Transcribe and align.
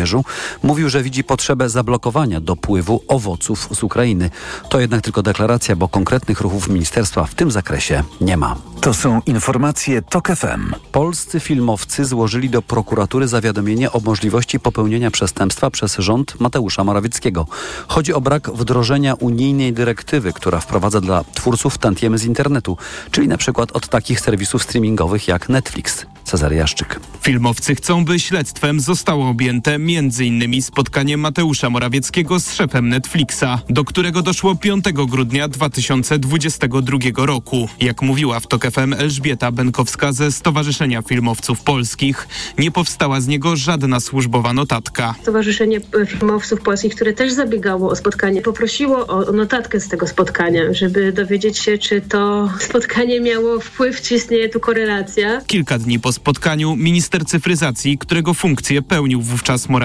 Sandomierzu, 0.00 0.24
mówił, 0.62 0.88
że 0.88 1.02
widzi 1.02 1.24
potrzebę 1.24 1.68
zablokowania 1.68 2.40
dopływu 2.40 3.02
owoców 3.08 3.68
z 3.72 3.82
Ukrainy. 3.82 4.30
To 4.68 4.80
jednak 4.80 5.02
tylko 5.02 5.22
deklaracja, 5.22 5.76
bo 5.76 5.88
konkretnych 5.88 6.40
ruchów 6.40 6.68
ministerstwa 6.68 7.24
w 7.24 7.34
tym 7.34 7.50
zakresie 7.50 8.02
nie 8.20 8.36
ma. 8.36 8.56
To 8.80 8.94
są 8.94 9.20
informacje 9.26 10.02
TOK 10.02 10.28
FM. 10.28 10.74
Polscy 10.92 11.40
filmowcy 11.40 12.04
złożyli 12.04 12.50
do 12.50 12.62
prokuratury 12.62 13.28
zawiadomienie 13.28 13.92
o 13.92 14.00
możliwości 14.00 14.60
popełnienia 14.60 15.10
przestępstwa 15.10 15.70
przez 15.70 15.96
rząd 15.96 16.40
Mateusza 16.40 16.84
Morawieckiego. 16.84 17.46
Chodzi 17.88 18.14
o 18.14 18.20
brak 18.20 18.50
wdrożenia 18.50 19.14
unijnej 19.14 19.72
dyrektywy, 19.72 20.32
która 20.32 20.60
wprowadza 20.60 21.00
dla 21.00 21.24
twórców 21.24 21.78
tantiemy 21.78 22.18
z 22.18 22.24
internetu, 22.24 22.76
czyli 23.10 23.28
na 23.28 23.36
przykład 23.36 23.72
od 23.72 23.88
takich 23.88 24.20
serwisów 24.20 24.62
streamingowych 24.62 25.28
jak 25.28 25.48
Netflix. 25.48 26.06
Cezary 26.24 26.56
Jaszczyk. 26.56 27.00
Filmowcy 27.20 27.74
chcą, 27.74 28.04
by 28.04 28.20
śledztwem 28.20 28.80
zostało 28.80 29.28
objęte 29.28 29.78
m.in. 29.98 30.62
spotkanie 30.62 31.16
Mateusza 31.16 31.70
Morawieckiego 31.70 32.40
z 32.40 32.52
szefem 32.52 32.88
Netflixa, 32.88 33.44
do 33.68 33.84
którego 33.84 34.22
doszło 34.22 34.54
5 34.54 34.84
grudnia 34.92 35.48
2022 35.48 36.98
roku. 37.16 37.68
Jak 37.80 38.02
mówiła 38.02 38.40
w 38.40 38.46
TOK 38.46 38.70
FM 38.70 38.92
Elżbieta 38.92 39.52
Benkowska 39.52 40.12
ze 40.12 40.32
Stowarzyszenia 40.32 41.02
Filmowców 41.02 41.62
Polskich, 41.62 42.28
nie 42.58 42.70
powstała 42.70 43.20
z 43.20 43.26
niego 43.26 43.56
żadna 43.56 44.00
służbowa 44.00 44.52
notatka. 44.52 45.14
Stowarzyszenie 45.22 45.80
Filmowców 46.06 46.60
Polskich, 46.60 46.94
które 46.94 47.12
też 47.12 47.32
zabiegało 47.32 47.90
o 47.90 47.96
spotkanie, 47.96 48.42
poprosiło 48.42 49.06
o 49.06 49.32
notatkę 49.32 49.80
z 49.80 49.88
tego 49.88 50.06
spotkania, 50.06 50.62
żeby 50.72 51.12
dowiedzieć 51.12 51.58
się, 51.58 51.78
czy 51.78 52.00
to 52.00 52.50
spotkanie 52.60 53.20
miało 53.20 53.60
wpływ, 53.60 54.00
czy 54.00 54.14
istnieje 54.14 54.48
tu 54.48 54.60
korelacja. 54.60 55.40
Kilka 55.46 55.78
dni 55.78 56.00
po 56.00 56.12
spotkaniu 56.12 56.76
minister 56.76 57.24
cyfryzacji, 57.24 57.98
którego 57.98 58.34
funkcję 58.34 58.82
pełnił 58.82 59.20
wówczas 59.22 59.68
Morawiecki, 59.68 59.79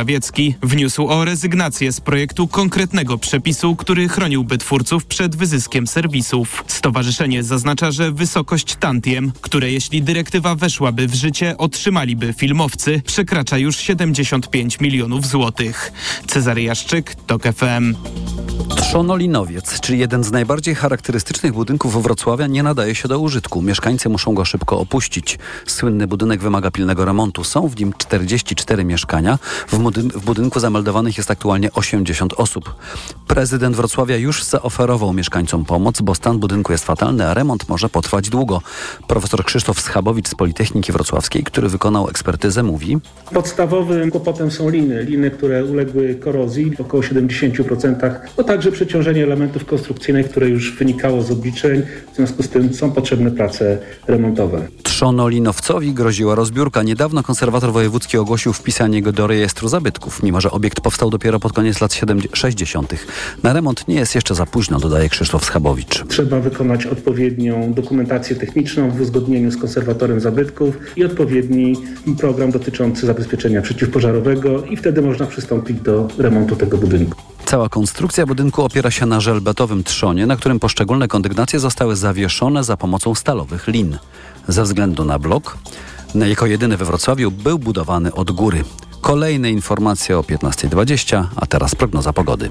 wniósł 0.63 1.07
o 1.07 1.25
rezygnację 1.25 1.91
z 1.91 2.01
projektu 2.01 2.47
konkretnego 2.47 3.17
przepisu, 3.17 3.75
który 3.75 4.07
chroniłby 4.07 4.57
twórców 4.57 5.05
przed 5.05 5.35
wyzyskiem 5.35 5.87
serwisów. 5.87 6.63
Stowarzyszenie 6.67 7.43
zaznacza, 7.43 7.91
że 7.91 8.11
wysokość 8.11 8.75
tantiem, 8.75 9.31
które 9.41 9.71
jeśli 9.71 10.01
dyrektywa 10.01 10.55
weszłaby 10.55 11.07
w 11.07 11.15
życie, 11.15 11.57
otrzymaliby 11.57 12.33
filmowcy, 12.33 13.01
przekracza 13.05 13.57
już 13.57 13.77
75 13.77 14.79
milionów 14.79 15.27
złotych. 15.27 15.91
Cezary 16.27 16.63
Jaszczyk, 16.63 17.15
TOK 17.15 17.43
FM. 17.43 17.95
Trzonolinowiec, 18.75 19.79
czyli 19.79 19.99
jeden 19.99 20.23
z 20.23 20.31
najbardziej 20.31 20.75
charakterystycznych 20.75 21.53
budynków 21.53 22.03
Wrocławia, 22.03 22.47
nie 22.47 22.63
nadaje 22.63 22.95
się 22.95 23.07
do 23.07 23.19
użytku. 23.19 23.61
Mieszkańcy 23.61 24.09
muszą 24.09 24.33
go 24.33 24.45
szybko 24.45 24.79
opuścić. 24.79 25.39
Słynny 25.65 26.07
budynek 26.07 26.41
wymaga 26.41 26.71
pilnego 26.71 27.05
remontu. 27.05 27.43
Są 27.43 27.67
w 27.67 27.79
nim 27.79 27.93
44 27.97 28.85
mieszkania. 28.85 29.39
W, 29.67 29.79
w 29.93 30.25
budynku 30.25 30.59
zameldowanych 30.59 31.17
jest 31.17 31.31
aktualnie 31.31 31.71
80 31.73 32.33
osób. 32.37 32.75
Prezydent 33.27 33.75
Wrocławia 33.75 34.17
już 34.17 34.43
zaoferował 34.43 35.13
mieszkańcom 35.13 35.65
pomoc, 35.65 36.01
bo 36.01 36.15
stan 36.15 36.39
budynku 36.39 36.71
jest 36.71 36.85
fatalny, 36.85 37.27
a 37.27 37.33
remont 37.33 37.69
może 37.69 37.89
potrwać 37.89 38.29
długo. 38.29 38.61
Profesor 39.07 39.45
Krzysztof 39.45 39.79
Schabowicz 39.79 40.27
z 40.27 40.35
Politechniki 40.35 40.91
Wrocławskiej, 40.91 41.43
który 41.43 41.69
wykonał 41.69 42.09
ekspertyzę, 42.09 42.63
mówi: 42.63 42.97
Podstawowym 43.33 44.11
kłopotem 44.11 44.51
są 44.51 44.69
liny. 44.69 45.03
Liny, 45.03 45.31
które 45.31 45.65
uległy 45.65 46.15
korozji, 46.15 46.71
około 46.79 47.03
70%, 47.03 48.19
to 48.35 48.43
także 48.43 48.71
przeciążenie 48.71 49.23
elementów 49.23 49.65
konstrukcyjnych, 49.65 50.29
które 50.29 50.49
już 50.49 50.77
wynikało 50.77 51.21
z 51.21 51.31
obliczeń. 51.31 51.81
W 52.13 52.15
związku 52.15 52.43
z 52.43 52.49
tym 52.49 52.73
są 52.73 52.91
potrzebne 52.91 53.31
prace 53.31 53.77
remontowe. 54.07 54.67
Trzonolinowcowi 54.83 55.93
groziła 55.93 56.35
rozbiórka. 56.35 56.83
Niedawno 56.83 57.23
konserwator 57.23 57.71
wojewódzki 57.71 58.17
ogłosił 58.17 58.53
wpisanie 58.53 59.01
go 59.01 59.11
do 59.11 59.27
rejestru 59.27 59.67
zabytków, 59.75 60.23
mimo 60.23 60.41
że 60.41 60.51
obiekt 60.51 60.81
powstał 60.81 61.09
dopiero 61.09 61.39
pod 61.39 61.53
koniec 61.53 61.81
lat 61.81 61.99
60. 62.33 62.93
Na 63.43 63.53
remont 63.53 63.87
nie 63.87 63.95
jest 63.95 64.15
jeszcze 64.15 64.35
za 64.35 64.45
późno, 64.45 64.79
dodaje 64.79 65.09
Krzysztof 65.09 65.45
Schabowicz. 65.45 66.03
Trzeba 66.07 66.39
wykonać 66.39 66.85
odpowiednią 66.85 67.73
dokumentację 67.73 68.35
techniczną 68.35 68.91
w 68.91 69.01
uzgodnieniu 69.01 69.51
z 69.51 69.57
konserwatorem 69.57 70.19
zabytków 70.19 70.77
i 70.95 71.05
odpowiedni 71.05 71.75
program 72.19 72.51
dotyczący 72.51 73.05
zabezpieczenia 73.05 73.61
przeciwpożarowego 73.61 74.63
i 74.65 74.77
wtedy 74.77 75.01
można 75.01 75.25
przystąpić 75.25 75.81
do 75.81 76.07
remontu 76.17 76.55
tego 76.55 76.77
budynku. 76.77 77.21
Cała 77.45 77.69
konstrukcja 77.69 78.25
budynku 78.25 78.63
opiera 78.63 78.91
się 78.91 79.05
na 79.05 79.19
żelbetowym 79.19 79.83
trzonie, 79.83 80.25
na 80.25 80.35
którym 80.35 80.59
poszczególne 80.59 81.07
kondygnacje 81.07 81.59
zostały 81.59 81.95
zawieszone 81.95 82.63
za 82.63 82.77
pomocą 82.77 83.15
stalowych 83.15 83.67
lin. 83.67 83.97
Ze 84.47 84.63
względu 84.63 85.05
na 85.05 85.19
blok, 85.19 85.57
jako 86.21 86.45
jedyny 86.45 86.77
we 86.77 86.85
Wrocławiu, 86.85 87.31
był 87.31 87.59
budowany 87.59 88.13
od 88.13 88.31
góry. 88.31 88.63
Kolejne 89.01 89.51
informacje 89.51 90.17
o 90.17 90.21
15.20, 90.21 91.25
a 91.35 91.45
teraz 91.45 91.75
prognoza 91.75 92.13
pogody. 92.13 92.49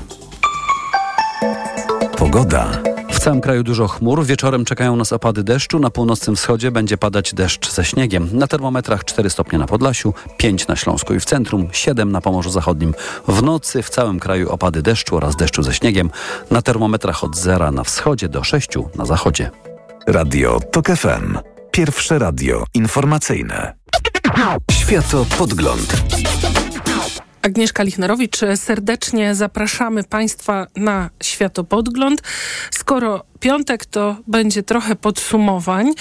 Pogoda. 2.16 2.82
W 3.10 3.18
całym 3.18 3.40
kraju 3.40 3.62
dużo 3.62 3.88
chmur. 3.88 4.24
Wieczorem 4.24 4.64
czekają 4.64 4.96
nas 4.96 5.12
opady 5.12 5.42
deszczu. 5.42 5.78
Na 5.78 5.90
północnym 5.90 6.36
wschodzie 6.36 6.70
będzie 6.70 6.98
padać 6.98 7.34
deszcz 7.34 7.72
ze 7.72 7.84
śniegiem. 7.84 8.28
Na 8.32 8.46
termometrach 8.46 9.04
4 9.04 9.30
stopnie 9.30 9.58
na 9.58 9.66
Podlasiu, 9.66 10.14
5 10.36 10.66
na 10.68 10.76
Śląsku 10.76 11.14
i 11.14 11.20
w 11.20 11.24
centrum, 11.24 11.68
7 11.72 12.12
na 12.12 12.20
Pomorzu 12.20 12.50
Zachodnim. 12.50 12.94
W 13.28 13.42
nocy 13.42 13.82
w 13.82 13.90
całym 13.90 14.20
kraju 14.20 14.50
opady 14.50 14.82
deszczu 14.82 15.16
oraz 15.16 15.36
deszczu 15.36 15.62
ze 15.62 15.74
śniegiem. 15.74 16.10
Na 16.50 16.62
termometrach 16.62 17.24
od 17.24 17.36
0 17.36 17.70
na 17.70 17.84
wschodzie 17.84 18.28
do 18.28 18.44
6 18.44 18.68
na 18.96 19.04
zachodzie. 19.04 19.50
Radio 20.06 20.60
TOK 20.72 20.86
FM. 20.86 21.53
Pierwsze 21.74 22.18
radio 22.18 22.64
informacyjne. 22.74 23.74
Światopodgląd. 24.72 25.92
Agnieszka 27.42 27.82
Lichnerowicz, 27.82 28.40
serdecznie 28.56 29.34
zapraszamy 29.34 30.04
Państwa 30.04 30.66
na 30.76 31.10
światopodgląd. 31.22 32.22
Skoro 32.70 33.24
piątek, 33.40 33.86
to 33.86 34.16
będzie 34.26 34.62
trochę 34.62 34.96
podsumowań 34.96 35.92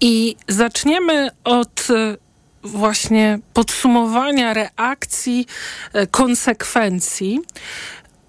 i 0.00 0.36
zaczniemy 0.48 1.30
od 1.44 1.86
e, 1.90 2.16
właśnie 2.62 3.38
podsumowania 3.52 4.54
reakcji, 4.54 5.46
e, 5.92 6.06
konsekwencji 6.06 7.40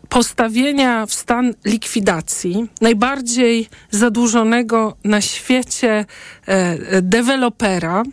postawienia 0.09 1.05
w 1.05 1.13
stan 1.13 1.53
likwidacji 1.65 2.67
najbardziej 2.81 3.69
zadłużonego 3.91 4.97
na 5.03 5.21
świecie 5.21 6.05
e, 6.45 7.01
dewelopera, 7.01 8.03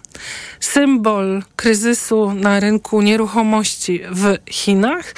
symbol 0.60 1.42
kryzysu 1.56 2.34
na 2.34 2.60
rynku 2.60 3.02
nieruchomości 3.02 4.00
w 4.10 4.36
Chinach, 4.50 5.14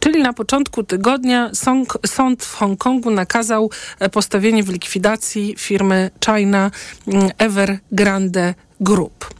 czyli 0.00 0.22
na 0.22 0.32
początku 0.32 0.84
tygodnia 0.84 1.50
sąd, 2.06 2.44
w 2.44 2.54
Hongkongu 2.54 3.10
nakazał 3.10 3.70
e, 3.98 4.08
postawienie 4.08 4.62
w 4.62 4.68
likwidacji 4.68 5.54
firmy 5.58 6.10
China 6.24 6.70
mm, 7.08 7.30
Evergrande 7.38 8.54
Group. 8.80 9.34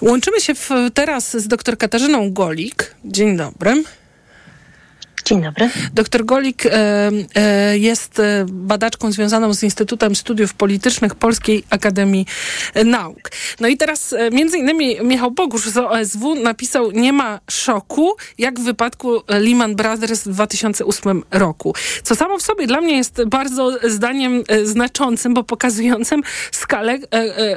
Łączymy 0.00 0.40
się 0.40 0.54
w, 0.54 0.70
teraz 0.94 1.36
z 1.36 1.48
dr 1.48 1.78
Katarzyną 1.78 2.32
Golik. 2.32 2.94
Dzień 3.04 3.36
dobry. 3.36 3.82
Dzień 5.26 5.42
dobry. 5.42 5.70
Doktor 5.94 6.24
Golik 6.24 6.66
e, 6.66 7.10
e, 7.34 7.78
jest 7.78 8.20
e, 8.20 8.46
badaczką 8.48 9.12
związaną 9.12 9.54
z 9.54 9.62
Instytutem 9.62 10.16
Studiów 10.16 10.54
Politycznych 10.54 11.14
Polskiej 11.14 11.64
Akademii 11.70 12.26
Nauk. 12.84 13.30
No 13.60 13.68
i 13.68 13.76
teraz 13.76 14.14
między 14.32 14.58
innymi 14.58 14.96
Michał 15.02 15.30
Bogusz 15.30 15.68
z 15.68 15.76
OSW 15.76 16.34
napisał 16.34 16.90
nie 16.90 17.12
ma 17.12 17.40
szoku, 17.50 18.16
jak 18.38 18.60
w 18.60 18.62
wypadku 18.62 19.22
Lehman 19.28 19.76
Brothers 19.76 20.24
w 20.24 20.28
2008 20.32 21.22
roku. 21.30 21.74
Co 22.02 22.14
samo 22.14 22.38
w 22.38 22.42
sobie 22.42 22.66
dla 22.66 22.80
mnie 22.80 22.96
jest 22.96 23.24
bardzo 23.24 23.78
zdaniem 23.84 24.42
znaczącym, 24.64 25.34
bo 25.34 25.44
pokazującym 25.44 26.22
skalę 26.52 26.98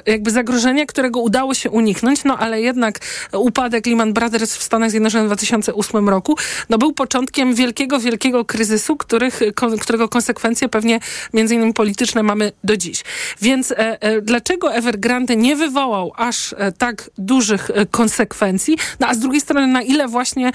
jakby 0.06 0.32
zagrożenia, 0.32 0.86
którego 0.86 1.20
udało 1.20 1.54
się 1.54 1.70
uniknąć, 1.70 2.24
no 2.24 2.38
ale 2.38 2.62
jednak 2.62 3.00
upadek 3.34 3.86
Lehman 3.86 4.14
Brothers 4.14 4.56
w 4.56 4.64
Stanach 4.64 4.92
Zjednoczonych 4.92 5.26
w 5.26 5.30
2008 5.30 6.10
roku 6.10 6.38
no 6.70 6.78
był 6.78 6.94
początkiem 6.94 7.59
wielkiego, 7.60 8.00
wielkiego 8.00 8.46
kryzysu, 8.46 8.98
których, 8.98 9.40
którego 9.82 10.10
konsekwencje 10.10 10.70
pewnie 10.70 11.00
między 11.34 11.56
innymi 11.56 11.74
polityczne 11.74 12.24
mamy 12.24 12.52
do 12.64 12.78
dziś. 12.78 13.04
Więc 13.42 13.72
e, 13.72 14.02
e, 14.02 14.22
dlaczego 14.22 14.74
Evergrande 14.74 15.36
nie 15.36 15.56
wywołał 15.56 16.12
aż 16.16 16.54
e, 16.58 16.72
tak 16.72 17.10
dużych 17.18 17.72
konsekwencji, 17.92 18.78
no 19.00 19.08
a 19.08 19.14
z 19.14 19.20
drugiej 19.20 19.42
strony 19.42 19.68
na 19.68 19.82
ile 19.82 20.08
właśnie 20.08 20.52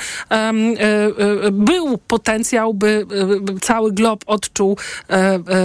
był 1.53 1.99
potencjał, 1.99 2.75
by 2.75 3.06
cały 3.62 3.93
glob 3.93 4.25
odczuł 4.27 4.79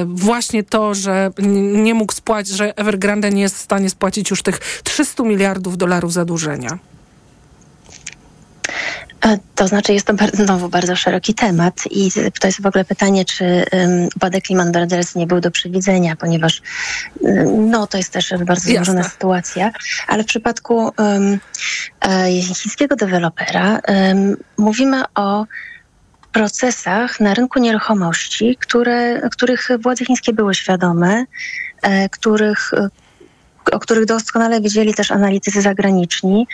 właśnie 0.05 0.63
to, 0.63 0.93
że 0.93 1.31
nie 1.73 1.93
mógł 1.93 2.13
spłacić, 2.13 2.55
że 2.55 2.77
Evergrande 2.77 3.29
nie 3.29 3.41
jest 3.41 3.55
w 3.55 3.61
stanie 3.61 3.89
spłacić 3.89 4.29
już 4.29 4.43
tych 4.43 4.59
300 4.83 5.23
miliardów 5.23 5.77
dolarów 5.77 6.13
zadłużenia? 6.13 6.79
To 9.55 9.67
znaczy 9.67 9.93
jest 9.93 10.05
to 10.05 10.13
znowu 10.33 10.69
bardzo 10.69 10.95
szeroki 10.95 11.33
temat 11.33 11.73
i 11.91 12.11
to 12.39 12.47
jest 12.47 12.61
w 12.61 12.65
ogóle 12.65 12.85
pytanie, 12.85 13.25
czy 13.25 13.65
um, 13.71 14.07
upadek 14.15 14.49
Lehman 14.49 14.71
Brothers 14.71 15.15
nie 15.15 15.27
był 15.27 15.39
do 15.39 15.51
przewidzenia, 15.51 16.15
ponieważ 16.15 16.61
um, 17.21 17.69
no, 17.69 17.87
to 17.87 17.97
jest 17.97 18.13
też 18.13 18.33
bardzo 18.45 18.71
złożona 18.71 19.03
sytuacja, 19.03 19.71
ale 20.07 20.23
w 20.23 20.25
przypadku 20.25 20.91
um, 20.97 21.39
chińskiego 22.41 22.95
dewelopera 22.95 23.79
mówimy 24.57 25.03
o 25.15 25.45
procesach 26.31 27.19
na 27.19 27.33
rynku 27.33 27.59
nieruchomości, 27.59 28.57
które, 28.59 29.29
których 29.29 29.69
władze 29.79 30.05
chińskie 30.05 30.33
były 30.33 30.55
świadome, 30.55 31.25
e, 31.81 32.09
których 32.09 32.71
o 33.71 33.79
których 33.79 34.05
doskonale 34.05 34.61
wiedzieli 34.61 34.93
też 34.93 35.11
analitycy 35.11 35.61
zagraniczni 35.61 36.47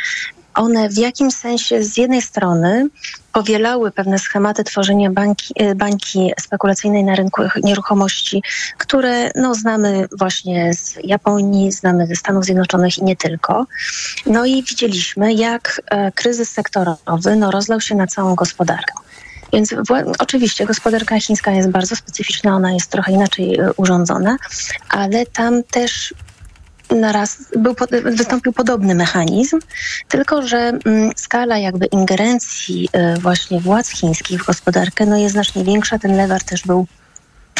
one 0.55 0.89
w 0.89 0.97
jakimś 0.97 1.33
sensie 1.33 1.83
z 1.83 1.97
jednej 1.97 2.21
strony 2.21 2.87
powielały 3.33 3.91
pewne 3.91 4.19
schematy 4.19 4.63
tworzenia 4.63 5.09
bańki, 5.11 5.53
e, 5.55 5.75
bańki 5.75 6.31
spekulacyjnej 6.39 7.03
na 7.03 7.15
rynku 7.15 7.41
nieruchomości, 7.63 8.43
które 8.77 9.31
no, 9.35 9.55
znamy 9.55 10.07
właśnie 10.17 10.73
z 10.73 10.97
Japonii, 11.03 11.71
znamy 11.71 12.07
ze 12.07 12.15
Stanów 12.15 12.45
Zjednoczonych 12.45 12.97
i 12.97 13.03
nie 13.03 13.15
tylko. 13.15 13.65
No 14.25 14.45
i 14.45 14.63
widzieliśmy, 14.63 15.33
jak 15.33 15.81
e, 15.87 16.11
kryzys 16.11 16.49
sektorowy 16.49 17.35
no, 17.35 17.51
rozlał 17.51 17.81
się 17.81 17.95
na 17.95 18.07
całą 18.07 18.35
gospodarkę. 18.35 18.93
Więc 19.53 19.75
oczywiście 20.19 20.65
gospodarka 20.65 21.19
chińska 21.19 21.51
jest 21.51 21.69
bardzo 21.69 21.95
specyficzna, 21.95 22.55
ona 22.55 22.73
jest 22.73 22.91
trochę 22.91 23.11
inaczej 23.11 23.59
e, 23.59 23.73
urządzona, 23.73 24.37
ale 24.89 25.25
tam 25.25 25.63
też 25.63 26.13
naraz 26.91 27.37
był, 27.55 27.75
wystąpił 28.03 28.53
podobny 28.53 28.95
mechanizm, 28.95 29.59
tylko 30.07 30.47
że 30.47 30.57
mm, 30.57 31.11
skala 31.15 31.57
jakby 31.57 31.85
ingerencji 31.85 32.89
y, 33.15 33.19
właśnie 33.19 33.59
władz 33.59 33.89
chińskich 33.89 34.43
w 34.43 34.45
gospodarkę 34.45 35.05
no 35.05 35.17
jest 35.17 35.33
znacznie 35.33 35.63
większa, 35.63 35.99
ten 35.99 36.17
lewar 36.17 36.43
też 36.43 36.63
był 36.63 36.87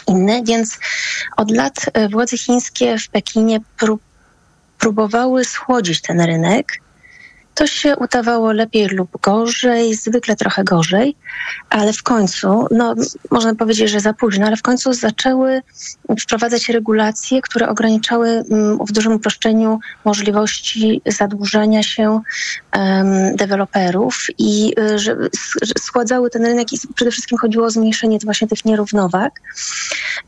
inny, 0.07 0.43
więc 0.43 0.79
od 1.37 1.51
lat 1.51 1.85
y, 1.97 2.09
władze 2.09 2.37
chińskie 2.37 2.97
w 2.97 3.09
Pekinie 3.09 3.59
prób, 3.77 4.01
próbowały 4.79 5.45
schłodzić 5.45 6.01
ten 6.01 6.21
rynek, 6.21 6.84
to 7.55 7.67
się 7.67 7.95
udawało 7.95 8.51
lepiej 8.51 8.87
lub 8.87 9.21
gorzej, 9.21 9.95
zwykle 9.95 10.35
trochę 10.35 10.63
gorzej, 10.63 11.15
ale 11.69 11.93
w 11.93 12.03
końcu, 12.03 12.67
no 12.71 12.95
można 13.31 13.55
powiedzieć, 13.55 13.89
że 13.89 13.99
za 13.99 14.13
późno, 14.13 14.47
ale 14.47 14.57
w 14.57 14.61
końcu 14.61 14.93
zaczęły 14.93 15.61
wprowadzać 16.19 16.69
regulacje, 16.69 17.41
które 17.41 17.69
ograniczały 17.69 18.29
mm, 18.29 18.77
w 18.85 18.91
dużym 18.91 19.13
uproszczeniu 19.13 19.79
możliwości 20.05 21.01
zadłużania 21.05 21.83
się 21.83 22.21
um, 22.75 23.35
deweloperów 23.35 24.25
i 24.37 24.73
y, 24.79 24.99
że, 24.99 25.17
że 25.61 25.73
schładzały 25.79 26.29
ten 26.29 26.45
rynek 26.45 26.73
i 26.73 26.79
przede 26.95 27.11
wszystkim 27.11 27.37
chodziło 27.37 27.65
o 27.65 27.71
zmniejszenie 27.71 28.19
właśnie 28.23 28.47
tych 28.47 28.65
nierównowag 28.65 29.41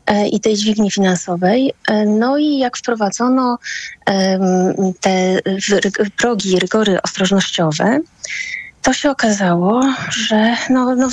e, 0.06 0.28
i 0.28 0.40
tej 0.40 0.54
dźwigni 0.54 0.90
finansowej. 0.90 1.72
E, 1.88 2.06
no 2.06 2.38
i 2.38 2.58
jak 2.58 2.76
wprowadzono 2.76 3.58
te 5.00 5.38
progi, 6.16 6.58
rygory 6.58 7.02
ostrożnościowe, 7.02 8.00
to 8.82 8.92
się 8.92 9.10
okazało, 9.10 9.82
że 10.10 10.56
no, 10.70 10.94
no, 10.94 11.08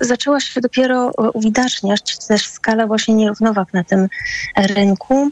zaczęła 0.00 0.40
się 0.40 0.60
dopiero 0.60 1.10
uwidaczniać 1.34 2.26
też 2.26 2.46
skala 2.48 2.86
właśnie 2.86 3.14
nierównowag 3.14 3.72
na 3.72 3.84
tym 3.84 4.08
rynku. 4.56 5.30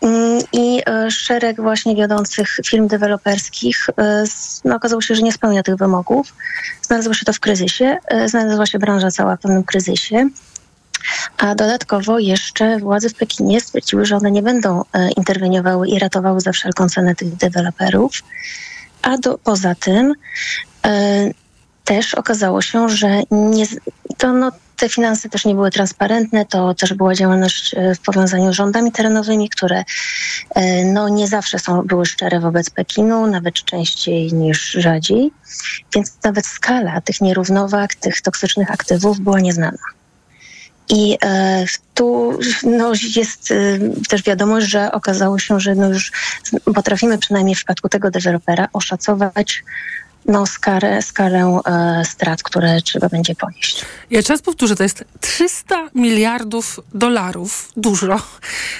Mm, 0.00 0.42
I 0.52 0.82
e, 0.86 1.10
szereg 1.10 1.60
właśnie 1.60 1.96
wiodących 1.96 2.48
firm 2.66 2.88
deweloperskich 2.88 3.86
e, 3.98 4.24
no, 4.64 4.76
okazało 4.76 5.02
się, 5.02 5.14
że 5.14 5.22
nie 5.22 5.32
spełnia 5.32 5.62
tych 5.62 5.76
wymogów. 5.76 6.34
Znalazło 6.82 7.14
się 7.14 7.24
to 7.24 7.32
w 7.32 7.40
kryzysie, 7.40 7.98
e, 8.08 8.28
znalazła 8.28 8.66
się 8.66 8.78
branża 8.78 9.10
cała 9.10 9.36
w 9.36 9.40
pewnym 9.40 9.64
kryzysie. 9.64 10.28
A 11.38 11.54
dodatkowo 11.54 12.18
jeszcze 12.18 12.78
władze 12.78 13.08
w 13.08 13.14
Pekinie 13.14 13.60
stwierdziły, 13.60 14.04
że 14.04 14.16
one 14.16 14.30
nie 14.30 14.42
będą 14.42 14.82
e, 14.92 15.10
interweniowały 15.10 15.88
i 15.88 15.98
ratowały 15.98 16.40
za 16.40 16.52
wszelką 16.52 16.88
cenę 16.88 17.14
tych 17.14 17.36
deweloperów. 17.36 18.12
A 19.02 19.18
do, 19.18 19.38
poza 19.38 19.74
tym 19.74 20.12
e, 20.84 21.30
też 21.84 22.14
okazało 22.14 22.62
się, 22.62 22.88
że 22.88 23.22
nie, 23.30 23.66
to 24.18 24.32
no, 24.32 24.52
te 24.76 24.88
finanse 24.88 25.28
też 25.28 25.44
nie 25.44 25.54
były 25.54 25.70
transparentne, 25.70 26.46
to 26.46 26.74
też 26.74 26.94
była 26.94 27.14
działalność 27.14 27.74
e, 27.74 27.94
w 27.94 28.00
powiązaniu 28.00 28.52
z 28.52 28.56
rządami 28.56 28.92
terenowymi, 28.92 29.48
które 29.48 29.84
no, 30.84 31.08
nie 31.08 31.28
zawsze 31.28 31.58
są, 31.58 31.82
były 31.82 32.06
szczere 32.06 32.40
wobec 32.40 32.70
Pekinu, 32.70 33.26
nawet 33.26 33.54
częściej 33.54 34.32
niż 34.32 34.70
rzadziej. 34.70 35.30
Więc 35.94 36.18
nawet 36.24 36.46
skala 36.46 37.00
tych 37.00 37.20
nierównowag, 37.20 37.94
tych 37.94 38.22
toksycznych 38.22 38.70
aktywów 38.70 39.20
była 39.20 39.40
nieznana. 39.40 39.78
I 40.88 41.18
e, 41.24 41.64
tu 41.94 42.38
no, 42.62 42.92
jest 43.16 43.50
e, 43.50 43.56
też 44.08 44.22
wiadomość, 44.22 44.66
że 44.66 44.92
okazało 44.92 45.38
się, 45.38 45.60
że 45.60 45.74
no 45.74 45.88
już 45.88 46.12
potrafimy 46.74 47.18
przynajmniej 47.18 47.54
w 47.54 47.58
przypadku 47.58 47.88
tego 47.88 48.10
dewelopera 48.10 48.68
oszacować 48.72 49.62
no, 50.26 50.46
skalę, 50.46 51.02
skalę 51.02 51.60
e, 51.66 52.02
strat, 52.04 52.42
które 52.42 52.82
trzeba 52.82 53.08
będzie 53.08 53.34
ponieść. 53.34 53.84
Ja 54.10 54.22
czas 54.22 54.42
powtórzę, 54.42 54.76
to 54.76 54.82
jest 54.82 55.04
300 55.20 55.88
miliardów 55.94 56.80
dolarów, 56.94 57.72
dużo, 57.76 58.20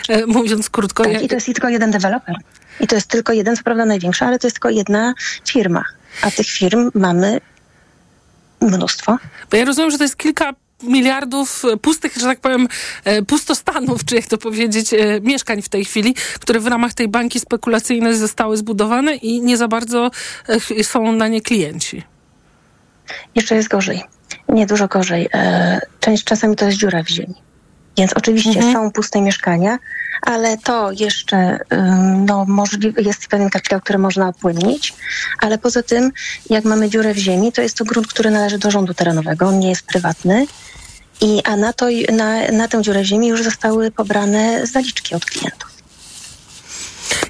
e, 0.08 0.26
mówiąc 0.26 0.70
krótko. 0.70 1.05
Tak, 1.05 1.23
i 1.23 1.29
to 1.29 1.35
jest 1.35 1.47
tylko 1.47 1.69
jeden 1.69 1.91
deweloper. 1.91 2.37
I 2.81 2.87
to 2.87 2.94
jest 2.94 3.08
tylko 3.08 3.32
jeden, 3.32 3.56
co 3.56 3.62
prawda 3.62 3.85
największy, 3.85 4.25
ale 4.25 4.38
to 4.38 4.47
jest 4.47 4.55
tylko 4.55 4.70
jedna 4.70 5.14
firma. 5.49 5.85
A 6.23 6.31
tych 6.31 6.47
firm 6.47 6.91
mamy 6.94 7.41
mnóstwo. 8.61 9.19
Bo 9.50 9.56
ja 9.56 9.64
rozumiem, 9.64 9.91
że 9.91 9.99
to 9.99 10.05
jest 10.05 10.17
kilka 10.17 10.53
miliardów 10.82 11.62
pustych, 11.82 12.17
że 12.17 12.26
tak 12.26 12.40
powiem, 12.40 12.69
e, 13.05 13.23
pustostanów, 13.23 14.05
czy 14.05 14.14
jak 14.14 14.26
to 14.26 14.38
powiedzieć, 14.38 14.94
e, 14.94 15.20
mieszkań 15.20 15.62
w 15.62 15.69
tej 15.69 15.84
chwili, 15.84 16.14
które 16.40 16.61
w 16.61 16.67
ramach 16.67 16.94
tej 16.94 17.08
banki 17.08 17.40
spekulacyjnej 17.40 18.17
zostały 18.17 18.56
zbudowane 18.56 19.14
i 19.14 19.43
nie 19.43 19.56
za 19.56 19.69
bardzo 19.69 20.11
e, 20.78 20.84
są 20.84 21.12
na 21.12 21.28
nie 21.28 21.40
klienci. 21.40 22.02
Jeszcze 23.34 23.55
jest 23.55 23.69
gorzej. 23.69 24.02
Nie 24.49 24.67
dużo 24.67 24.88
gorzej. 24.88 25.28
Część 26.00 26.25
czasami 26.25 26.56
to 26.56 26.64
jest 26.67 26.79
dziura 26.79 27.02
w 27.02 27.08
ziemi. 27.08 27.34
Więc 27.99 28.12
oczywiście 28.12 28.61
mhm. 28.61 28.72
są 28.72 28.90
puste 28.90 29.20
mieszkania, 29.20 29.79
ale 30.23 30.59
to 30.59 30.91
jeszcze 30.93 31.59
no, 32.27 32.45
możliwe, 32.49 33.03
jest 33.03 33.29
pewien 33.29 33.51
kapitał, 33.51 33.81
który 33.81 33.99
można 33.99 34.29
opłynnić, 34.29 34.95
ale 35.41 35.59
poza 35.59 35.83
tym, 35.83 36.13
jak 36.51 36.65
mamy 36.65 36.91
dziurę 36.91 37.15
w 37.15 37.19
ziemi, 37.19 37.53
to 37.53 37.63
jest 37.63 37.77
to 37.77 37.85
grunt, 37.85 38.07
który 38.07 38.31
należy 38.31 38.59
do 38.59 38.71
rządu 38.71 38.95
terenowego, 38.95 39.47
on 39.47 39.59
nie 39.59 39.69
jest 39.69 39.87
prywatny. 39.87 40.47
I, 41.21 41.43
a 41.45 41.57
na, 41.57 41.73
to, 41.73 41.87
na, 42.13 42.53
na 42.53 42.69
tę 42.69 42.83
dziurę 42.83 43.03
w 43.03 43.05
ziemi 43.05 43.29
już 43.29 43.43
zostały 43.43 43.91
pobrane 43.91 44.67
zaliczki 44.67 45.15
od 45.15 45.25
klientów. 45.25 45.75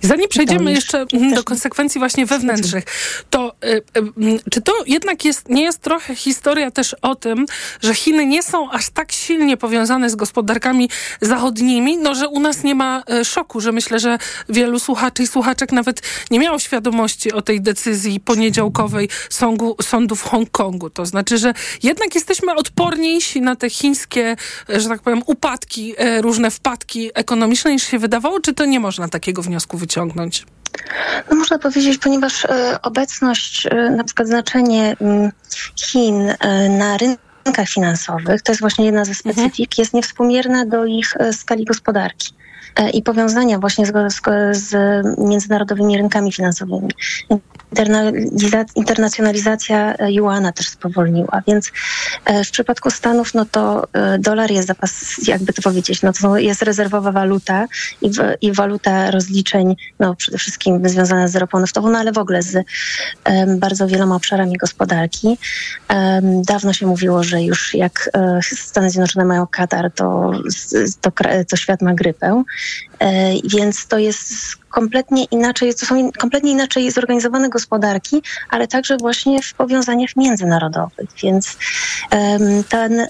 Zanim 0.02 0.28
przejdziemy 0.28 0.73
jeszcze 0.73 1.06
do 1.34 1.44
konsekwencji 1.44 1.99
właśnie 1.99 2.26
wewnętrznych, 2.26 2.84
to 3.31 3.52
y, 3.64 3.69
y, 3.69 4.40
czy 4.50 4.62
to 4.62 4.73
jednak 4.87 5.25
jest, 5.25 5.49
nie 5.49 5.62
jest 5.62 5.81
trochę 5.81 6.14
historia 6.14 6.70
też 6.70 6.96
o 7.02 7.14
tym, 7.14 7.46
że 7.81 7.94
Chiny 7.94 8.26
nie 8.26 8.43
są 8.43 8.70
aż 8.70 8.90
tak 8.90 9.12
silnie 9.12 9.56
powiązane 9.56 10.11
z 10.11 10.16
gospodarkami 10.16 10.90
zachodnimi, 11.21 11.97
no 11.97 12.14
że 12.14 12.28
u 12.28 12.40
nas 12.40 12.62
nie 12.62 12.75
ma 12.75 13.02
y, 13.21 13.25
szoku, 13.25 13.61
że 13.61 13.73
myślę, 13.73 13.99
że 13.99 14.18
wielu 14.49 14.78
słuchaczy 14.78 15.23
i 15.23 15.26
słuchaczek 15.26 15.73
nawet 15.73 16.02
nie 16.30 16.38
miało 16.38 16.59
świadomości 16.59 17.33
o 17.33 17.42
tej 17.42 17.61
decyzji 17.61 18.21
poniedziałkowej 18.21 19.09
sądu, 19.30 19.76
sądu 19.83 20.16
w 20.16 20.23
Hongkongu. 20.23 20.90
To 20.90 21.06
znaczy, 21.06 21.38
że 21.38 21.54
jednak 21.83 22.14
jesteśmy 22.14 22.54
odporniejsi 22.54 23.40
na 23.40 23.56
te 23.56 23.71
chińskie, 23.71 24.37
że 24.68 24.88
tak 24.88 25.02
powiem, 25.02 25.23
upadki, 25.26 25.95
różne 26.21 26.50
wpadki 26.50 27.11
ekonomiczne 27.14 27.73
niż 27.73 27.83
się 27.83 27.99
wydawało, 27.99 28.40
czy 28.40 28.54
to 28.54 28.64
nie 28.64 28.80
można 28.80 29.09
takiego 29.09 29.42
wniosku 29.42 29.65
wyciągnąć? 29.75 30.06
wyciągnąć? 30.16 30.46
No 31.30 31.37
można 31.37 31.58
powiedzieć, 31.58 31.99
ponieważ 31.99 32.44
e, 32.44 32.78
obecność, 32.82 33.66
e, 33.70 33.90
na 33.90 34.04
przykład 34.04 34.28
znaczenie 34.28 34.96
mm, 35.00 35.32
Chin 35.76 36.35
e, 36.40 36.68
na 36.68 36.96
rynkach 36.96 37.68
finansowych, 37.68 38.42
to 38.42 38.52
jest 38.52 38.61
właśnie 38.61 38.85
jedna 38.85 39.04
ze 39.04 39.14
specyfik, 39.14 39.70
mhm. 39.70 39.78
jest 39.78 39.94
niewspółmierna 39.94 40.66
do 40.66 40.85
ich 40.85 41.14
skali 41.32 41.64
gospodarki 41.64 42.35
i 42.92 43.02
powiązania 43.02 43.58
właśnie 43.58 43.87
z, 43.87 43.92
z, 43.92 44.23
z, 44.58 44.75
międzynarodowymi 45.18 45.96
rynkami 45.96 46.32
finansowymi. 46.32 46.90
Internacjonalizacja 48.76 49.94
juana 50.08 50.52
też 50.52 50.68
spowolniła, 50.68 51.42
więc 51.49 51.73
w 52.46 52.50
przypadku 52.50 52.90
Stanów, 52.90 53.35
no 53.35 53.44
to 53.44 53.87
dolar 54.18 54.50
jest 54.50 54.68
zapas, 54.68 54.92
jakby 55.28 55.52
to 55.52 55.62
powiedzieć, 55.62 56.02
no 56.02 56.12
to 56.12 56.38
jest 56.38 56.62
rezerwowa 56.62 57.12
waluta 57.12 57.66
i, 58.02 58.11
w, 58.11 58.18
i 58.40 58.52
waluta 58.52 59.11
rozliczeń, 59.11 59.76
no 60.00 60.14
przede 60.14 60.38
wszystkim 60.38 60.88
związana 60.88 61.28
z 61.28 61.37
ropą 61.37 61.61
naftową, 61.61 61.90
no 61.90 61.99
ale 61.99 62.12
w 62.12 62.18
ogóle 62.18 62.42
z 62.42 62.64
bardzo 63.58 63.88
wieloma 63.88 64.16
obszarami 64.16 64.56
gospodarki. 64.56 65.38
Dawno 66.23 66.73
się 66.73 66.87
mówiło, 66.87 67.23
że 67.23 67.37
że 67.37 67.42
już 67.42 67.75
jak 67.75 68.11
Stany 68.42 68.90
Zjednoczone 68.90 69.25
mają 69.25 69.46
Katar, 69.46 69.92
to, 69.92 70.32
to, 71.00 71.12
to 71.49 71.56
świat 71.56 71.82
ma 71.82 71.94
grypę. 71.94 72.42
Więc 73.44 73.86
to 73.86 73.98
jest 73.98 74.56
kompletnie 74.68 75.25
inaczej, 75.25 75.75
to 75.75 75.86
są 75.86 76.12
kompletnie 76.12 76.50
inaczej 76.50 76.90
zorganizowane 76.90 77.48
gospodarki, 77.48 78.22
ale 78.50 78.68
także 78.68 78.96
właśnie 78.96 79.42
w 79.42 79.54
powiązaniach 79.54 80.16
międzynarodowych, 80.16 81.10
więc 81.22 81.56
ten, 82.68 83.06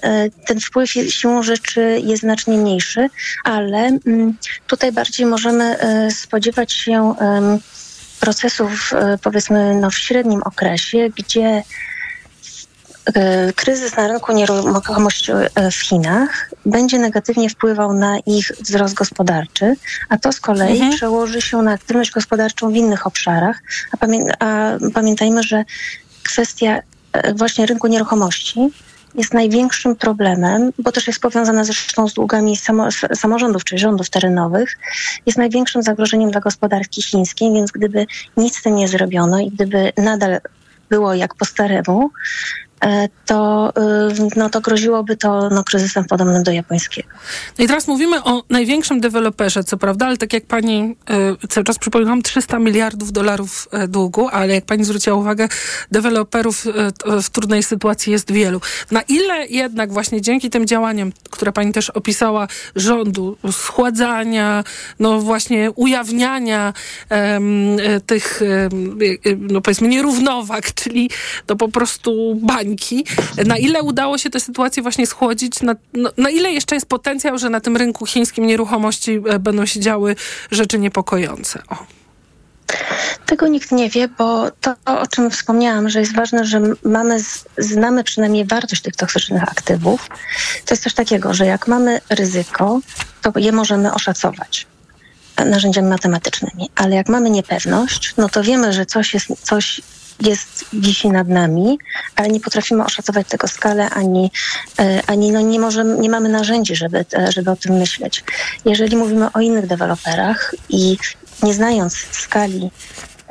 ten 0.47 0.59
wpływ 0.59 0.89
siłą 0.91 1.43
rzeczy 1.43 2.01
jest 2.03 2.21
znacznie 2.21 2.57
mniejszy, 2.57 3.09
ale 3.43 3.77
mm, 4.05 4.37
tutaj 4.67 4.91
bardziej 4.91 5.25
możemy 5.25 5.77
spodziewać 6.11 6.73
się 6.73 7.15
procesów, 8.19 8.93
e, 8.93 9.17
powiedzmy, 9.17 9.75
no, 9.75 9.89
w 9.89 9.97
średnim 9.97 10.41
okresie, 10.43 11.09
gdzie 11.17 11.45
e, 11.45 11.63
kryzys 13.55 13.97
na 13.97 14.07
rynku 14.07 14.31
nieruchomości 14.31 15.31
e, 15.31 15.71
w 15.71 15.75
Chinach 15.75 16.49
będzie 16.65 16.99
negatywnie 16.99 17.49
wpływał 17.49 17.93
na 17.93 18.19
ich 18.25 18.51
wzrost 18.61 18.93
gospodarczy, 18.93 19.75
a 20.09 20.17
to 20.17 20.31
z 20.31 20.39
kolei 20.39 20.73
mhm. 20.73 20.91
przełoży 20.91 21.41
się 21.41 21.57
na 21.57 21.71
aktywność 21.71 22.11
gospodarczą 22.11 22.71
w 22.71 22.75
innych 22.75 23.07
obszarach. 23.07 23.59
A, 23.91 23.97
pamię 23.97 24.33
a 24.39 24.71
pamiętajmy, 24.93 25.43
że 25.43 25.63
kwestia 26.23 26.79
właśnie 27.35 27.65
rynku 27.65 27.87
nieruchomości 27.87 28.69
jest 29.15 29.33
największym 29.33 29.95
problemem, 29.95 30.71
bo 30.79 30.91
też 30.91 31.07
jest 31.07 31.19
powiązana 31.19 31.63
zresztą 31.63 32.07
z 32.07 32.13
długami 32.13 32.55
samo, 32.55 32.87
samorządów 33.15 33.63
czy 33.63 33.77
rządów 33.77 34.09
terenowych, 34.09 34.77
jest 35.25 35.37
największym 35.37 35.83
zagrożeniem 35.83 36.31
dla 36.31 36.41
gospodarki 36.41 37.01
chińskiej, 37.01 37.53
więc 37.53 37.71
gdyby 37.71 38.05
nic 38.37 38.57
z 38.57 38.61
tym 38.61 38.75
nie 38.75 38.87
zrobiono 38.87 39.39
i 39.39 39.51
gdyby 39.51 39.91
nadal 39.97 40.39
było 40.89 41.13
jak 41.13 41.35
po 41.35 41.45
staremu, 41.45 42.09
E, 42.09 42.66
to, 43.25 43.73
y, 44.11 44.29
no, 44.35 44.49
to 44.49 44.61
groziłoby 44.61 45.17
to 45.17 45.49
no, 45.49 45.63
kryzysem 45.63 46.05
podobnym 46.05 46.43
do 46.43 46.51
japońskiego. 46.51 47.09
No 47.57 47.65
i 47.65 47.67
teraz 47.67 47.87
mówimy 47.87 48.23
o 48.23 48.43
największym 48.49 48.99
deweloperze, 48.99 49.63
co 49.63 49.77
prawda, 49.77 50.05
ale 50.05 50.17
tak 50.17 50.33
jak 50.33 50.45
pani 50.45 50.95
y, 51.43 51.47
cały 51.47 51.63
czas 51.63 51.79
przypominam, 51.79 52.21
300 52.21 52.59
miliardów 52.59 53.11
dolarów 53.11 53.67
y, 53.83 53.87
długu, 53.87 54.27
ale 54.27 54.53
jak 54.53 54.65
pani 54.65 54.83
zwróciła 54.83 55.15
uwagę, 55.15 55.47
deweloperów 55.91 56.65
w 57.23 57.29
trudnej 57.29 57.63
sytuacji 57.63 58.11
jest 58.11 58.31
wielu. 58.31 58.61
Na 58.91 59.01
ile 59.01 59.47
jednak 59.47 59.93
właśnie 59.93 60.21
dzięki 60.21 60.49
tym 60.49 60.65
działaniom, 60.67 61.11
które 61.29 61.51
pani 61.51 61.71
też 61.71 61.89
opisała, 61.89 62.47
rządu, 62.75 63.37
schładzania, 63.51 64.63
no 64.99 65.19
właśnie 65.19 65.71
ujawniania 65.71 66.73
tych, 68.05 68.41
no 69.37 69.61
powiedzmy, 69.61 69.87
nierównowag, 69.87 70.73
czyli 70.73 71.09
to 71.45 71.55
po 71.55 71.67
prostu 71.67 72.35
bań 72.35 72.66
Na 73.45 73.57
ile 73.57 73.83
udało 73.83 74.17
się 74.17 74.29
tę 74.29 74.39
sytuację 74.39 74.83
właśnie 74.83 75.07
schłodzić? 75.07 75.61
Na, 75.61 75.75
no, 75.93 76.11
na 76.17 76.29
ile 76.29 76.51
jeszcze 76.51 76.75
jest 76.75 76.87
potencjał, 76.87 77.37
że 77.37 77.49
na 77.49 77.59
tym 77.59 77.77
rynku 77.77 78.05
chińskim 78.05 78.47
nieruchomości 78.47 79.21
e, 79.29 79.39
będą 79.39 79.65
się 79.65 79.79
działy 79.79 80.15
rzeczy 80.51 80.79
niepokojące? 80.79 81.61
O. 81.69 81.85
Tego 83.25 83.47
nikt 83.47 83.71
nie 83.71 83.89
wie, 83.89 84.07
bo 84.07 84.51
to, 84.61 84.75
o 84.85 85.07
czym 85.07 85.31
wspomniałam, 85.31 85.89
że 85.89 85.99
jest 85.99 86.15
ważne, 86.15 86.45
że 86.45 86.61
mamy, 86.83 87.17
znamy 87.57 88.03
przynajmniej 88.03 88.45
wartość 88.45 88.81
tych 88.81 88.95
toksycznych 88.95 89.43
aktywów. 89.43 90.09
To 90.65 90.73
jest 90.73 90.83
coś 90.83 90.93
takiego, 90.93 91.33
że 91.33 91.45
jak 91.45 91.67
mamy 91.67 92.01
ryzyko, 92.09 92.79
to 93.21 93.39
je 93.39 93.51
możemy 93.51 93.93
oszacować 93.93 94.67
narzędziami 95.45 95.89
matematycznymi, 95.89 96.69
ale 96.75 96.95
jak 96.95 97.09
mamy 97.09 97.29
niepewność, 97.29 98.13
no 98.17 98.29
to 98.29 98.43
wiemy, 98.43 98.73
że 98.73 98.85
coś 98.85 99.13
jest, 99.13 99.27
coś 99.43 99.81
jest, 100.19 100.65
wisi 100.73 101.09
nad 101.09 101.27
nami, 101.27 101.79
ale 102.15 102.29
nie 102.29 102.39
potrafimy 102.39 102.85
oszacować 102.85 103.27
tego 103.27 103.47
skalę, 103.47 103.89
ani, 103.89 104.31
e, 104.79 105.01
ani 105.07 105.31
no 105.31 105.41
nie, 105.41 105.59
możemy, 105.59 105.97
nie 105.97 106.09
mamy 106.09 106.29
narzędzi, 106.29 106.75
żeby, 106.75 107.05
e, 107.13 107.31
żeby 107.31 107.51
o 107.51 107.55
tym 107.55 107.75
myśleć. 107.75 108.23
Jeżeli 108.65 108.97
mówimy 108.97 109.31
o 109.33 109.39
innych 109.39 109.67
deweloperach 109.67 110.55
i 110.69 110.97
nie 111.43 111.53
znając 111.53 111.93
skali 112.11 112.71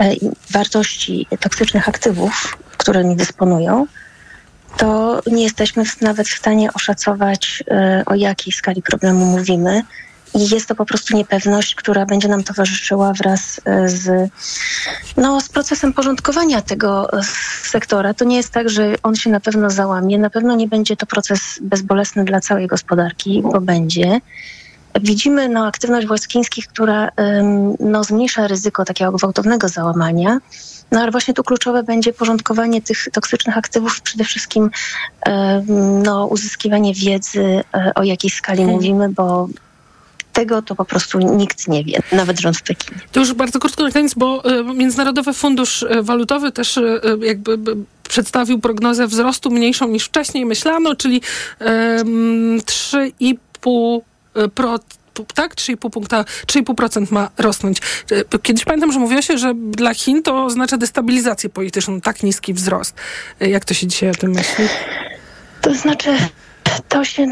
e, 0.01 0.13
wartości 0.51 1.27
toksycznych 1.41 1.89
aktywów, 1.89 2.59
którymi 2.77 3.17
dysponują, 3.17 3.87
to 4.77 5.21
nie 5.27 5.43
jesteśmy 5.43 5.85
nawet 6.01 6.29
w 6.29 6.39
stanie 6.39 6.73
oszacować, 6.73 7.65
o 8.07 8.15
jakiej 8.15 8.53
skali 8.53 8.83
problemu 8.83 9.25
mówimy 9.25 9.83
i 10.37 10.55
jest 10.55 10.69
to 10.69 10.75
po 10.75 10.85
prostu 10.85 11.17
niepewność, 11.17 11.75
która 11.75 12.07
będzie 12.07 12.29
nam 12.29 12.45
towarzyszyła 12.45 13.13
wraz 13.13 13.61
e, 13.65 13.89
z, 13.89 14.31
no, 15.17 15.41
z 15.41 15.49
procesem 15.49 15.93
porządkowania 15.93 16.63
tego 16.63 17.13
e, 17.13 17.21
sektora. 17.63 18.15
To 18.15 18.25
nie 18.25 18.37
jest 18.37 18.53
tak, 18.53 18.69
że 18.69 18.95
on 19.03 19.15
się 19.17 19.31
na 19.31 19.41
pewno 19.41 19.71
załamie. 19.71 20.19
Na 20.19 20.31
pewno 20.31 20.57
nie 20.57 20.69
będzie 20.69 20.97
to 20.97 21.07
proces 21.07 21.59
bezbolesny 21.63 22.25
dla 22.25 22.41
całej 22.41 22.67
gospodarki, 22.67 23.43
bo 23.43 23.61
będzie. 23.61 24.21
Widzimy 25.01 25.49
no, 25.49 25.67
aktywność 25.67 26.07
wojsk 26.07 26.31
chińskich, 26.31 26.67
która 26.67 27.09
no, 27.81 28.05
zmniejsza 28.05 28.47
ryzyko 28.47 28.85
takiego 28.85 29.13
gwałtownego 29.13 29.69
załamania. 29.69 30.39
No 30.91 31.01
ale 31.01 31.11
właśnie 31.11 31.35
tu 31.35 31.45
kluczowe 31.45 31.83
będzie 31.83 32.13
porządkowanie 32.13 32.83
tych 32.83 33.09
toksycznych 33.13 33.59
aktywów, 33.59 34.01
przede 34.01 34.25
wszystkim 34.25 34.71
no, 36.05 36.27
uzyskiwanie 36.27 36.95
wiedzy, 36.95 37.65
e, 37.75 37.93
o 37.95 38.03
jakiej 38.03 38.31
skali 38.31 38.59
hmm. 38.59 38.75
mówimy, 38.75 39.09
bo 39.09 39.49
tego 40.37 40.63
to 40.63 40.75
po 40.75 40.85
prostu 40.85 41.19
nikt 41.19 41.69
nie 41.69 41.85
wie, 41.85 41.99
nawet 42.13 42.41
rząd 42.41 42.57
w 42.57 42.63
Pekinie. 42.63 43.01
To 43.13 43.21
już 43.21 43.33
bardzo 43.33 43.59
krótko 43.59 43.85
na 43.85 43.91
koniec, 43.91 44.15
bo 44.15 44.45
e, 44.45 44.65
Międzynarodowy 44.75 45.33
Fundusz 45.33 45.83
e, 45.83 46.03
Walutowy 46.03 46.53
też 46.53 46.79
e, 46.79 47.01
jakby 47.21 47.59
przedstawił 48.09 48.59
prognozę 48.59 49.07
wzrostu 49.07 49.51
mniejszą 49.51 49.89
niż 49.89 50.05
wcześniej 50.05 50.47
myślano, 50.47 50.95
czyli 50.95 51.23
3,5 51.61 54.01
pro, 54.55 54.79
tak? 55.35 55.55
3,5 55.55 55.91
punkta, 55.91 56.25
3,5% 56.47 57.13
ma 57.13 57.31
rosnąć. 57.39 57.79
Kiedyś 58.43 58.65
pamiętam, 58.65 58.93
że 58.93 58.99
mówiło 58.99 59.23
się, 59.23 59.39
że 59.39 59.55
dla 59.55 59.95
Chin 59.95 60.23
to 60.23 60.45
oznacza 60.45 60.77
destabilizację 60.77 61.51
polityczną, 61.51 62.01
tak 62.01 62.23
niski 62.23 62.55
wzrost. 62.55 62.95
Jak 63.41 63.65
to 63.65 63.75
się 63.75 63.87
dzisiaj 63.87 64.11
o 64.11 64.15
tym 64.15 64.31
myśli? 64.31 64.65
To 65.61 65.75
znaczy, 65.75 66.17
to 66.89 67.05
się, 67.05 67.27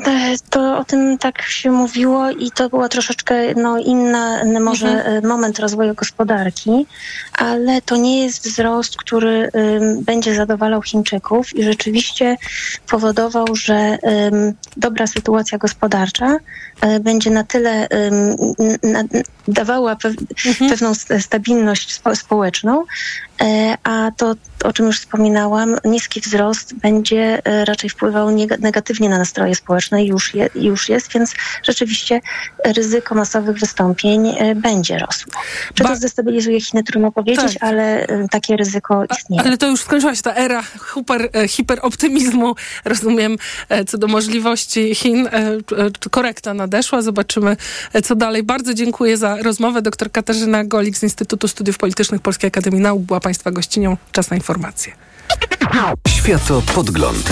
to 0.50 0.78
o 0.78 0.84
tym 0.84 1.18
tak 1.18 1.42
się 1.42 1.70
mówiło 1.70 2.30
i 2.30 2.50
to 2.50 2.68
było 2.68 2.88
troszeczkę 2.88 3.54
no, 3.54 3.78
inny 3.78 4.60
może 4.60 4.88
mhm. 4.88 5.26
moment 5.26 5.58
rozwoju 5.58 5.94
gospodarki, 5.94 6.86
ale 7.32 7.82
to 7.82 7.96
nie 7.96 8.24
jest 8.24 8.48
wzrost, 8.48 8.96
który 8.96 9.50
um, 9.52 10.02
będzie 10.02 10.34
zadowalał 10.34 10.82
Chińczyków 10.82 11.56
i 11.56 11.62
rzeczywiście 11.62 12.36
powodował, 12.90 13.46
że 13.56 13.98
um, 14.02 14.52
dobra 14.76 15.06
sytuacja 15.06 15.58
gospodarcza 15.58 16.38
będzie 17.00 17.30
na 17.30 17.44
tyle 17.44 17.88
na, 18.82 19.04
dawała 19.48 19.96
pew, 19.96 20.14
mhm. 20.46 20.70
pewną 20.70 20.92
stabilność 21.20 21.94
spo, 21.94 22.16
społeczną, 22.16 22.84
e, 23.40 23.76
a 23.82 24.10
to, 24.16 24.34
o 24.64 24.72
czym 24.72 24.86
już 24.86 25.00
wspominałam, 25.00 25.76
niski 25.84 26.20
wzrost 26.20 26.74
będzie 26.74 27.46
e, 27.46 27.64
raczej 27.64 27.90
wpływał 27.90 28.30
negatywnie 28.60 29.08
na 29.08 29.18
nastroje 29.18 29.54
społeczne, 29.54 30.04
już, 30.04 30.34
je, 30.34 30.48
już 30.54 30.88
jest, 30.88 31.12
więc 31.12 31.34
rzeczywiście 31.62 32.20
ryzyko 32.64 33.14
masowych 33.14 33.58
wystąpień 33.58 34.28
e, 34.28 34.54
będzie 34.54 34.98
rosło. 34.98 35.32
Czy 35.74 35.82
ba 35.82 35.88
to 35.88 35.96
zdestabilizuje 35.96 36.60
Chiny, 36.60 36.84
trudno 36.84 37.12
powiedzieć, 37.12 37.54
tak. 37.54 37.62
ale 37.62 38.06
takie 38.30 38.56
ryzyko 38.56 39.04
istnieje. 39.18 39.42
Ale 39.42 39.58
to 39.58 39.66
już 39.66 39.80
skończyła 39.80 40.14
się 40.14 40.22
ta 40.22 40.34
era 40.34 40.62
super, 40.94 41.30
hiperoptymizmu, 41.48 42.54
rozumiem, 42.84 43.36
co 43.86 43.98
do 43.98 44.06
możliwości 44.06 44.94
Chin. 44.94 45.28
Korekta 46.10 46.54
nadeszła, 46.64 47.02
zobaczymy, 47.02 47.56
co 48.04 48.14
dalej. 48.14 48.42
Bardzo 48.42 48.74
dziękuję 48.74 49.16
za 49.16 49.36
rozmowę. 49.36 49.82
Doktor 49.82 50.10
Katarzyna 50.12 50.64
Golik 50.64 50.96
z 50.96 51.02
Instytutu 51.02 51.48
Studiów 51.48 51.78
Politycznych 51.78 52.20
Polskiej 52.20 52.48
Akademii 52.48 52.80
Nauk 52.80 53.02
była 53.02 53.20
Państwa 53.20 53.50
gościnią. 53.50 53.96
Czas 54.12 54.30
na 54.30 54.36
informacje. 54.36 54.92
Światopodgląd. 56.08 57.30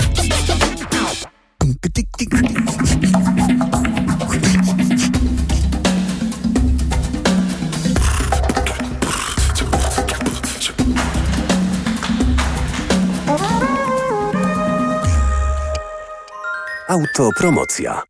Autopromocja. 16.87 18.03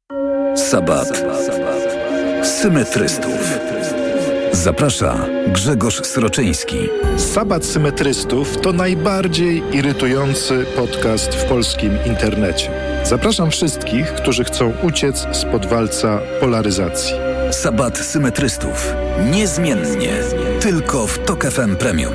Sabat. 0.56 1.24
Symetrystów. 2.44 3.60
Zaprasza 4.52 5.26
Grzegorz 5.48 6.02
Sroczyński. 6.06 6.78
Sabat 7.18 7.66
Symetrystów 7.66 8.62
to 8.62 8.74
najbardziej 8.74 9.64
irytujący 9.76 10.66
podcast 10.76 11.36
w 11.36 11.46
polskim 11.46 11.98
internecie. 12.06 12.72
Zapraszam 13.04 13.52
wszystkich, 13.52 14.14
którzy 14.14 14.44
chcą 14.44 14.74
uciec 14.84 15.28
spod 15.32 15.66
walca 15.66 16.20
polaryzacji. 16.40 17.16
Sabat 17.52 17.98
Symetrystów. 17.98 18.94
Niezmiennie. 19.32 20.14
Tylko 20.60 21.08
w 21.08 21.20
Tok 21.20 21.46
FM 21.46 21.76
Premium. 21.76 22.14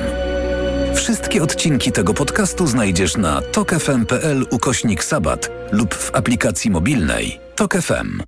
Wszystkie 0.95 1.43
odcinki 1.43 1.91
tego 1.91 2.13
podcastu 2.13 2.67
znajdziesz 2.67 3.17
na 3.17 3.41
tokefm.pl 3.41 4.45
ukośnik 4.51 5.03
sabat 5.03 5.49
lub 5.71 5.95
w 5.95 6.15
aplikacji 6.15 6.71
mobilnej 6.71 7.39
Tok 7.55 7.73
FM. 7.73 8.21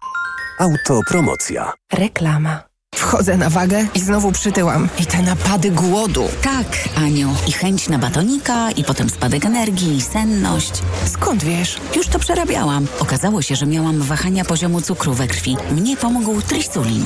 Autopromocja. 0.60 1.74
Reklama. 1.94 2.64
Wchodzę 2.96 3.38
na 3.38 3.50
wagę 3.50 3.86
i 3.96 4.00
znowu 4.00 4.32
przytyłam. 4.32 4.90
I 5.00 5.06
te 5.06 5.22
napady 5.22 5.72
głodu. 5.72 6.28
Tak, 6.42 6.66
Aniu. 6.98 7.30
I 7.48 7.52
chęć 7.52 7.90
na 7.90 7.98
batonika, 8.00 8.72
i 8.72 8.84
potem 8.84 9.10
spadek 9.10 9.46
energii, 9.46 9.96
i 9.98 10.02
senność. 10.02 10.72
Skąd 11.06 11.44
wiesz? 11.44 11.78
Już 11.96 12.08
to 12.08 12.20
przerabiałam. 12.20 12.88
Okazało 13.00 13.42
się, 13.42 13.56
że 13.56 13.66
miałam 13.66 14.02
wahania 14.02 14.46
poziomu 14.46 14.82
cukru 14.82 15.14
we 15.14 15.28
krwi. 15.28 15.58
Mnie 15.72 15.98
pomógł 15.98 16.42
trisulin. 16.42 17.06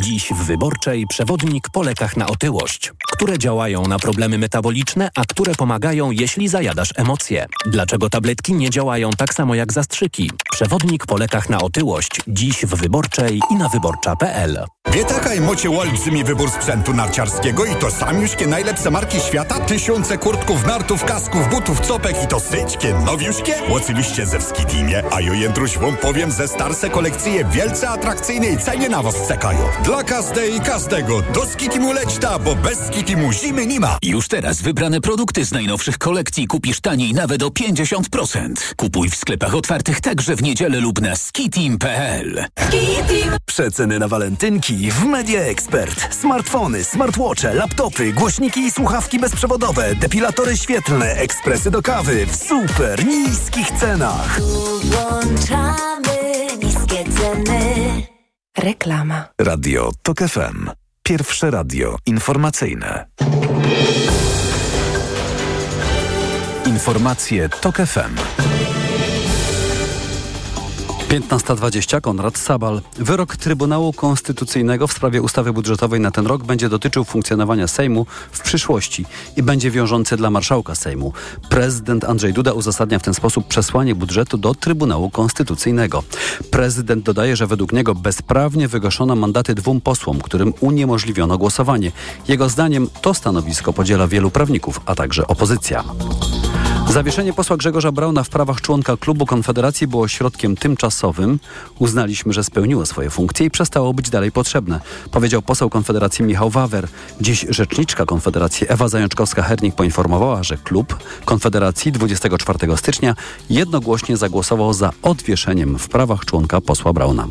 Dziś 0.00 0.32
w 0.32 0.44
Wyborczej 0.44 1.06
przewodnik 1.06 1.68
po 1.72 1.82
lekach 1.82 2.16
na 2.16 2.26
otyłość, 2.26 2.92
które 3.12 3.38
działają 3.38 3.86
na 3.86 3.98
problemy 3.98 4.38
metaboliczne, 4.38 5.10
a 5.14 5.24
które 5.24 5.54
pomagają, 5.54 6.10
jeśli 6.10 6.48
zajadasz 6.48 6.92
emocje. 6.96 7.46
Dlaczego 7.66 8.10
tabletki 8.10 8.54
nie 8.54 8.70
działają 8.70 9.10
tak 9.10 9.34
samo 9.34 9.54
jak 9.54 9.72
zastrzyki? 9.72 10.30
Przewodnik 10.52 11.06
po 11.06 11.16
lekach 11.16 11.48
na 11.48 11.60
otyłość. 11.60 12.20
Dziś 12.28 12.66
w 12.66 12.74
Wyborczej 12.74 13.40
i 13.50 13.54
na 13.54 13.68
wyborcza.pl. 13.68 14.64
Wie 14.90 15.04
taka 15.04 15.30
mocie 15.40 15.70
olbrzymi 15.70 16.24
wybór 16.24 16.50
sprzętu 16.50 16.94
narciarskiego 16.94 17.64
i 17.64 17.74
to 17.76 17.90
samiuśkie 17.90 18.46
najlepsze 18.46 18.90
marki 18.90 19.20
świata? 19.20 19.60
Tysiące 19.60 20.18
kurtków, 20.18 20.66
nartów, 20.66 21.04
kasków, 21.04 21.50
butów, 21.50 21.80
copek 21.80 22.24
i 22.24 22.26
to 22.26 22.40
syćkie, 22.40 22.94
nowiuśkie? 23.06 23.54
Oczywiście 23.70 24.26
ze 24.26 24.40
Skitimie, 24.40 25.02
a 25.12 25.20
jo 25.20 25.32
jędruś 25.34 25.78
wam 25.78 25.96
powiem, 25.96 26.30
ze 26.32 26.48
starsze 26.48 26.90
kolekcje 26.90 27.44
wielce 27.44 27.88
atrakcyjnej 27.88 28.58
cenie 28.58 28.88
na 28.88 29.02
was 29.02 29.28
czekają. 29.28 29.58
Dla 29.84 30.04
każdej 30.04 30.56
i 30.56 30.60
każdego 30.60 31.22
do 31.22 31.46
Skitimu 31.46 31.92
lećta, 31.92 32.38
bo 32.38 32.54
bez 32.54 32.78
Skitimu 32.86 33.32
zimy 33.32 33.66
nie 33.66 33.80
ma. 33.80 33.98
Już 34.02 34.28
teraz 34.28 34.62
wybrane 34.62 35.00
produkty 35.00 35.44
z 35.44 35.52
najnowszych 35.52 35.98
kolekcji 35.98 36.46
kupisz 36.46 36.80
taniej 36.80 37.14
nawet 37.14 37.42
o 37.42 37.48
50%. 37.48 38.74
Kupuj 38.76 39.10
w 39.10 39.16
sklepach 39.16 39.54
otwartych 39.54 40.00
także 40.00 40.36
w 40.36 40.42
niedzielę 40.42 40.80
lub 40.80 41.00
na 41.00 41.16
skitim.pl. 41.16 42.44
Skitim! 42.68 43.32
Przeceny 43.46 43.98
na 43.98 44.08
walentynki 44.08 44.71
w 44.76 45.04
Media 45.04 45.40
Expert. 45.40 46.14
Smartfony, 46.14 46.84
smartwatche, 46.84 47.54
laptopy, 47.54 48.12
głośniki 48.12 48.60
i 48.60 48.70
słuchawki 48.70 49.18
bezprzewodowe, 49.18 49.94
depilatory 49.94 50.56
świetlne, 50.56 51.06
ekspresy 51.06 51.70
do 51.70 51.82
kawy 51.82 52.26
w 52.26 52.36
super 52.36 53.06
niskich 53.06 53.70
cenach. 53.70 54.40
Włączamy 54.84 56.46
niskie 56.62 57.04
ceny. 57.04 58.02
Reklama. 58.58 59.28
Radio 59.40 59.90
TOK 60.02 60.18
FM. 60.18 60.70
Pierwsze 61.02 61.50
radio 61.50 61.96
informacyjne. 62.06 63.06
Informacje 66.66 67.48
TOK 67.48 67.76
FM. 67.76 68.51
15.20 71.12 72.00
Konrad 72.00 72.38
Sabal. 72.38 72.80
Wyrok 72.96 73.36
Trybunału 73.36 73.92
Konstytucyjnego 73.92 74.86
w 74.86 74.92
sprawie 74.92 75.22
ustawy 75.22 75.52
budżetowej 75.52 76.00
na 76.00 76.10
ten 76.10 76.26
rok 76.26 76.44
będzie 76.44 76.68
dotyczył 76.68 77.04
funkcjonowania 77.04 77.68
Sejmu 77.68 78.06
w 78.32 78.40
przyszłości 78.40 79.06
i 79.36 79.42
będzie 79.42 79.70
wiążący 79.70 80.16
dla 80.16 80.30
marszałka 80.30 80.74
Sejmu. 80.74 81.12
Prezydent 81.48 82.04
Andrzej 82.04 82.32
Duda 82.32 82.52
uzasadnia 82.52 82.98
w 82.98 83.02
ten 83.02 83.14
sposób 83.14 83.48
przesłanie 83.48 83.94
budżetu 83.94 84.38
do 84.38 84.54
Trybunału 84.54 85.10
Konstytucyjnego. 85.10 86.02
Prezydent 86.50 87.04
dodaje, 87.04 87.36
że 87.36 87.46
według 87.46 87.72
niego 87.72 87.94
bezprawnie 87.94 88.68
wygaszono 88.68 89.16
mandaty 89.16 89.54
dwóm 89.54 89.80
posłom, 89.80 90.20
którym 90.20 90.54
uniemożliwiono 90.60 91.38
głosowanie. 91.38 91.92
Jego 92.28 92.48
zdaniem 92.48 92.88
to 93.02 93.14
stanowisko 93.14 93.72
podziela 93.72 94.08
wielu 94.08 94.30
prawników, 94.30 94.80
a 94.86 94.94
także 94.94 95.26
opozycja. 95.26 95.84
Zawieszenie 96.92 97.32
posła 97.32 97.56
Grzegorza 97.56 97.92
Brauna 97.92 98.24
w 98.24 98.28
prawach 98.28 98.60
członka 98.60 98.96
klubu 98.96 99.26
Konfederacji 99.26 99.86
było 99.86 100.08
środkiem 100.08 100.56
tymczasowym. 100.56 101.38
Uznaliśmy, 101.78 102.32
że 102.32 102.44
spełniło 102.44 102.86
swoje 102.86 103.10
funkcje 103.10 103.46
i 103.46 103.50
przestało 103.50 103.94
być 103.94 104.10
dalej 104.10 104.32
potrzebne, 104.32 104.80
powiedział 105.10 105.42
poseł 105.42 105.70
Konfederacji 105.70 106.24
Michał 106.24 106.50
Wawer. 106.50 106.88
Dziś 107.20 107.46
rzeczniczka 107.48 108.06
Konfederacji 108.06 108.66
Ewa 108.70 108.86
Zajączkowska-Hernik 108.86 109.72
poinformowała, 109.72 110.42
że 110.42 110.56
klub 110.56 110.96
Konfederacji 111.24 111.92
24 111.92 112.76
stycznia 112.76 113.14
jednogłośnie 113.50 114.16
zagłosował 114.16 114.72
za 114.72 114.90
odwieszeniem 115.02 115.78
w 115.78 115.88
prawach 115.88 116.24
członka 116.24 116.60
posła 116.60 116.92
Brauna. 116.92 117.26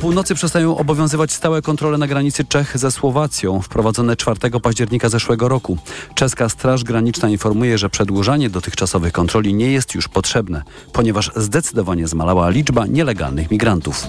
Północy 0.00 0.34
przestają 0.34 0.76
obowiązywać 0.76 1.32
stałe 1.32 1.62
kontrole 1.62 1.98
na 1.98 2.06
granicy 2.06 2.44
Czech 2.44 2.78
ze 2.78 2.90
Słowacją, 2.90 3.62
wprowadzone 3.62 4.16
4 4.16 4.60
października 4.62 5.08
zeszłego 5.08 5.48
roku. 5.48 5.78
Czeska 6.14 6.48
Straż 6.48 6.84
Graniczna 6.84 7.28
informuje, 7.28 7.78
że 7.78 7.90
przedłużanie 7.90 8.50
dotychczasowych 8.50 9.12
kontroli 9.12 9.54
nie 9.54 9.72
jest 9.72 9.94
już 9.94 10.08
potrzebne, 10.08 10.62
ponieważ 10.92 11.30
zdecydowanie 11.36 12.08
zmalała 12.08 12.50
liczba 12.50 12.86
nielegalnych 12.86 13.50
migrantów. 13.50 14.06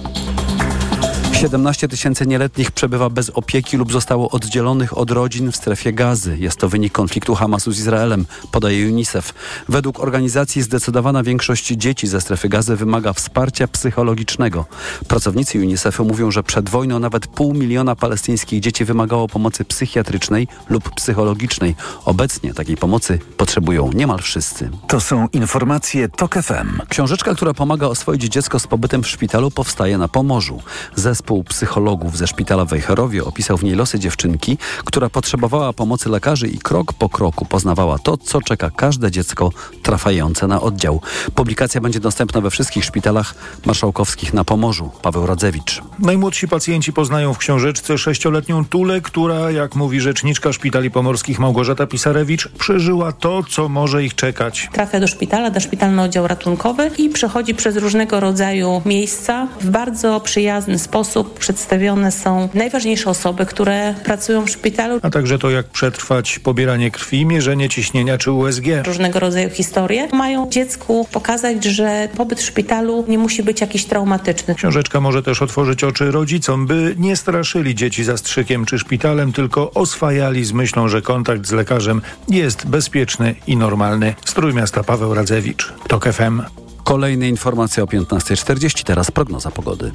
17 1.37 1.87
tysięcy 1.87 2.27
nieletnich 2.27 2.71
przebywa 2.71 3.09
bez 3.09 3.29
opieki 3.29 3.77
lub 3.77 3.91
zostało 3.91 4.29
oddzielonych 4.29 4.97
od 4.97 5.11
rodzin 5.11 5.51
w 5.51 5.55
strefie 5.55 5.93
gazy. 5.93 6.37
Jest 6.37 6.59
to 6.59 6.69
wynik 6.69 6.93
konfliktu 6.93 7.35
Hamasu 7.35 7.71
z 7.71 7.79
Izraelem, 7.79 8.25
podaje 8.51 8.87
UNICEF. 8.87 9.33
Według 9.69 9.99
organizacji 9.99 10.61
zdecydowana 10.61 11.23
większość 11.23 11.67
dzieci 11.67 12.07
ze 12.07 12.21
strefy 12.21 12.49
gazy 12.49 12.75
wymaga 12.75 13.13
wsparcia 13.13 13.67
psychologicznego. 13.67 14.65
Pracownicy 15.07 15.59
UNICEF-u 15.59 16.05
mówią, 16.05 16.31
że 16.31 16.43
przed 16.43 16.69
wojną 16.69 16.99
nawet 16.99 17.27
pół 17.27 17.53
miliona 17.53 17.95
palestyńskich 17.95 18.59
dzieci 18.59 18.85
wymagało 18.85 19.27
pomocy 19.27 19.65
psychiatrycznej 19.65 20.47
lub 20.69 20.95
psychologicznej. 20.95 21.75
Obecnie 22.05 22.53
takiej 22.53 22.77
pomocy 22.77 23.19
potrzebują 23.37 23.91
niemal 23.93 24.19
wszyscy. 24.19 24.69
To 24.87 25.01
są 25.01 25.27
informacje 25.33 26.09
TOK 26.09 26.35
FM. 26.35 26.81
Książeczka, 26.89 27.35
która 27.35 27.53
pomaga 27.53 27.87
oswoić 27.87 28.23
dziecko 28.23 28.59
z 28.59 28.67
pobytem 28.67 29.03
w 29.03 29.07
szpitalu 29.07 29.51
powstaje 29.51 29.97
na 29.97 30.07
Pomorzu. 30.07 30.61
Zespół 30.95 31.26
psychologów 31.43 32.17
ze 32.17 32.27
szpitala 32.27 32.65
w 32.65 32.69
Wejherowie 32.69 33.25
opisał 33.25 33.57
w 33.57 33.63
niej 33.63 33.75
losy 33.75 33.99
dziewczynki, 33.99 34.57
która 34.85 35.09
potrzebowała 35.09 35.73
pomocy 35.73 36.09
lekarzy 36.09 36.47
i 36.47 36.57
krok 36.57 36.93
po 36.93 37.09
kroku 37.09 37.45
poznawała 37.45 37.99
to, 37.99 38.17
co 38.17 38.41
czeka 38.41 38.69
każde 38.69 39.11
dziecko 39.11 39.51
trafiające 39.83 40.47
na 40.47 40.61
oddział. 40.61 41.01
Publikacja 41.35 41.81
będzie 41.81 41.99
dostępna 41.99 42.41
we 42.41 42.49
wszystkich 42.49 42.85
szpitalach 42.85 43.35
marszałkowskich 43.65 44.33
na 44.33 44.43
Pomorzu. 44.43 44.89
Paweł 45.01 45.25
Radzewicz. 45.25 45.81
Najmłodsi 45.99 46.47
pacjenci 46.47 46.93
poznają 46.93 47.33
w 47.33 47.37
książeczce 47.37 47.97
sześcioletnią 47.97 48.65
Tulę, 48.65 49.01
która, 49.01 49.51
jak 49.51 49.75
mówi 49.75 50.01
rzeczniczka 50.01 50.53
szpitali 50.53 50.91
pomorskich 50.91 51.39
Małgorzata 51.39 51.87
Pisarewicz, 51.87 52.47
przeżyła 52.47 53.11
to, 53.11 53.43
co 53.49 53.69
może 53.69 54.03
ich 54.03 54.15
czekać. 54.15 54.69
Trafia 54.73 54.99
do 54.99 55.07
szpitala, 55.07 55.49
do 55.49 55.59
szpitalny 55.59 56.01
oddział 56.01 56.27
ratunkowy 56.27 56.91
i 56.97 57.09
przechodzi 57.09 57.55
przez 57.55 57.77
różnego 57.77 58.19
rodzaju 58.19 58.81
miejsca. 58.85 59.47
W 59.61 59.69
bardzo 59.69 60.19
przyjazny 60.19 60.79
sposób 60.79 61.16
przedstawione 61.23 62.11
są 62.11 62.49
najważniejsze 62.53 63.09
osoby, 63.09 63.45
które 63.45 63.95
pracują 64.03 64.45
w 64.45 64.49
szpitalu. 64.49 64.99
A 65.01 65.09
także 65.09 65.39
to, 65.39 65.49
jak 65.49 65.67
przetrwać 65.67 66.39
pobieranie 66.39 66.91
krwi, 66.91 67.25
mierzenie 67.25 67.69
ciśnienia 67.69 68.17
czy 68.17 68.31
USG. 68.31 68.65
Różnego 68.85 69.19
rodzaju 69.19 69.49
historie 69.49 70.07
mają 70.13 70.49
dziecku 70.49 71.07
pokazać, 71.11 71.63
że 71.63 72.09
pobyt 72.17 72.39
w 72.39 72.45
szpitalu 72.45 73.05
nie 73.07 73.17
musi 73.17 73.43
być 73.43 73.61
jakiś 73.61 73.85
traumatyczny. 73.85 74.55
Książeczka 74.55 75.01
może 75.01 75.23
też 75.23 75.41
otworzyć 75.41 75.83
oczy 75.83 76.11
rodzicom, 76.11 76.67
by 76.67 76.95
nie 76.97 77.15
straszyli 77.15 77.75
dzieci 77.75 78.03
zastrzykiem 78.03 78.65
czy 78.65 78.79
szpitalem, 78.79 79.33
tylko 79.33 79.71
oswajali 79.71 80.45
z 80.45 80.51
myślą, 80.51 80.87
że 80.87 81.01
kontakt 81.01 81.47
z 81.47 81.51
lekarzem 81.51 82.01
jest 82.27 82.67
bezpieczny 82.67 83.35
i 83.47 83.57
normalny. 83.57 84.15
Strój 84.25 84.53
miasta 84.53 84.83
Paweł 84.83 85.13
Radzewicz. 85.13 85.73
TOK 85.87 86.13
FM. 86.13 86.41
Kolejne 86.83 87.29
informacje 87.29 87.83
o 87.83 87.85
15.40, 87.85 88.83
teraz 88.83 89.11
prognoza 89.11 89.51
pogody. 89.51 89.91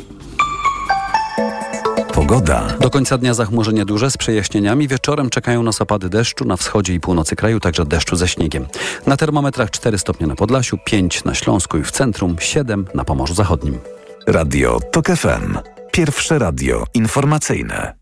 Pogoda. 2.22 2.66
Do 2.80 2.90
końca 2.90 3.18
dnia 3.18 3.34
zachmurzenie 3.34 3.84
duże 3.84 4.10
z 4.10 4.16
przejaśnieniami. 4.16 4.88
Wieczorem 4.88 5.30
czekają 5.30 5.62
nas 5.62 5.80
opady 5.80 6.08
deszczu 6.08 6.44
na 6.44 6.56
wschodzie 6.56 6.94
i 6.94 7.00
północy 7.00 7.36
kraju, 7.36 7.60
także 7.60 7.84
deszczu 7.84 8.16
ze 8.16 8.28
śniegiem. 8.28 8.66
Na 9.06 9.16
termometrach 9.16 9.70
4 9.70 9.98
stopnie 9.98 10.26
na 10.26 10.34
Podlasiu, 10.34 10.78
5 10.84 11.24
na 11.24 11.34
Śląsku 11.34 11.78
i 11.78 11.82
w 11.82 11.90
centrum, 11.90 12.36
7 12.40 12.86
na 12.94 13.04
Pomorzu 13.04 13.34
Zachodnim. 13.34 13.78
Radio 14.26 14.80
TOK 14.92 15.06
FM. 15.06 15.58
Pierwsze 15.92 16.38
radio 16.38 16.84
informacyjne. 16.94 17.94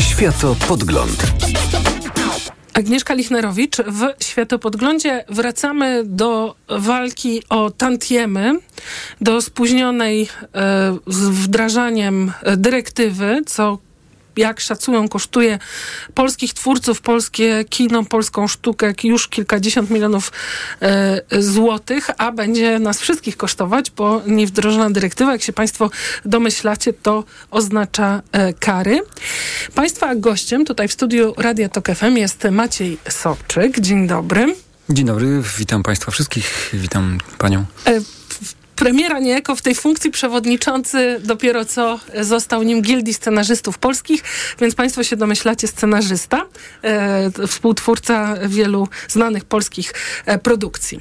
Światopodgląd. 0.00 1.32
Agnieszka 2.74 3.14
Lichnerowicz. 3.14 3.76
W 3.76 4.24
Światopodglądzie 4.24 5.24
wracamy 5.28 6.02
do 6.04 6.54
walki 6.68 7.42
o 7.48 7.70
tantiemy, 7.70 8.52
do 9.20 9.42
spóźnionej 9.42 10.22
e, 10.54 10.96
z 11.06 11.18
wdrażaniem 11.28 12.32
dyrektywy, 12.56 13.42
co 13.46 13.78
jak 14.36 14.60
szacują, 14.60 15.08
kosztuje 15.08 15.58
polskich 16.14 16.54
twórców, 16.54 17.00
polskie 17.00 17.64
kino, 17.64 18.04
polską 18.04 18.48
sztukę 18.48 18.92
już 19.04 19.28
kilkadziesiąt 19.28 19.90
milionów 19.90 20.32
e, 20.82 21.42
złotych, 21.42 22.10
a 22.18 22.32
będzie 22.32 22.78
nas 22.78 23.00
wszystkich 23.00 23.36
kosztować, 23.36 23.90
bo 23.90 24.22
niewdrożona 24.26 24.90
dyrektywa, 24.90 25.32
jak 25.32 25.42
się 25.42 25.52
Państwo 25.52 25.90
domyślacie, 26.24 26.92
to 26.92 27.24
oznacza 27.50 28.22
e, 28.32 28.52
kary. 28.52 29.00
Państwa 29.74 30.14
gościem 30.14 30.64
tutaj 30.64 30.88
w 30.88 30.92
studiu 30.92 31.34
Radia 31.36 31.68
Tok 31.68 31.88
FM 31.88 32.16
jest 32.16 32.44
Maciej 32.50 32.98
Sobczyk. 33.08 33.80
Dzień 33.80 34.06
dobry. 34.06 34.54
Dzień 34.88 35.06
dobry, 35.06 35.42
witam 35.58 35.82
Państwa 35.82 36.10
wszystkich, 36.10 36.70
witam 36.72 37.18
Panią. 37.38 37.64
E, 37.86 38.00
premiera 38.76 39.18
niejako 39.18 39.56
w 39.56 39.62
tej 39.62 39.74
funkcji 39.74 40.10
przewodniczący 40.10 41.20
dopiero 41.24 41.64
co 41.64 42.00
został 42.20 42.62
nim 42.62 42.82
Gildii 42.82 43.14
Scenarzystów 43.14 43.78
Polskich, 43.78 44.22
więc 44.60 44.74
Państwo 44.74 45.04
się 45.04 45.16
domyślacie, 45.16 45.68
scenarzysta, 45.68 46.46
e, 46.82 47.46
współtwórca 47.46 48.36
wielu 48.48 48.88
znanych 49.08 49.44
polskich 49.44 49.94
e, 50.26 50.38
produkcji. 50.38 51.00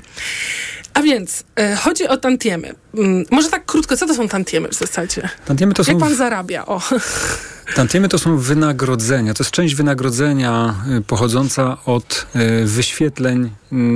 A 0.93 1.01
więc 1.01 1.43
e, 1.55 1.75
chodzi 1.75 2.07
o 2.07 2.17
tantiemy. 2.17 2.75
Mm, 2.97 3.25
może 3.31 3.49
tak 3.49 3.65
krótko, 3.65 3.97
co 3.97 4.07
to 4.07 4.15
są 4.15 4.27
tantiemy 4.27 4.67
w 4.69 4.73
zasadzie? 4.73 5.29
Tantiemy 5.45 5.73
to 5.73 5.83
Jak 5.87 5.97
są... 5.97 5.99
pan 5.99 6.15
zarabia? 6.15 6.65
O. 6.65 6.81
Tantiemy 7.75 8.09
to 8.09 8.19
są 8.19 8.37
wynagrodzenia. 8.37 9.33
To 9.33 9.43
jest 9.43 9.51
część 9.51 9.75
wynagrodzenia 9.75 10.75
y, 10.97 11.01
pochodząca 11.01 11.77
od 11.85 12.27
y, 12.35 12.65
wyświetleń 12.65 13.51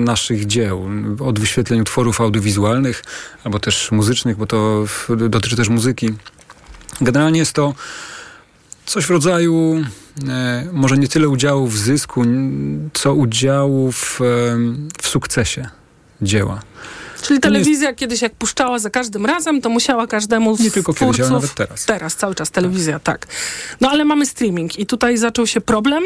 naszych 0.05 0.45
dzieł, 0.45 0.89
od 1.19 1.39
wyświetleń 1.39 1.81
utworów 1.81 2.21
audiowizualnych 2.21 3.03
albo 3.43 3.59
też 3.59 3.91
muzycznych, 3.91 4.37
bo 4.37 4.45
to 4.45 4.85
dotyczy 5.29 5.55
też 5.55 5.69
muzyki. 5.69 6.13
Generalnie 7.01 7.39
jest 7.39 7.53
to 7.53 7.73
coś 8.85 9.05
w 9.05 9.09
rodzaju 9.09 9.83
e, 10.29 10.67
może 10.71 10.97
nie 10.97 11.07
tyle 11.07 11.29
udziału 11.29 11.67
w 11.67 11.77
zysku, 11.77 12.25
co 12.93 13.13
udziału 13.13 13.91
w, 13.91 14.19
w 15.01 15.07
sukcesie 15.07 15.69
dzieła. 16.21 16.59
Czyli 17.21 17.39
telewizja 17.39 17.87
jest... 17.87 17.99
kiedyś 17.99 18.21
jak 18.21 18.35
puszczała 18.35 18.79
za 18.79 18.89
każdym 18.89 19.25
razem, 19.25 19.61
to 19.61 19.69
musiała 19.69 20.07
każdemu 20.07 20.57
z 20.57 20.59
Nie 20.59 20.71
tylko 20.71 20.93
twórców... 20.93 21.15
kiedyś, 21.15 21.31
ale 21.31 21.41
nawet 21.41 21.53
teraz. 21.53 21.85
Teraz, 21.85 22.15
cały 22.15 22.35
czas 22.35 22.51
telewizja, 22.51 22.99
tak. 22.99 23.27
No 23.81 23.89
ale 23.89 24.05
mamy 24.05 24.25
streaming 24.25 24.79
i 24.79 24.85
tutaj 24.85 25.17
zaczął 25.17 25.47
się 25.47 25.61
problem, 25.61 26.03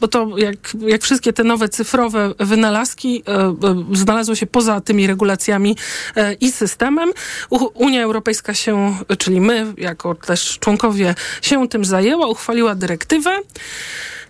bo 0.00 0.08
to 0.08 0.38
jak, 0.38 0.76
jak 0.86 1.02
wszystkie 1.02 1.32
te 1.32 1.44
nowe 1.44 1.68
cyfrowe 1.68 2.34
wynalazki 2.38 3.22
e, 3.28 3.32
e, 3.32 3.54
znalazło 3.92 4.34
się 4.34 4.46
poza 4.46 4.80
tymi 4.80 5.06
regulacjami 5.06 5.76
e, 6.16 6.32
i 6.32 6.52
systemem. 6.52 7.12
U, 7.50 7.56
Unia 7.74 8.02
Europejska 8.02 8.54
się, 8.54 8.96
czyli 9.18 9.40
my 9.40 9.74
jako 9.76 10.14
też 10.14 10.58
członkowie 10.60 11.14
się 11.42 11.68
tym 11.68 11.84
zajęła, 11.84 12.26
uchwaliła 12.26 12.74
dyrektywę. 12.74 13.30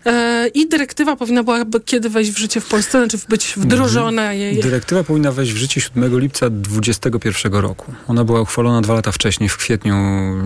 E, 0.06 0.48
I 0.54 0.68
dyrektywa 0.68 1.16
powinna 1.16 1.42
była 1.42 1.64
kiedy 1.84 2.10
wejść 2.10 2.30
w 2.30 2.38
życie 2.38 2.60
w 2.60 2.68
Polsce, 2.68 2.98
znaczy 2.98 3.18
być 3.28 3.54
wdrożona 3.56 4.32
jej. 4.32 4.60
Dyrektywa 4.60 5.04
powinna 5.04 5.32
wejść 5.32 5.52
w 5.52 5.56
życie 5.56 5.80
7 5.80 6.18
lipca 6.18 6.50
2021 6.50 7.52
roku. 7.52 7.92
Ona 8.08 8.24
była 8.24 8.40
uchwalona 8.40 8.80
dwa 8.80 8.94
lata 8.94 9.12
wcześniej, 9.12 9.48
w 9.48 9.56
kwietniu 9.56 9.94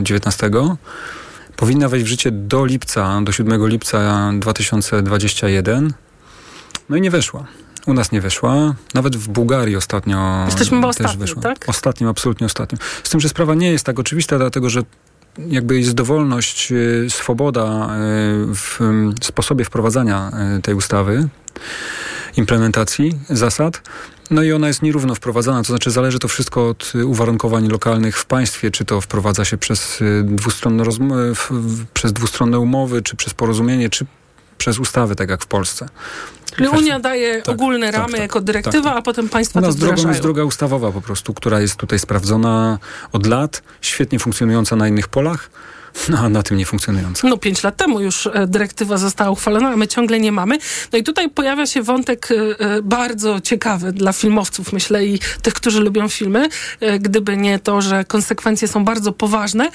19. 0.03 0.51
Powinna 1.57 1.89
wejść 1.89 2.07
w 2.07 2.09
życie 2.09 2.31
do 2.31 2.65
lipca, 2.65 3.21
do 3.23 3.33
7 3.33 3.67
lipca 3.69 4.31
2021. 4.39 5.93
No 6.89 6.97
i 6.97 7.01
nie 7.01 7.11
weszła. 7.11 7.47
U 7.87 7.95
nas 7.95 8.13
nie 8.13 8.21
weszła. 8.21 8.75
Nawet 8.95 9.17
w 9.17 9.29
Bułgarii 9.29 9.77
ostatnio 9.77 10.45
Jesteśmy 10.47 10.81
też 10.81 10.89
ostatnim, 10.91 11.21
wyszła. 11.21 11.43
tak? 11.43 11.65
Ostatnim, 11.69 12.09
absolutnie 12.11 12.47
ostatnim. 12.47 12.79
Z 13.03 13.11
tym, 13.11 13.21
że 13.21 13.29
sprawa 13.29 13.55
nie 13.55 13.71
jest 13.73 13.87
tak 13.87 13.99
oczywista, 13.99 14.39
dlatego 14.39 14.71
że 14.71 14.83
jakby 15.39 15.79
jest 15.79 15.93
dowolność, 15.95 16.73
y, 16.73 17.07
swoboda 17.09 17.91
y, 18.51 18.55
w 18.55 18.79
sposobie 19.23 19.65
wprowadzania 19.65 20.33
y, 20.59 20.63
tej 20.63 20.75
ustawy, 20.75 21.29
implementacji 22.37 23.19
zasad. 23.31 23.83
No 24.31 24.43
i 24.43 24.53
ona 24.53 24.69
jest 24.69 24.83
nierówno 24.83 25.15
wprowadzana, 25.15 25.63
to 25.63 25.67
znaczy 25.67 25.91
zależy 25.91 26.19
to 26.19 26.29
wszystko 26.29 26.69
od 26.69 26.93
uwarunkowań 27.05 27.69
lokalnych 27.69 28.19
w 28.19 28.27
państwie, 28.27 28.71
czy 28.71 28.85
to 28.85 29.01
wprowadza 29.01 29.45
się 29.45 29.59
przez 29.59 30.01
dwustronne, 30.25 30.85
przez 31.95 32.13
dwustronne 32.13 32.59
umowy, 32.59 33.03
czy 33.03 33.17
przez 33.17 33.35
porozumienie, 33.35 33.91
czy 33.91 34.07
przez 34.65 34.79
ustawy, 34.79 35.17
tak 35.17 35.31
jak 35.31 35.43
w 35.43 35.47
Polsce. 35.47 35.89
Czyli 36.57 36.69
Unia 36.69 37.01
daje 37.01 37.43
tak, 37.43 37.55
ogólne 37.55 37.87
tak, 37.87 37.95
ramy 37.95 38.13
tak, 38.13 38.21
jako 38.21 38.41
dyrektywa, 38.41 38.91
tak, 38.91 38.99
a 38.99 39.03
potem 39.03 39.29
państwa 39.29 39.61
to 39.61 39.71
wdrażają. 39.71 39.97
drogą 39.97 40.09
jest 40.09 40.23
droga 40.23 40.45
ustawowa 40.45 40.93
po 40.93 41.01
prostu, 41.01 41.35
która 41.35 41.61
jest 41.61 41.77
tutaj 41.77 41.99
sprawdzona 41.99 42.79
od 43.13 43.27
lat, 43.27 43.63
świetnie 43.81 44.19
funkcjonująca 44.19 44.77
na 44.77 44.89
innych 44.89 45.09
polach. 45.09 45.51
No, 46.09 46.19
a 46.19 46.29
na 46.29 46.43
tym 46.43 46.57
nie 46.57 46.67
funkcjonująca. 46.67 47.29
No, 47.29 47.37
pięć 47.37 47.63
lat 47.63 47.77
temu 47.77 48.01
już 48.01 48.27
e, 48.27 48.47
dyrektywa 48.47 48.97
została 48.97 49.31
uchwalona, 49.31 49.69
a 49.69 49.77
my 49.77 49.89
ciągle 49.89 50.21
nie 50.21 50.33
mamy. 50.33 50.59
No 50.93 50.99
i 50.99 51.03
tutaj 51.03 51.31
pojawia 51.31 51.67
się 51.67 51.83
wątek 51.83 52.29
e, 52.31 52.35
e, 52.59 52.83
bardzo 52.83 53.41
ciekawy 53.41 53.93
dla 53.93 54.13
filmowców, 54.13 54.73
myślę, 54.73 55.07
i 55.07 55.19
tych, 55.43 55.55
którzy 55.55 55.81
lubią 55.81 56.09
filmy. 56.09 56.49
Gdyby 57.01 57.37
nie 57.37 57.59
to, 57.59 57.83
że 57.83 58.05
konsekwencje 58.05 58.69
są 58.69 58.85
bardzo 58.85 59.13
poważne, 59.13 59.71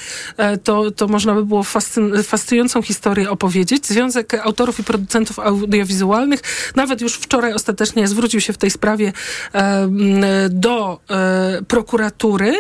to, 0.63 0.91
to 0.91 1.07
można 1.07 1.33
by 1.33 1.45
było 1.45 1.63
fascyn- 1.63 2.23
fascynującą 2.23 2.81
historię 2.81 3.29
opowiedzieć. 3.29 3.87
Związek 3.87 4.33
Autorów 4.33 4.79
i 4.79 4.83
Producentów 4.83 5.39
Audiowizualnych 5.39 6.41
nawet 6.75 7.01
już 7.01 7.13
wczoraj 7.13 7.53
ostatecznie 7.53 8.07
zwrócił 8.07 8.41
się 8.41 8.53
w 8.53 8.57
tej 8.57 8.69
sprawie 8.69 9.13
do 10.49 10.99
prokuratury, 11.67 12.53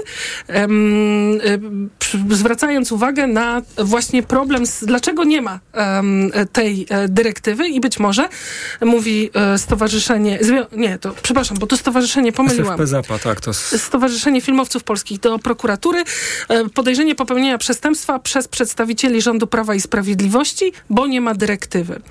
zwracając 2.29 2.91
uwagę 2.91 3.27
na 3.27 3.48
właśnie 3.77 4.23
problem, 4.23 4.65
z, 4.65 4.85
dlaczego 4.85 5.23
nie 5.23 5.41
ma 5.41 5.59
um, 5.73 6.31
tej 6.51 6.85
e, 6.89 7.07
dyrektywy 7.07 7.67
i 7.67 7.79
być 7.79 7.99
może 7.99 8.29
mówi 8.81 9.29
e, 9.33 9.57
stowarzyszenie, 9.57 10.39
nie, 10.71 10.99
to 10.99 11.13
przepraszam, 11.21 11.57
bo 11.57 11.67
to 11.67 11.77
stowarzyszenie 11.77 12.31
pomyliłam. 12.31 12.73
SFP 12.73 12.87
Zapa, 12.87 13.19
tak. 13.19 13.41
To... 13.41 13.53
Stowarzyszenie 13.53 14.41
Filmowców 14.41 14.83
Polskich 14.83 15.19
do 15.19 15.39
prokuratury 15.39 16.03
e, 16.49 16.69
podejrzenie 16.69 17.15
popełnienia 17.15 17.57
przestępstwa 17.57 18.19
przez 18.19 18.47
przedstawicieli 18.47 19.21
rządu 19.21 19.47
Prawa 19.47 19.75
i 19.75 19.81
Sprawiedliwości, 19.81 20.71
bo 20.89 21.07
nie 21.07 21.21
ma 21.21 21.33
dyrektywy. 21.33 22.01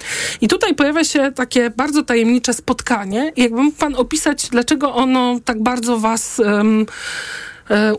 I 0.40 0.48
tutaj 0.48 0.74
pojawia 0.74 1.05
się 1.05 1.33
takie 1.33 1.70
bardzo 1.70 2.03
tajemnicze 2.03 2.55
spotkanie. 2.55 3.33
Jakby 3.37 3.62
mógł 3.62 3.77
pan 3.77 3.94
opisać, 3.94 4.48
dlaczego 4.48 4.94
ono 4.94 5.40
tak 5.44 5.62
bardzo 5.62 5.98
was 5.98 6.38
um, 6.38 6.87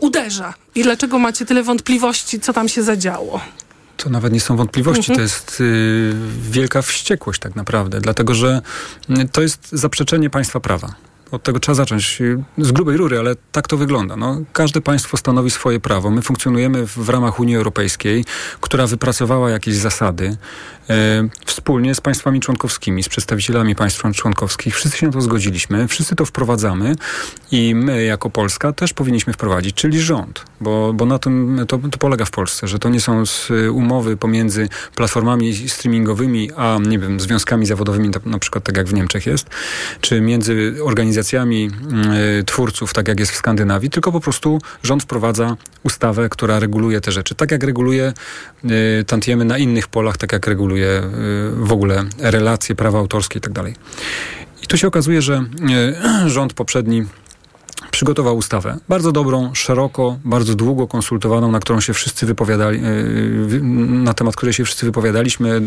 uderza 0.00 0.54
i 0.74 0.82
dlaczego 0.82 1.18
macie 1.18 1.46
tyle 1.46 1.62
wątpliwości, 1.62 2.40
co 2.40 2.52
tam 2.52 2.68
się 2.68 2.82
zadziało? 2.82 3.40
To 3.96 4.10
nawet 4.10 4.32
nie 4.32 4.40
są 4.40 4.56
wątpliwości, 4.56 5.12
mhm. 5.12 5.16
to 5.16 5.22
jest 5.22 5.60
y, 5.60 6.14
wielka 6.50 6.82
wściekłość 6.82 7.40
tak 7.40 7.56
naprawdę, 7.56 8.00
dlatego 8.00 8.34
że 8.34 8.62
y, 9.10 9.28
to 9.32 9.42
jest 9.42 9.68
zaprzeczenie 9.72 10.30
państwa 10.30 10.60
prawa. 10.60 10.94
Od 11.30 11.42
tego 11.42 11.60
trzeba 11.60 11.74
zacząć 11.74 12.22
z 12.58 12.72
grubej 12.72 12.96
rury, 12.96 13.18
ale 13.18 13.34
tak 13.52 13.68
to 13.68 13.76
wygląda. 13.76 14.16
No, 14.16 14.40
każde 14.52 14.80
państwo 14.80 15.16
stanowi 15.16 15.50
swoje 15.50 15.80
prawo. 15.80 16.10
My 16.10 16.22
funkcjonujemy 16.22 16.86
w, 16.86 16.98
w 16.98 17.08
ramach 17.08 17.40
Unii 17.40 17.56
Europejskiej, 17.56 18.24
która 18.60 18.86
wypracowała 18.86 19.50
jakieś 19.50 19.74
zasady 19.74 20.26
e, 20.26 20.36
wspólnie 21.46 21.94
z 21.94 22.00
państwami 22.00 22.40
członkowskimi, 22.40 23.02
z 23.02 23.08
przedstawicielami 23.08 23.74
państw 23.74 24.02
członkowskich. 24.14 24.74
Wszyscy 24.74 24.98
się 24.98 25.06
na 25.06 25.12
to 25.12 25.20
zgodziliśmy, 25.20 25.88
wszyscy 25.88 26.16
to 26.16 26.24
wprowadzamy 26.24 26.94
i 27.50 27.74
my 27.74 28.04
jako 28.04 28.30
Polska 28.30 28.72
też 28.72 28.92
powinniśmy 28.92 29.32
wprowadzić, 29.32 29.74
czyli 29.74 30.00
rząd, 30.00 30.44
bo, 30.60 30.92
bo 30.92 31.06
na 31.06 31.18
tym 31.18 31.64
to, 31.68 31.78
to 31.78 31.98
polega 31.98 32.24
w 32.24 32.30
Polsce, 32.30 32.68
że 32.68 32.78
to 32.78 32.88
nie 32.88 33.00
są 33.00 33.22
umowy 33.72 34.16
pomiędzy 34.16 34.68
platformami 34.94 35.68
streamingowymi, 35.68 36.50
a 36.56 36.78
nie 36.86 36.98
wiem, 36.98 37.20
związkami 37.20 37.66
zawodowymi, 37.66 38.10
na 38.24 38.38
przykład 38.38 38.64
tak 38.64 38.76
jak 38.76 38.86
w 38.86 38.94
Niemczech 38.94 39.26
jest, 39.26 39.46
czy 40.00 40.20
między 40.20 40.76
organizacjami 40.84 41.20
organizacjami 41.20 41.70
y, 42.40 42.44
twórców, 42.44 42.92
tak 42.92 43.08
jak 43.08 43.20
jest 43.20 43.32
w 43.32 43.36
Skandynawii, 43.36 43.90
tylko 43.90 44.12
po 44.12 44.20
prostu 44.20 44.58
rząd 44.82 45.02
wprowadza 45.02 45.56
ustawę, 45.82 46.28
która 46.28 46.60
reguluje 46.60 47.00
te 47.00 47.12
rzeczy. 47.12 47.34
Tak 47.34 47.50
jak 47.50 47.64
reguluje 47.64 48.12
y, 49.00 49.04
tantiemy 49.04 49.44
na 49.44 49.58
innych 49.58 49.88
polach, 49.88 50.16
tak 50.16 50.32
jak 50.32 50.46
reguluje 50.46 50.79
y, 50.86 51.50
w 51.56 51.72
ogóle 51.72 52.04
relacje, 52.18 52.74
prawa 52.74 52.98
autorskie 52.98 53.38
i 53.38 53.42
tak. 53.42 53.74
I 54.62 54.66
tu 54.66 54.76
się 54.76 54.86
okazuje, 54.86 55.22
że 55.22 55.44
rząd 56.26 56.52
poprzedni 56.52 57.04
przygotował 57.90 58.36
ustawę. 58.36 58.78
Bardzo 58.88 59.12
dobrą, 59.12 59.54
szeroko, 59.54 60.18
bardzo 60.24 60.54
długo 60.54 60.86
konsultowaną, 60.86 61.52
na 61.52 61.60
którą 61.60 61.80
się 61.80 61.92
wszyscy 61.92 62.26
wypowiadali, 62.26 62.78
e, 62.78 62.82
na 63.88 64.14
temat 64.14 64.36
której 64.36 64.52
się 64.52 64.64
wszyscy 64.64 64.86
wypowiadaliśmy, 64.86 65.60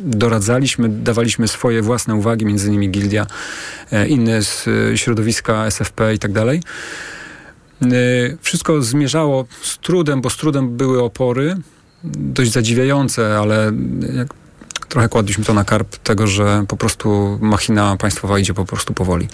doradzaliśmy, 0.00 0.88
dawaliśmy 0.88 1.48
swoje 1.48 1.82
własne 1.82 2.14
uwagi, 2.14 2.46
między 2.46 2.68
innymi 2.68 2.90
Gildia, 2.90 3.26
e, 3.92 4.08
inne 4.08 4.42
z 4.42 4.68
środowiska 4.94 5.66
SFP 5.66 6.14
i 6.14 6.18
tak 6.18 6.32
dalej. 6.32 6.62
Wszystko 8.40 8.82
zmierzało 8.82 9.44
z 9.62 9.78
trudem, 9.78 10.20
bo 10.20 10.30
z 10.30 10.36
trudem 10.36 10.76
były 10.76 11.02
opory, 11.02 11.56
dość 12.04 12.52
zadziwiające, 12.52 13.38
ale 13.38 13.72
jak 14.16 14.28
trochę 14.88 15.08
kładliśmy 15.08 15.44
to 15.44 15.54
na 15.54 15.64
karp 15.64 15.96
tego, 15.96 16.26
że 16.26 16.64
po 16.68 16.76
prostu 16.76 17.38
machina 17.40 17.96
państwowa 17.96 18.38
idzie 18.38 18.54
po 18.54 18.64
prostu 18.64 18.94
powoli. 18.94 19.28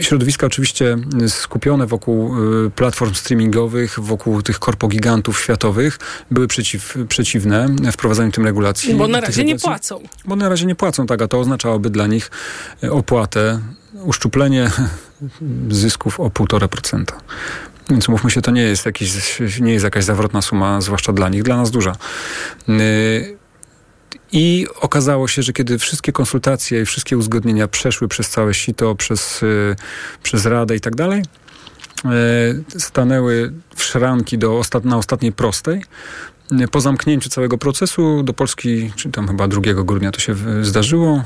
środowiska 0.00 0.46
oczywiście 0.46 0.96
skupione 1.28 1.86
wokół 1.86 2.34
y, 2.66 2.70
platform 2.70 3.14
streamingowych, 3.14 4.00
wokół 4.00 4.42
tych 4.42 4.58
korpogigantów 4.58 5.40
światowych 5.40 5.98
były 6.30 6.46
przeciw, 6.46 6.94
przeciwne 7.08 7.68
wprowadzaniu 7.92 8.32
tym 8.32 8.44
regulacji. 8.44 8.94
Bo 8.94 9.08
na 9.08 9.20
razie 9.20 9.44
nie 9.44 9.58
płacą. 9.58 10.00
Bo 10.24 10.36
na 10.36 10.48
razie 10.48 10.66
nie 10.66 10.74
płacą, 10.74 11.06
tak, 11.06 11.22
a 11.22 11.28
to 11.28 11.40
oznaczałoby 11.40 11.90
dla 11.90 12.06
nich 12.06 12.30
y, 12.84 12.92
opłatę, 12.92 13.60
uszczuplenie 14.04 14.70
zysków 15.70 16.20
o 16.20 16.28
1,5%. 16.28 17.04
Więc 17.90 18.08
mówmy 18.08 18.30
się, 18.30 18.42
to 18.42 18.50
nie 18.50 18.62
jest, 18.62 18.86
jakiś, 18.86 19.40
nie 19.60 19.72
jest 19.72 19.84
jakaś 19.84 20.04
zawrotna 20.04 20.42
suma, 20.42 20.80
zwłaszcza 20.80 21.12
dla 21.12 21.28
nich, 21.28 21.42
dla 21.42 21.56
nas 21.56 21.70
duża. 21.70 21.96
Y, 22.68 23.36
I 24.32 24.66
okazało 24.80 25.28
się, 25.28 25.42
że 25.42 25.52
kiedy 25.52 25.78
wszystkie 25.78 26.12
konsultacje 26.12 26.82
i 26.82 26.84
wszystkie 26.84 27.18
uzgodnienia 27.18 27.68
przeszły 27.68 28.08
przez 28.08 28.28
całe 28.28 28.54
sito, 28.54 28.94
przez, 28.94 29.42
y, 29.42 29.76
przez 30.22 30.46
Radę 30.46 30.76
i 30.76 30.80
tak 30.80 30.94
dalej, 30.94 31.22
y, 32.74 32.80
stanęły 32.80 33.52
w 33.76 33.82
szranki 33.82 34.38
do 34.38 34.58
ostat 34.58 34.84
na 34.84 34.96
ostatniej 34.96 35.32
prostej, 35.32 35.84
po 36.70 36.80
zamknięciu 36.80 37.28
całego 37.28 37.58
procesu 37.58 38.22
do 38.22 38.32
Polski, 38.32 38.92
czy 38.96 39.10
tam 39.10 39.28
chyba 39.28 39.48
2 39.48 39.84
grudnia 39.84 40.10
to 40.10 40.20
się 40.20 40.34
zdarzyło, 40.62 41.22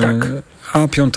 tak. 0.00 0.26
a 0.72 0.88
5 0.88 1.14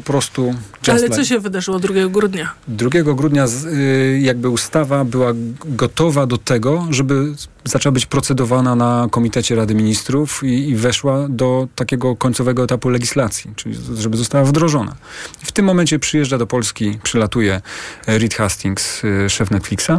po 0.00 0.12
prostu... 0.12 0.54
Ale 0.88 1.02
like. 1.02 1.16
co 1.16 1.24
się 1.24 1.38
wydarzyło 1.38 1.78
2 1.78 1.94
grudnia? 2.08 2.54
2 2.68 2.88
grudnia 3.02 3.46
y, 3.46 4.18
jakby 4.22 4.48
ustawa 4.48 5.04
była 5.04 5.32
gotowa 5.64 6.26
do 6.26 6.38
tego, 6.38 6.86
żeby 6.90 7.34
zaczęła 7.64 7.92
być 7.92 8.06
procedowana 8.06 8.74
na 8.74 9.08
Komitecie 9.10 9.54
Rady 9.54 9.74
Ministrów 9.74 10.44
i, 10.44 10.68
i 10.68 10.76
weszła 10.76 11.26
do 11.28 11.68
takiego 11.74 12.16
końcowego 12.16 12.64
etapu 12.64 12.88
legislacji, 12.88 13.50
czyli 13.56 13.76
żeby 13.94 14.16
została 14.16 14.44
wdrożona. 14.44 14.96
W 15.44 15.52
tym 15.52 15.64
momencie 15.64 15.98
przyjeżdża 15.98 16.38
do 16.38 16.46
Polski, 16.46 16.98
przylatuje 17.02 17.60
Reed 18.06 18.34
Hastings, 18.34 19.04
y, 19.04 19.30
szef 19.30 19.50
Netflixa, 19.50 19.90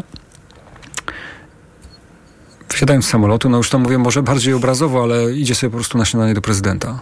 wsiadając 2.68 3.06
z 3.06 3.10
samolotu, 3.10 3.50
no 3.50 3.58
już 3.58 3.70
to 3.70 3.80
mówię 3.80 3.98
może 3.98 4.24
bardziej 4.24 4.54
obrazowo, 4.54 5.04
ale 5.04 5.34
idzie 5.34 5.56
sobie 5.56 5.72
po 5.72 5.78
prostu 5.78 5.98
na 5.98 6.06
śniadanie 6.06 6.34
do 6.34 6.42
prezydenta. 6.42 7.00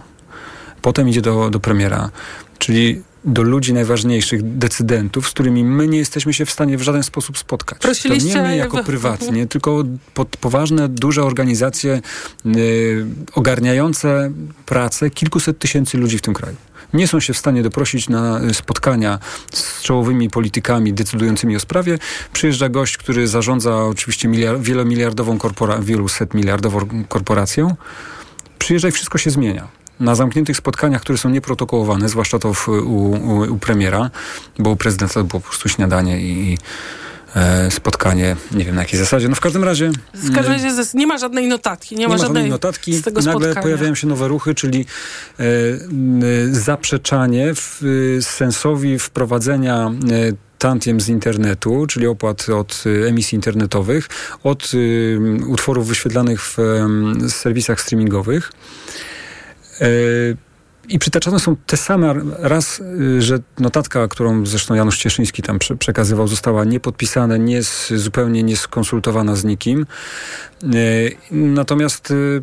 Potem 0.82 1.08
idzie 1.08 1.22
do, 1.22 1.50
do 1.50 1.60
premiera 1.60 2.10
czyli 2.58 3.02
do 3.24 3.42
ludzi 3.42 3.72
najważniejszych, 3.72 4.58
decydentów, 4.58 5.28
z 5.28 5.30
którymi 5.30 5.64
my 5.64 5.88
nie 5.88 5.98
jesteśmy 5.98 6.34
się 6.34 6.46
w 6.46 6.50
stanie 6.50 6.78
w 6.78 6.82
żaden 6.82 7.02
sposób 7.02 7.38
spotkać. 7.38 7.78
Prosiliście 7.78 8.32
to 8.32 8.38
nie 8.38 8.42
my 8.42 8.56
jako 8.56 8.84
prywatnie, 8.84 9.46
tylko 9.46 9.84
pod 10.14 10.28
poważne, 10.28 10.88
duże 10.88 11.24
organizacje 11.24 12.00
y, 12.46 13.06
ogarniające 13.34 14.32
pracę 14.66 15.10
kilkuset 15.10 15.58
tysięcy 15.58 15.98
ludzi 15.98 16.18
w 16.18 16.22
tym 16.22 16.34
kraju. 16.34 16.56
Nie 16.92 17.08
są 17.08 17.20
się 17.20 17.32
w 17.32 17.38
stanie 17.38 17.62
doprosić 17.62 18.08
na 18.08 18.40
spotkania 18.52 19.18
z 19.52 19.82
czołowymi 19.82 20.30
politykami 20.30 20.92
decydującymi 20.92 21.56
o 21.56 21.60
sprawie. 21.60 21.98
Przyjeżdża 22.32 22.68
gość, 22.68 22.96
który 22.96 23.28
zarządza 23.28 23.84
oczywiście 23.84 24.28
miliard, 24.28 24.62
wielomiliardową 24.62 25.38
korpora, 25.38 25.78
wielu 25.78 26.08
set 26.08 26.34
miliardową 26.34 27.04
korporacją. 27.08 27.76
Przyjeżdża 28.58 28.88
i 28.88 28.92
wszystko 28.92 29.18
się 29.18 29.30
zmienia 29.30 29.78
na 30.00 30.14
zamkniętych 30.14 30.56
spotkaniach, 30.56 31.00
które 31.00 31.18
są 31.18 31.30
nieprotokołowane, 31.30 32.08
zwłaszcza 32.08 32.38
to 32.38 32.54
w, 32.54 32.68
u, 32.68 32.72
u, 32.72 33.52
u, 33.52 33.58
premiera, 33.58 34.10
bo 34.58 34.70
u 34.70 34.76
prezydenta 34.76 35.14
to 35.14 35.24
było 35.24 35.40
po 35.40 35.48
prostu 35.48 35.68
śniadanie 35.68 36.20
i 36.20 36.58
e, 37.36 37.70
spotkanie, 37.70 38.36
nie 38.52 38.64
wiem 38.64 38.74
na 38.74 38.80
jakiej 38.80 38.98
zasadzie. 38.98 39.28
No 39.28 39.34
w 39.34 39.40
każdym 39.40 39.64
razie... 39.64 39.90
W 40.14 40.34
każdym 40.34 40.52
razie 40.52 40.70
nie 40.94 41.06
ma 41.06 41.18
żadnej 41.18 41.48
notatki. 41.48 41.94
Nie, 41.94 42.00
nie 42.00 42.08
ma, 42.08 42.18
żadnej 42.18 42.50
notatki. 42.50 42.94
Z 42.94 43.02
tego 43.02 43.20
nagle 43.20 43.32
spotkania. 43.32 43.62
pojawiają 43.62 43.94
się 43.94 44.06
nowe 44.06 44.28
ruchy, 44.28 44.54
czyli 44.54 44.86
e, 45.38 45.44
zaprzeczanie 46.50 47.54
w, 47.54 47.82
sensowi 48.20 48.98
wprowadzenia 48.98 49.90
e, 50.10 50.48
tantiem 50.58 51.00
z 51.00 51.08
internetu, 51.08 51.86
czyli 51.86 52.06
opłat 52.06 52.48
od 52.48 52.84
emisji 53.08 53.36
internetowych, 53.36 54.08
od 54.42 54.74
y, 54.74 55.18
utworów 55.48 55.88
wyświetlanych 55.88 56.42
w 56.42 56.58
y, 56.58 57.30
serwisach 57.30 57.80
streamingowych. 57.80 58.52
E, 59.80 59.86
I 60.88 60.98
przytaczane 60.98 61.40
są 61.40 61.56
te 61.66 61.76
same, 61.76 62.14
raz, 62.38 62.80
y, 62.80 63.22
że 63.22 63.38
notatka, 63.58 64.08
którą 64.08 64.46
zresztą 64.46 64.74
Janusz 64.74 64.98
Cieszyński 64.98 65.42
tam 65.42 65.58
przekazywał, 65.78 66.28
została 66.28 66.64
niepodpisana, 66.64 67.36
nie 67.36 67.60
zupełnie 67.90 68.42
nieskonsultowana 68.42 69.36
z 69.36 69.44
nikim. 69.44 69.86
E, 70.62 70.66
natomiast 71.30 72.10
y, 72.10 72.42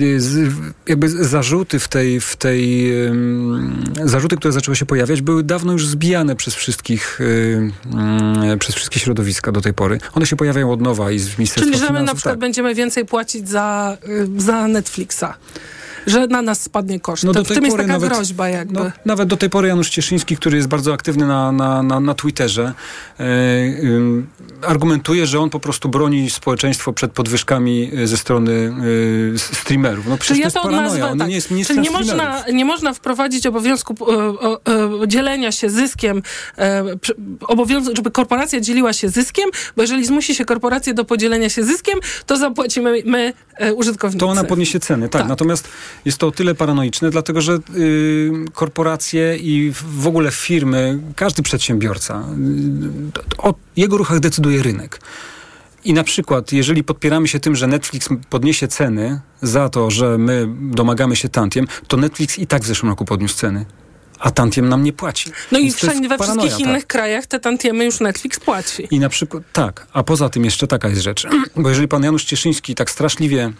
y, 0.00 0.20
jakby 0.88 1.08
zarzuty 1.08 1.78
w 1.78 1.88
tej, 1.88 2.20
w 2.20 2.36
tej 2.36 2.92
zarzuty, 4.04 4.36
które 4.36 4.52
zaczęły 4.52 4.76
się 4.76 4.86
pojawiać, 4.86 5.22
były 5.22 5.42
dawno 5.42 5.72
już 5.72 5.86
zbijane 5.86 6.36
przez 6.36 6.54
wszystkich 6.54 7.20
mm, 7.20 8.58
przez 8.58 8.74
wszystkie 8.74 9.00
środowiska 9.00 9.52
do 9.52 9.60
tej 9.60 9.74
pory. 9.74 9.98
One 10.12 10.26
się 10.26 10.36
pojawiają 10.36 10.72
od 10.72 10.80
nowa 10.80 11.10
i 11.10 11.18
z 11.18 11.38
Ministerstwa 11.38 11.72
Czyli, 11.72 11.86
że 11.86 11.92
my 11.92 12.02
na 12.02 12.14
przykład 12.14 12.32
tak. 12.32 12.40
będziemy 12.40 12.74
więcej 12.74 13.06
płacić 13.06 13.48
za, 13.48 13.96
za 14.36 14.68
Netflixa 14.68 15.34
że 16.06 16.26
na 16.26 16.42
nas 16.42 16.62
spadnie 16.62 17.00
koszt. 17.00 17.24
No 17.24 17.32
to 17.32 17.44
w 17.44 17.48
tym 17.48 17.64
jest 17.64 17.76
taka 17.76 17.88
nawet, 17.88 18.12
groźba 18.12 18.48
jakby. 18.48 18.80
No, 18.80 18.90
nawet 19.04 19.28
do 19.28 19.36
tej 19.36 19.50
pory 19.50 19.68
Janusz 19.68 19.90
Cieszyński, 19.90 20.36
który 20.36 20.56
jest 20.56 20.68
bardzo 20.68 20.92
aktywny 20.92 21.26
na, 21.26 21.52
na, 21.52 21.82
na, 21.82 22.00
na 22.00 22.14
Twitterze, 22.14 22.72
e, 23.20 23.24
argumentuje, 24.62 25.26
że 25.26 25.40
on 25.40 25.50
po 25.50 25.60
prostu 25.60 25.88
broni 25.88 26.30
społeczeństwo 26.30 26.92
przed 26.92 27.12
podwyżkami 27.12 27.90
e, 27.96 28.06
ze 28.06 28.16
strony 28.16 28.74
e, 29.34 29.38
streamerów. 29.38 30.06
No 30.08 30.18
przecież 30.18 30.38
to 30.38 30.44
jest 30.44 30.56
paranoja. 30.56 30.82
Nazwę, 30.82 31.06
on 31.06 31.18
tak. 31.18 31.28
nie 31.28 31.34
jest 31.34 31.48
Czyli 31.66 31.80
nie 31.80 31.90
można, 31.90 32.44
nie 32.52 32.64
można 32.64 32.94
wprowadzić 32.94 33.46
obowiązku 33.46 33.94
dzielenia 35.06 35.52
się 35.52 35.70
zyskiem, 35.70 36.22
obowiązku, 37.40 37.96
żeby 37.96 38.10
korporacja 38.10 38.60
dzieliła 38.60 38.92
się 38.92 39.08
zyskiem, 39.08 39.50
bo 39.76 39.82
jeżeli 39.82 40.04
zmusi 40.04 40.34
się 40.34 40.44
korporację 40.44 40.94
do 40.94 41.04
podzielenia 41.04 41.48
się 41.48 41.64
zyskiem, 41.64 41.98
to 42.26 42.36
zapłacimy 42.36 43.02
my, 43.04 43.32
użytkownicy. 43.74 44.20
To 44.20 44.28
ona 44.28 44.44
podniesie 44.44 44.80
ceny, 44.80 45.08
tak. 45.08 45.22
tak. 45.22 45.28
Natomiast 45.28 45.68
jest 46.04 46.18
to 46.18 46.26
o 46.26 46.30
tyle 46.30 46.54
paranoiczne, 46.54 47.10
dlatego 47.10 47.40
że 47.40 47.58
y, 47.76 48.30
korporacje 48.52 49.36
i 49.36 49.72
w 50.00 50.06
ogóle 50.06 50.30
firmy, 50.30 50.98
każdy 51.16 51.42
przedsiębiorca, 51.42 52.24
y, 53.38 53.38
o 53.38 53.54
jego 53.76 53.96
ruchach 53.96 54.20
decyduje 54.20 54.62
rynek. 54.62 55.00
I 55.84 55.94
na 55.94 56.04
przykład, 56.04 56.52
jeżeli 56.52 56.84
podpieramy 56.84 57.28
się 57.28 57.40
tym, 57.40 57.56
że 57.56 57.66
Netflix 57.66 58.08
podniesie 58.30 58.68
ceny 58.68 59.20
za 59.42 59.68
to, 59.68 59.90
że 59.90 60.18
my 60.18 60.48
domagamy 60.60 61.16
się 61.16 61.28
tantiem, 61.28 61.66
to 61.88 61.96
Netflix 61.96 62.38
i 62.38 62.46
tak 62.46 62.62
w 62.62 62.66
zeszłym 62.66 62.90
roku 62.90 63.04
podniósł 63.04 63.36
ceny 63.36 63.66
a 64.26 64.30
tantiem 64.30 64.68
nam 64.68 64.84
nie 64.84 64.92
płaci. 64.92 65.30
No 65.52 65.58
Więc 65.58 65.74
i 65.74 65.76
wszędzie 65.76 66.08
we 66.08 66.18
paranoja, 66.18 66.40
wszystkich 66.40 66.66
innych 66.66 66.82
tak. 66.82 66.92
krajach 66.92 67.26
te 67.26 67.40
tantiemy 67.40 67.84
już 67.84 68.00
Netflix 68.00 68.40
płaci. 68.40 68.88
I 68.90 68.98
na 68.98 69.08
przykład, 69.08 69.42
tak, 69.52 69.86
a 69.92 70.02
poza 70.02 70.28
tym 70.28 70.44
jeszcze 70.44 70.66
taka 70.66 70.88
jest 70.88 71.02
rzecz, 71.02 71.26
bo 71.56 71.68
jeżeli 71.68 71.88
pan 71.88 72.02
Janusz 72.02 72.24
Cieszyński 72.24 72.74
tak 72.74 72.90
straszliwie 72.90 73.52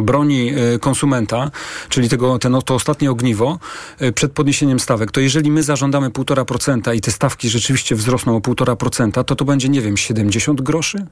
broni 0.00 0.50
e, 0.50 0.78
konsumenta, 0.78 1.50
czyli 1.88 2.08
tego, 2.08 2.38
ten, 2.38 2.56
to 2.64 2.74
ostatnie 2.74 3.10
ogniwo 3.10 3.58
e, 3.98 4.12
przed 4.12 4.32
podniesieniem 4.32 4.80
stawek, 4.80 5.10
to 5.10 5.20
jeżeli 5.20 5.50
my 5.50 5.62
zażądamy 5.62 6.10
1,5% 6.10 6.94
i 6.94 7.00
te 7.00 7.10
stawki 7.10 7.48
rzeczywiście 7.48 7.94
wzrosną 7.94 8.36
o 8.36 8.40
1,5%, 8.40 9.24
to 9.24 9.36
to 9.36 9.44
będzie, 9.44 9.68
nie 9.68 9.80
wiem, 9.80 9.96
70 9.96 10.60
groszy? 10.60 11.06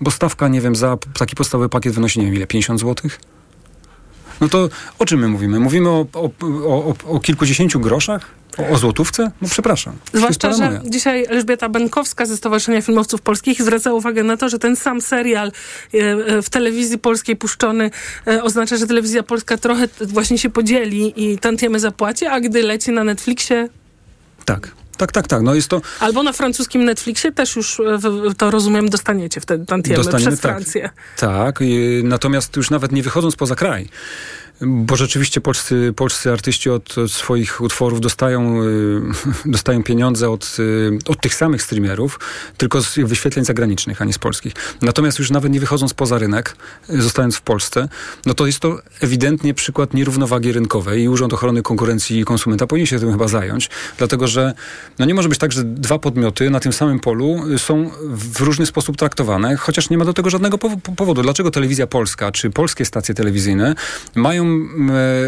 Bo 0.00 0.10
stawka, 0.10 0.48
nie 0.48 0.60
wiem, 0.60 0.76
za 0.76 0.96
taki 1.18 1.36
podstawowy 1.36 1.68
pakiet 1.68 1.94
wynosi, 1.94 2.18
nie 2.18 2.26
wiem 2.26 2.34
ile, 2.34 2.46
50 2.46 2.80
złotych? 2.80 3.20
No 4.40 4.48
to 4.48 4.68
o 4.98 5.06
czym 5.06 5.20
my 5.20 5.28
mówimy? 5.28 5.60
Mówimy 5.60 5.88
o, 5.88 6.06
o, 6.12 6.30
o, 6.66 6.94
o 7.06 7.20
kilkudziesięciu 7.20 7.80
groszach? 7.80 8.30
O, 8.58 8.68
o, 8.68 8.78
złotówce? 8.78 9.30
No 9.42 9.48
przepraszam. 9.48 9.94
Zwłaszcza, 10.12 10.52
że 10.52 10.80
dzisiaj 10.84 11.26
Elżbieta 11.28 11.68
Benkowska 11.68 12.26
ze 12.26 12.36
Stowarzyszenia 12.36 12.82
Filmowców 12.82 13.22
Polskich 13.22 13.62
zwraca 13.62 13.92
uwagę 13.92 14.22
na 14.22 14.36
to, 14.36 14.48
że 14.48 14.58
ten 14.58 14.76
sam 14.76 15.00
serial 15.00 15.52
e, 15.94 15.98
e, 15.98 16.42
w 16.42 16.50
telewizji 16.50 16.98
polskiej 16.98 17.36
puszczony 17.36 17.90
e, 18.26 18.42
oznacza, 18.42 18.76
że 18.76 18.86
telewizja 18.86 19.22
polska 19.22 19.56
trochę 19.56 19.88
właśnie 20.00 20.38
się 20.38 20.50
podzieli 20.50 21.12
i 21.16 21.38
tantiemy 21.38 21.80
zapłaci, 21.80 22.26
a 22.26 22.40
gdy 22.40 22.62
leci 22.62 22.90
na 22.92 23.04
Netflixie... 23.04 23.68
Tak. 24.44 24.79
Tak, 25.00 25.12
tak, 25.12 25.28
tak. 25.28 25.42
No 25.42 25.54
jest 25.54 25.68
to... 25.68 25.80
Albo 26.00 26.22
na 26.22 26.32
francuskim 26.32 26.84
Netflixie 26.84 27.32
też 27.32 27.56
już, 27.56 27.80
to 28.38 28.50
rozumiem, 28.50 28.88
dostaniecie 28.88 29.40
wtedy 29.40 29.66
tantiemy 29.66 30.04
przez 30.04 30.40
tak. 30.40 30.52
Francję. 30.52 30.90
Tak, 31.16 31.56
tak. 31.56 31.60
Natomiast 32.02 32.56
już 32.56 32.70
nawet 32.70 32.92
nie 32.92 33.02
wychodząc 33.02 33.36
poza 33.36 33.54
kraj, 33.54 33.88
bo 34.60 34.96
rzeczywiście 34.96 35.40
polscy, 35.40 35.92
polscy 35.96 36.32
artyści 36.32 36.70
od, 36.70 36.98
od 36.98 37.12
swoich 37.12 37.60
utworów 37.60 38.00
dostają, 38.00 38.62
y, 38.62 39.00
dostają 39.44 39.82
pieniądze 39.82 40.30
od, 40.30 40.56
y, 40.58 40.98
od 41.06 41.20
tych 41.20 41.34
samych 41.34 41.62
streamerów, 41.62 42.20
tylko 42.56 42.82
z 42.82 42.98
wyświetleń 42.98 43.44
zagranicznych, 43.44 44.02
a 44.02 44.04
nie 44.04 44.12
z 44.12 44.18
polskich. 44.18 44.52
Natomiast 44.82 45.18
już 45.18 45.30
nawet 45.30 45.52
nie 45.52 45.60
wychodząc 45.60 45.94
poza 45.94 46.18
rynek, 46.18 46.56
y, 46.90 47.02
zostając 47.02 47.36
w 47.36 47.40
Polsce, 47.40 47.88
no 48.26 48.34
to 48.34 48.46
jest 48.46 48.60
to 48.60 48.78
ewidentnie 49.00 49.54
przykład 49.54 49.94
nierównowagi 49.94 50.52
rynkowej 50.52 51.02
i 51.02 51.08
Urząd 51.08 51.32
Ochrony 51.32 51.62
Konkurencji 51.62 52.20
i 52.20 52.24
Konsumenta 52.24 52.66
powinien 52.66 52.86
się 52.86 52.98
tym 52.98 53.12
chyba 53.12 53.28
zająć, 53.28 53.70
dlatego 53.98 54.28
że 54.28 54.54
no 54.98 55.06
nie 55.06 55.14
może 55.14 55.28
być 55.28 55.38
tak, 55.38 55.52
że 55.52 55.64
dwa 55.64 55.98
podmioty 55.98 56.50
na 56.50 56.60
tym 56.60 56.72
samym 56.72 57.00
polu 57.00 57.58
są 57.58 57.90
w 58.04 58.40
różny 58.40 58.66
sposób 58.66 58.96
traktowane, 58.96 59.56
chociaż 59.56 59.90
nie 59.90 59.98
ma 59.98 60.04
do 60.04 60.12
tego 60.12 60.30
żadnego 60.30 60.58
powodu. 60.96 61.22
Dlaczego 61.22 61.50
telewizja 61.50 61.86
polska 61.86 62.32
czy 62.32 62.50
polskie 62.50 62.84
stacje 62.84 63.14
telewizyjne 63.14 63.74
mają 64.14 64.49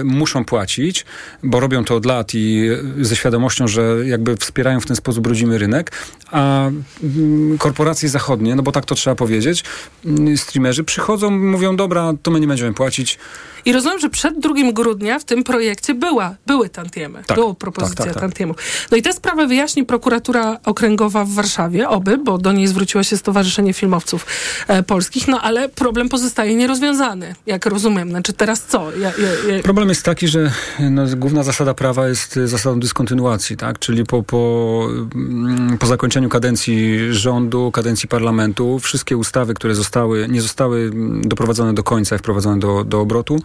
muszą 0.04 0.44
płacić, 0.44 1.04
bo 1.42 1.60
robią 1.60 1.84
to 1.84 1.96
od 1.96 2.06
lat 2.06 2.34
i 2.34 2.68
ze 3.00 3.16
świadomością, 3.16 3.68
że 3.68 3.96
jakby 4.06 4.36
wspierają 4.36 4.80
w 4.80 4.86
ten 4.86 4.96
sposób 4.96 5.26
rodzimy 5.26 5.58
rynek, 5.58 5.92
a 6.30 6.70
mm, 7.02 7.58
korporacje 7.58 8.08
zachodnie, 8.08 8.54
no 8.54 8.62
bo 8.62 8.72
tak 8.72 8.84
to 8.84 8.94
trzeba 8.94 9.16
powiedzieć, 9.16 9.64
mm, 10.04 10.36
streamerzy 10.36 10.84
przychodzą, 10.84 11.30
mówią, 11.30 11.76
dobra, 11.76 12.12
to 12.22 12.30
my 12.30 12.40
nie 12.40 12.46
będziemy 12.46 12.74
płacić. 12.74 13.18
I 13.64 13.72
rozumiem, 13.72 13.98
że 13.98 14.10
przed 14.10 14.38
2 14.38 14.72
grudnia 14.72 15.18
w 15.18 15.24
tym 15.24 15.44
projekcie 15.44 15.94
była, 15.94 16.34
były 16.46 16.68
tantiemy. 16.68 17.22
Tak, 17.26 17.36
Była 17.36 17.54
propozycja 17.54 17.96
tak, 17.96 18.06
tak, 18.06 18.14
tak. 18.14 18.22
tantiemów. 18.22 18.56
No 18.90 18.96
i 18.96 19.02
tę 19.02 19.12
sprawę 19.12 19.46
wyjaśni 19.46 19.84
prokuratura 19.84 20.58
okręgowa 20.64 21.24
w 21.24 21.30
Warszawie, 21.30 21.88
oby, 21.88 22.18
bo 22.18 22.38
do 22.38 22.52
niej 22.52 22.66
zwróciło 22.66 23.02
się 23.02 23.16
Stowarzyszenie 23.16 23.72
Filmowców 23.72 24.26
e, 24.68 24.82
Polskich, 24.82 25.28
no 25.28 25.40
ale 25.40 25.68
problem 25.68 26.08
pozostaje 26.08 26.54
nierozwiązany, 26.54 27.34
jak 27.46 27.66
rozumiem. 27.66 28.10
Znaczy 28.10 28.32
teraz 28.32 28.62
co? 28.62 28.92
Ja, 28.96 28.98
ja, 28.98 29.54
ja... 29.54 29.62
Problem 29.62 29.88
jest 29.88 30.02
taki, 30.02 30.28
że 30.28 30.52
no, 30.90 31.02
główna 31.16 31.42
zasada 31.42 31.74
prawa 31.74 32.08
jest 32.08 32.34
zasadą 32.44 32.80
dyskontynuacji, 32.80 33.56
tak? 33.56 33.78
Czyli 33.78 34.04
po, 34.04 34.22
po, 34.22 34.88
mm, 35.14 35.78
po 35.78 35.86
zakończeniu 35.86 36.28
kadencji 36.28 36.98
rządu, 37.10 37.70
kadencji 37.70 38.08
parlamentu, 38.08 38.78
wszystkie 38.78 39.16
ustawy, 39.16 39.54
które 39.54 39.74
zostały, 39.74 40.28
nie 40.28 40.42
zostały 40.42 40.80
mm, 40.80 41.28
doprowadzone 41.28 41.74
do 41.74 41.82
końca 41.82 42.16
i 42.16 42.18
wprowadzone 42.18 42.58
do, 42.58 42.84
do 42.84 43.00
obrotu, 43.00 43.38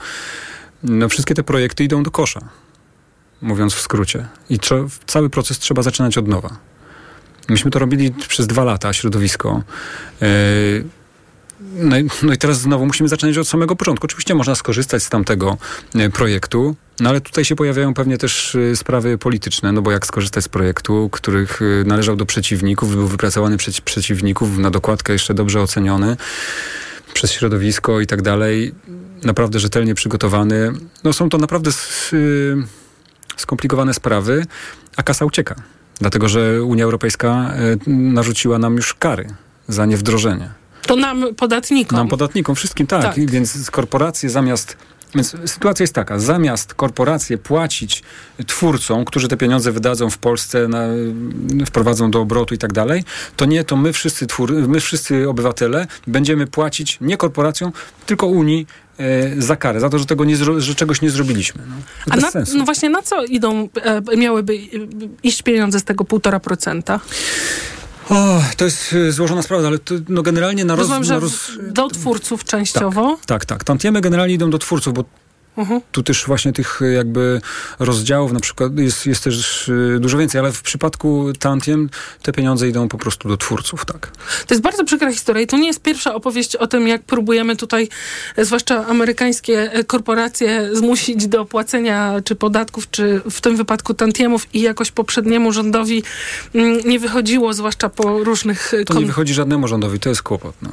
no 0.84 1.10
wszystkie 1.10 1.34
te 1.34 1.44
projekty 1.44 1.84
idą 1.84 2.04
do 2.04 2.12
kosza. 2.12 2.42
Mówiąc 3.42 3.74
w 3.74 3.82
skrócie. 3.82 4.28
I 4.50 4.60
cały 5.08 5.30
proces 5.30 5.60
trzeba 5.60 5.82
zaczynać 5.82 6.18
od 6.18 6.28
nowa. 6.28 6.58
Myśmy 7.50 7.72
to 7.72 7.80
robili 7.80 8.12
przez 8.12 8.48
dwa 8.48 8.64
lata, 8.64 8.94
środowisko. 8.94 9.62
Yy, 10.22 10.28
no 11.60 11.98
i, 11.98 12.08
no 12.24 12.34
i 12.34 12.38
teraz 12.38 12.62
znowu 12.62 12.86
musimy 12.86 13.10
zaczynać 13.10 13.38
od 13.38 13.48
samego 13.48 13.76
początku. 13.76 14.06
Oczywiście 14.06 14.36
można 14.36 14.56
skorzystać 14.56 15.04
z 15.04 15.10
tamtego 15.10 15.58
e, 15.96 16.10
projektu, 16.10 16.76
no 17.00 17.10
ale 17.10 17.22
tutaj 17.22 17.46
się 17.46 17.56
pojawiają 17.56 17.94
pewnie 17.94 18.18
też 18.18 18.56
e, 18.56 18.76
sprawy 18.76 19.18
polityczne, 19.18 19.72
no 19.72 19.82
bo 19.82 19.92
jak 19.92 20.06
skorzystać 20.06 20.44
z 20.44 20.48
projektu, 20.48 21.10
których 21.12 21.60
e, 21.62 21.84
należał 21.84 22.16
do 22.16 22.26
przeciwników, 22.26 22.96
był 22.96 23.08
wypracowany 23.08 23.58
przez 23.58 23.82
przeciwników, 23.82 24.58
na 24.58 24.72
dokładkę 24.72 25.14
jeszcze 25.14 25.34
dobrze 25.34 25.62
oceniony 25.62 26.18
przez 27.14 27.32
środowisko 27.32 28.02
i 28.02 28.08
tak 28.08 28.22
dalej, 28.22 28.74
naprawdę 29.24 29.60
rzetelnie 29.60 29.96
przygotowany. 29.96 30.74
No 31.04 31.14
są 31.14 31.30
to 31.30 31.38
naprawdę 31.38 31.72
y, 32.14 32.56
skomplikowane 33.38 33.94
sprawy, 33.94 34.46
a 34.98 35.04
kasa 35.04 35.26
ucieka. 35.26 35.56
Dlatego, 36.00 36.30
że 36.30 36.64
Unia 36.64 36.84
Europejska 36.84 37.54
y, 37.88 37.90
narzuciła 37.90 38.60
nam 38.60 38.76
już 38.76 38.94
kary 38.94 39.28
za 39.68 39.86
niewdrożenie. 39.86 40.50
To 40.82 40.96
nam, 40.96 41.36
podatnikom. 41.36 41.98
Nam 41.98 42.08
podatnikom, 42.08 42.56
wszystkim 42.56 42.88
tak. 42.88 43.02
Tak. 43.02 43.30
Więc 43.30 43.72
korporacje 43.72 44.30
zamiast. 44.30 44.78
Więc 45.16 45.36
sytuacja 45.46 45.84
jest 45.84 45.94
taka, 45.94 46.20
zamiast 46.20 46.74
korporacje 46.74 47.38
płacić 47.38 48.04
twórcom, 48.48 49.06
którzy 49.06 49.28
te 49.28 49.38
pieniądze 49.38 49.72
wydadzą 49.72 50.10
w 50.10 50.18
Polsce, 50.18 50.68
na, 50.68 50.88
wprowadzą 51.66 52.12
do 52.12 52.22
obrotu 52.22 52.56
i 52.56 52.58
tak 52.58 52.74
dalej, 52.74 53.04
to 53.36 53.46
nie, 53.46 53.64
to 53.64 53.76
my 53.76 53.94
wszyscy, 53.94 54.28
twór, 54.28 54.54
my 54.54 54.80
wszyscy 54.80 55.30
obywatele 55.30 55.88
będziemy 56.08 56.48
płacić 56.48 56.98
nie 57.02 57.18
korporacjom, 57.18 57.72
tylko 58.06 58.28
Unii 58.28 58.68
e, 58.98 59.42
za 59.42 59.56
karę, 59.56 59.80
za 59.80 59.90
to, 59.90 60.00
że, 60.00 60.06
tego 60.06 60.26
nie 60.26 60.36
że 60.58 60.76
czegoś 60.76 61.02
nie 61.02 61.10
zrobiliśmy. 61.10 61.62
No, 61.68 61.76
A 62.14 62.18
na, 62.18 62.32
no 62.56 62.66
właśnie 62.66 62.90
na 62.90 63.02
co 63.02 63.26
idą, 63.26 63.70
e, 63.76 64.18
miałyby 64.18 64.58
iść 65.24 65.42
pieniądze 65.42 65.80
z 65.80 65.84
tego 65.84 66.04
1,5%? 66.04 67.00
O, 68.10 68.42
to 68.58 68.66
jest 68.66 68.94
e, 68.94 69.12
złożona 69.12 69.42
sprawa, 69.42 69.68
ale 69.68 69.80
to, 69.80 69.96
no 70.10 70.22
generalnie 70.22 70.66
na 70.66 70.76
roz, 70.76 70.82
Rozumiem, 70.82 71.04
że 71.04 71.14
na 71.14 71.20
roz, 71.20 71.52
do 71.68 71.88
twórców 71.88 72.44
częściowo. 72.44 73.18
Tak, 73.26 73.46
tak. 73.46 73.64
Tantiemy 73.64 74.02
generalnie 74.02 74.34
idą 74.34 74.50
do 74.50 74.58
twórców, 74.58 74.94
bo 74.94 75.04
Mhm. 75.58 75.82
tu 75.92 76.04
też 76.04 76.26
właśnie 76.26 76.54
tych 76.54 76.82
y, 76.82 76.94
jakby 76.94 77.42
rozdziałów 77.80 78.32
na 78.32 78.40
przykład 78.40 78.80
jest, 78.80 79.06
jest 79.06 79.24
też 79.24 79.68
y, 79.68 79.98
dużo 80.00 80.18
więcej, 80.18 80.40
ale 80.40 80.52
w 80.52 80.62
przypadku 80.62 81.34
Tantiem 81.40 81.90
te 82.22 82.32
pieniądze 82.32 82.68
idą 82.68 82.88
po 82.88 82.98
prostu 82.98 83.30
do 83.30 83.38
twórców, 83.38 83.86
tak. 83.86 84.12
To 84.48 84.54
jest 84.54 84.62
bardzo 84.62 84.84
przykra 84.84 85.12
historia 85.12 85.44
i 85.44 85.48
to 85.48 85.58
nie 85.58 85.68
jest 85.68 85.82
pierwsza 85.82 86.16
opowieść 86.16 86.56
o 86.56 86.68
tym, 86.68 86.88
jak 86.88 87.04
próbujemy 87.04 87.56
tutaj, 87.56 87.90
e, 88.36 88.46
zwłaszcza 88.46 88.88
amerykańskie 88.88 89.72
e, 89.74 89.84
korporacje, 89.84 90.76
zmusić 90.76 91.28
do 91.28 91.46
płacenia 91.46 92.16
czy 92.24 92.36
podatków, 92.36 92.92
czy 92.92 93.22
w 93.32 93.42
tym 93.42 93.58
wypadku 93.58 93.94
tantiemów 93.94 94.48
i 94.54 94.62
jakoś 94.62 94.92
poprzedniemu 94.92 95.52
rządowi 95.52 96.04
mm, 96.56 96.80
nie 96.86 97.00
wychodziło, 97.00 97.54
zwłaszcza 97.54 97.90
po 97.90 98.24
różnych 98.24 98.74
e, 98.74 98.86
To 98.86 99.00
nie 99.00 99.06
wychodzi 99.06 99.34
żadnemu 99.34 99.68
rządowi, 99.68 100.00
to 100.00 100.10
jest 100.10 100.22
kłopot. 100.22 100.56
No. 100.62 100.70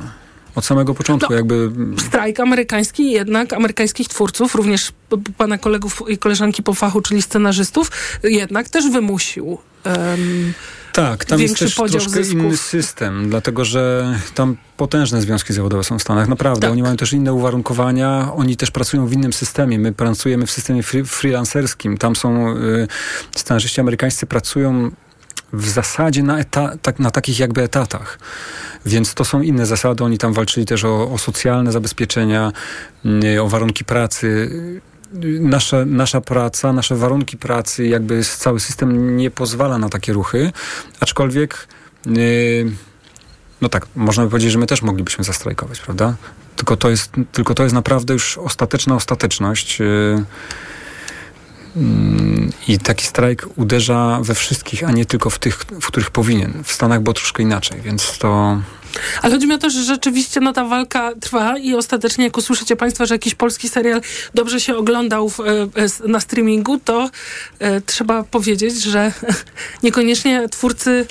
Od 0.54 0.64
samego 0.64 0.94
początku 0.94 1.30
No. 1.30 1.36
jakby... 1.36 1.70
strajk 2.08 2.40
amerykański, 2.40 3.10
jednak 3.10 3.52
amerykańskich 3.52 4.08
twórców, 4.08 4.54
również 4.54 4.92
pana 5.38 5.58
kolegów 5.58 6.02
i 6.08 6.18
koleżanki 6.18 6.62
po 6.62 6.74
fachu, 6.74 7.00
czyli 7.00 7.22
scenarzystów, 7.22 7.90
jednak 8.22 8.68
też 8.68 8.90
wymusił. 8.90 9.58
em, 9.84 10.52
Tak, 10.92 11.24
tam 11.24 11.40
jest 11.40 11.58
też 11.58 11.74
troszkę 11.74 11.98
zysków. 12.00 12.32
inny 12.42 12.56
system, 12.56 13.28
dlatego 13.30 13.64
że 13.64 14.14
tam 14.34 14.56
potężne 14.76 15.20
związki 15.20 15.52
zawodowe 15.52 15.84
są 15.84 15.98
w 15.98 16.02
Stanach, 16.02 16.28
naprawdę. 16.28 16.60
Tak. 16.60 16.70
Oni 16.72 16.82
mają 16.82 16.96
też 16.96 17.12
inne 17.12 17.32
uwarunkowania, 17.32 18.32
oni 18.34 18.56
też 18.56 18.70
pracują 18.70 19.06
w 19.06 19.12
innym 19.12 19.32
systemie. 19.32 19.78
My 19.78 19.92
pracujemy 19.92 20.46
w 20.46 20.50
systemie 20.50 20.82
free, 20.82 21.04
freelancerskim. 21.04 21.98
Tam 21.98 22.16
są 22.16 22.56
y, 22.56 22.88
scenarzyści 23.36 23.80
amerykańscy 23.80 24.26
pracują 24.26 24.90
w 25.56 25.68
zasadzie 25.68 26.22
na, 26.22 26.38
eta, 26.38 26.72
tak, 26.82 26.98
na 26.98 27.10
takich 27.10 27.38
jakby 27.38 27.62
etatach. 27.62 28.18
Więc 28.86 29.14
to 29.14 29.24
są 29.24 29.42
inne 29.42 29.66
zasady. 29.66 30.04
Oni 30.04 30.18
tam 30.18 30.32
walczyli 30.32 30.66
też 30.66 30.84
o, 30.84 31.12
o 31.12 31.18
socjalne 31.18 31.72
zabezpieczenia, 31.72 32.52
y, 33.24 33.42
o 33.42 33.48
warunki 33.48 33.84
pracy. 33.84 34.50
Nasza, 35.40 35.84
nasza 35.86 36.20
praca, 36.20 36.72
nasze 36.72 36.96
warunki 36.96 37.36
pracy, 37.36 37.86
jakby 37.86 38.24
cały 38.24 38.60
system 38.60 39.16
nie 39.16 39.30
pozwala 39.30 39.78
na 39.78 39.88
takie 39.88 40.12
ruchy, 40.12 40.52
aczkolwiek 41.00 41.68
y, 42.06 42.72
no 43.60 43.68
tak, 43.68 43.86
można 43.96 44.24
by 44.24 44.30
powiedzieć, 44.30 44.52
że 44.52 44.58
my 44.58 44.66
też 44.66 44.82
moglibyśmy 44.82 45.24
zastrajkować, 45.24 45.80
prawda? 45.80 46.14
Tylko 46.56 46.76
to 46.76 46.90
jest, 46.90 47.12
tylko 47.32 47.54
to 47.54 47.62
jest 47.62 47.74
naprawdę 47.74 48.12
już 48.12 48.38
ostateczna 48.38 48.94
ostateczność. 48.94 49.80
y, 49.80 49.84
mm, 49.84 50.24
I 52.68 52.78
taki 52.78 53.06
strajk 53.06 53.46
uderza 53.56 54.18
we 54.22 54.34
wszystkich, 54.34 54.84
a 54.84 54.92
nie 54.92 55.06
tylko 55.06 55.30
w 55.30 55.38
tych, 55.38 55.56
w 55.56 55.86
których 55.86 56.10
powinien. 56.10 56.64
W 56.64 56.72
Stanach 56.72 57.00
było 57.00 57.14
troszkę 57.14 57.42
inaczej, 57.42 57.80
więc 57.80 58.18
to. 58.18 58.60
Ale 59.22 59.32
chodzi 59.32 59.46
mi 59.46 59.54
o 59.54 59.58
to, 59.58 59.70
że 59.70 59.82
rzeczywiście 59.82 60.40
no, 60.40 60.52
ta 60.52 60.64
walka 60.64 61.12
trwa 61.20 61.58
i 61.58 61.74
ostatecznie 61.74 62.24
jak 62.24 62.36
usłyszycie 62.36 62.76
Państwo, 62.76 63.06
że 63.06 63.14
jakiś 63.14 63.34
polski 63.34 63.68
serial 63.68 64.00
dobrze 64.34 64.60
się 64.60 64.76
oglądał 64.76 65.28
w, 65.28 65.40
e, 65.40 66.08
na 66.08 66.20
streamingu, 66.20 66.78
to 66.78 67.10
e, 67.58 67.80
trzeba 67.80 68.22
powiedzieć, 68.22 68.82
że 68.82 69.12
niekoniecznie 69.82 70.48
twórcy 70.48 71.06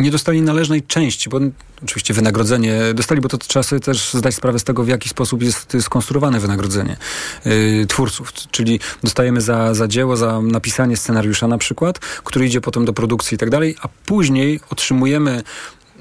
nie 0.00 0.10
dostali 0.10 0.42
należnej 0.42 0.82
części, 0.82 1.30
bo 1.30 1.40
oczywiście 1.82 2.14
wynagrodzenie 2.14 2.80
dostali, 2.94 3.20
bo 3.20 3.28
to 3.28 3.38
trzeba 3.38 3.62
sobie 3.62 3.80
też 3.80 4.14
zdać 4.14 4.34
sprawę 4.34 4.58
z 4.58 4.64
tego, 4.64 4.84
w 4.84 4.88
jaki 4.88 5.08
sposób 5.08 5.42
jest 5.42 5.76
skonstruowane 5.80 6.40
wynagrodzenie 6.40 6.96
yy, 7.44 7.86
twórców. 7.86 8.32
Czyli 8.50 8.80
dostajemy 9.02 9.40
za, 9.40 9.74
za 9.74 9.88
dzieło, 9.88 10.16
za 10.16 10.40
napisanie 10.40 10.96
scenariusza 10.96 11.48
na 11.48 11.58
przykład, 11.58 11.98
który 11.98 12.46
idzie 12.46 12.60
potem 12.60 12.84
do 12.84 12.92
produkcji 12.92 13.34
i 13.34 13.38
tak 13.38 13.50
dalej, 13.50 13.76
a 13.82 13.88
później 13.88 14.60
otrzymujemy 14.70 15.42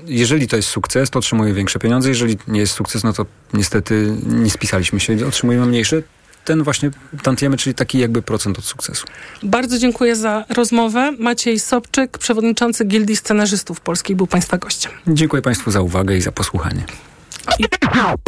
jeżeli 0.08 0.47
to 0.47 0.55
jest 0.55 0.69
sukces, 0.69 1.10
to 1.10 1.19
otrzymuje 1.19 1.53
większe 1.53 1.79
pieniądze. 1.79 2.10
Jeżeli 2.10 2.38
nie 2.47 2.60
jest 2.60 2.73
sukces, 2.73 3.03
no 3.03 3.13
to 3.13 3.25
niestety 3.53 4.15
nie 4.27 4.49
spisaliśmy 4.49 4.99
się, 4.99 5.27
otrzymujemy 5.27 5.65
mniejsze. 5.65 6.01
Ten 6.45 6.63
właśnie 6.63 6.91
tantiemy, 7.23 7.58
czyli 7.58 7.73
taki 7.73 7.99
jakby 7.99 8.21
procent 8.21 8.60
od 8.60 8.65
sukcesu. 8.65 9.05
Bardzo 9.43 9.77
dziękuję 9.77 10.15
za 10.15 10.45
rozmowę. 10.49 11.12
Maciej 11.19 11.60
Sobczyk, 11.60 12.17
przewodniczący 12.17 12.86
Gildii 12.86 13.15
Scenarzystów 13.15 13.79
Polskiej, 13.79 14.15
był 14.15 14.27
Państwa 14.27 14.58
gościem. 14.58 14.91
Dziękuję 15.08 15.41
Państwu 15.41 15.71
za 15.71 15.81
uwagę 15.81 16.17
i 16.17 16.21
za 16.21 16.31
posłuchanie. 16.31 16.84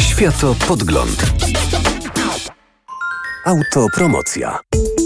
Światopodgląd. 0.01 1.25
Autopromocja. 3.47 4.59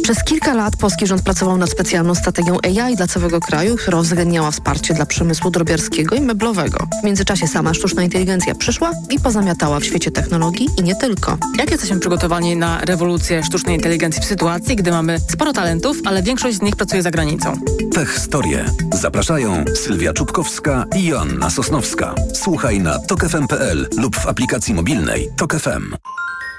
Przez 0.04 0.24
kilka 0.24 0.54
lat 0.54 0.78
polski 0.78 1.08
rząd 1.08 1.22
pracował 1.22 1.58
nad 1.58 1.70
specjalną 1.70 2.16
strategią 2.16 2.58
AI 2.64 2.96
dla 2.96 3.08
całego 3.08 3.40
kraju, 3.40 3.78
która 3.78 4.00
uwzględniała 4.00 4.52
wsparcie 4.52 4.94
dla 4.94 5.06
przemysłu 5.06 5.52
drobiarskiego 5.52 6.16
i 6.16 6.22
meblowego. 6.22 6.88
W 7.02 7.06
międzyczasie 7.06 7.48
sama 7.48 7.74
sztuczna 7.74 8.04
inteligencja 8.04 8.56
przyszła 8.56 8.92
i 9.10 9.20
pozamiatała 9.20 9.80
w 9.80 9.86
świecie 9.86 10.12
technologii 10.12 10.70
i 10.78 10.84
nie 10.84 10.96
tylko. 10.96 11.38
Jak 11.58 11.72
jesteśmy 11.72 12.00
przygotowani 12.00 12.56
na 12.56 12.82
rewolucję 12.82 13.44
sztucznej 13.44 13.76
inteligencji 13.76 14.22
w 14.22 14.26
sytuacji, 14.26 14.76
gdy 14.76 14.92
mamy 14.92 15.20
sporo 15.20 15.54
talentów, 15.54 15.98
ale 16.06 16.24
większość 16.24 16.58
z 16.58 16.62
nich 16.62 16.76
pracuje 16.76 17.02
za 17.02 17.12
granicą? 17.12 17.54
Tech 17.94 18.20
Storie. 18.20 18.66
Zapraszają 18.94 19.66
Sylwia 19.76 20.14
Czubkowska 20.14 20.86
i 20.96 21.06
Joanna 21.06 21.50
Sosnowska. 21.50 22.16
Słuchaj 22.34 22.80
na 22.80 23.00
tokefm.pl 23.00 23.90
lub 23.98 24.16
w 24.16 24.28
aplikacji 24.28 24.74
mobilnej 24.74 25.30
Tok 25.38 25.56
FM. 25.56 25.96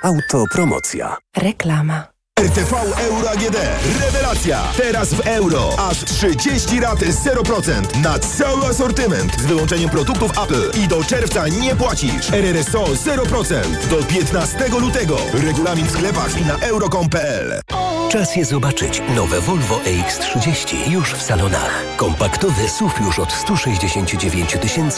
Autopromocja. 0.03 1.17
Reklama. 1.37 2.12
RTV 2.43 2.77
Euro 2.99 3.31
AGD. 3.31 3.57
Rewelacja! 4.01 4.63
Teraz 4.77 5.15
w 5.15 5.21
euro. 5.21 5.71
Aż 5.79 6.05
30 6.05 6.81
rat 6.81 6.99
0% 6.99 8.01
na 8.03 8.19
cały 8.19 8.67
asortyment 8.67 9.41
z 9.41 9.47
wyłączeniem 9.47 9.91
produktów 9.91 10.31
Apple. 10.31 10.81
I 10.85 10.89
do 10.89 11.05
czerwca 11.05 11.49
nie 11.49 11.77
płacisz. 11.77 12.33
RRSO 12.33 12.85
0% 12.85 13.87
do 13.91 13.97
15 14.03 14.69
lutego. 14.81 15.17
Regulamin 15.33 15.87
w 15.87 15.91
sklepach 15.91 16.41
i 16.41 16.45
na 16.45 16.59
euro.com.pl. 16.59 17.61
Czas 18.11 18.37
je 18.37 18.45
zobaczyć. 18.45 19.03
Nowe 19.17 19.41
Volvo 19.41 19.77
EX30 19.79 20.91
już 20.91 21.13
w 21.13 21.23
salonach. 21.23 21.85
Kompaktowy 21.97 22.69
SUV 22.69 22.95
już 23.05 23.19
od 23.19 23.33
169 23.33 24.57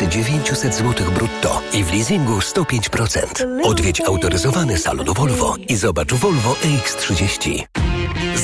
900 0.09 0.75
zł 0.75 1.11
brutto 1.11 1.61
i 1.73 1.85
w 1.85 1.93
leasingu 1.93 2.39
105%. 2.39 3.47
Odwiedź 3.62 4.01
autoryzowany 4.01 4.79
salon 4.79 5.07
Volvo 5.14 5.57
i 5.68 5.77
zobacz 5.77 6.12
Volvo 6.12 6.53
EX30 6.53 7.34
opowieści. 7.35 7.93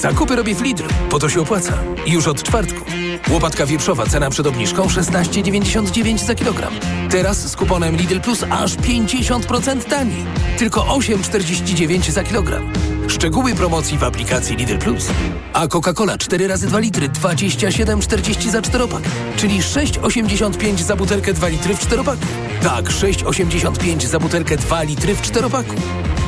Zakupy 0.00 0.36
robię 0.36 0.54
w 0.54 0.62
Lidl, 0.62 0.84
bo 1.10 1.18
to 1.18 1.28
się 1.28 1.40
opłaca. 1.40 1.72
Już 2.06 2.26
od 2.26 2.42
czwartku. 2.42 2.84
Łopatka 3.30 3.66
wieprzowa, 3.66 4.06
cena 4.06 4.30
przed 4.30 4.46
obniżką 4.46 4.86
16,99 4.86 6.18
za 6.18 6.34
kilogram. 6.34 6.72
Teraz 7.10 7.50
z 7.50 7.56
kuponem 7.56 7.96
Lidl 7.96 8.20
Plus 8.20 8.44
aż 8.50 8.76
50% 8.76 9.84
taniej. 9.84 10.24
Tylko 10.58 10.80
8,49 10.80 12.10
za 12.10 12.24
kilogram. 12.24 12.72
Szczegóły 13.08 13.54
promocji 13.54 13.98
w 13.98 14.04
aplikacji 14.04 14.56
Lidl 14.56 14.78
Plus. 14.78 15.06
A 15.52 15.66
Coca-Cola 15.66 16.18
4 16.18 16.48
razy 16.48 16.66
2 16.66 16.78
litry 16.78 17.08
27,40 17.08 18.50
za 18.50 18.62
czteropak. 18.62 19.02
Czyli 19.36 19.60
6,85 19.60 20.82
za 20.82 20.96
butelkę 20.96 21.32
2 21.32 21.48
litry 21.48 21.74
w 21.74 21.80
czteropaku. 21.80 22.26
Tak, 22.62 22.84
6,85 22.84 24.06
za 24.06 24.18
butelkę 24.18 24.56
2 24.56 24.82
litry 24.82 25.14
w 25.14 25.22
czteropaku. 25.22 25.74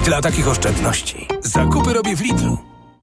Dla 0.04 0.20
takich 0.20 0.48
oszczędności. 0.48 1.28
Zakupy 1.40 1.92
robię 1.92 2.16
w 2.16 2.20
Lidlu. 2.20 2.71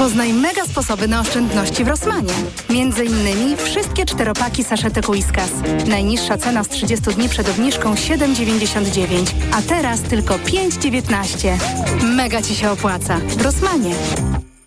Poznaj 0.00 0.32
mega 0.32 0.64
sposoby 0.64 1.08
na 1.08 1.20
oszczędności 1.20 1.84
w 1.84 1.88
Rosmanie. 1.88 2.32
Między 2.70 3.04
innymi 3.04 3.56
wszystkie 3.56 4.06
czteropaki 4.06 4.64
saszetek 4.64 5.08
Whiskas. 5.08 5.50
Najniższa 5.86 6.38
cena 6.38 6.64
z 6.64 6.68
30 6.68 7.14
dni 7.14 7.28
przed 7.28 7.48
obniżką 7.48 7.94
7,99, 7.94 9.26
a 9.52 9.62
teraz 9.62 10.02
tylko 10.02 10.34
5,19. 10.34 11.56
Mega 12.02 12.42
Ci 12.42 12.56
się 12.56 12.70
opłaca. 12.70 13.18
W 13.18 13.42
Rosmanie. 13.42 13.94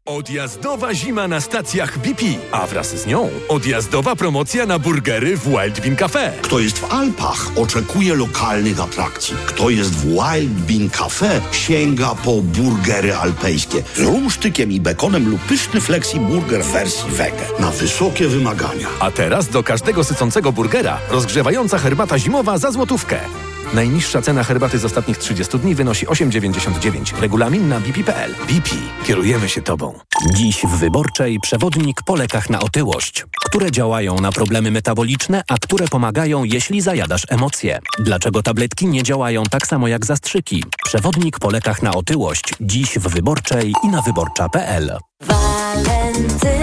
Odjazdowa 0.06 0.94
zima 0.94 1.28
na 1.28 1.42
stacjach 1.42 1.98
BP, 1.98 2.26
a 2.52 2.68
wraz 2.68 2.88
z 2.88 3.06
nią 3.06 3.30
odjazdowa 3.50 4.16
promocja 4.16 4.66
na 4.66 4.80
burgery 4.80 5.38
w 5.38 5.50
Wild 5.50 5.80
Bean 5.80 5.96
Cafe. 5.96 6.32
Kto 6.42 6.60
jest 6.60 6.80
w 6.80 6.94
Alpach, 6.94 7.48
oczekuje 7.56 8.16
lokalnych 8.16 8.80
atrakcji. 8.80 9.36
Kto 9.46 9.70
jest 9.70 9.92
w 9.96 10.06
Wild 10.06 10.52
Bean 10.52 10.90
Cafe, 10.90 11.42
sięga 11.52 12.16
po 12.16 12.42
burgery 12.42 13.16
alpejskie 13.16 13.84
z 13.96 14.00
rumsztykiem 14.00 14.72
i 14.72 14.80
bekonem 14.80 15.30
lub 15.30 15.42
pyszny 15.42 15.82
flexi 15.82 16.20
burger 16.20 16.64
w 16.64 16.72
wersji 16.72 17.12
wege. 17.12 17.46
Na 17.60 17.72
wysokie 17.72 18.28
wymagania. 18.28 18.88
A 19.00 19.12
teraz 19.12 19.48
do 19.48 19.64
każdego 19.64 20.04
sycącego 20.04 20.52
burgera 20.52 21.00
rozgrzewająca 21.10 21.78
herbata 21.78 22.20
zimowa 22.20 22.58
za 22.58 22.72
złotówkę. 22.72 23.20
Najniższa 23.74 24.22
cena 24.22 24.44
herbaty 24.44 24.80
z 24.80 24.86
ostatnich 24.86 25.18
30 25.18 25.60
dni 25.60 25.76
wynosi 25.76 26.08
8,99. 26.08 27.20
Regulamin 27.20 27.70
na 27.70 27.80
bp.pl. 27.80 28.36
BP. 28.48 28.70
Kierujemy 29.06 29.50
się 29.50 29.62
Tobą. 29.62 30.00
Dziś 30.34 30.62
w 30.64 30.78
Wyborczej 30.78 31.40
przewodnik 31.40 31.98
po 32.06 32.16
lekach 32.16 32.50
na 32.50 32.60
otyłość, 32.60 33.26
które 33.46 33.72
działają 33.72 34.20
na 34.20 34.32
problemy 34.32 34.72
metaboliczne, 34.72 35.44
a 35.48 35.58
które 35.58 35.88
pomagają, 35.88 36.44
jeśli 36.44 36.82
zajadasz 36.82 37.26
emocje. 37.30 37.80
Dlaczego 38.00 38.44
tabletki 38.44 38.88
nie 38.88 39.04
działają 39.04 39.44
tak 39.44 39.68
samo 39.68 39.88
jak 39.88 40.06
zastrzyki? 40.06 40.64
Przewodnik 40.86 41.40
po 41.40 41.50
lekach 41.50 41.82
na 41.82 41.94
otyłość. 41.94 42.44
Dziś 42.62 43.00
w 43.00 43.08
Wyborczej 43.08 43.74
i 43.84 43.88
na 43.88 44.02
wyborcza.pl. 44.02 44.98
Walentynki 45.22 46.60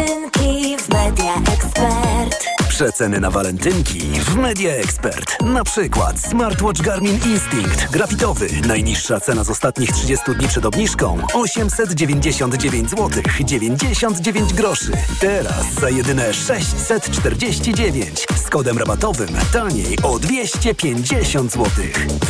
w 0.79 0.89
Media 0.89 1.35
Expert. 1.55 2.60
Przeceny 2.81 3.21
na 3.21 3.31
walentynki 3.31 4.01
w 4.01 4.37
Media 4.37 4.75
Expert. 4.75 5.43
Na 5.43 5.65
przykład 5.65 6.21
smartwatch 6.21 6.81
Garmin 6.81 7.15
Instinct 7.15 7.91
grafitowy. 7.91 8.49
Najniższa 8.67 9.21
cena 9.21 9.45
z 9.45 9.51
ostatnich 9.51 9.93
30 9.93 10.35
dni 10.39 10.49
przed 10.49 10.67
obniżką 10.67 11.19
899 11.35 12.91
zł 12.91 13.23
99 13.45 14.53
groszy. 14.53 14.93
Teraz 15.21 15.75
za 15.81 15.91
jedyne 15.91 16.35
649 16.35 18.27
z 18.37 18.51
kodem 18.51 18.79
rabatowym 18.79 19.31
taniej 19.53 19.99
o 20.03 20.19
250 20.19 21.53
zł. 21.53 21.67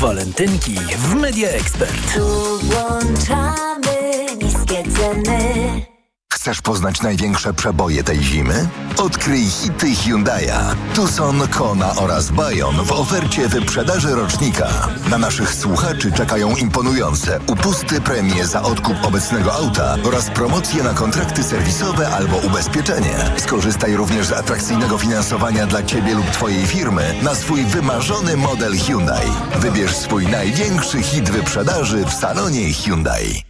Walentynki 0.00 0.74
w 0.98 1.14
Media 1.14 1.48
Expert. 1.48 2.14
Tu 2.14 2.58
włączamy 2.58 4.26
niskie 4.42 4.82
ceny. 4.82 5.99
Chcesz 6.40 6.62
poznać 6.62 7.02
największe 7.02 7.54
przeboje 7.54 8.04
tej 8.04 8.22
zimy? 8.22 8.68
Odkryj 8.96 9.50
hity 9.50 9.86
Hyundai'a. 9.86 10.74
Tucson, 10.94 11.48
Kona 11.48 11.94
oraz 11.96 12.30
Bayon 12.30 12.84
w 12.84 12.92
ofercie 12.92 13.48
wyprzedaży 13.48 14.14
rocznika. 14.14 14.68
Na 15.10 15.18
naszych 15.18 15.54
słuchaczy 15.54 16.12
czekają 16.12 16.56
imponujące 16.56 17.40
upusty 17.46 18.00
premie 18.00 18.46
za 18.46 18.62
odkup 18.62 19.04
obecnego 19.04 19.52
auta 19.54 19.96
oraz 20.04 20.30
promocje 20.30 20.82
na 20.82 20.94
kontrakty 20.94 21.42
serwisowe 21.42 22.08
albo 22.08 22.36
ubezpieczenie. 22.36 23.14
Skorzystaj 23.36 23.96
również 23.96 24.26
z 24.26 24.32
atrakcyjnego 24.32 24.98
finansowania 24.98 25.66
dla 25.66 25.82
Ciebie 25.82 26.14
lub 26.14 26.26
Twojej 26.26 26.66
firmy 26.66 27.14
na 27.22 27.34
swój 27.34 27.64
wymarzony 27.64 28.36
model 28.36 28.78
Hyundai. 28.78 29.30
Wybierz 29.56 29.96
swój 29.96 30.26
największy 30.26 31.02
hit 31.02 31.30
wyprzedaży 31.30 32.04
w 32.04 32.12
salonie 32.12 32.72
Hyundai. 32.72 33.49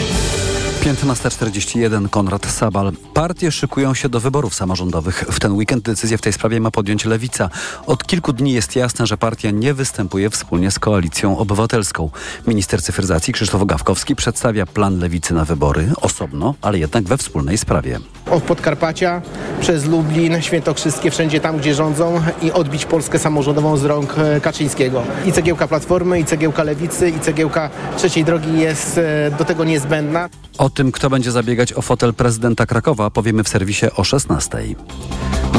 15.41 0.81 2.09
Konrad 2.09 2.45
Sabal. 2.45 2.91
Partie 3.13 3.51
szykują 3.51 3.93
się 3.93 4.09
do 4.09 4.19
wyborów 4.19 4.55
samorządowych. 4.55 5.25
W 5.31 5.39
ten 5.39 5.53
weekend 5.53 5.83
decyzję 5.83 6.17
w 6.17 6.21
tej 6.21 6.33
sprawie 6.33 6.59
ma 6.59 6.71
podjąć 6.71 7.05
Lewica. 7.05 7.49
Od 7.85 8.03
kilku 8.03 8.33
dni 8.33 8.53
jest 8.53 8.75
jasne, 8.75 9.07
że 9.07 9.17
partia 9.17 9.51
nie 9.51 9.73
występuje 9.73 10.29
wspólnie 10.29 10.71
z 10.71 10.79
Koalicją 10.79 11.37
Obywatelską. 11.37 12.09
Minister 12.47 12.81
cyfryzacji 12.83 13.33
Krzysztof 13.33 13.65
Gawkowski 13.65 14.15
przedstawia 14.15 14.65
plan 14.65 14.99
Lewicy 14.99 15.33
na 15.33 15.45
wybory 15.45 15.91
osobno, 16.01 16.55
ale 16.61 16.79
jednak 16.79 17.03
we 17.03 17.17
wspólnej 17.17 17.57
sprawie. 17.57 17.99
Od 18.31 18.43
Podkarpacia 18.43 19.21
przez 19.59 19.85
Lublin, 19.85 20.41
Świętokrzyskie, 20.41 21.11
wszędzie 21.11 21.39
tam, 21.39 21.57
gdzie 21.57 21.75
rządzą 21.75 22.21
i 22.41 22.51
odbić 22.51 22.85
Polskę 22.85 23.19
samorządową 23.19 23.77
z 23.77 23.85
rąk 23.85 24.15
e, 24.17 24.41
Kaczyńskiego. 24.41 25.03
I 25.25 25.31
cegiełka 25.31 25.67
Platformy, 25.67 26.19
i 26.19 26.25
cegiełka 26.25 26.63
Lewicy, 26.63 27.09
i 27.09 27.19
cegiełka 27.19 27.69
Trzeciej 27.97 28.23
Drogi 28.23 28.59
jest 28.59 28.97
e, 28.97 29.31
do 29.37 29.45
tego 29.45 29.63
niezbędna. 29.63 30.29
Tym, 30.71 30.91
kto 30.91 31.09
będzie 31.09 31.31
zabiegać 31.31 31.73
o 31.73 31.81
fotel 31.81 32.13
prezydenta 32.13 32.65
Krakowa, 32.65 33.09
powiemy 33.09 33.43
w 33.43 33.49
serwisie 33.49 33.85
o 33.95 34.03
16. 34.03 34.57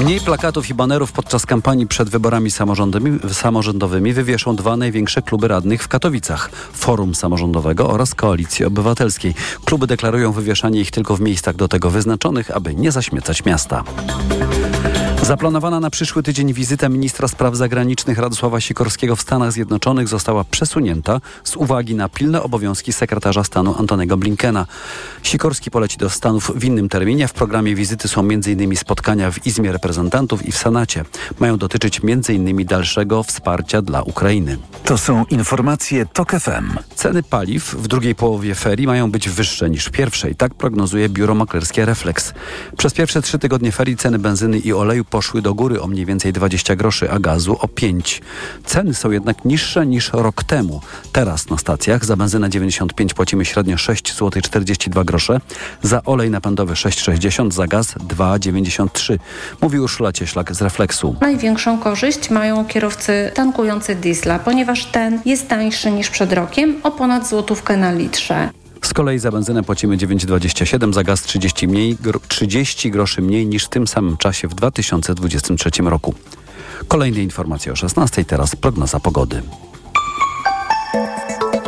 Mniej 0.01 0.21
plakatów 0.21 0.71
i 0.71 0.75
banerów 0.75 1.13
podczas 1.13 1.47
kampanii 1.47 1.87
przed 1.87 2.09
wyborami 2.09 2.51
samorządowymi 3.33 4.13
wywieszą 4.13 4.57
dwa 4.57 4.77
największe 4.77 5.23
kluby 5.23 5.49
radnych 5.49 5.83
w 5.83 5.89
Katowicach. 5.89 6.51
Forum 6.73 7.15
Samorządowego 7.15 7.91
oraz 7.91 8.15
Koalicji 8.15 8.65
Obywatelskiej. 8.65 9.35
Kluby 9.65 9.87
deklarują 9.87 10.33
wywieszanie 10.33 10.81
ich 10.81 10.91
tylko 10.91 11.17
w 11.17 11.21
miejscach 11.21 11.57
do 11.57 11.69
tego 11.69 11.91
wyznaczonych, 11.91 12.51
aby 12.51 12.75
nie 12.75 12.93
zaśmiecać 12.93 13.45
miasta. 13.45 13.85
Zaplanowana 15.23 15.81
na 15.81 15.91
przyszły 15.91 16.23
tydzień 16.23 16.53
wizyta 16.53 16.89
ministra 16.89 17.29
spraw 17.29 17.57
zagranicznych 17.57 18.19
Radosława 18.19 18.61
Sikorskiego 18.61 19.17
w 19.17 19.21
Stanach 19.21 19.53
Zjednoczonych 19.53 20.09
została 20.09 20.45
przesunięta 20.45 21.21
z 21.45 21.57
uwagi 21.57 21.95
na 21.95 22.09
pilne 22.09 22.43
obowiązki 22.43 22.93
sekretarza 22.93 23.45
stanu 23.45 23.75
Antonego 23.79 24.17
Blinkena. 24.17 24.67
Sikorski 25.23 25.71
poleci 25.71 25.99
do 25.99 26.11
Stanów 26.11 26.53
w 26.55 26.65
innym 26.65 26.89
terminie. 26.89 27.29
W 27.29 27.33
programie 27.33 27.75
wizyty 27.75 28.09
są 28.09 28.21
m.in. 28.21 28.77
spotkania 28.77 29.31
w 29.31 29.47
Izmie 29.47 29.73
Reprezentantów 29.73 30.47
i 30.47 30.53
w 30.53 30.59
Senacie. 30.59 31.05
Mają 31.41 31.59
dotyczyć 31.59 32.01
m.in. 32.05 32.67
dalszego 32.67 33.23
wsparcia 33.23 33.83
dla 33.83 34.03
Ukrainy. 34.03 34.59
To 34.85 34.99
są 34.99 35.25
informacje 35.25 36.07
TOK 36.07 36.31
FM. 36.31 36.79
Ceny 36.95 37.23
paliw 37.23 37.75
w 37.75 37.89
drugiej 37.89 38.15
połowie 38.15 38.55
ferii 38.55 38.87
mają 38.87 39.11
być 39.11 39.29
wyższe 39.29 39.71
niż 39.71 39.85
w 39.87 39.91
pierwszej. 39.91 40.35
Tak 40.35 40.55
prognozuje 40.55 41.09
biuro 41.09 41.35
maklerskie 41.35 41.85
Reflex. 41.85 42.35
Przez 42.79 42.95
pierwsze 42.95 43.23
trzy 43.23 43.39
tygodnie 43.39 43.73
ferii 43.73 43.97
ceny 43.97 44.19
benzyny 44.19 44.59
i 44.59 44.73
oleju 44.73 45.05
poszły 45.05 45.43
do 45.43 45.55
góry 45.55 45.81
o 45.81 45.87
mniej 45.87 46.07
więcej 46.07 46.33
20 46.33 46.77
groszy, 46.77 47.11
a 47.11 47.19
gazu 47.19 47.57
o 47.61 47.69
5. 47.69 48.23
Ceny 48.65 48.95
są 48.95 49.11
jednak 49.11 49.45
niższe 49.45 49.87
niż 49.87 50.11
rok 50.13 50.45
temu. 50.45 50.81
Teraz 51.13 51.51
na 51.51 51.59
stacjach 51.59 52.05
za 52.05 52.17
benzynę 52.17 52.51
95 52.51 53.15
płacimy 53.15 53.45
średnio 53.45 53.79
6 53.79 54.17
zł 54.17 54.43
42 54.43 54.92
grosze, 54.95 55.41
za 55.83 56.03
olej 56.05 56.31
napędowy 56.31 56.75
6,60, 56.75 57.53
za 57.53 57.67
gaz 57.67 57.95
2,93. 57.95 59.19
Mówi 59.61 59.81
Urszula 59.81 60.13
Cieślak 60.13 60.55
z 60.55 60.63
Refleksu. 60.63 61.17
Największą 61.21 61.79
korzyść 61.79 62.31
mają 62.31 62.65
kierowcy 62.65 63.31
tankujący 63.35 63.95
diesla, 63.95 64.39
ponieważ 64.39 64.85
ten 64.85 65.21
jest 65.25 65.49
tańszy 65.49 65.91
niż 65.91 66.11
przed 66.11 66.33
rokiem 66.33 66.77
o 66.83 66.91
ponad 66.91 67.29
złotówkę 67.29 67.77
na 67.77 67.93
litrze. 67.93 68.51
Z 68.83 68.93
kolei 68.95 69.19
za 69.19 69.31
benzynę 69.31 69.63
płacimy 69.63 69.97
9,27, 69.97 70.93
za 70.93 71.03
gaz 71.03 71.23
30, 71.23 71.69
mniej, 71.69 71.97
gro, 72.01 72.21
30 72.29 72.91
groszy 72.91 73.23
mniej 73.23 73.47
niż 73.47 73.65
w 73.65 73.69
tym 73.69 73.87
samym 73.87 74.17
czasie 74.17 74.49
w 74.49 74.55
2023 74.55 75.71
roku. 75.83 76.15
Kolejne 76.89 77.23
informacje 77.23 77.73
o 77.73 77.77
16, 77.77 78.25
teraz 78.25 78.57
prognoza 78.57 79.01
pogody. 79.01 79.43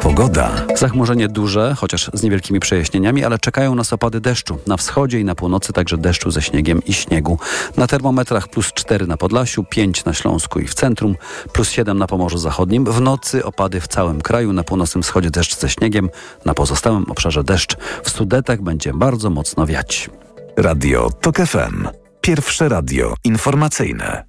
Pogoda. 0.05 0.51
Zachmurzenie 0.77 1.29
duże, 1.29 1.75
chociaż 1.79 2.11
z 2.15 2.23
niewielkimi 2.23 2.61
przejaśnieniami, 2.61 3.25
ale 3.25 3.39
czekają 3.39 3.75
nas 3.75 3.93
opady 3.93 4.21
deszczu. 4.21 4.59
Na 4.67 4.77
wschodzie 4.77 5.21
i 5.21 5.25
na 5.25 5.35
północy 5.35 5.73
także 5.73 5.99
deszczu 5.99 6.31
ze 6.31 6.43
śniegiem 6.43 6.83
i 6.87 6.93
śniegu. 6.93 7.39
Na 7.77 7.87
termometrach 7.87 8.49
plus 8.49 8.73
4 8.73 9.07
na 9.07 9.17
Podlasiu, 9.17 9.65
5 9.65 10.05
na 10.05 10.13
Śląsku 10.13 10.61
i 10.61 10.67
w 10.67 10.75
centrum, 10.75 11.17
plus 11.53 11.71
7 11.71 11.99
na 11.99 12.07
Pomorzu 12.07 12.39
Zachodnim. 12.39 12.85
W 12.85 13.01
nocy 13.01 13.45
opady 13.45 13.81
w 13.81 13.89
całym 13.89 14.21
kraju, 14.21 14.53
na 14.53 14.65
północnym 14.65 15.03
wschodzie 15.03 15.31
deszcz 15.31 15.57
ze 15.57 15.69
śniegiem, 15.69 16.11
na 16.45 16.55
pozostałym 16.55 17.11
obszarze 17.11 17.45
deszcz. 17.45 17.77
W 18.05 18.11
Sudetach 18.11 18.63
będzie 18.63 18.93
bardzo 18.93 19.31
mocno 19.31 19.67
wiać. 19.67 20.11
Radio 20.57 21.11
TOK 21.21 21.37
FM. 21.37 21.89
Pierwsze 22.21 22.69
radio 22.69 23.15
informacyjne. 23.25 24.25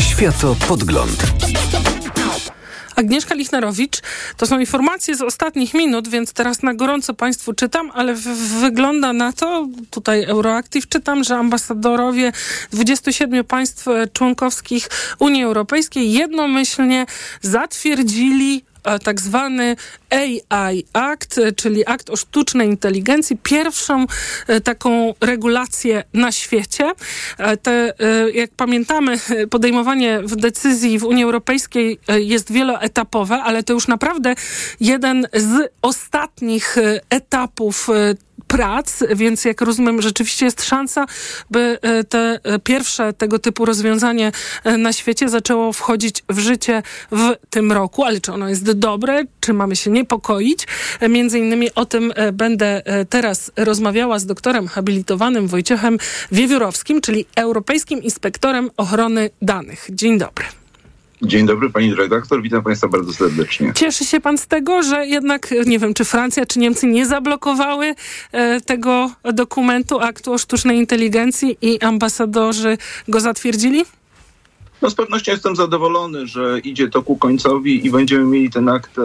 Światopodgląd. 0.00 1.32
Agnieszka 2.96 3.34
Lichnerowicz. 3.34 4.00
To 4.36 4.46
są 4.46 4.58
informacje 4.58 5.16
z 5.16 5.22
ostatnich 5.22 5.74
minut, 5.74 6.08
więc 6.08 6.32
teraz 6.32 6.62
na 6.62 6.74
gorąco 6.74 7.14
Państwu 7.14 7.52
czytam, 7.52 7.90
ale 7.94 8.14
wygląda 8.60 9.12
na 9.12 9.32
to, 9.32 9.68
tutaj 9.90 10.24
Euroactiv 10.24 10.88
czytam, 10.88 11.24
że 11.24 11.36
ambasadorowie 11.36 12.32
27 12.72 13.44
państw 13.44 13.86
członkowskich 14.12 14.88
Unii 15.18 15.44
Europejskiej 15.44 16.12
jednomyślnie 16.12 17.06
zatwierdzili 17.42 18.64
tak 18.98 19.20
zwany 19.20 19.76
AI 20.10 20.84
Act, 20.92 21.38
e, 21.38 21.52
czyli 21.52 21.86
akt 21.86 22.10
o 22.10 22.16
sztucznej 22.16 22.68
inteligencji, 22.68 23.38
pierwszą 23.42 24.06
e, 24.46 24.60
taką 24.60 25.14
regulację 25.20 26.04
na 26.14 26.32
świecie. 26.32 26.92
E, 27.38 27.56
Te, 27.56 27.70
e, 27.72 28.30
jak 28.30 28.50
pamiętamy, 28.56 29.18
e, 29.30 29.46
podejmowanie 29.46 30.20
decyzji 30.26 30.98
w 30.98 31.04
Unii 31.04 31.24
Europejskiej 31.24 31.98
e, 32.08 32.20
jest 32.20 32.52
wieloetapowe, 32.52 33.42
ale 33.42 33.62
to 33.62 33.72
już 33.72 33.88
naprawdę 33.88 34.34
jeden 34.80 35.26
z 35.32 35.72
ostatnich 35.82 36.78
e, 36.78 37.00
etapów 37.10 37.88
e, 37.90 38.14
prac, 38.54 39.02
więc 39.16 39.44
jak 39.44 39.60
rozumiem, 39.60 40.02
rzeczywiście 40.02 40.44
jest 40.44 40.64
szansa, 40.64 41.06
by 41.50 41.78
e, 41.82 42.04
te 42.04 42.40
e, 42.42 42.58
pierwsze 42.58 43.12
tego 43.12 43.38
typu 43.38 43.64
rozwiązanie 43.64 44.32
e, 44.64 44.78
na 44.78 44.92
świecie 44.92 45.28
zaczęło 45.28 45.72
wchodzić 45.72 46.22
w 46.28 46.38
życie 46.38 46.82
w 47.12 47.34
tym 47.50 47.72
roku. 47.72 48.04
Ale 48.04 48.20
czy 48.20 48.32
ono 48.32 48.48
jest 48.48 48.72
dobre, 48.72 49.24
czy 49.40 49.52
mamy 49.52 49.76
się 49.76 49.90
niepokoić? 49.90 50.66
Między 51.08 51.38
innymi 51.38 51.74
o 51.74 51.86
tym 51.86 52.12
będę 52.32 52.82
teraz 53.08 53.52
rozmawiała 53.56 54.18
z 54.18 54.26
doktorem 54.26 54.68
habilitowanym 54.68 55.46
Wojciechem 55.46 55.98
Wiewiórowskim, 56.32 57.00
czyli 57.00 57.26
Europejskim 57.36 58.02
Inspektorem 58.02 58.70
Ochrony 58.76 59.30
Danych. 59.42 59.86
Dzień 59.90 60.18
dobry. 60.18 60.63
Dzień 61.26 61.46
dobry 61.46 61.70
pani 61.70 61.94
redaktor, 61.94 62.42
witam 62.42 62.62
państwa 62.62 62.88
bardzo 62.88 63.12
serdecznie. 63.12 63.72
Cieszy 63.74 64.04
się 64.04 64.20
pan 64.20 64.38
z 64.38 64.46
tego, 64.46 64.82
że 64.82 65.06
jednak, 65.06 65.54
nie 65.66 65.78
wiem, 65.78 65.94
czy 65.94 66.04
Francja, 66.04 66.46
czy 66.46 66.58
Niemcy 66.58 66.86
nie 66.86 67.06
zablokowały 67.06 67.94
e, 68.32 68.60
tego 68.60 69.10
dokumentu, 69.32 70.00
aktu 70.00 70.32
o 70.32 70.38
sztucznej 70.38 70.78
inteligencji 70.78 71.58
i 71.62 71.80
ambasadorzy 71.80 72.78
go 73.08 73.20
zatwierdzili? 73.20 73.84
No 74.82 74.90
z 74.90 74.94
pewnością 74.94 75.32
jestem 75.32 75.56
zadowolony, 75.56 76.26
że 76.26 76.58
idzie 76.58 76.88
to 76.88 77.02
ku 77.02 77.16
końcowi 77.16 77.86
i 77.86 77.90
będziemy 77.90 78.24
mieli 78.24 78.50
ten 78.50 78.68
akt 78.68 78.96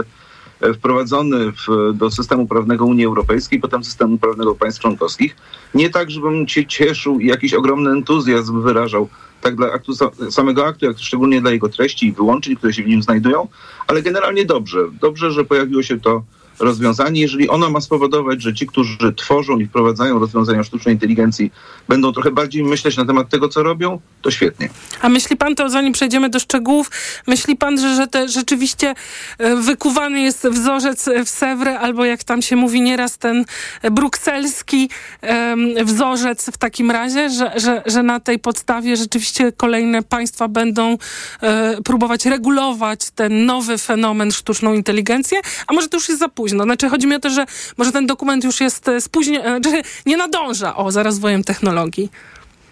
wprowadzony 0.76 1.52
w, 1.52 1.94
do 1.94 2.12
systemu 2.12 2.48
prawnego 2.48 2.86
Unii 2.86 3.06
Europejskiej, 3.06 3.60
potem 3.60 3.84
systemu 3.84 4.18
prawnego 4.18 4.56
państw 4.56 4.82
członkowskich. 4.82 5.36
Nie 5.74 5.90
tak, 5.90 6.12
żebym 6.12 6.48
się 6.48 6.66
cieszył 6.66 7.20
i 7.20 7.28
jakiś 7.28 7.54
ogromny 7.54 7.90
entuzjazm 7.90 8.62
wyrażał 8.62 9.10
tak 9.42 9.56
dla 9.56 9.72
aktu, 9.72 9.92
sa- 9.92 10.32
samego 10.32 10.66
aktu, 10.66 10.86
jak 10.86 11.00
szczególnie 11.00 11.42
dla 11.42 11.52
jego 11.52 11.70
treści 11.70 12.08
i 12.08 12.12
wyłączeń, 12.12 12.56
które 12.56 12.74
się 12.74 12.84
w 12.84 12.88
nim 12.88 13.04
znajdują, 13.04 13.48
ale 13.88 14.02
generalnie 14.02 14.46
dobrze. 14.46 14.80
Dobrze, 15.02 15.32
że 15.32 15.46
pojawiło 15.46 15.84
się 15.84 16.00
to 16.00 16.24
rozwiązanie. 16.60 17.22
Jeżeli 17.22 17.50
ono 17.50 17.70
ma 17.70 17.82
spowodować, 17.82 18.42
że 18.42 18.54
ci, 18.54 18.68
którzy 18.68 19.14
tworzą 19.16 19.60
i 19.60 19.66
wprowadzają 19.66 20.20
rozwiązania 20.20 20.64
sztucznej 20.64 20.96
inteligencji, 20.96 21.52
będą 21.88 22.12
trochę 22.12 22.32
bardziej 22.32 22.64
myśleć 22.64 22.98
na 22.98 23.06
temat 23.06 23.30
tego, 23.30 23.50
co 23.50 23.64
robią, 23.64 24.00
to 24.22 24.32
świetnie. 24.32 24.70
A 25.02 25.10
myśli 25.10 25.38
pan 25.38 25.56
to, 25.56 25.70
zanim 25.70 25.94
przejdziemy 25.94 26.30
do 26.30 26.40
szczegółów, 26.40 26.92
myśli 27.28 27.56
pan, 27.56 27.80
że, 27.80 27.96
że 27.96 28.08
te, 28.08 28.30
rzeczywiście 28.30 28.96
e, 29.38 29.56
wykuwany 29.56 30.22
jest 30.22 30.48
wzorzec 30.48 31.10
w 31.26 31.30
Sewre, 31.30 31.80
albo 31.80 32.06
jak 32.06 32.24
tam 32.24 32.42
się 32.42 32.56
mówi 32.56 32.82
nieraz, 32.82 33.18
ten 33.18 33.46
brukselski 33.92 34.90
em, 35.22 35.86
wzorzec 35.86 36.46
w 36.54 36.58
takim 36.58 36.92
razie, 36.92 37.30
że, 37.30 37.52
że, 37.56 37.84
że 37.86 38.04
na 38.04 38.20
tej 38.20 38.40
podstawie 38.40 38.98
rzeczywiście 38.98 39.52
kolejne 39.52 40.04
państwa 40.04 40.48
będą 40.48 40.98
e, 41.42 41.82
próbować 41.82 42.26
regulować 42.26 43.00
ten 43.16 43.46
nowy 43.46 43.78
fenomen 43.78 44.32
sztuczną 44.32 44.74
inteligencję, 44.74 45.40
a 45.68 45.74
może 45.74 45.88
to 45.88 45.98
już 45.98 46.10
jest 46.10 46.20
za 46.20 46.30
późno. 46.30 46.49
Znaczy 46.50 46.90
chodzi 46.90 47.08
mi 47.08 47.16
o 47.16 47.20
to, 47.20 47.30
że 47.30 47.46
może 47.78 47.92
ten 47.92 48.08
dokument 48.08 48.44
już 48.44 48.62
jest 48.62 48.88
e, 48.88 49.02
spóźniony, 49.02 49.60
znaczy 49.62 49.82
nie 50.06 50.18
nadąża 50.18 50.76
o 50.76 50.92
za 50.92 51.04
rozwojem 51.04 51.44
technologii. 51.44 52.10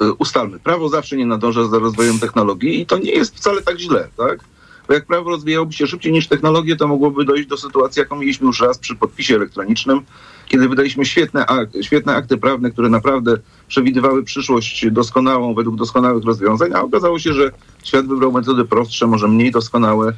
Y, 0.02 0.14
ustalmy, 0.14 0.60
prawo 0.60 0.90
zawsze 0.90 1.18
nie 1.18 1.26
nadąża 1.26 1.68
za 1.68 1.80
rozwojem 1.80 2.20
technologii 2.20 2.82
i 2.82 2.86
to 2.86 2.98
nie 2.98 3.12
jest 3.12 3.36
wcale 3.36 3.62
tak 3.62 3.80
źle, 3.80 4.08
tak? 4.18 4.40
Bo 4.88 4.94
jak 4.94 5.06
prawo 5.06 5.30
rozwijałoby 5.30 5.74
się 5.74 5.88
szybciej 5.88 6.12
niż 6.14 6.28
technologie, 6.28 6.76
to 6.76 6.88
mogłoby 6.88 7.26
dojść 7.26 7.48
do 7.48 7.58
sytuacji, 7.58 8.00
jaką 8.00 8.16
mieliśmy 8.16 8.48
już 8.48 8.60
raz 8.62 8.78
przy 8.78 8.96
podpisie 8.96 9.36
elektronicznym, 9.36 10.02
kiedy 10.48 10.70
wydaliśmy 10.70 11.06
świetne, 11.06 11.46
ak- 11.46 11.70
świetne 11.82 12.16
akty 12.16 12.38
prawne, 12.38 12.72
które 12.72 12.90
naprawdę 12.90 13.38
przewidywały 13.68 14.24
przyszłość 14.24 14.86
doskonałą 14.92 15.54
według 15.54 15.76
doskonałych 15.76 16.24
rozwiązań, 16.26 16.72
a 16.74 16.82
okazało 16.82 17.20
się, 17.20 17.34
że 17.34 17.52
świat 17.84 18.08
wybrał 18.08 18.32
metody 18.32 18.66
prostsze, 18.66 19.08
może 19.08 19.28
mniej 19.28 19.52
doskonałe 19.52 20.10
e, 20.10 20.14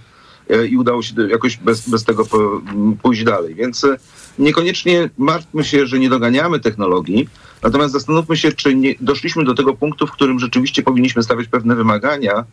i 0.70 0.78
udało 0.78 1.02
się 1.02 1.14
jakoś 1.28 1.58
bez, 1.58 1.90
bez 1.90 2.04
tego 2.04 2.24
m, 2.34 2.98
pójść 3.02 3.24
dalej. 3.24 3.56
Więc 3.56 3.84
e, 3.84 3.98
niekoniecznie 4.40 5.10
martwmy 5.18 5.64
się, 5.64 5.88
że 5.88 6.00
nie 6.00 6.10
doganiamy 6.10 6.60
technologii, 6.60 7.30
natomiast 7.64 7.94
zastanówmy 7.94 8.38
się, 8.38 8.52
czy 8.52 8.76
nie 8.76 8.96
doszliśmy 9.02 9.44
do 9.44 9.54
tego 9.54 9.74
punktu, 9.74 10.08
w 10.08 10.12
którym 10.12 10.40
rzeczywiście 10.40 10.84
powinniśmy 10.84 11.24
stawiać 11.24 11.48
pewne 11.48 11.76
wymagania, 11.76 12.46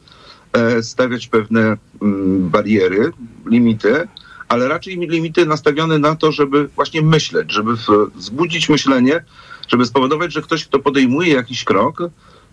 e, 0.53 0.82
stawiać 0.82 1.26
pewne 1.26 1.76
mm, 2.03 2.49
bariery, 2.49 3.12
limity, 3.47 4.09
ale 4.49 4.68
raczej 4.68 4.97
limity 4.97 5.47
nastawione 5.47 5.99
na 5.99 6.14
to, 6.14 6.32
żeby 6.32 6.68
właśnie 6.68 7.03
myśleć, 7.03 7.53
żeby 7.53 7.72
wzbudzić 8.14 8.68
myślenie, 8.68 9.24
żeby 9.68 9.86
spowodować, 9.86 10.32
że 10.32 10.42
ktoś, 10.42 10.64
kto 10.64 10.78
podejmuje 10.78 11.34
jakiś 11.34 11.64
krok, 11.64 11.99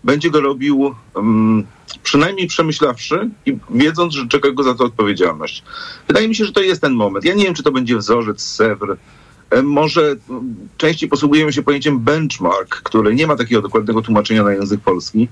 będzie 0.04 0.30
go 0.30 0.40
robił 0.40 0.94
um, 1.14 1.64
przynajmniej 2.02 2.46
przemyślawszy 2.46 3.30
i 3.46 3.58
wiedząc, 3.70 4.14
że 4.14 4.28
czeka 4.28 4.50
go 4.50 4.62
za 4.62 4.74
to 4.74 4.84
odpowiedzialność. 4.84 5.62
Wydaje 6.08 6.28
mi 6.28 6.34
się, 6.34 6.44
że 6.44 6.52
to 6.52 6.60
jest 6.60 6.80
ten 6.80 6.92
moment. 6.92 7.24
Ja 7.24 7.34
nie 7.34 7.44
wiem, 7.44 7.54
czy 7.54 7.62
to 7.62 7.72
będzie 7.72 7.96
wzorzec 7.96 8.42
Sewr. 8.42 8.96
E, 9.50 9.62
Może 9.62 10.16
mm, 10.30 10.54
częściej 10.76 11.08
posługujemy 11.08 11.52
się 11.52 11.62
pojęciem 11.62 11.98
benchmark, 11.98 12.68
które 12.68 13.14
nie 13.14 13.26
ma 13.26 13.36
takiego 13.36 13.62
dokładnego 13.62 14.02
tłumaczenia 14.02 14.42
na 14.42 14.52
język 14.52 14.80
polski. 14.80 15.28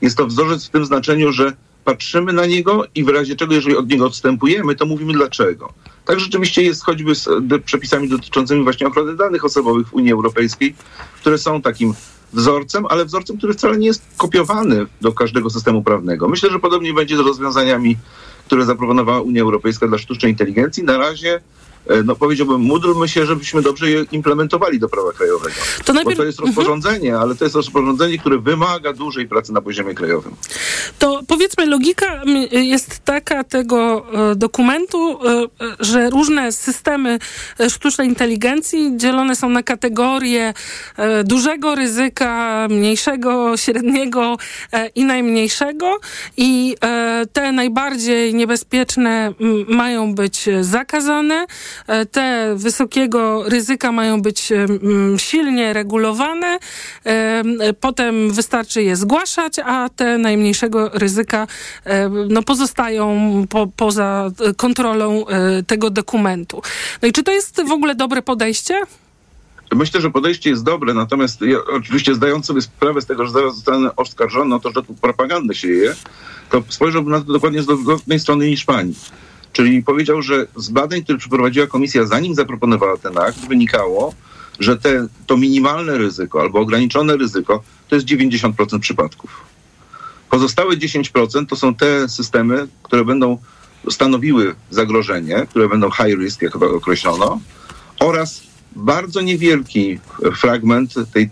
Jest 0.00 0.16
to 0.16 0.26
wzorzec 0.26 0.66
w 0.66 0.70
tym 0.70 0.84
znaczeniu, 0.84 1.32
że 1.32 1.52
patrzymy 1.84 2.32
na 2.32 2.46
niego 2.46 2.84
i 2.94 3.04
w 3.04 3.08
razie 3.08 3.36
czego, 3.36 3.54
jeżeli 3.54 3.76
od 3.76 3.88
niego 3.88 4.06
odstępujemy, 4.06 4.74
to 4.74 4.86
mówimy 4.86 5.12
dlaczego. 5.12 5.72
Tak 6.04 6.20
rzeczywiście 6.20 6.62
jest 6.62 6.84
choćby 6.84 7.14
z 7.14 7.28
przepisami 7.64 8.08
dotyczącymi 8.08 8.64
właśnie 8.64 8.86
ochrony 8.86 9.16
danych 9.16 9.44
osobowych 9.44 9.88
w 9.88 9.94
Unii 9.94 10.12
Europejskiej, 10.12 10.74
które 11.20 11.38
są 11.38 11.62
takim 11.62 11.94
wzorcem, 12.32 12.86
ale 12.86 13.04
wzorcem, 13.04 13.38
który 13.38 13.52
wcale 13.52 13.78
nie 13.78 13.86
jest 13.86 14.02
kopiowany 14.16 14.86
do 15.00 15.12
każdego 15.12 15.50
systemu 15.50 15.82
prawnego. 15.82 16.28
Myślę, 16.28 16.50
że 16.50 16.58
podobnie 16.58 16.94
będzie 16.94 17.16
z 17.16 17.20
rozwiązaniami, 17.20 17.96
które 18.46 18.64
zaproponowała 18.64 19.20
Unia 19.20 19.42
Europejska 19.42 19.88
dla 19.88 19.98
sztucznej 19.98 20.32
inteligencji. 20.32 20.84
Na 20.84 20.98
razie 20.98 21.40
no 22.04 22.16
powiedziałbym, 22.16 22.60
módlmy 22.60 23.08
się, 23.08 23.26
żebyśmy 23.26 23.62
dobrze 23.62 23.90
je 23.90 24.04
implementowali 24.12 24.78
do 24.78 24.88
prawa 24.88 25.12
krajowego. 25.12 25.54
To 25.84 25.92
najpierw- 25.92 26.16
Bo 26.16 26.22
to 26.22 26.26
jest 26.26 26.38
rozporządzenie, 26.40 27.16
ale 27.18 27.34
to 27.34 27.44
jest 27.44 27.56
rozporządzenie, 27.56 28.18
które 28.18 28.38
wymaga 28.38 28.92
dużej 28.92 29.28
pracy 29.28 29.52
na 29.52 29.60
poziomie 29.60 29.94
krajowym. 29.94 30.32
To 30.98 31.20
powiedzmy, 31.28 31.66
logika 31.66 32.22
jest 32.52 32.98
taka 33.04 33.44
tego 33.44 34.06
e, 34.32 34.36
dokumentu, 34.36 35.18
e, 35.28 35.42
e, 35.42 35.48
że 35.80 36.10
różne 36.10 36.52
systemy 36.52 37.18
e, 37.60 37.70
sztucznej 37.70 38.08
inteligencji 38.08 38.92
dzielone 38.96 39.36
są 39.36 39.48
na 39.48 39.62
kategorie 39.62 40.54
e, 40.96 41.24
dużego 41.24 41.74
ryzyka, 41.74 42.66
mniejszego, 42.70 43.56
średniego 43.56 44.36
e, 44.72 44.86
i 44.86 45.04
najmniejszego. 45.04 45.98
I 46.36 46.76
e, 46.84 47.24
te 47.32 47.52
najbardziej 47.52 48.34
niebezpieczne 48.34 49.32
mają 49.68 50.14
być 50.14 50.48
e, 50.48 50.64
zakazane, 50.64 51.34
e, 51.34 51.46
te 52.10 52.54
wysokiego 52.56 53.48
ryzyka 53.48 53.92
mają 53.92 54.22
być 54.22 54.52
e, 54.52 54.66
silnie 55.16 55.72
regulowane, 55.72 56.58
e, 57.04 57.42
potem 57.80 58.32
wystarczy 58.32 58.82
je 58.82 58.96
zgłaszać, 58.96 59.58
a 59.58 59.88
te 59.96 60.18
najmniejszego 60.18 60.88
ryzyka 60.88 61.46
e, 61.84 62.08
no, 62.08 62.42
pozostają 62.42 63.06
po, 63.48 63.66
poza 63.76 64.30
e, 64.40 64.54
kontrolą 64.54 65.26
e, 65.26 65.62
tego 65.62 65.90
dokumentu. 65.90 66.62
No 67.02 67.08
i 67.08 67.12
czy 67.12 67.22
to 67.22 67.32
jest 67.32 67.62
w 67.68 67.72
ogóle 67.72 67.94
dobre 67.94 68.22
podejście? 68.22 68.82
Myślę, 69.74 70.00
że 70.00 70.10
podejście 70.10 70.50
jest 70.50 70.64
dobre, 70.64 70.94
natomiast 70.94 71.40
ja 71.40 71.58
oczywiście 71.76 72.14
zdając 72.14 72.46
sobie 72.46 72.62
sprawę 72.62 73.00
z 73.00 73.06
tego, 73.06 73.26
że 73.26 73.32
zaraz 73.32 73.54
zostanę 73.54 73.96
oskarżony 73.96 74.54
o 74.54 74.60
to, 74.60 74.72
że 74.72 74.82
tu 74.82 74.94
propagandę 74.94 75.54
się 75.54 75.68
je, 75.68 75.94
to 76.50 76.62
spojrzałbym 76.68 77.12
na 77.12 77.20
to 77.20 77.32
dokładnie 77.32 77.62
z 77.62 77.68
odwrotnej 77.68 78.20
strony 78.20 78.48
niż 78.48 78.64
pani. 78.64 78.94
Czyli 79.52 79.82
powiedział, 79.82 80.22
że 80.22 80.46
z 80.56 80.68
badań, 80.68 81.02
które 81.02 81.18
przeprowadziła 81.18 81.66
komisja, 81.66 82.06
zanim 82.06 82.34
zaproponowała 82.34 82.96
ten 82.96 83.18
akt, 83.18 83.48
wynikało, 83.48 84.14
że 84.60 84.76
te, 84.76 85.06
to 85.26 85.36
minimalne 85.36 85.98
ryzyko 85.98 86.40
albo 86.40 86.58
ograniczone 86.60 87.16
ryzyko 87.16 87.62
to 87.88 87.96
jest 87.96 88.06
90% 88.06 88.78
przypadków. 88.78 89.40
Pozostałe 90.30 90.76
10% 90.76 91.46
to 91.46 91.56
są 91.56 91.74
te 91.74 92.08
systemy, 92.08 92.68
które 92.82 93.04
będą 93.04 93.38
stanowiły 93.90 94.54
zagrożenie, 94.70 95.46
które 95.50 95.68
będą 95.68 95.90
high 95.90 96.18
risk, 96.18 96.42
jak 96.42 96.52
to 96.52 96.70
określono, 96.70 97.40
oraz 98.00 98.42
bardzo 98.76 99.20
niewielki 99.20 99.98
fragment 100.36 100.94
tej, 101.12 101.22
y, 101.24 101.28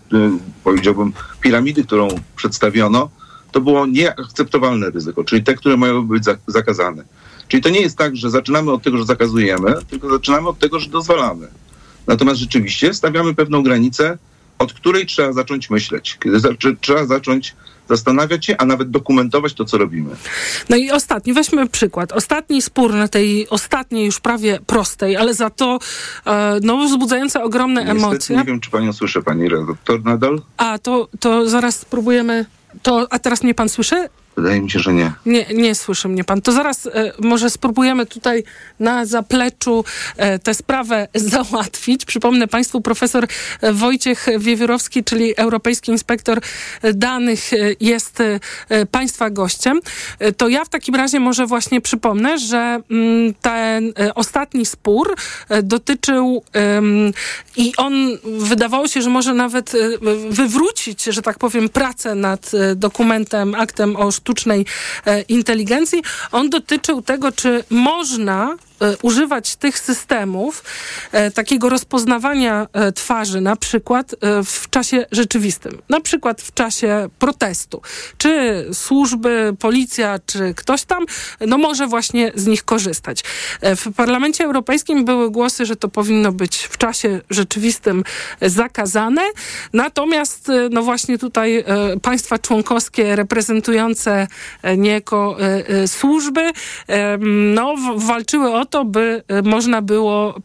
powiedziałbym, 0.65 1.13
piramidy, 1.41 1.85
którą 1.85 2.09
przedstawiono, 2.37 3.11
to 3.53 3.61
było 3.61 3.87
nieakceptowalne 3.87 4.91
ryzyko, 4.91 5.25
czyli 5.25 5.45
te, 5.45 5.55
które 5.55 5.77
mają 5.77 6.07
być 6.07 6.25
za- 6.25 6.37
zakazane. 6.47 7.05
Czyli 7.51 7.63
to 7.63 7.69
nie 7.69 7.81
jest 7.81 7.99
tak, 7.99 8.17
że 8.17 8.31
zaczynamy 8.31 8.73
od 8.73 8.83
tego, 8.83 8.99
że 8.99 9.05
zakazujemy, 9.05 9.75
tylko 9.91 10.11
zaczynamy 10.11 10.49
od 10.49 10.59
tego, 10.59 10.81
że 10.81 10.91
dozwalamy. 10.91 11.49
Natomiast 12.07 12.41
rzeczywiście 12.41 12.95
stawiamy 12.95 13.35
pewną 13.35 13.63
granicę, 13.63 14.19
od 14.59 14.73
której 14.73 15.07
trzeba 15.07 15.33
zacząć 15.33 15.71
myśleć, 15.71 16.19
kiedy 16.23 16.41
zaczy, 16.41 16.77
trzeba 16.81 17.07
zacząć 17.07 17.55
zastanawiać 17.89 18.47
się, 18.47 18.57
a 18.57 18.65
nawet 18.65 18.91
dokumentować 18.91 19.55
to, 19.55 19.65
co 19.65 19.79
robimy. 19.79 20.11
No 20.69 20.77
i 20.77 20.91
ostatni, 20.91 21.33
weźmy 21.33 21.69
przykład. 21.69 22.13
Ostatni 22.13 22.63
spór 22.63 22.95
na 22.95 23.09
tej 23.09 23.49
ostatniej, 23.49 24.07
już 24.07 24.21
prawie 24.21 24.59
prostej, 24.67 25.17
ale 25.17 25.35
za 25.35 25.51
to 25.51 25.79
e, 26.27 26.59
no, 26.63 26.77
wzbudzające 26.87 27.43
ogromne 27.43 27.85
Niestety 27.85 28.01
emocje. 28.01 28.37
nie 28.37 28.45
wiem, 28.45 28.61
czy 28.61 28.71
panią 28.71 28.93
słyszę, 28.93 29.23
pani 29.23 29.49
redaktor 29.49 30.05
nadal? 30.05 30.43
A 30.57 30.79
to, 30.79 31.09
to 31.21 31.49
zaraz 31.49 31.79
spróbujemy. 31.81 32.47
To, 32.83 33.07
a 33.11 33.19
teraz 33.19 33.43
mnie 33.43 33.55
pan 33.55 33.69
słyszy? 33.69 34.09
Wydaje 34.41 34.61
mi 34.61 34.71
się, 34.71 34.79
że 34.79 34.93
nie. 34.93 35.13
Nie, 35.27 35.47
nie 35.55 35.75
słyszy 35.75 36.09
mnie 36.09 36.25
pan. 36.25 36.43
To 36.43 36.53
zaraz 36.53 36.87
e, 36.87 37.13
może 37.19 37.51
spróbujemy 37.51 38.07
tutaj 38.07 38.45
na 38.81 39.07
zapleczu 39.07 39.85
e, 40.17 40.39
tę 40.39 40.55
sprawę 40.55 41.09
załatwić. 41.15 42.05
Przypomnę 42.05 42.49
państwu, 42.49 42.81
profesor 42.81 43.27
e, 43.61 43.73
Wojciech 43.73 44.27
Wiewiórowski, 44.39 45.05
czyli 45.05 45.37
Europejski 45.37 45.93
Inspektor 45.93 46.41
Danych, 46.95 47.51
jest 47.81 48.19
państwa 48.91 49.31
gościem. 49.31 49.81
To 50.37 50.49
ja 50.49 50.65
w 50.65 50.69
takim 50.69 50.95
razie 50.95 51.21
może 51.21 51.47
właśnie 51.47 51.81
przypomnę, 51.81 52.39
że 52.39 52.81
mm, 52.91 53.35
ten 53.43 53.93
ostatni 54.15 54.67
spór 54.67 55.17
dotyczył 55.63 56.43
i 57.57 57.73
on 57.77 58.19
wydawało 58.25 58.89
się, 58.89 59.03
że 59.03 59.11
może 59.11 59.35
nawet 59.35 59.73
wywrócić, 60.31 61.05
że 61.05 61.23
tak 61.23 61.39
powiem, 61.39 61.69
pracę 61.69 62.15
nad 62.15 62.51
dokumentem, 62.77 63.55
aktem 63.55 63.97
o 63.97 64.13
sztucznej 64.31 64.67
e, 65.07 65.23
inteligencji. 65.23 66.03
On 66.33 66.51
dotyczył 66.51 67.03
tego, 67.03 67.33
czy 67.33 67.65
można 67.71 68.57
używać 69.03 69.57
tych 69.57 69.79
systemów 69.79 70.65
e, 71.13 71.31
takiego 71.31 71.69
rozpoznawania 71.69 72.67
e, 72.73 72.93
twarzy, 72.93 73.41
na 73.41 73.57
przykład 73.57 74.13
e, 74.13 74.17
w 74.45 74.71
czasie 74.71 75.07
rzeczywistym, 75.13 75.83
na 75.89 76.01
przykład 76.01 76.43
w 76.43 76.55
czasie 76.55 77.09
protestu. 77.19 77.83
Czy 78.19 78.67
służby, 78.73 79.57
policja, 79.59 80.19
czy 80.27 80.55
ktoś 80.55 80.85
tam, 80.85 81.07
no 81.41 81.59
może 81.59 81.87
właśnie 81.87 82.33
z 82.35 82.47
nich 82.47 82.65
korzystać. 82.65 83.25
E, 83.61 83.77
w 83.77 83.93
Parlamencie 83.97 84.45
Europejskim 84.45 85.05
były 85.05 85.31
głosy, 85.31 85.67
że 85.67 85.77
to 85.77 85.89
powinno 85.89 86.33
być 86.33 86.57
w 86.57 86.79
czasie 86.79 87.21
rzeczywistym 87.31 88.05
e, 88.41 88.51
zakazane, 88.51 89.23
natomiast 89.73 90.49
e, 90.49 90.69
no 90.71 90.83
właśnie 90.83 91.19
tutaj 91.19 91.59
e, 91.59 91.65
państwa 92.03 92.39
członkowskie 92.39 93.17
reprezentujące 93.17 94.27
e, 94.63 94.77
niejako 94.77 95.37
e, 95.41 95.69
e, 95.69 95.89
służby, 95.89 96.41
e, 96.41 97.19
no 97.55 97.75
walczyły 97.97 98.55
o 98.55 98.65
to, 98.71 98.85
by 98.85 99.23
e, 99.29 99.43
można 99.43 99.83
było 99.83 100.35
e, 100.37 100.41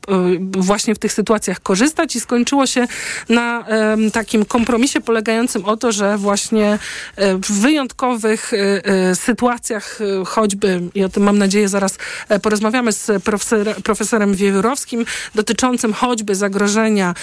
właśnie 0.58 0.96
w 0.96 1.00
tych 1.00 1.14
sytuacjach 1.14 1.60
korzystać 1.60 2.16
i 2.16 2.20
skończyło 2.20 2.66
się 2.66 2.88
na 3.30 3.66
takim 4.14 4.46
kompromisie 4.46 5.02
polegającym 5.02 5.66
o 5.66 5.78
to, 5.78 5.92
że 5.92 6.18
właśnie 6.18 6.80
e, 7.16 7.36
w 7.36 7.52
wyjątkowych 7.52 8.52
sytuacjach, 9.14 10.00
choćby, 10.26 10.82
i 10.96 11.04
o 11.04 11.10
tym 11.10 11.24
mam 11.24 11.38
nadzieję 11.38 11.70
zaraz 11.70 11.98
porozmawiamy 12.42 12.92
z 12.92 13.24
profesor, 13.24 13.76
profesorem 13.84 14.36
Wiewiórowskim, 14.36 15.06
dotyczącym 15.36 15.94
choćby 15.94 16.36
zagrożenia 16.36 17.14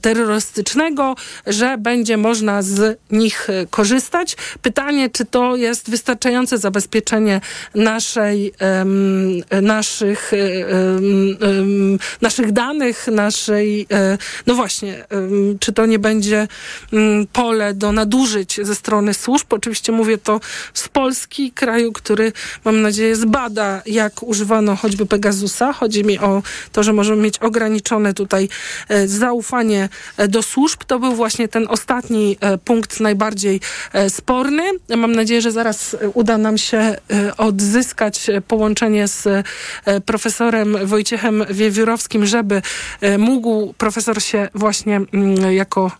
terrorystycznego, 0.00 1.14
że 1.46 1.78
będzie 1.78 2.16
można 2.16 2.62
z 2.62 2.98
nich 3.10 3.48
korzystać. 3.70 4.36
Pytanie, 4.62 5.10
czy 5.10 5.24
to 5.24 5.56
jest 5.56 5.90
wystarczające 5.90 6.58
zabezpieczenie 6.58 7.40
naszej, 7.74 8.52
naszych, 9.62 10.32
naszych 12.20 12.52
danych, 12.52 13.06
naszej, 13.06 13.86
e, 13.92 14.18
no 14.46 14.54
właśnie, 14.54 15.04
czy 15.60 15.72
to 15.72 15.86
nie 15.86 15.98
będzie 15.98 16.48
mm, 16.92 17.26
pole 17.26 17.74
do 17.74 17.92
nadużyć 17.92 18.60
ze 18.62 18.74
strony 18.74 19.14
służb. 19.14 19.46
Oczywiście 19.50 19.92
mówię 19.92 20.18
to 20.18 20.40
z 20.74 20.88
Polski, 20.88 21.52
kraju, 21.52 21.92
który 21.92 22.32
mam 22.64 22.82
nadzieję 22.82 23.16
zbada, 23.16 23.82
jak 23.86 24.22
używano 24.22 24.76
choćby 24.76 25.06
Pegasusa. 25.06 25.72
Chodzi 25.72 26.04
mi 26.04 26.18
o 26.18 26.42
to, 26.72 26.82
że 26.82 26.92
możemy 26.92 27.22
mieć 27.22 27.38
ograniczone 27.38 28.14
tutaj 28.14 28.48
e, 28.88 29.08
zaufanie 29.08 29.88
e, 30.16 30.28
do 30.28 30.42
służb. 30.42 30.84
To 30.86 30.98
był 30.98 31.14
właśnie 31.14 31.48
ten 31.48 31.66
ostatni 31.68 32.36
punkt 32.64 33.00
najbardziej 33.00 33.60
sporny. 34.08 34.62
Mam 34.96 35.12
nadzieję, 35.12 35.42
że 35.42 35.52
zaraz 35.52 35.96
uda 36.14 36.38
nam 36.38 36.58
się 36.58 36.96
odzyskać 37.36 38.26
połączenie 38.48 39.08
z 39.08 39.26
e, 39.26 40.00
profesorem 40.42 40.86
Wojciechem 40.86 41.44
Wiewiórowskim, 41.50 42.26
żeby 42.26 42.62
e, 43.00 43.18
mógł 43.18 43.72
profesor 43.78 44.22
się 44.22 44.48
właśnie 44.54 44.96
mm, 44.96 45.52
jako 45.52 45.90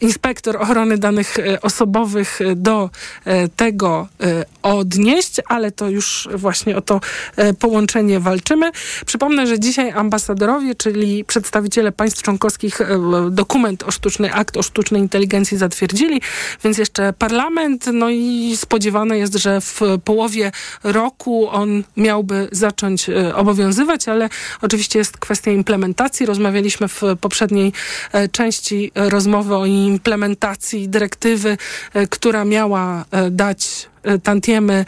inspektor 0.00 0.56
ochrony 0.56 0.98
danych 0.98 1.38
e, 1.38 1.60
osobowych 1.60 2.40
e, 2.40 2.56
do 2.56 2.90
e, 3.24 3.48
tego 3.48 4.08
e, 4.20 4.44
odnieść, 4.62 5.40
ale 5.48 5.72
to 5.72 5.90
już 5.90 6.28
właśnie 6.34 6.76
o 6.76 6.80
to 6.80 7.00
e, 7.36 7.54
połączenie 7.54 8.20
walczymy. 8.20 8.70
Przypomnę, 9.06 9.46
że 9.46 9.60
dzisiaj 9.60 9.90
ambasadorowie, 9.90 10.74
czyli 10.74 11.24
przedstawiciele 11.24 11.92
państw 11.92 12.22
członkowskich 12.22 12.80
e, 12.80 12.86
dokument 13.30 13.82
o 13.82 13.90
sztucznej, 13.90 14.30
akt 14.34 14.56
o 14.56 14.62
sztucznej 14.62 15.00
inteligencji 15.00 15.58
zatwierdzili, 15.58 16.20
więc 16.64 16.78
jeszcze 16.78 17.12
parlament, 17.12 17.86
no 17.92 18.10
i 18.10 18.56
spodziewane 18.56 19.18
jest, 19.18 19.34
że 19.34 19.60
w 19.60 19.80
połowie 20.04 20.52
roku 20.84 21.48
on 21.48 21.84
miałby 21.96 22.48
zacząć 22.52 23.08
e, 23.08 23.34
obowiązywać, 23.36 24.08
ale 24.08 24.28
oczywiście 24.62 24.98
jest 24.98 25.18
kwestia 25.18 25.50
implementacji. 25.50 26.26
Rozmawialiśmy 26.26 26.88
w 26.88 27.02
poprzedniej 27.20 27.72
e, 28.12 28.28
części 28.54 28.92
rozmowy 28.94 29.56
o 29.56 29.66
implementacji 29.66 30.88
dyrektywy, 30.88 31.56
e, 31.94 32.06
która 32.06 32.44
miała 32.44 33.04
e, 33.10 33.30
dać 33.30 33.88
e, 34.02 34.18
tantiemy 34.18 34.84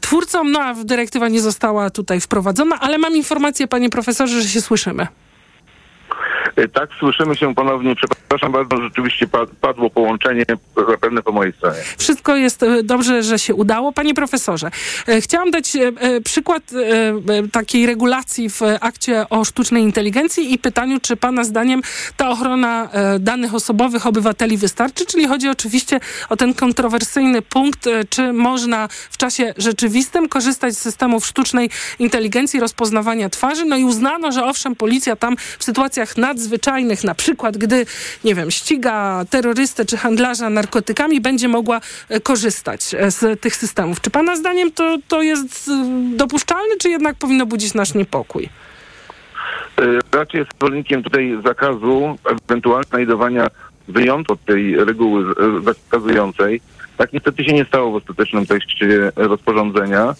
twórcom, 0.00 0.52
no 0.52 0.60
a 0.60 0.74
dyrektywa 0.74 1.28
nie 1.28 1.40
została 1.40 1.90
tutaj 1.90 2.20
wprowadzona, 2.20 2.80
ale 2.80 2.98
mam 2.98 3.16
informację, 3.16 3.68
panie 3.68 3.90
profesorze, 3.90 4.42
że 4.42 4.48
się 4.48 4.60
słyszymy. 4.60 5.06
E, 6.56 6.68
Tak, 6.68 6.90
słyszymy 6.98 7.36
się 7.36 7.54
ponownie. 7.54 7.94
Przepraszam 7.96 8.52
bardzo, 8.52 8.82
rzeczywiście 8.82 9.26
pa- 9.26 9.46
padło 9.60 9.90
połączenie, 9.90 10.44
zapewne 10.90 11.22
po 11.22 11.32
mojej 11.32 11.52
stronie. 11.52 11.76
Wszystko 11.98 12.36
jest 12.36 12.62
e, 12.62 12.82
dobrze, 12.82 13.22
że 13.22 13.38
się 13.38 13.54
udało. 13.54 13.92
Panie 13.92 14.14
profesorze, 14.14 14.70
e, 15.08 15.20
chciałam 15.20 15.50
dać 15.50 15.72
przykład 16.24 16.62
takiej 17.52 17.86
regulacji 17.86 18.50
w 18.50 18.60
akcie 18.80 19.28
o 19.30 19.44
sztucznej 19.44 19.82
inteligencji 19.82 20.52
i 20.52 20.58
pytaniu, 20.58 21.00
czy 21.00 21.16
pana 21.16 21.44
zdaniem 21.44 21.82
ta 22.16 22.30
ochrona 22.30 22.88
danych 23.20 23.54
osobowych 23.54 24.06
obywateli 24.06 24.56
wystarczy, 24.56 25.06
czyli 25.06 25.26
chodzi 25.26 25.48
oczywiście 25.48 26.00
o 26.28 26.36
ten 26.36 26.54
kontrowersyjny 26.54 27.42
punkt, 27.42 27.88
czy 28.10 28.32
można 28.32 28.88
w 29.10 29.16
czasie 29.16 29.54
rzeczywistym 29.56 30.28
korzystać 30.28 30.74
z 30.74 30.78
systemów 30.78 31.26
sztucznej 31.26 31.70
inteligencji, 31.98 32.60
rozpoznawania 32.60 33.28
twarzy, 33.30 33.64
no 33.64 33.76
i 33.76 33.84
uznano, 33.84 34.32
że 34.32 34.44
owszem, 34.44 34.76
policja 34.76 35.16
tam 35.16 35.36
w 35.58 35.64
sytuacjach 35.64 36.16
nadzwyczajnych, 36.40 37.04
na 37.04 37.14
przykład 37.14 37.58
gdy, 37.58 37.86
nie 38.24 38.34
wiem, 38.34 38.50
ściga 38.50 39.24
terrorystę 39.30 39.84
czy 39.84 39.96
handlarza 39.96 40.50
narkotykami, 40.50 41.20
będzie 41.20 41.48
mogła 41.48 41.80
e, 42.08 42.20
korzystać 42.20 42.94
e, 42.94 43.10
z 43.10 43.40
tych 43.40 43.56
systemów. 43.56 44.00
Czy 44.00 44.10
pana 44.10 44.36
zdaniem 44.36 44.72
to, 44.72 44.96
to 45.08 45.22
jest 45.22 45.68
e, 45.68 46.16
dopuszczalne, 46.16 46.76
czy 46.80 46.88
jednak 46.88 47.16
powinno 47.16 47.46
budzić 47.46 47.74
nasz 47.74 47.94
niepokój? 47.94 48.48
Raczej 50.12 50.38
jest 50.38 50.50
zwolennikiem 50.56 51.02
tutaj 51.02 51.38
zakazu, 51.44 52.18
ewentualnie 52.48 52.88
znajdowania 52.88 53.46
wyjątku 53.88 54.32
od 54.32 54.44
tej 54.44 54.84
reguły 54.84 55.24
zakazującej. 55.64 56.60
Tak 56.96 57.12
niestety 57.12 57.44
się 57.44 57.52
nie 57.52 57.64
stało 57.64 57.90
w 57.90 57.94
ostatecznym 57.94 58.46
tekście 58.46 59.12
rozporządzenia. 59.16 60.14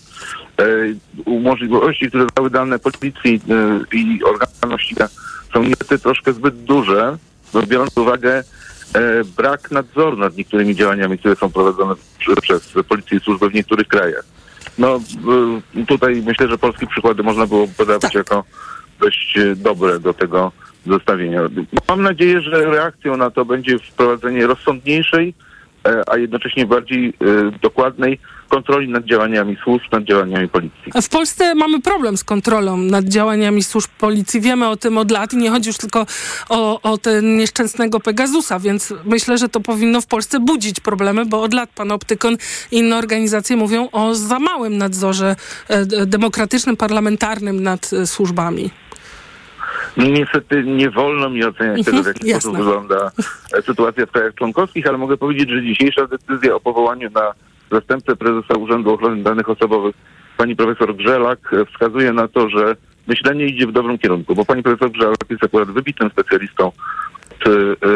Możliwości, 1.27 2.09
które 2.09 2.27
dały 2.37 2.51
dane 2.51 2.79
policji 2.79 3.41
i 3.93 4.21
organom 4.25 4.79
ścigania 4.79 5.11
są 5.53 5.63
niestety 5.63 5.99
troszkę 5.99 6.33
zbyt 6.33 6.55
duże, 6.55 7.17
no, 7.55 7.63
biorąc 7.63 7.91
pod 7.91 8.03
uwagę 8.03 8.45
e, 8.95 9.25
brak 9.37 9.71
nadzoru 9.71 10.17
nad 10.17 10.37
niektórymi 10.37 10.75
działaniami, 10.75 11.19
które 11.19 11.37
są 11.37 11.51
prowadzone 11.51 11.95
przez 12.43 12.73
policję 12.89 13.19
i 13.19 13.21
służbę 13.21 13.49
w 13.49 13.55
niektórych 13.55 13.89
krajach. 13.89 14.25
No 14.79 15.01
e, 15.77 15.87
tutaj 15.87 16.23
myślę, 16.27 16.49
że 16.49 16.59
polskie 16.59 16.87
przykłady 16.87 17.23
można 17.23 17.47
było 17.47 17.69
podawać 17.69 18.15
jako 18.15 18.45
dość 19.01 19.39
e, 19.39 19.57
dobre 19.57 20.01
do 20.01 20.15
tego 20.15 20.53
zestawienia. 20.87 21.41
Mam 21.89 22.03
nadzieję, 22.03 22.41
że 22.41 22.65
reakcją 22.65 23.17
na 23.17 23.31
to 23.31 23.45
będzie 23.45 23.79
wprowadzenie 23.79 24.47
rozsądniejszej, 24.47 25.35
e, 25.87 26.03
a 26.07 26.17
jednocześnie 26.17 26.67
bardziej 26.67 27.09
e, 27.09 27.13
dokładnej 27.63 28.19
kontroli 28.51 28.89
nad 28.89 29.05
działaniami 29.05 29.57
służb, 29.65 29.93
nad 29.93 30.05
działaniami 30.05 30.49
policji. 30.49 30.93
W 31.03 31.09
Polsce 31.09 31.55
mamy 31.55 31.83
problem 31.83 32.17
z 32.17 32.25
kontrolą 32.25 32.77
nad 32.77 33.05
działaniami 33.05 33.63
służb 33.63 33.91
policji. 33.99 34.41
Wiemy 34.41 34.69
o 34.69 34.77
tym 34.77 34.99
od 34.99 35.11
lat 35.11 35.33
i 35.33 35.37
nie 35.37 35.51
chodzi 35.51 35.69
już 35.69 35.79
tylko 35.79 36.07
o, 36.49 36.81
o 36.83 36.99
ten 36.99 37.37
nieszczęsnego 37.37 38.01
Pegasusa, 38.01 38.59
więc 38.59 38.95
myślę, 39.05 39.39
że 39.39 39.49
to 39.49 39.61
powinno 39.61 40.01
w 40.01 40.07
Polsce 40.07 40.41
budzić 40.41 40.81
problemy, 40.81 41.27
bo 41.27 41.43
od 41.43 41.55
lat 41.55 41.71
Panoptykon 41.75 42.37
i 42.71 42.79
inne 42.79 42.97
organizacje 42.97 43.57
mówią 43.57 43.89
o 43.93 44.15
za 44.15 44.39
małym 44.39 44.79
nadzorze 44.79 45.37
e, 45.69 46.07
demokratycznym, 46.07 46.77
parlamentarnym 46.77 47.63
nad 47.63 47.93
e, 47.93 48.07
służbami. 48.07 48.71
No, 49.97 50.05
Niestety 50.05 50.65
nie 50.65 50.91
wolno 50.91 51.31
mi 51.31 51.45
oceniać 51.45 51.85
tego, 51.85 52.03
w 52.03 52.07
jaki 52.07 52.29
Jasne. 52.29 52.41
sposób 52.41 52.57
wygląda 52.57 53.11
sytuacja 53.67 54.07
w 54.07 54.11
krajach 54.11 54.35
członkowskich, 54.35 54.87
ale 54.87 54.99
mogę 54.99 55.17
powiedzieć, 55.17 55.51
że 55.51 55.63
dzisiejsza 55.63 56.07
decyzja 56.07 56.55
o 56.55 56.61
powołaniu 56.61 57.11
na 57.11 57.33
zastępcę 57.73 58.17
prezesa 58.17 58.55
Urzędu 58.55 58.95
Ochrony 58.95 59.23
Danych 59.23 59.49
Osobowych 59.49 59.95
pani 60.37 60.57
profesor 60.57 60.97
Grzelak 60.97 61.39
e, 61.53 61.65
wskazuje 61.67 62.13
na 62.13 62.29
to, 62.29 62.49
że 62.49 62.77
myślenie 63.07 63.47
idzie 63.47 63.67
w 63.67 63.73
dobrym 63.73 63.99
kierunku, 63.99 64.35
bo 64.35 64.45
pani 64.45 64.63
profesor 64.63 64.91
Grzelak 64.91 65.17
jest 65.31 65.45
akurat 65.45 65.71
wybitnym 65.71 66.11
specjalistą 66.11 66.73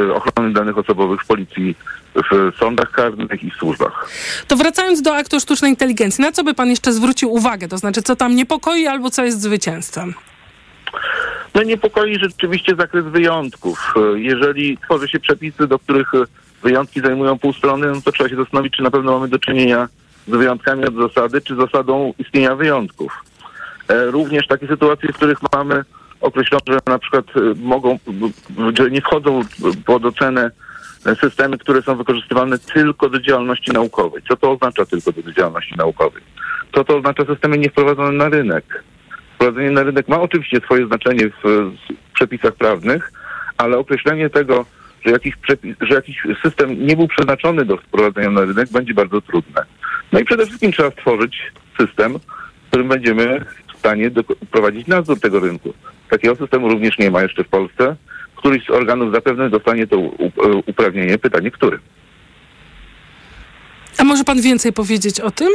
e, 0.09 0.15
ochrony 0.15 0.53
danych 0.53 0.79
osobowych 0.79 1.21
w 1.23 1.27
policji, 1.27 1.75
w 2.33 2.59
sądach 2.59 2.91
karnych 2.91 3.43
i 3.43 3.51
w 3.51 3.55
służbach. 3.55 4.09
To 4.49 4.57
wracając 4.57 5.03
do 5.03 5.17
aktu 5.17 5.41
sztucznej 5.41 5.71
inteligencji, 5.71 6.23
na 6.25 6.33
co 6.33 6.45
by 6.45 6.55
pan 6.55 6.69
jeszcze 6.69 6.93
zwrócił 6.93 7.33
uwagę? 7.33 7.69
To 7.69 7.79
znaczy, 7.79 8.03
co 8.03 8.17
tam 8.17 8.35
niepokoi 8.37 8.87
albo 8.87 9.11
co 9.11 9.25
jest 9.25 9.41
zwycięstwem? 9.41 10.15
No 11.55 11.63
niepokoi 11.63 12.19
rzeczywiście 12.19 12.77
zakres 12.77 13.05
wyjątków. 13.05 13.95
E, 13.97 14.21
Jeżeli 14.21 14.79
tworzy 14.79 15.09
się 15.09 15.21
przepisy, 15.21 15.67
do 15.67 15.79
których 15.79 16.09
wyjątki 16.65 17.01
zajmują 17.01 17.39
pół 17.39 17.53
strony, 17.53 17.87
no 17.87 18.01
to 18.05 18.13
trzeba 18.13 18.31
się 18.31 18.37
zastanowić, 18.37 18.73
czy 18.77 18.83
na 18.83 18.91
pewno 18.91 19.13
mamy 19.13 19.29
do 19.29 19.39
czynienia 19.39 19.89
z 20.27 20.31
wyjątkami 20.31 20.85
od 20.85 20.95
zasady, 20.95 21.41
czy 21.41 21.57
zasadą 21.57 22.13
istnienia 22.19 22.55
wyjątków. 22.57 23.25
E, 23.89 24.05
Również 24.05 24.47
takie 24.47 24.67
sytuacje, 24.67 25.09
w 25.13 25.17
których 25.17 25.39
mamy 25.53 25.85
określone, 26.21 26.63
że 26.69 26.79
na 26.87 26.99
przykład 26.99 27.25
e, 27.37 27.41
mogą, 27.63 27.99
b- 28.07 28.29
że 28.79 28.91
nie 28.91 29.01
wchodzą 29.01 29.41
pod 29.87 30.05
ocenę 30.05 30.51
e, 31.07 31.15
systemy, 31.17 31.59
które 31.59 31.83
są 31.83 31.97
wykorzystywane 31.97 32.59
tylko 32.59 33.09
do 33.09 33.21
działalności 33.21 33.73
naukowej. 33.73 34.23
Co 34.29 34.37
to 34.37 34.51
oznacza 34.53 34.85
tylko 34.87 35.13
do 35.13 35.33
działalności 35.33 35.75
naukowej? 35.77 36.23
Co 36.75 36.85
to 36.85 36.97
oznacza 36.97 37.25
systemy 37.25 37.59
niewprowadzone 37.59 38.13
na 38.13 38.29
rynek? 38.29 38.85
Wprowadzenie 39.35 39.71
na 39.71 39.83
rynek 39.83 40.09
ma 40.09 40.21
oczywiście 40.21 40.61
swoje 40.61 40.87
znaczenie 40.87 41.29
w, 41.29 41.43
w 42.11 42.13
przepisach 42.15 42.53
prawnych, 42.55 43.13
ale 43.59 43.79
określenie 43.79 44.31
tego, 44.31 44.67
że 45.05 45.11
jakiś, 45.13 45.37
przepis, 45.37 45.77
że 45.81 45.95
jakiś 45.95 46.23
system 46.43 46.87
nie 46.87 46.97
był 46.97 47.09
przeznaczony 47.09 47.65
do 47.65 47.77
wprowadzenia 47.77 48.31
na 48.31 48.41
rynek, 48.41 48.69
będzie 48.73 48.95
bardzo 48.95 49.21
trudne. 49.21 49.63
No 50.13 50.21
i 50.21 50.25
przede 50.25 50.47
wszystkim 50.47 50.73
trzeba 50.73 50.91
stworzyć 50.91 51.53
system, 51.81 52.19
w 52.19 52.69
którym 52.69 52.89
będziemy 52.89 53.45
w 53.75 53.79
stanie 53.79 54.11
do, 54.11 54.25
prowadzić 54.51 54.87
nadzór 54.87 55.21
tego 55.21 55.41
rynku. 55.41 55.75
Takiego 56.11 56.37
systemu 56.37 56.69
również 56.69 56.99
nie 56.99 57.11
ma 57.11 57.23
jeszcze 57.23 57.45
w 57.45 57.49
Polsce. 57.49 57.97
Któryś 58.37 58.65
z 58.67 58.71
organów 58.71 59.15
zapewne 59.15 59.51
dostanie 59.51 59.87
to 59.87 59.99
uprawnienie. 60.67 61.19
Pytanie, 61.19 61.51
który? 61.51 61.79
A 63.99 64.05
może 64.05 64.25
pan 64.25 64.41
więcej 64.41 64.73
powiedzieć 64.73 65.21
o 65.21 65.31
tym? 65.31 65.49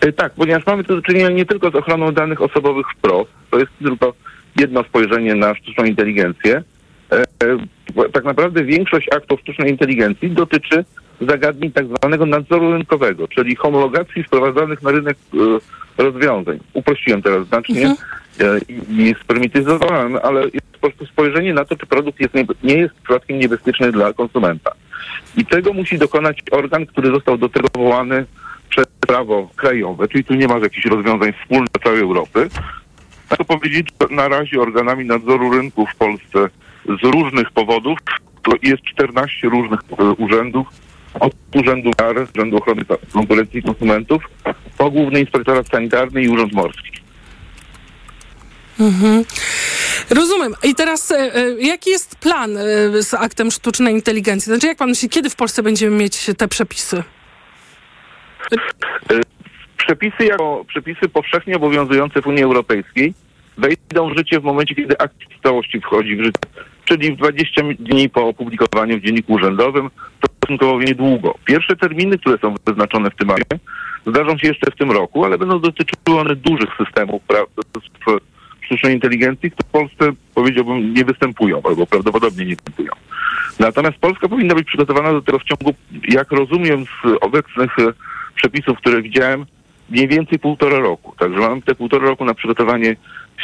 E, 0.00 0.12
Tak, 0.12 0.32
ponieważ 0.34 0.66
mamy 0.66 0.84
tu 0.84 0.96
do 0.96 1.02
czynienia 1.02 1.28
nie 1.28 1.46
tylko 1.46 1.70
z 1.70 1.74
ochroną 1.74 2.12
danych 2.12 2.42
osobowych 2.42 2.86
wprost, 2.96 3.30
to 3.50 3.58
jest 3.58 3.70
tylko 3.82 4.14
jedno 4.56 4.84
spojrzenie 4.84 5.34
na 5.34 5.54
sztuczną 5.54 5.84
inteligencję. 5.84 6.62
E, 7.12 7.22
e, 8.02 8.08
Tak 8.12 8.24
naprawdę 8.24 8.64
większość 8.64 9.08
aktów 9.16 9.40
sztucznej 9.40 9.70
inteligencji 9.70 10.30
dotyczy 10.30 10.84
zagadnień 11.20 11.72
tak 11.72 11.86
zwanego 11.86 12.26
nadzoru 12.26 12.72
rynkowego, 12.72 13.28
czyli 13.28 13.56
homologacji 13.56 14.22
wprowadzanych 14.22 14.82
na 14.82 14.90
rynek 14.90 15.16
e, 15.34 15.38
rozwiązań. 16.02 16.58
Uprościłem 16.72 17.22
teraz 17.22 17.46
znacznie 17.46 17.86
e, 17.86 17.94
i 18.90 19.14
sprymityzowałem, 19.22 20.18
ale 20.22 20.42
jest 20.44 20.66
po 20.72 20.78
prostu 20.78 21.06
spojrzenie 21.06 21.54
na 21.54 21.64
to, 21.64 21.76
czy 21.76 21.86
produkt 21.86 22.20
jest 22.20 22.34
nie, 22.34 22.46
nie 22.62 22.74
jest 22.74 22.94
przypadkiem 22.94 23.38
niebezpieczny 23.38 23.92
dla 23.92 24.12
konsumenta. 24.12 24.72
I 25.36 25.46
tego 25.46 25.72
musi 25.72 25.98
dokonać 25.98 26.42
organ, 26.50 26.86
który 26.86 27.10
został 27.10 27.38
do 27.38 27.48
tego 27.48 27.68
powołany 27.68 28.24
przez 28.68 28.86
prawo 28.86 29.50
krajowe, 29.56 30.08
czyli 30.08 30.24
tu 30.24 30.34
nie 30.34 30.48
ma 30.48 30.58
jakichś 30.58 30.86
rozwiązań 30.86 31.32
wspólnych 31.32 31.68
dla 31.68 31.84
całej 31.84 32.00
Europy. 32.00 32.48
Chcę 33.32 33.44
powiedzieć, 33.44 33.88
że 34.00 34.16
na 34.16 34.28
razie 34.28 34.60
organami 34.60 35.04
nadzoru 35.04 35.52
rynku 35.52 35.86
w 35.86 35.96
Polsce 35.96 36.48
z 36.88 37.06
różnych 37.14 37.50
powodów 37.50 37.98
to 38.42 38.52
jest 38.62 38.82
14 38.82 39.48
różnych 39.48 39.80
e, 39.98 40.04
urzędów, 40.04 40.66
od 41.20 41.32
Urzędu 41.54 41.90
Kar, 41.96 42.16
Urzędu 42.36 42.56
Ochrony 42.56 42.84
Konkurencji 43.12 43.60
i 43.60 43.62
Konsumentów, 43.62 44.22
po 44.78 44.90
Główny 44.90 45.20
Inspektorat 45.20 45.68
Sanitarny 45.68 46.22
i 46.22 46.28
Urząd 46.28 46.52
Morski. 46.52 46.90
Mhm. 48.80 49.24
Rozumiem. 50.10 50.54
I 50.62 50.74
teraz 50.74 51.10
e, 51.10 51.34
e, 51.34 51.50
jaki 51.60 51.90
jest 51.90 52.16
plan 52.16 52.58
z 53.00 53.14
aktem 53.14 53.50
sztucznej 53.50 53.94
inteligencji? 53.94 54.52
Znaczy, 54.52 54.66
jak 54.66 54.78
pan 54.78 54.88
myśli, 54.88 55.08
kiedy 55.08 55.30
w 55.30 55.36
Polsce 55.36 55.62
będziemy 55.62 55.96
mieć 55.96 56.30
te 56.38 56.48
przepisy? 56.48 57.02
Przepisy 59.76 60.24
jako 60.24 60.64
przepisy 60.68 61.08
powszechnie 61.08 61.56
obowiązujące 61.56 62.22
w 62.22 62.26
Unii 62.26 62.42
Europejskiej 62.42 63.14
wejdą 63.58 64.14
w 64.14 64.16
życie 64.16 64.40
w 64.40 64.44
momencie, 64.44 64.74
kiedy 64.74 64.98
akt 64.98 65.16
w 65.38 65.42
całości 65.42 65.80
wchodzi 65.80 66.16
w 66.16 66.24
życie, 66.24 66.38
czyli 66.88 67.12
w 67.12 67.16
20 67.16 67.62
dni 67.78 68.08
po 68.08 68.26
opublikowaniu 68.28 68.98
w 68.98 69.02
Dzienniku 69.02 69.32
Urzędowym, 69.32 69.90
to 70.20 70.28
stosunkowo 70.36 70.80
niedługo. 70.80 71.34
Pierwsze 71.44 71.76
terminy, 71.76 72.18
które 72.18 72.38
są 72.38 72.54
wyznaczone 72.66 73.10
w 73.10 73.16
tym 73.16 73.30
akcie, 73.30 73.58
zdarzą 74.06 74.38
się 74.38 74.48
jeszcze 74.48 74.70
w 74.70 74.76
tym 74.76 74.90
roku, 74.90 75.24
ale 75.24 75.38
będą 75.38 75.60
dotyczyły 75.60 76.20
one 76.20 76.36
dużych 76.36 76.70
systemów 76.78 77.22
pra- 77.28 78.20
sztucznej 78.60 78.94
inteligencji, 78.94 79.50
które 79.50 79.68
w 79.68 79.72
Polsce, 79.72 80.16
powiedziałbym, 80.34 80.94
nie 80.94 81.04
występują, 81.04 81.60
albo 81.64 81.86
prawdopodobnie 81.86 82.44
nie 82.44 82.56
występują. 82.56 82.92
Natomiast 83.58 83.98
Polska 83.98 84.28
powinna 84.28 84.54
być 84.54 84.66
przygotowana 84.66 85.12
do 85.12 85.22
tego 85.22 85.38
w 85.38 85.44
ciągu, 85.44 85.74
jak 86.08 86.32
rozumiem 86.32 86.84
z 86.84 87.18
obecnych 87.20 87.78
e, 87.78 87.92
przepisów, 88.34 88.78
które 88.78 89.02
widziałem, 89.02 89.46
mniej 89.90 90.08
więcej 90.08 90.38
półtora 90.38 90.78
roku. 90.78 91.14
Także 91.18 91.38
mamy 91.38 91.62
te 91.62 91.74
półtora 91.74 92.08
roku 92.08 92.24
na 92.24 92.34
przygotowanie 92.34 92.96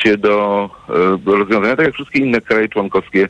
się 0.03 0.17
do, 0.17 0.71
e, 0.89 1.19
do 1.19 1.37
rozwiązania, 1.37 1.77
tak 1.77 1.87
jak 1.87 1.95
wszystkie 1.95 2.19
inne 2.19 2.41
kraje 2.41 2.69
członkowskie 2.69 3.29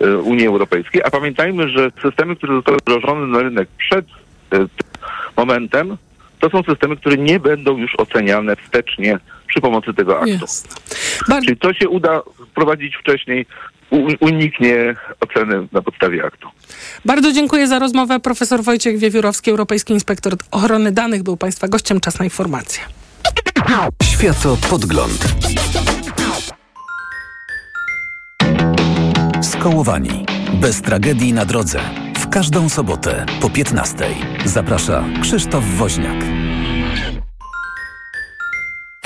e, 0.00 0.16
Unii 0.16 0.46
Europejskiej. 0.46 1.02
A 1.04 1.10
pamiętajmy, 1.10 1.68
że 1.68 1.90
systemy, 2.02 2.36
które 2.36 2.54
zostały 2.54 2.78
wdrożone 2.78 3.26
na 3.26 3.42
rynek 3.42 3.68
przed 3.78 4.06
e, 4.06 4.58
tym 4.58 4.68
momentem, 5.36 5.96
to 6.40 6.50
są 6.50 6.62
systemy, 6.62 6.96
które 6.96 7.16
nie 7.16 7.40
będą 7.40 7.78
już 7.78 7.96
oceniane 7.98 8.56
wstecznie 8.56 9.18
przy 9.46 9.60
pomocy 9.60 9.94
tego 9.94 10.20
aktu. 10.20 10.46
Czyli 11.44 11.56
to 11.56 11.72
się 11.74 11.88
uda 11.88 12.22
wprowadzić 12.50 12.96
wcześniej, 12.96 13.46
uniknie 14.20 14.94
oceny 15.20 15.66
na 15.72 15.82
podstawie 15.82 16.24
aktu. 16.24 16.48
Bardzo 17.04 17.32
dziękuję 17.32 17.66
za 17.66 17.78
rozmowę. 17.78 18.20
Profesor 18.20 18.62
Wojciech 18.62 18.98
Wiewiórowski, 18.98 19.50
Europejski 19.50 19.92
Inspektor 19.92 20.32
Ochrony 20.50 20.92
Danych, 20.92 21.22
był 21.22 21.36
Państwa 21.36 21.68
gościem. 21.68 22.00
Czas 22.00 22.18
na 22.18 22.24
informacje. 22.24 22.82
Światopodgląd. 24.02 25.34
Bez 30.60 30.82
tragedii 30.82 31.32
na 31.32 31.44
drodze. 31.44 31.80
W 32.18 32.28
każdą 32.28 32.68
sobotę 32.68 33.26
po 33.40 33.50
15. 33.50 34.06
Zaprasza 34.44 35.04
Krzysztof 35.22 35.64
Woźniak. 35.64 36.24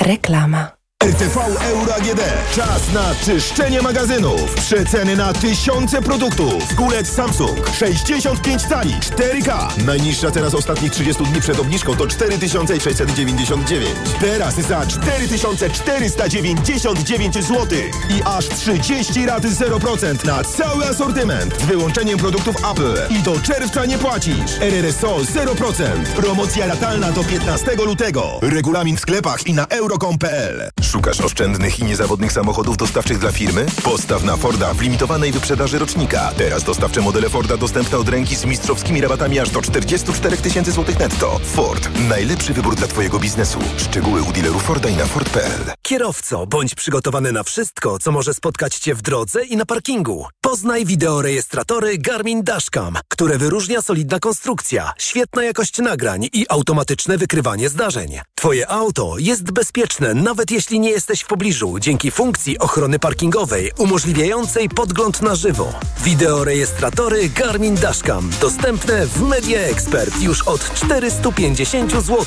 Reklama. 0.01 0.78
RTV 1.03 1.39
Euro 1.71 1.95
AGD. 1.95 2.21
Czas 2.55 2.93
na 2.93 3.15
czyszczenie 3.25 3.81
magazynów. 3.81 4.55
Przeceny 4.55 5.15
na 5.15 5.33
tysiące 5.33 6.01
produktów. 6.01 6.75
Kulec 6.75 7.09
Samsung 7.09 7.57
65 7.79 8.61
cali 8.61 8.93
4K. 8.93 9.67
Najniższa 9.85 10.31
cena 10.31 10.49
z 10.49 10.55
ostatnich 10.55 10.91
30 10.91 11.23
dni 11.23 11.41
przed 11.41 11.59
obniżką 11.59 11.95
to 11.95 12.07
4699. 12.07 13.85
Teraz 14.21 14.55
za 14.55 14.85
4499 14.85 17.33
zł. 17.33 17.67
I 18.09 18.21
aż 18.25 18.49
30 18.49 19.25
rat 19.25 19.43
0% 19.43 20.25
na 20.25 20.43
cały 20.43 20.85
asortyment. 20.85 21.61
Z 21.61 21.65
wyłączeniem 21.65 22.19
produktów 22.19 22.55
Apple. 22.71 22.95
I 23.09 23.19
do 23.23 23.39
czerwca 23.39 23.85
nie 23.85 23.97
płacisz. 23.97 24.51
RRSO 24.61 25.17
0%. 25.17 25.83
Promocja 26.15 26.67
ratalna 26.67 27.11
do 27.11 27.23
15 27.23 27.75
lutego. 27.85 28.39
Regulamin 28.41 28.97
w 28.97 28.99
sklepach 28.99 29.47
i 29.47 29.53
na 29.53 29.67
euro.com.pl. 29.67 30.69
Szukasz 30.89 31.21
oszczędnych 31.21 31.79
i 31.79 31.83
niezawodnych 31.83 32.31
samochodów 32.31 32.77
dostawczych 32.77 33.19
dla 33.19 33.31
firmy? 33.31 33.65
Postaw 33.83 34.23
na 34.23 34.37
Forda 34.37 34.73
w 34.73 34.81
limitowanej 34.81 35.31
wyprzedaży 35.31 35.79
rocznika. 35.79 36.31
Teraz 36.37 36.63
dostawcze 36.63 37.01
modele 37.01 37.29
Forda 37.29 37.57
dostępne 37.57 37.97
od 37.97 38.09
ręki 38.09 38.35
z 38.35 38.45
mistrzowskimi 38.45 39.01
rabatami 39.01 39.39
aż 39.39 39.49
do 39.49 39.61
44 39.61 40.37
tysięcy 40.37 40.71
złotych 40.71 40.99
netto. 40.99 41.39
Ford. 41.43 41.89
Najlepszy 42.09 42.53
wybór 42.53 42.75
dla 42.75 42.87
Twojego 42.87 43.19
biznesu. 43.19 43.59
Szczegóły 43.77 44.21
u 44.21 44.31
dealerów 44.31 44.63
Forda 44.63 44.89
i 44.89 44.95
na 44.95 45.05
Ford.pl. 45.05 45.61
Kierowco, 45.81 46.47
bądź 46.47 46.75
przygotowany 46.75 47.31
na 47.31 47.43
wszystko, 47.43 47.99
co 47.99 48.11
może 48.11 48.33
spotkać 48.33 48.75
Cię 48.75 48.95
w 48.95 49.01
drodze 49.01 49.45
i 49.45 49.57
na 49.57 49.65
parkingu. 49.65 50.25
Poznaj 50.41 50.85
wideorejestratory 50.85 51.97
Garmin 51.97 52.43
Dashcam, 52.43 52.97
które 53.07 53.37
wyróżnia 53.37 53.81
solidna 53.81 54.19
konstrukcja, 54.19 54.93
świetna 54.97 55.43
jakość 55.43 55.77
nagrań 55.77 56.27
i 56.33 56.45
automatyczne 56.49 57.17
wykrywanie 57.17 57.69
zdarzeń. 57.69 58.19
Twoje 58.35 58.69
auto 58.71 59.15
jest 59.17 59.51
bezpieczne, 59.51 60.13
nawet 60.13 60.51
jeśli 60.51 60.78
nie 60.79 60.89
jesteś 60.89 61.21
w 61.21 61.27
pobliżu, 61.27 61.79
dzięki 61.79 62.11
funkcji 62.11 62.59
ochrony 62.59 62.99
parkingowej 62.99 63.71
umożliwiającej 63.77 64.69
podgląd 64.69 65.21
na 65.21 65.35
żywo. 65.35 65.73
Wideorejestratory 66.03 67.29
Garmin 67.29 67.75
Dashcam 67.75 68.29
dostępne 68.41 69.07
w 69.07 69.21
Media 69.21 69.59
Expert 69.59 70.21
już 70.21 70.41
od 70.41 70.73
450 70.73 71.91
zł. 71.91 72.25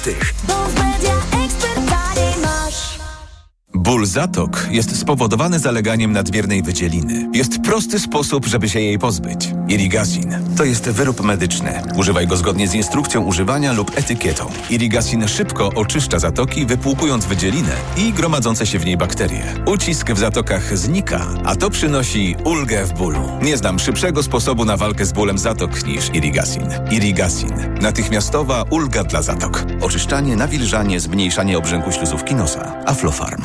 Ból 3.83 4.07
zatok 4.07 4.68
jest 4.70 4.99
spowodowany 4.99 5.59
zaleganiem 5.59 6.12
nadmiernej 6.12 6.62
wydzieliny. 6.62 7.28
Jest 7.33 7.61
prosty 7.61 7.99
sposób, 7.99 8.47
żeby 8.47 8.68
się 8.68 8.80
jej 8.80 8.99
pozbyć. 8.99 9.55
Irigasin 9.68 10.37
to 10.57 10.64
jest 10.64 10.91
wyrób 10.91 11.22
medyczny. 11.22 11.83
Używaj 11.97 12.26
go 12.26 12.37
zgodnie 12.37 12.68
z 12.68 12.74
instrukcją 12.74 13.24
używania 13.24 13.72
lub 13.72 13.99
etykietą. 13.99 14.47
Irigasin 14.70 15.28
szybko 15.28 15.68
oczyszcza 15.74 16.18
zatoki, 16.18 16.66
wypłukując 16.66 17.26
wydzielinę 17.26 17.72
i 17.97 18.12
gromadzące 18.12 18.66
się 18.66 18.78
w 18.78 18.87
niej 18.87 18.97
bakterie. 18.97 19.43
Ucisk 19.66 20.11
w 20.11 20.18
zatokach 20.18 20.78
znika, 20.78 21.26
a 21.45 21.57
to 21.57 21.70
przynosi 21.70 22.37
ulgę 22.45 22.85
w 22.85 22.93
bólu. 22.93 23.28
Nie 23.43 23.57
znam 23.57 23.78
szybszego 23.78 24.22
sposobu 24.22 24.64
na 24.64 24.76
walkę 24.76 25.07
z 25.07 25.12
bólem 25.12 25.39
zatok 25.39 25.87
niż 25.87 26.11
Irigasin. 26.14 26.68
Irigasin. 26.91 27.53
Natychmiastowa 27.80 28.64
ulga 28.70 29.05
dla 29.05 29.22
zatok. 29.22 29.64
Oczyszczanie, 29.80 30.37
nawilżanie, 30.37 31.01
zmniejszanie 31.01 31.59
obrzęku 31.59 31.93
śluzówki 31.93 32.35
nosa. 32.35 32.85
Aflofarm. 32.87 33.43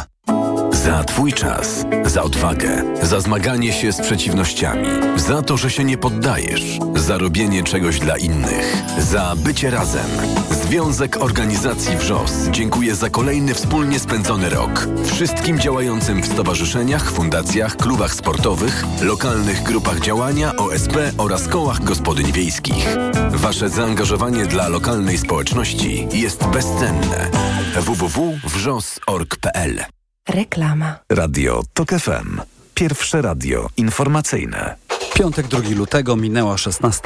Za 0.88 1.03
Twój 1.03 1.33
czas, 1.33 1.85
za 2.05 2.23
odwagę, 2.23 2.83
za 3.01 3.19
zmaganie 3.19 3.73
się 3.73 3.91
z 3.91 4.01
przeciwnościami, 4.01 4.88
za 5.15 5.41
to, 5.41 5.57
że 5.57 5.69
się 5.69 5.83
nie 5.83 5.97
poddajesz, 5.97 6.79
za 6.95 7.17
robienie 7.17 7.63
czegoś 7.63 7.99
dla 7.99 8.17
innych, 8.17 8.83
za 8.99 9.35
bycie 9.38 9.69
razem. 9.69 10.05
Związek 10.51 11.17
Organizacji 11.17 11.97
WRZOS 11.97 12.31
dziękuję 12.51 12.95
za 12.95 13.09
kolejny 13.09 13.53
wspólnie 13.53 13.99
spędzony 13.99 14.49
rok. 14.49 14.88
Wszystkim 15.05 15.59
działającym 15.59 16.21
w 16.21 16.27
stowarzyszeniach, 16.27 17.11
fundacjach, 17.11 17.77
klubach 17.77 18.13
sportowych, 18.13 18.85
lokalnych 19.01 19.63
grupach 19.63 19.99
działania, 19.99 20.55
OSP 20.55 20.95
oraz 21.17 21.47
kołach 21.47 21.83
gospodyń 21.83 22.31
wiejskich. 22.31 22.97
Wasze 23.31 23.69
zaangażowanie 23.69 24.45
dla 24.45 24.67
lokalnej 24.67 25.17
społeczności 25.17 26.07
jest 26.13 26.45
bezcenne. 26.45 27.31
www.wrzos.org.pl 27.75 29.96
Reklama. 30.30 30.95
Radio 31.09 31.63
TOK 31.73 31.89
FM. 31.89 32.41
Pierwsze 32.73 33.21
radio 33.21 33.69
informacyjne. 33.78 34.75
Piątek 35.13 35.47
2 35.47 35.59
lutego 35.75 36.15
minęła 36.15 36.57
16. 36.57 37.01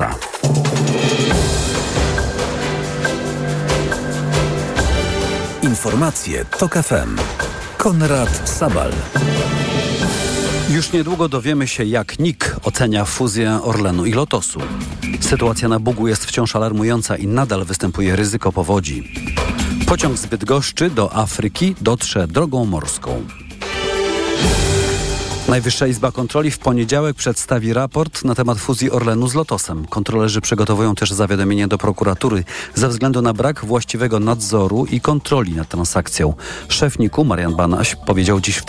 Informacje 5.61 6.45
TOK 6.45 6.73
FM. 6.73 7.17
Konrad 7.77 8.49
Sabal. 8.49 8.91
Już 10.69 10.91
niedługo 10.91 11.29
dowiemy 11.29 11.67
się, 11.67 11.83
jak 11.83 12.19
NIK 12.19 12.55
ocenia 12.63 13.05
fuzję 13.05 13.59
Orlenu 13.63 14.05
i 14.05 14.13
Lotosu. 14.13 14.59
Sytuacja 15.19 15.67
na 15.67 15.79
Bugu 15.79 16.07
jest 16.07 16.25
wciąż 16.25 16.55
alarmująca 16.55 17.17
i 17.17 17.27
nadal 17.27 17.65
występuje 17.65 18.15
ryzyko 18.15 18.51
powodzi. 18.51 19.11
Pociąg 19.91 20.17
z 20.17 20.25
Bydgoszczy 20.25 20.89
do 20.89 21.15
Afryki 21.15 21.75
dotrze 21.81 22.27
drogą 22.27 22.65
morską. 22.65 23.25
Najwyższa 25.51 25.87
Izba 25.87 26.11
Kontroli 26.11 26.51
w 26.51 26.59
poniedziałek 26.59 27.15
przedstawi 27.15 27.73
raport 27.73 28.25
na 28.25 28.35
temat 28.35 28.57
fuzji 28.59 28.91
Orlenu 28.91 29.27
z 29.27 29.33
Lotosem. 29.33 29.87
Kontrolerzy 29.87 30.41
przygotowują 30.41 30.95
też 30.95 31.11
zawiadomienie 31.11 31.67
do 31.67 31.77
prokuratury 31.77 32.43
ze 32.75 32.89
względu 32.89 33.21
na 33.21 33.33
brak 33.33 33.65
właściwego 33.65 34.19
nadzoru 34.19 34.85
i 34.85 35.01
kontroli 35.01 35.51
nad 35.51 35.69
transakcją. 35.69 36.33
Szef 36.69 36.99
NIK-u 36.99 37.25
Marian 37.25 37.55
Banaś 37.55 37.95
powiedział 37.95 38.41
dziś 38.41 38.57
w 38.57 38.65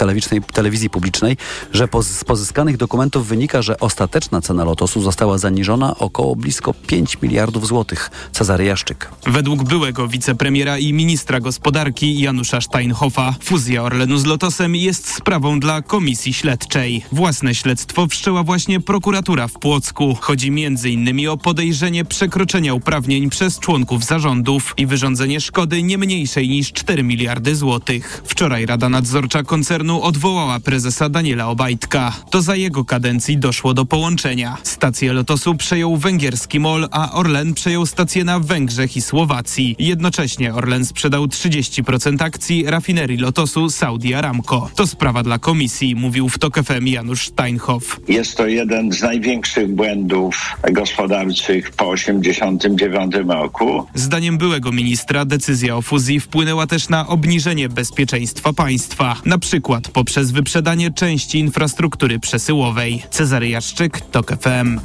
telewizji 0.52 0.90
publicznej, 0.90 1.36
że 1.72 1.88
z 2.02 2.24
pozyskanych 2.24 2.76
dokumentów 2.76 3.26
wynika, 3.26 3.62
że 3.62 3.80
ostateczna 3.80 4.40
cena 4.40 4.64
Lotosu 4.64 5.02
została 5.02 5.38
zaniżona 5.38 5.98
około 5.98 6.36
blisko 6.36 6.74
5 6.86 7.22
miliardów 7.22 7.66
złotych. 7.66 8.10
Cezary 8.32 8.64
Jaszczyk. 8.64 9.10
Według 9.26 9.62
byłego 9.64 10.08
wicepremiera 10.08 10.78
i 10.78 10.92
ministra 10.92 11.40
gospodarki 11.40 12.20
Janusza 12.20 12.60
Steinhoffa 12.60 13.34
fuzja 13.42 13.82
Orlenu 13.82 14.18
z 14.18 14.24
Lotosem 14.24 14.76
jest 14.76 15.14
sprawą 15.14 15.60
dla 15.60 15.82
Komisji 15.82 16.32
Śledczej. 16.32 16.71
Własne 17.12 17.54
śledztwo 17.54 18.06
wszczęła 18.06 18.42
właśnie 18.42 18.80
prokuratura 18.80 19.48
w 19.48 19.52
Płocku. 19.52 20.16
Chodzi 20.20 20.48
m.in. 20.48 21.28
o 21.28 21.36
podejrzenie 21.36 22.04
przekroczenia 22.04 22.74
uprawnień 22.74 23.30
przez 23.30 23.58
członków 23.58 24.04
zarządów 24.04 24.74
i 24.76 24.86
wyrządzenie 24.86 25.40
szkody 25.40 25.82
nie 25.82 25.98
mniejszej 25.98 26.48
niż 26.48 26.72
4 26.72 27.02
miliardy 27.02 27.56
złotych. 27.56 28.22
Wczoraj 28.24 28.66
Rada 28.66 28.88
Nadzorcza 28.88 29.42
koncernu 29.42 30.02
odwołała 30.02 30.60
prezesa 30.60 31.08
Daniela 31.08 31.48
Obajtka. 31.48 32.12
To 32.30 32.42
za 32.42 32.56
jego 32.56 32.84
kadencji 32.84 33.38
doszło 33.38 33.74
do 33.74 33.84
połączenia. 33.84 34.56
Stację 34.62 35.12
Lotosu 35.12 35.54
przejął 35.54 35.96
węgierski 35.96 36.60
MOL, 36.60 36.88
a 36.90 37.12
Orlen 37.12 37.54
przejął 37.54 37.86
stację 37.86 38.24
na 38.24 38.40
Węgrzech 38.40 38.96
i 38.96 39.02
Słowacji. 39.02 39.76
Jednocześnie 39.78 40.54
Orlen 40.54 40.86
sprzedał 40.86 41.24
30% 41.26 42.22
akcji 42.22 42.64
rafinerii 42.66 43.18
Lotosu 43.18 43.70
Saudi 43.70 44.14
Aramco. 44.14 44.70
To 44.74 44.86
sprawa 44.86 45.22
dla 45.22 45.38
komisji, 45.38 45.94
mówił 45.94 46.28
w 46.28 46.38
TOK 46.38 46.61
FM 46.64 46.86
Janusz 46.86 47.26
Steinhoff. 47.26 48.00
Jest 48.08 48.36
to 48.36 48.46
jeden 48.46 48.92
z 48.92 49.02
największych 49.02 49.68
błędów 49.68 50.56
gospodarczych 50.72 51.70
po 51.70 51.94
1989 51.94 53.14
roku. 53.28 53.86
Zdaniem 53.94 54.38
byłego 54.38 54.72
ministra 54.72 55.24
decyzja 55.24 55.76
o 55.76 55.82
fuzji 55.82 56.20
wpłynęła 56.20 56.66
też 56.66 56.88
na 56.88 57.08
obniżenie 57.08 57.68
bezpieczeństwa 57.68 58.52
państwa, 58.52 59.16
na 59.24 59.38
przykład 59.38 59.88
poprzez 59.88 60.30
wyprzedanie 60.30 60.90
części 60.90 61.38
infrastruktury 61.38 62.20
przesyłowej. 62.20 63.02
Cezary 63.10 63.48
Jaszczyk, 63.48 64.00
TOK 64.00 64.32
FM. 64.40 64.80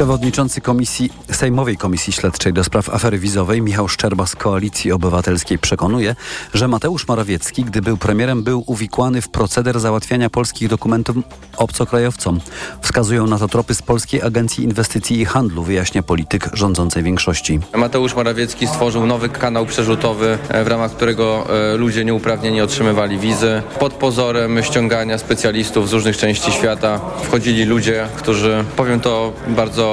Przewodniczący 0.00 0.60
komisji, 0.60 1.10
Sejmowej 1.32 1.76
Komisji 1.76 2.12
Śledczej 2.12 2.52
do 2.52 2.64
spraw 2.64 2.88
afery 2.88 3.18
wizowej 3.18 3.62
Michał 3.62 3.88
Szczerba 3.88 4.26
z 4.26 4.36
Koalicji 4.36 4.92
Obywatelskiej 4.92 5.58
przekonuje, 5.58 6.16
że 6.54 6.68
Mateusz 6.68 7.08
Morawiecki, 7.08 7.64
gdy 7.64 7.82
był 7.82 7.96
premierem, 7.96 8.42
był 8.42 8.64
uwikłany 8.66 9.22
w 9.22 9.28
proceder 9.28 9.80
załatwiania 9.80 10.30
polskich 10.30 10.68
dokumentów 10.68 11.16
obcokrajowcom. 11.56 12.40
Wskazują 12.82 13.26
na 13.26 13.38
to 13.38 13.48
tropy 13.48 13.74
z 13.74 13.82
Polskiej 13.82 14.22
Agencji 14.22 14.64
Inwestycji 14.64 15.20
i 15.20 15.24
Handlu, 15.24 15.62
wyjaśnia 15.62 16.02
polityk 16.02 16.50
rządzącej 16.52 17.02
większości. 17.02 17.60
Mateusz 17.76 18.14
Morawiecki 18.14 18.66
stworzył 18.66 19.06
nowy 19.06 19.28
kanał 19.28 19.66
przerzutowy, 19.66 20.38
e, 20.48 20.64
w 20.64 20.66
ramach 20.66 20.90
którego 20.90 21.46
e, 21.72 21.76
ludzie 21.76 22.04
nieuprawnieni 22.04 22.60
otrzymywali 22.60 23.18
wizy. 23.18 23.62
Pod 23.78 23.92
pozorem 23.92 24.62
ściągania 24.62 25.18
specjalistów 25.18 25.88
z 25.88 25.92
różnych 25.92 26.16
części 26.16 26.52
świata 26.52 27.00
wchodzili 27.22 27.64
ludzie, 27.64 28.06
którzy, 28.16 28.64
powiem 28.76 29.00
to 29.00 29.32
bardzo 29.48 29.89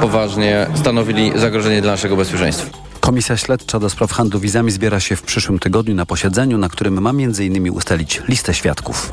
poważnie, 0.00 0.66
stanowili 0.74 1.32
zagrożenie 1.38 1.82
dla 1.82 1.92
naszego 1.92 2.16
bezpieczeństwa. 2.16 2.78
Komisja 3.00 3.36
Śledcza 3.36 3.78
do 3.78 3.90
spraw 3.90 4.12
handlu 4.12 4.40
wizami 4.40 4.70
zbiera 4.70 5.00
się 5.00 5.16
w 5.16 5.22
przyszłym 5.22 5.58
tygodniu 5.58 5.94
na 5.94 6.06
posiedzeniu, 6.06 6.58
na 6.58 6.68
którym 6.68 7.02
ma 7.02 7.10
m.in. 7.10 7.70
ustalić 7.70 8.22
listę 8.28 8.54
świadków. 8.54 9.12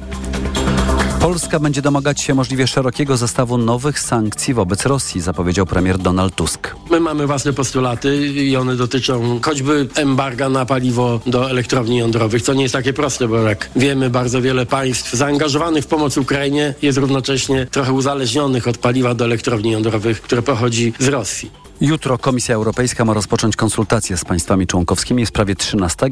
Polska 1.24 1.60
będzie 1.60 1.82
domagać 1.82 2.22
się 2.22 2.34
możliwie 2.34 2.68
szerokiego 2.68 3.18
zestawu 3.18 3.58
nowych 3.58 4.00
sankcji 4.00 4.54
wobec 4.54 4.86
Rosji, 4.86 5.22
zapowiedział 5.22 5.66
premier 5.66 5.98
Donald 5.98 6.36
Tusk. 6.36 6.76
My 6.92 7.00
mamy 7.00 7.28
własne 7.28 7.54
postulaty 7.54 8.28
i 8.28 8.56
one 8.56 8.76
dotyczą 8.76 9.40
choćby 9.46 9.88
embarga 9.96 10.50
na 10.50 10.66
paliwo 10.66 11.20
do 11.26 11.50
elektrowni 11.50 11.98
jądrowych, 11.98 12.42
co 12.42 12.54
nie 12.54 12.62
jest 12.62 12.74
takie 12.74 12.94
proste, 12.94 13.28
bo 13.28 13.38
jak 13.38 13.70
wiemy, 13.76 14.10
bardzo 14.10 14.42
wiele 14.42 14.66
państw 14.66 15.14
zaangażowanych 15.14 15.84
w 15.84 15.88
pomoc 15.88 16.18
Ukrainie 16.18 16.74
jest 16.82 16.98
równocześnie 16.98 17.68
trochę 17.72 17.94
uzależnionych 17.94 18.68
od 18.68 18.78
paliwa 18.78 19.14
do 19.14 19.26
elektrowni 19.26 19.72
jądrowych, 19.72 20.22
które 20.22 20.42
pochodzi 20.42 20.94
z 21.00 21.08
Rosji. 21.08 21.64
Jutro 21.82 22.18
Komisja 22.18 22.56
Europejska 22.56 23.06
ma 23.06 23.14
rozpocząć 23.14 23.56
konsultacje 23.56 24.18
z 24.18 24.26
państwami 24.26 24.68
członkowskimi 24.68 25.26
w 25.26 25.30
sprawie 25.30 25.56
13, 25.56 26.10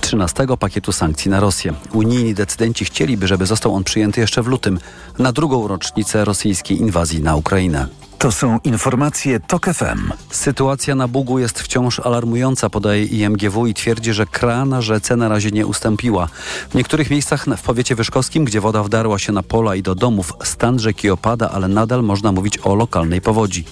13 0.00 0.46
pakietu 0.58 0.92
sankcji 0.92 1.30
na 1.30 1.40
Rosję. 1.40 1.72
Unijni 1.92 2.34
decydenci 2.34 2.84
chcieliby, 2.84 3.26
żeby 3.26 3.46
został 3.46 3.74
on 3.74 3.84
przyjęty 3.84 4.20
jeszcze 4.20 4.42
w 4.42 4.46
lutym, 4.46 4.78
na 5.18 5.32
drugą 5.32 5.68
rocznicę 5.68 6.24
rosyjskiej 6.24 6.80
inwazji 6.80 7.22
na 7.22 7.36
Ukrainę. 7.36 7.86
To 8.18 8.32
są 8.32 8.58
informacje 8.64 9.40
TOK 9.40 9.66
FM. 9.66 10.12
Sytuacja 10.30 10.94
na 10.94 11.08
Bugu 11.08 11.38
jest 11.38 11.60
wciąż 11.60 12.00
alarmująca, 12.00 12.70
podaje 12.70 13.04
IMGW 13.04 13.66
i 13.66 13.74
twierdzi, 13.74 14.12
że 14.12 14.26
kra 14.26 14.64
na 14.64 14.82
rzece 14.82 15.16
na 15.16 15.28
razie 15.28 15.50
nie 15.50 15.66
ustąpiła. 15.66 16.28
W 16.70 16.74
niektórych 16.74 17.10
miejscach 17.10 17.46
w 17.56 17.62
powiecie 17.62 17.94
wyszkowskim, 17.94 18.44
gdzie 18.44 18.60
woda 18.60 18.82
wdarła 18.82 19.18
się 19.18 19.32
na 19.32 19.42
pola 19.42 19.74
i 19.74 19.82
do 19.82 19.94
domów, 19.94 20.32
stan 20.44 20.78
rzeki 20.78 21.10
opada, 21.10 21.50
ale 21.50 21.68
nadal 21.68 22.02
można 22.02 22.32
mówić 22.32 22.58
o 22.62 22.74
lokalnej 22.74 23.20
powodzi. 23.20 23.64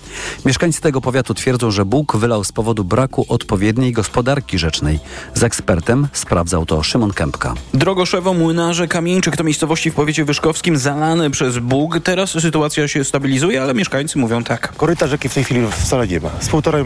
Mieszkańcy 0.44 0.80
tego 0.80 1.00
powiatu 1.00 1.34
twierdzą, 1.34 1.70
że 1.70 1.84
Bóg 1.84 2.16
wylał 2.16 2.44
z 2.44 2.52
powodu 2.52 2.84
braku 2.84 3.26
odpowiedniej 3.28 3.92
gospodarki 3.92 4.58
rzecznej. 4.58 4.98
Z 5.34 5.42
ekspertem 5.42 6.08
sprawdzał 6.12 6.66
to 6.66 6.82
Szymon 6.82 7.12
Kępka. 7.12 7.54
Drogoszewo, 7.74 8.34
Młynarze, 8.34 8.88
Kamieńczyk 8.88 9.36
to 9.36 9.44
miejscowości 9.44 9.90
w 9.90 9.94
powiecie 9.94 10.24
wyszkowskim 10.24 10.76
zalane 10.76 11.30
przez 11.30 11.58
Bóg. 11.58 12.00
Teraz 12.00 12.30
sytuacja 12.30 12.88
się 12.88 13.04
stabilizuje, 13.04 13.62
ale 13.62 13.74
mieszkańcy 13.74 14.18
mówią 14.18 14.33
tak. 14.42 14.72
Koryta 14.76 15.06
rzeki 15.06 15.28
w 15.28 15.34
tej 15.34 15.44
chwili 15.44 15.60
wcale 15.70 16.08
nie 16.08 16.20
ma. 16.20 16.30
Z 16.40 16.48
półtorej 16.48 16.84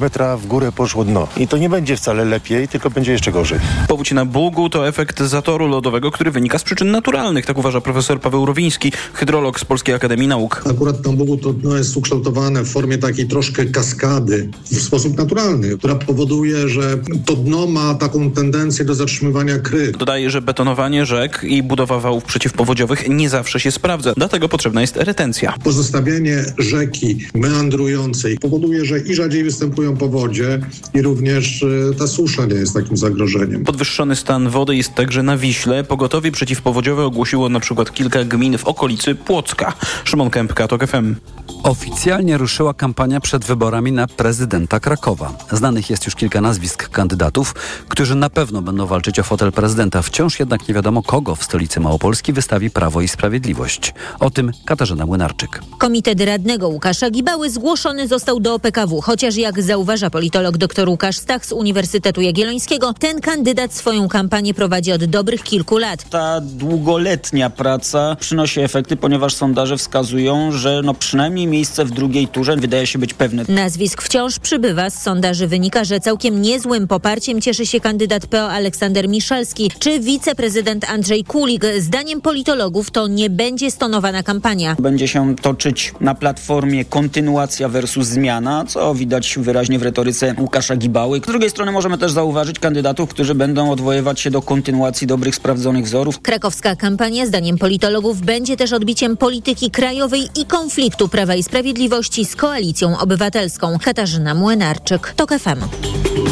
metra 0.00 0.36
w 0.36 0.46
górę 0.46 0.72
poszło 0.72 1.04
dno. 1.04 1.28
I 1.36 1.48
to 1.48 1.56
nie 1.56 1.68
będzie 1.68 1.96
wcale 1.96 2.24
lepiej, 2.24 2.68
tylko 2.68 2.90
będzie 2.90 3.12
jeszcze 3.12 3.32
gorzej. 3.32 3.58
Powódź 3.88 4.12
na 4.12 4.24
Bugu 4.24 4.70
to 4.70 4.88
efekt 4.88 5.22
zatoru 5.22 5.68
lodowego, 5.68 6.10
który 6.10 6.30
wynika 6.30 6.58
z 6.58 6.62
przyczyn 6.62 6.90
naturalnych. 6.90 7.46
Tak 7.46 7.58
uważa 7.58 7.80
profesor 7.80 8.20
Paweł 8.20 8.46
Rowiński, 8.46 8.92
hydrolog 9.12 9.60
z 9.60 9.64
Polskiej 9.64 9.94
Akademii 9.94 10.28
Nauk. 10.28 10.62
Akurat 10.70 11.06
na 11.06 11.12
Bugu 11.12 11.36
to 11.36 11.52
dno 11.52 11.76
jest 11.76 11.96
ukształtowane 11.96 12.62
w 12.62 12.68
formie 12.68 12.98
takiej 12.98 13.28
troszkę 13.28 13.64
kaskady 13.64 14.48
w 14.64 14.82
sposób 14.82 15.18
naturalny, 15.18 15.78
która 15.78 15.94
powoduje, 15.94 16.68
że 16.68 16.98
to 17.26 17.36
dno 17.36 17.66
ma 17.66 17.94
taką 17.94 18.30
tendencję 18.30 18.84
do 18.84 18.94
zatrzymywania 18.94 19.58
kry. 19.58 19.92
Dodaje, 19.92 20.30
że 20.30 20.42
betonowanie 20.42 21.06
rzek 21.06 21.40
i 21.44 21.62
budowa 21.62 22.00
wałów 22.00 22.24
przeciwpowodziowych 22.24 23.08
nie 23.08 23.28
zawsze 23.28 23.60
się 23.60 23.70
sprawdza. 23.70 24.12
Dlatego 24.16 24.48
potrzebna 24.48 24.80
jest 24.80 24.96
retencja. 24.96 25.54
Pozostawianie 25.64 26.44
rzeki 26.86 27.18
meandrującej 27.34 28.38
powoduje, 28.38 28.84
że 28.84 28.98
i 28.98 29.14
rzadziej 29.14 29.44
występują 29.44 29.96
powodzie 29.96 30.60
i 30.94 31.02
również 31.02 31.62
e, 31.62 31.94
ta 31.98 32.06
susza 32.06 32.46
nie 32.46 32.54
jest 32.54 32.74
takim 32.74 32.96
zagrożeniem. 32.96 33.64
Podwyższony 33.64 34.16
stan 34.16 34.48
wody 34.48 34.76
jest 34.76 34.94
także 34.94 35.22
na 35.22 35.36
Wiśle. 35.36 35.84
Pogotowie 35.84 36.32
przeciwpowodziowe 36.32 37.04
ogłosiło 37.04 37.48
na 37.48 37.60
przykład 37.60 37.92
kilka 37.92 38.24
gmin 38.24 38.58
w 38.58 38.64
okolicy 38.64 39.14
Płocka. 39.14 39.72
Szymon 40.04 40.30
Kępka, 40.30 40.68
TOK 40.68 40.86
FM. 40.86 41.14
Oficjalnie 41.62 42.38
ruszyła 42.38 42.74
kampania 42.74 43.20
przed 43.20 43.44
wyborami 43.44 43.92
na 43.92 44.06
prezydenta 44.06 44.80
Krakowa. 44.80 45.38
Znanych 45.52 45.90
jest 45.90 46.04
już 46.04 46.14
kilka 46.14 46.40
nazwisk 46.40 46.88
kandydatów, 46.88 47.54
którzy 47.88 48.14
na 48.14 48.30
pewno 48.30 48.62
będą 48.62 48.86
walczyć 48.86 49.18
o 49.18 49.22
fotel 49.22 49.52
prezydenta. 49.52 50.02
Wciąż 50.02 50.40
jednak 50.40 50.68
nie 50.68 50.74
wiadomo, 50.74 51.02
kogo 51.02 51.34
w 51.34 51.44
stolicy 51.44 51.80
Małopolski 51.80 52.32
wystawi 52.32 52.70
Prawo 52.70 53.00
i 53.00 53.08
Sprawiedliwość. 53.08 53.94
O 54.20 54.30
tym 54.30 54.50
Katarzyna 54.66 55.06
Młynarczyk. 55.06 55.60
Komitet 55.78 56.20
radnego 56.20 56.68
Łukasza 56.76 57.10
Gibały 57.10 57.50
zgłoszony 57.50 58.08
został 58.08 58.40
do 58.40 58.54
OPKW, 58.54 59.00
chociaż 59.00 59.36
jak 59.36 59.62
zauważa 59.62 60.10
politolog 60.10 60.56
dr 60.56 60.88
Łukasz 60.88 61.16
Stach 61.16 61.46
z 61.46 61.52
Uniwersytetu 61.52 62.20
Jagiellońskiego, 62.20 62.94
ten 62.98 63.20
kandydat 63.20 63.74
swoją 63.74 64.08
kampanię 64.08 64.54
prowadzi 64.54 64.92
od 64.92 65.04
dobrych 65.04 65.42
kilku 65.42 65.78
lat. 65.78 66.10
Ta 66.10 66.40
długoletnia 66.40 67.50
praca 67.50 68.16
przynosi 68.20 68.60
efekty, 68.60 68.96
ponieważ 68.96 69.34
sondaże 69.34 69.76
wskazują, 69.76 70.52
że 70.52 70.80
no 70.84 70.94
przynajmniej 70.94 71.46
miejsce 71.46 71.84
w 71.84 71.90
drugiej 71.90 72.28
turze 72.28 72.56
wydaje 72.56 72.86
się 72.86 72.98
być 72.98 73.14
pewne. 73.14 73.44
Nazwisk 73.48 74.02
wciąż 74.02 74.38
przybywa. 74.38 74.90
Z 74.90 75.02
sondaży 75.02 75.46
wynika, 75.46 75.84
że 75.84 76.00
całkiem 76.00 76.42
niezłym 76.42 76.88
poparciem 76.88 77.40
cieszy 77.40 77.66
się 77.66 77.80
kandydat 77.80 78.26
PO 78.26 78.50
Aleksander 78.50 79.08
Miszalski 79.08 79.70
czy 79.78 80.00
wiceprezydent 80.00 80.90
Andrzej 80.90 81.24
Kulik. 81.24 81.64
Zdaniem 81.78 82.20
politologów 82.20 82.90
to 82.90 83.08
nie 83.08 83.30
będzie 83.30 83.70
stonowana 83.70 84.22
kampania. 84.22 84.76
Będzie 84.78 85.08
się 85.08 85.36
toczyć 85.36 85.92
na 86.00 86.14
platformie 86.14 86.65
kontynuacja 86.88 87.68
versus 87.68 88.06
zmiana, 88.06 88.64
co 88.68 88.94
widać 88.94 89.38
wyraźnie 89.38 89.78
w 89.78 89.82
retoryce 89.82 90.34
Łukasza 90.38 90.76
Gibały. 90.76 91.18
Z 91.18 91.26
drugiej 91.26 91.50
strony 91.50 91.72
możemy 91.72 91.98
też 91.98 92.12
zauważyć 92.12 92.58
kandydatów, 92.58 93.10
którzy 93.10 93.34
będą 93.34 93.70
odwoływać 93.70 94.20
się 94.20 94.30
do 94.30 94.42
kontynuacji 94.42 95.06
dobrych, 95.06 95.34
sprawdzonych 95.34 95.84
wzorów. 95.84 96.20
Krakowska 96.20 96.76
kampania, 96.76 97.26
zdaniem 97.26 97.58
politologów, 97.58 98.20
będzie 98.20 98.56
też 98.56 98.72
odbiciem 98.72 99.16
polityki 99.16 99.70
krajowej 99.70 100.28
i 100.40 100.44
konfliktu 100.46 101.08
Prawa 101.08 101.34
i 101.34 101.42
Sprawiedliwości 101.42 102.24
z 102.24 102.36
Koalicją 102.36 102.98
Obywatelską. 102.98 103.78
Katarzyna 103.84 104.34
Młynarczyk, 104.34 105.14
TOK 105.16 105.30
FM. 105.30 105.60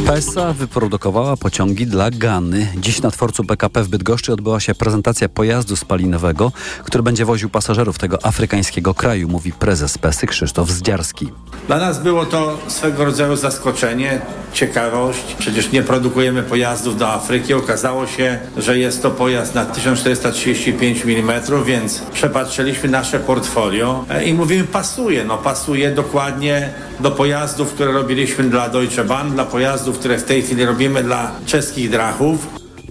PESA 0.06 0.52
wyprodukowała 0.52 1.36
pociągi 1.36 1.86
dla 1.86 2.10
Gany. 2.10 2.68
Dziś 2.76 3.02
na 3.02 3.10
dworcu 3.10 3.44
PKP 3.44 3.82
w 3.82 3.88
Bydgoszczy 3.88 4.32
odbyła 4.32 4.60
się 4.60 4.74
prezentacja 4.74 5.28
pojazdu 5.28 5.76
spalinowego, 5.76 6.52
który 6.84 7.02
będzie 7.02 7.24
woził 7.24 7.50
pasażerów 7.50 7.98
tego 7.98 8.26
afrykańskiego 8.26 8.94
kraju, 8.94 9.28
mówi 9.28 9.52
prezes 9.52 9.98
PESY 9.98 10.23
Krzysztof 10.26 10.70
Zdziarski. 10.70 11.32
Dla 11.66 11.78
nas 11.78 12.02
było 12.02 12.26
to 12.26 12.58
swego 12.68 13.04
rodzaju 13.04 13.36
zaskoczenie, 13.36 14.20
ciekawość. 14.52 15.34
Przecież 15.38 15.72
nie 15.72 15.82
produkujemy 15.82 16.42
pojazdów 16.42 16.98
do 16.98 17.08
Afryki. 17.08 17.54
Okazało 17.54 18.06
się, 18.06 18.38
że 18.56 18.78
jest 18.78 19.02
to 19.02 19.10
pojazd 19.10 19.54
na 19.54 19.64
1435 19.64 21.02
mm, 21.04 21.42
więc 21.66 22.02
przepatrzyliśmy 22.12 22.88
nasze 22.88 23.20
portfolio 23.20 24.04
e, 24.10 24.24
i 24.24 24.34
mówimy 24.34 24.64
pasuje. 24.64 25.24
No 25.24 25.38
pasuje 25.38 25.90
dokładnie 25.90 26.70
do 27.00 27.10
pojazdów, 27.10 27.72
które 27.72 27.92
robiliśmy 27.92 28.44
dla 28.44 28.68
Deutsche 28.68 29.04
Bahn, 29.04 29.30
dla 29.30 29.44
pojazdów, 29.44 29.98
które 29.98 30.18
w 30.18 30.24
tej 30.24 30.42
chwili 30.42 30.64
robimy 30.64 31.02
dla 31.02 31.30
czeskich 31.46 31.90
drachów. 31.90 32.46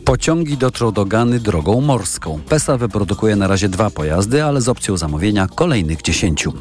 Pociągi 0.06 0.58
dotrą 0.58 0.92
do 0.92 1.06
Gany 1.06 1.40
drogą 1.40 1.82
morską. 1.82 2.40
PESA 2.50 2.78
wyprodukuje 2.78 3.36
na 3.36 3.48
razie 3.48 3.70
dwa 3.70 3.90
pojazdy, 3.90 4.44
ale 4.44 4.62
z 4.62 4.70
opcją 4.70 4.98
zamówienia 4.98 5.48
kolejnych 5.56 6.02
dziesięciu. 6.02 6.54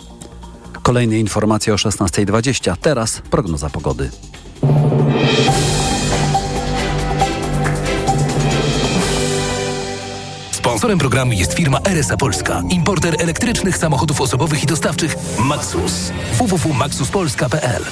Kolejne 0.83 1.19
informacje 1.19 1.73
o 1.73 1.77
16.20. 1.77 2.77
Teraz 2.77 3.23
prognoza 3.31 3.71
pogody. 3.71 4.11
Sponsorem 10.51 10.99
programu 10.99 11.33
jest 11.33 11.55
firma 11.55 11.79
RSA 11.85 12.17
Polska, 12.17 12.63
importer 12.71 13.17
elektrycznych 13.19 13.77
samochodów 13.77 14.21
osobowych 14.21 14.63
i 14.63 14.67
dostawczych 14.67 15.17
Maxus. 15.39 16.13
www.maxuspolska.pl 16.39 17.85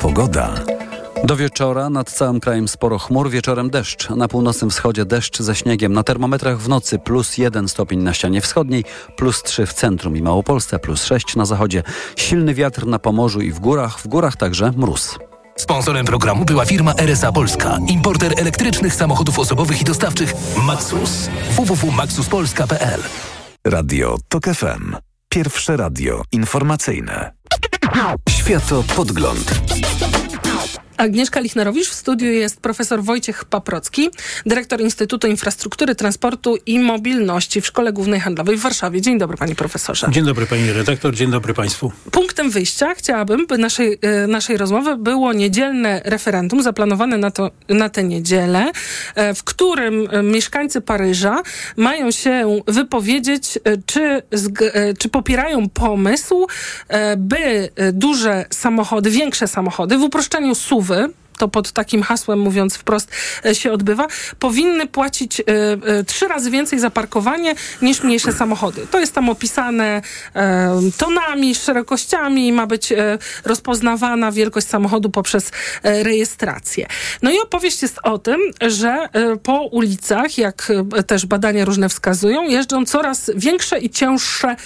Pogoda. 0.00 0.54
Do 1.24 1.36
wieczora 1.36 1.90
nad 1.90 2.10
całym 2.10 2.40
krajem 2.40 2.68
sporo 2.68 2.98
chmur, 2.98 3.30
wieczorem 3.30 3.70
deszcz. 3.70 4.10
Na 4.10 4.28
północnym 4.28 4.70
wschodzie 4.70 5.04
deszcz 5.04 5.38
ze 5.38 5.54
śniegiem. 5.54 5.92
Na 5.92 6.02
termometrach 6.02 6.58
w 6.58 6.68
nocy 6.68 6.98
plus 6.98 7.38
1 7.38 7.68
stopień 7.68 8.02
na 8.02 8.14
ścianie 8.14 8.40
wschodniej, 8.40 8.84
plus 9.16 9.42
3 9.42 9.66
w 9.66 9.72
centrum 9.72 10.16
i 10.16 10.22
Małopolsce, 10.22 10.78
plus 10.78 11.04
6 11.04 11.36
na 11.36 11.44
zachodzie. 11.44 11.82
Silny 12.16 12.54
wiatr 12.54 12.86
na 12.86 12.98
Pomorzu 12.98 13.40
i 13.40 13.52
w 13.52 13.60
górach, 13.60 13.98
w 13.98 14.08
górach 14.08 14.36
także 14.36 14.72
mróz. 14.76 15.18
Sponsorem 15.56 16.06
programu 16.06 16.44
była 16.44 16.64
firma 16.64 16.94
RSA 16.94 17.32
Polska, 17.32 17.78
importer 17.88 18.32
elektrycznych 18.36 18.94
samochodów 18.94 19.38
osobowych 19.38 19.80
i 19.80 19.84
dostawczych 19.84 20.34
Maxus. 20.62 21.28
www.maxuspolska.pl 21.50 23.00
Radio 23.66 24.16
TOK 24.28 24.44
FM. 24.44 24.96
Pierwsze 25.28 25.76
radio 25.76 26.22
informacyjne. 26.32 27.32
Światopodgląd. 28.28 29.60
Agnieszka 30.96 31.40
Lichnerowicz. 31.40 31.88
W 31.88 31.94
studiu 31.94 32.32
jest 32.32 32.60
profesor 32.60 33.02
Wojciech 33.02 33.44
Paprocki, 33.44 34.10
dyrektor 34.46 34.80
Instytutu 34.80 35.26
Infrastruktury, 35.26 35.94
Transportu 35.94 36.56
i 36.66 36.78
Mobilności 36.78 37.60
w 37.60 37.66
Szkole 37.66 37.92
Głównej 37.92 38.20
Handlowej 38.20 38.56
w 38.56 38.60
Warszawie. 38.60 39.00
Dzień 39.00 39.18
dobry, 39.18 39.36
panie 39.36 39.54
profesorze. 39.54 40.06
Dzień 40.10 40.24
dobry, 40.24 40.46
pani 40.46 40.72
redaktor. 40.72 41.14
Dzień 41.14 41.30
dobry 41.30 41.54
państwu. 41.54 41.92
Punktem 42.10 42.50
wyjścia 42.50 42.94
chciałabym, 42.94 43.46
by 43.46 43.58
naszej, 43.58 43.98
e, 44.02 44.26
naszej 44.26 44.56
rozmowy 44.56 44.96
było 44.96 45.32
niedzielne 45.32 46.00
referendum 46.04 46.62
zaplanowane 46.62 47.18
na, 47.18 47.30
to, 47.30 47.50
na 47.68 47.88
tę 47.88 48.04
niedzielę, 48.04 48.70
e, 49.14 49.34
w 49.34 49.44
którym 49.44 50.08
e, 50.10 50.22
mieszkańcy 50.22 50.80
Paryża 50.80 51.42
mają 51.76 52.10
się 52.10 52.60
wypowiedzieć, 52.68 53.58
czy, 53.86 54.22
czy 54.98 55.08
popierają 55.08 55.68
pomysł, 55.68 56.46
by 57.16 57.68
duże 57.92 58.44
samochody, 58.50 59.10
większe 59.10 59.48
samochody 59.48 59.98
w 59.98 60.02
uproszczeniu 60.02 60.54
SUV 60.54 60.83
Uwe. 60.84 61.08
To 61.38 61.48
pod 61.48 61.72
takim 61.72 62.02
hasłem, 62.02 62.38
mówiąc 62.38 62.76
wprost, 62.76 63.10
e, 63.44 63.54
się 63.54 63.72
odbywa, 63.72 64.06
powinny 64.38 64.86
płacić 64.86 65.40
y, 65.40 65.44
y, 66.00 66.04
trzy 66.04 66.28
razy 66.28 66.50
więcej 66.50 66.78
za 66.78 66.90
parkowanie 66.90 67.54
niż 67.82 68.02
mniejsze 68.02 68.32
samochody. 68.32 68.86
To 68.90 69.00
jest 69.00 69.12
tam 69.14 69.28
opisane 69.28 70.02
tonami, 70.98 71.54
szerokościami, 71.54 72.52
ma 72.52 72.66
być 72.66 72.92
rozpoznawana 73.44 74.32
wielkość 74.32 74.66
samochodu 74.66 75.10
poprzez 75.10 75.50
rejestrację. 75.82 76.86
No 77.22 77.30
i 77.30 77.38
opowieść 77.38 77.82
jest 77.82 77.98
o 78.02 78.18
tym, 78.18 78.40
że 78.60 79.08
po 79.42 79.62
ulicach, 79.62 80.38
jak 80.38 80.72
też 81.06 81.26
badania 81.26 81.64
różne 81.64 81.88
wskazują, 81.88 82.42
jeżdżą 82.42 82.84
coraz 82.86 83.30
większe 83.34 83.78
i 83.78 83.90
cięższe 83.90 84.56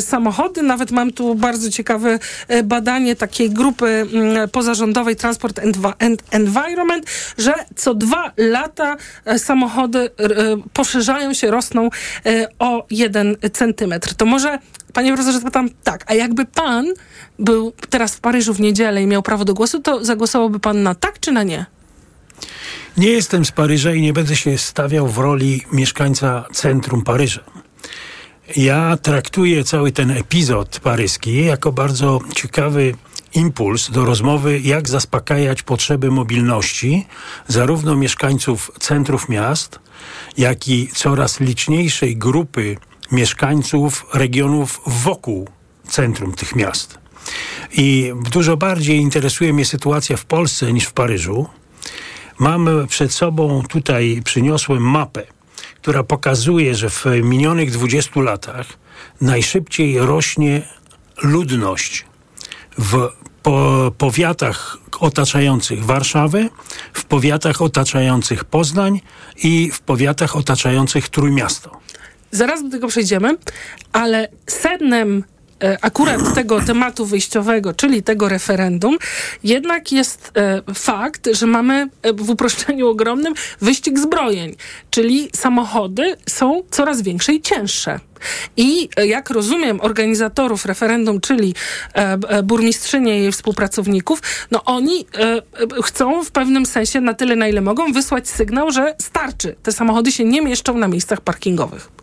samochody. 0.00 0.62
Nawet 0.62 0.90
mam 0.90 1.12
tu 1.12 1.34
bardzo 1.34 1.70
ciekawe 1.70 2.18
badanie 2.64 3.16
takiej 3.16 3.50
grupy 3.50 3.86
mm, 3.86 4.48
pozarządowej 4.48 5.16
Transport 5.16 5.58
and 5.58 6.17
Environment, 6.30 7.06
że 7.38 7.54
co 7.76 7.94
dwa 7.94 8.32
lata 8.36 8.96
e, 9.24 9.38
samochody 9.38 9.98
e, 9.98 10.10
poszerzają 10.72 11.34
się, 11.34 11.50
rosną 11.50 11.90
e, 12.26 12.48
o 12.58 12.86
jeden 12.90 13.36
centymetr. 13.52 14.14
To 14.14 14.26
może, 14.26 14.58
panie 14.92 15.12
profesorze, 15.12 15.38
zapytam 15.38 15.70
tak, 15.84 16.04
a 16.06 16.14
jakby 16.14 16.44
pan 16.44 16.86
był 17.38 17.72
teraz 17.90 18.14
w 18.14 18.20
Paryżu 18.20 18.54
w 18.54 18.60
niedzielę 18.60 19.02
i 19.02 19.06
miał 19.06 19.22
prawo 19.22 19.44
do 19.44 19.54
głosu, 19.54 19.80
to 19.80 20.04
zagłosowałby 20.04 20.60
pan 20.60 20.82
na 20.82 20.94
tak 20.94 21.20
czy 21.20 21.32
na 21.32 21.42
nie? 21.42 21.66
Nie 22.96 23.10
jestem 23.10 23.44
z 23.44 23.52
Paryża 23.52 23.92
i 23.92 24.00
nie 24.00 24.12
będę 24.12 24.36
się 24.36 24.58
stawiał 24.58 25.08
w 25.08 25.18
roli 25.18 25.62
mieszkańca 25.72 26.44
centrum 26.52 27.02
Paryża. 27.04 27.40
Ja 28.56 28.96
traktuję 28.96 29.64
cały 29.64 29.92
ten 29.92 30.10
epizod 30.10 30.80
paryski 30.80 31.44
jako 31.44 31.72
bardzo 31.72 32.20
ciekawy 32.34 32.94
impuls 33.34 33.90
do 33.90 34.04
rozmowy, 34.04 34.60
jak 34.60 34.88
zaspokajać 34.88 35.62
potrzeby 35.62 36.10
mobilności 36.10 37.06
zarówno 37.48 37.96
mieszkańców 37.96 38.70
centrów 38.80 39.28
miast, 39.28 39.78
jak 40.36 40.68
i 40.68 40.88
coraz 40.94 41.40
liczniejszej 41.40 42.16
grupy 42.16 42.76
mieszkańców 43.12 44.06
regionów 44.14 44.80
wokół 44.86 45.48
centrum 45.88 46.32
tych 46.32 46.56
miast. 46.56 46.98
I 47.72 48.12
dużo 48.30 48.56
bardziej 48.56 48.98
interesuje 48.98 49.52
mnie 49.52 49.64
sytuacja 49.64 50.16
w 50.16 50.24
Polsce 50.24 50.72
niż 50.72 50.84
w 50.84 50.92
Paryżu. 50.92 51.46
Mam 52.38 52.68
przed 52.88 53.12
sobą 53.12 53.62
tutaj, 53.68 54.22
przyniosłem 54.24 54.82
mapę, 54.82 55.22
która 55.74 56.02
pokazuje, 56.02 56.74
że 56.74 56.90
w 56.90 57.04
minionych 57.22 57.70
20 57.70 58.20
latach 58.20 58.66
najszybciej 59.20 59.98
rośnie 59.98 60.62
ludność 61.22 62.07
w 62.78 63.08
po, 63.42 63.92
powiatach 63.98 64.76
otaczających 65.00 65.84
Warszawę, 65.84 66.48
w 66.92 67.04
powiatach 67.04 67.62
otaczających 67.62 68.44
Poznań 68.44 69.00
i 69.42 69.70
w 69.72 69.80
powiatach 69.80 70.36
otaczających 70.36 71.08
Trójmiasto. 71.08 71.70
Zaraz 72.30 72.62
do 72.62 72.70
tego 72.70 72.88
przejdziemy, 72.88 73.36
ale 73.92 74.28
sednem 74.46 75.24
akurat 75.82 76.34
tego 76.34 76.60
tematu 76.60 77.06
wyjściowego, 77.06 77.74
czyli 77.74 78.02
tego 78.02 78.28
referendum, 78.28 78.98
jednak 79.44 79.92
jest 79.92 80.32
e, 80.36 80.74
fakt, 80.74 81.28
że 81.32 81.46
mamy 81.46 81.88
e, 82.02 82.12
w 82.12 82.30
uproszczeniu 82.30 82.88
ogromnym 82.88 83.34
wyścig 83.60 83.98
zbrojeń, 83.98 84.54
czyli 84.90 85.30
samochody 85.36 86.16
są 86.28 86.62
coraz 86.70 87.02
większe 87.02 87.32
i 87.32 87.42
cięższe. 87.42 88.00
I 88.56 88.88
jak 89.06 89.30
rozumiem 89.30 89.80
organizatorów 89.80 90.66
referendum, 90.66 91.20
czyli 91.20 91.54
e, 91.94 92.42
burmistrzynie 92.42 93.18
i 93.18 93.22
jej 93.22 93.32
współpracowników, 93.32 94.22
no 94.50 94.64
oni 94.64 95.06
e, 95.18 95.82
chcą 95.82 96.24
w 96.24 96.30
pewnym 96.30 96.66
sensie 96.66 97.00
na 97.00 97.14
tyle, 97.14 97.36
na 97.36 97.48
ile 97.48 97.60
mogą, 97.60 97.92
wysłać 97.92 98.28
sygnał, 98.28 98.70
że 98.70 98.94
starczy. 99.00 99.56
Te 99.62 99.72
samochody 99.72 100.12
się 100.12 100.24
nie 100.24 100.42
mieszczą 100.42 100.78
na 100.78 100.88
miejscach 100.88 101.20
parkingowych. 101.20 101.97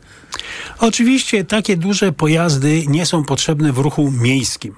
Oczywiście 0.80 1.46
takie 1.46 1.78
duże 1.78 2.12
pojazdy 2.12 2.84
nie 2.88 3.06
są 3.06 3.24
potrzebne 3.24 3.74
w 3.74 3.78
ruchu 3.78 4.12
miejskim. 4.12 4.76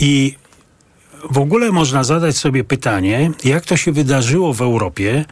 I 0.00 0.34
w 1.30 1.38
ogóle 1.38 1.72
można 1.72 2.04
zadać 2.04 2.36
sobie 2.36 2.64
pytanie, 2.64 3.30
jak 3.44 3.66
to 3.66 3.76
się 3.76 3.92
wydarzyło 3.92 4.54
w 4.54 4.62
Europie, 4.62 5.24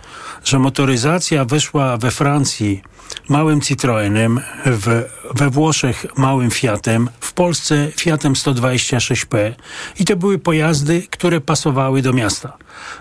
że 0.44 0.58
motoryzacja 0.58 1.44
weszła 1.44 1.96
we 1.96 2.10
Francji 2.10 2.82
małym 3.28 3.60
Citroenem, 3.60 4.40
w, 4.66 5.04
we 5.34 5.50
Włoszech 5.50 6.06
małym 6.16 6.50
Fiatem, 6.50 7.08
w 7.20 7.32
Polsce 7.32 7.88
Fiatem 7.96 8.32
126P 8.32 9.52
i 9.98 10.04
to 10.04 10.16
były 10.16 10.38
pojazdy, 10.38 11.02
które 11.10 11.40
pasowały 11.40 12.02
do 12.02 12.12
miasta. 12.12 12.56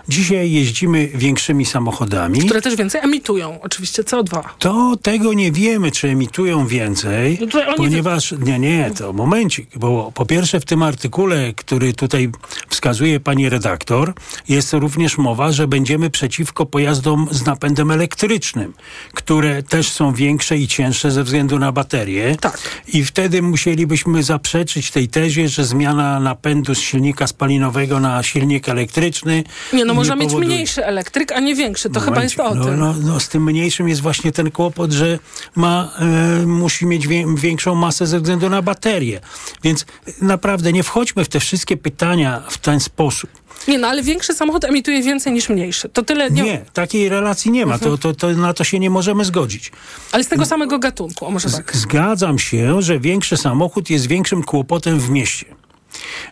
Dzisiaj 0.08 0.50
jeździmy 0.50 1.08
większymi 1.14 1.64
samochodami. 1.66 2.38
Które 2.38 2.62
też 2.62 2.76
więcej 2.76 3.00
emitują, 3.04 3.58
oczywiście 3.62 4.02
CO2. 4.02 4.42
To 4.58 4.96
tego 5.02 5.32
nie 5.32 5.52
wiemy, 5.52 5.90
czy 5.90 6.08
emitują 6.08 6.66
więcej, 6.66 7.38
no 7.40 7.74
ponieważ... 7.76 8.34
Nie, 8.42 8.58
nie, 8.58 8.90
to 8.98 9.12
momencik, 9.12 9.78
bo 9.78 10.12
po 10.14 10.26
pierwsze 10.26 10.60
w 10.60 10.64
tym 10.64 10.82
artykule, 10.82 11.52
który 11.52 11.92
tutaj 11.92 12.30
wskazuje 12.68 13.20
pani 13.20 13.48
redaktor, 13.48 14.14
jest 14.48 14.72
również 14.72 15.18
mowa, 15.18 15.52
że 15.52 15.68
będziemy 15.68 16.10
przeciwko 16.10 16.66
pojazdom 16.66 17.28
z 17.30 17.46
napędem 17.46 17.90
elektrycznym, 17.90 18.74
które 19.14 19.62
też 19.62 19.88
są 19.88 20.12
większe 20.14 20.56
i 20.56 20.68
cięższe 20.68 21.10
ze 21.10 21.24
względu 21.24 21.58
na 21.58 21.72
baterie. 21.72 22.36
Tak. 22.40 22.58
I 22.88 23.04
wtedy 23.04 23.42
musielibyśmy 23.42 24.22
zaprzeczyć 24.22 24.90
tej 24.90 25.08
tezie, 25.08 25.48
że 25.48 25.64
zmiana 25.64 26.20
napędu 26.20 26.74
z 26.74 26.80
silnika 26.80 27.26
spalinowego 27.26 28.00
na 28.00 28.22
silnik 28.22 28.68
elektryczny 28.68 29.44
nie, 29.72 29.84
no 29.84 29.94
można 29.94 30.16
mieć 30.16 30.34
mniejszy 30.34 30.86
elektryk, 30.86 31.32
a 31.32 31.40
nie 31.40 31.54
większy. 31.54 31.90
To 31.90 32.00
chyba 32.00 32.22
jest 32.22 32.40
o 32.40 32.54
no, 32.54 32.64
tym. 32.64 32.80
No, 32.80 32.94
no, 33.02 33.20
z 33.20 33.28
tym 33.28 33.44
mniejszym 33.44 33.88
jest 33.88 34.00
właśnie 34.00 34.32
ten 34.32 34.50
kłopot, 34.50 34.92
że 34.92 35.18
ma, 35.56 35.92
e, 36.42 36.46
musi 36.46 36.86
mieć 36.86 37.08
wie, 37.08 37.24
większą 37.36 37.74
masę 37.74 38.06
ze 38.06 38.18
względu 38.18 38.50
na 38.50 38.62
baterię. 38.62 39.20
Więc 39.64 39.86
naprawdę 40.22 40.72
nie 40.72 40.82
wchodźmy 40.82 41.24
w 41.24 41.28
te 41.28 41.40
wszystkie 41.40 41.76
pytania 41.76 42.42
w 42.48 42.58
ten 42.58 42.80
sposób. 42.80 43.30
Nie, 43.68 43.78
no 43.78 43.88
ale 43.88 44.02
większy 44.02 44.34
samochód 44.34 44.64
emituje 44.64 45.02
więcej 45.02 45.32
niż 45.32 45.48
mniejszy. 45.48 45.88
To 45.88 46.02
tyle. 46.02 46.30
Nie, 46.30 46.42
nie 46.42 46.64
takiej 46.72 47.08
relacji 47.08 47.50
nie 47.50 47.66
ma. 47.66 47.74
Mhm. 47.74 47.90
To, 47.90 47.98
to, 47.98 48.14
to, 48.14 48.30
na 48.30 48.54
to 48.54 48.64
się 48.64 48.78
nie 48.78 48.90
możemy 48.90 49.24
zgodzić. 49.24 49.72
Ale 50.12 50.24
z 50.24 50.28
tego 50.28 50.46
samego 50.46 50.78
gatunku, 50.78 51.26
o 51.26 51.30
może 51.30 51.50
tak. 51.50 51.76
Zgadzam 51.76 52.38
się, 52.38 52.82
że 52.82 53.00
większy 53.00 53.36
samochód 53.36 53.90
jest 53.90 54.06
większym 54.06 54.42
kłopotem 54.42 55.00
w 55.00 55.10
mieście. 55.10 55.46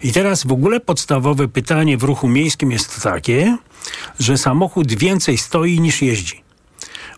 I 0.02 0.12
teraz 0.12 0.46
w 0.46 0.52
ogóle 0.52 0.80
podstawowe 0.80 1.48
pytanie 1.48 1.98
w 1.98 2.02
ruchu 2.02 2.28
miejskim 2.28 2.72
jest 2.72 3.02
takie, 3.02 3.56
że 4.18 4.38
samochód 4.38 4.92
więcej 4.92 5.38
stoi 5.38 5.80
niż 5.80 6.02
jeździ. 6.02 6.42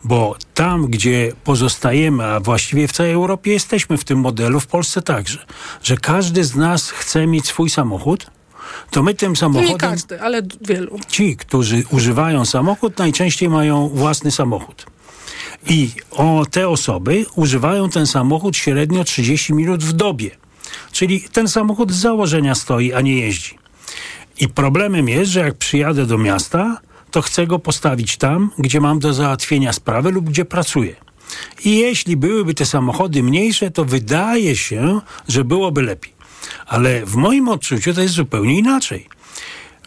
Bo 0.05 0.37
tam, 0.55 0.87
gdzie 0.87 1.33
pozostajemy, 1.45 2.25
a 2.25 2.41
właściwie 2.41 2.89
w 2.89 2.93
całej 2.93 3.13
Europie 3.13 3.53
jesteśmy 3.53 3.99
w 3.99 4.05
tym 4.05 4.19
modelu, 4.19 4.61
w 4.61 4.67
Polsce 4.67 5.03
także, 5.03 5.39
że 5.83 5.97
każdy 5.97 6.45
z 6.45 6.57
nas 6.57 6.91
chce 6.91 7.27
mieć 7.27 7.47
swój 7.47 7.71
samochód, 7.71 8.27
to 8.91 9.03
my 9.03 9.15
tym 9.15 9.37
samochodem... 9.37 9.73
Nie 9.73 9.79
każdy, 9.79 10.21
ale 10.21 10.43
wielu. 10.61 10.99
Ci, 11.09 11.37
którzy 11.37 11.85
używają 11.91 12.45
samochód, 12.45 12.99
najczęściej 12.99 13.49
mają 13.49 13.89
własny 13.89 14.31
samochód. 14.31 14.87
I 15.67 15.91
o, 16.11 16.45
te 16.51 16.69
osoby 16.69 17.27
używają 17.35 17.89
ten 17.89 18.07
samochód 18.07 18.57
średnio 18.57 19.05
30 19.05 19.55
minut 19.55 19.85
w 19.85 19.93
dobie. 19.93 20.42
Czyli 20.93 21.21
ten 21.21 21.49
samochód 21.49 21.93
z 21.93 21.97
założenia 21.97 22.55
stoi, 22.55 22.93
a 22.93 23.01
nie 23.01 23.19
jeździ. 23.19 23.59
I 24.41 24.49
problemem 24.49 25.09
jest, 25.09 25.31
że 25.31 25.41
jak 25.41 25.55
przyjadę 25.55 26.07
do 26.07 26.19
miasta, 26.19 26.81
to 27.11 27.23
chcę 27.23 27.47
go 27.47 27.59
postawić 27.59 28.17
tam, 28.17 28.51
gdzie 28.59 28.81
mam 28.81 28.99
do 28.99 29.15
załatwienia 29.15 29.73
sprawy 29.73 30.11
lub 30.11 30.25
gdzie 30.25 30.45
pracuję. 30.45 30.97
I 31.65 31.79
jeśli 31.79 32.17
byłyby 32.17 32.55
te 32.55 32.67
samochody 32.67 33.23
mniejsze, 33.23 33.71
to 33.71 33.85
wydaje 33.85 34.57
się, 34.57 35.01
że 35.29 35.45
byłoby 35.45 35.83
lepiej. 35.83 36.13
Ale 36.67 37.07
w 37.07 37.15
moim 37.15 37.49
odczuciu 37.49 37.95
to 37.95 38.03
jest 38.03 38.15
zupełnie 38.15 38.59
inaczej. 38.59 39.09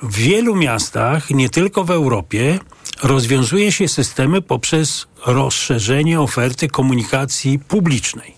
W 0.02 0.16
wielu 0.16 0.56
miastach, 0.56 1.30
nie 1.30 1.50
tylko 1.50 1.84
w 1.84 1.92
Europie, 1.92 2.60
rozwiązuje 3.04 3.72
się 3.72 3.88
systemy 3.88 4.42
poprzez 4.42 5.08
rozszerzenie 5.26 6.22
oferty 6.22 6.68
komunikacji 6.68 7.60
publicznej. 7.60 8.36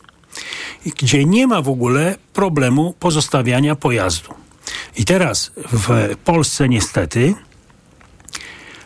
Gdzie 0.85 1.25
nie 1.25 1.47
ma 1.47 1.61
w 1.61 1.69
ogóle 1.69 2.15
problemu 2.33 2.93
pozostawiania 2.99 3.75
pojazdu. 3.75 4.33
I 4.97 5.05
teraz 5.05 5.51
w 5.71 6.15
Polsce 6.25 6.69
niestety 6.69 7.33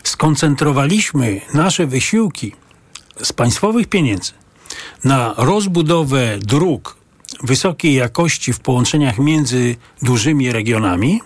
skoncentrowaliśmy 0.04 1.42
nasze 1.54 1.88
wysiłki 1.88 2.52
z 3.24 3.34
państwowych 3.34 3.88
pieniędzy 3.88 4.32
na 5.04 5.34
rozbudowę 5.38 6.38
dróg 6.40 6.98
wysokiej 7.44 7.94
jakości 7.94 8.54
w 8.54 8.60
połączeniach 8.60 9.20
między 9.20 9.76
dużymi 10.02 10.52
regionami 10.52 11.22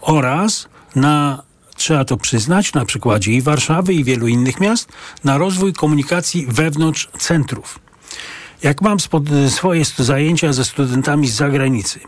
oraz 0.00 0.68
na, 0.94 1.42
trzeba 1.76 2.04
to 2.04 2.16
przyznać, 2.16 2.72
na 2.72 2.84
przykładzie 2.84 3.32
i 3.32 3.42
Warszawy, 3.42 3.94
i 3.94 4.04
wielu 4.04 4.28
innych 4.28 4.60
miast, 4.60 4.88
na 5.24 5.38
rozwój 5.38 5.72
komunikacji 5.72 6.46
wewnątrz 6.46 7.08
centrów. 7.18 7.81
Jak 8.62 8.82
mam 8.82 9.00
spod, 9.00 9.24
swoje 9.48 9.84
zajęcia 9.84 10.52
ze 10.52 10.64
studentami 10.64 11.28
z 11.28 11.34
zagranicy, 11.34 12.00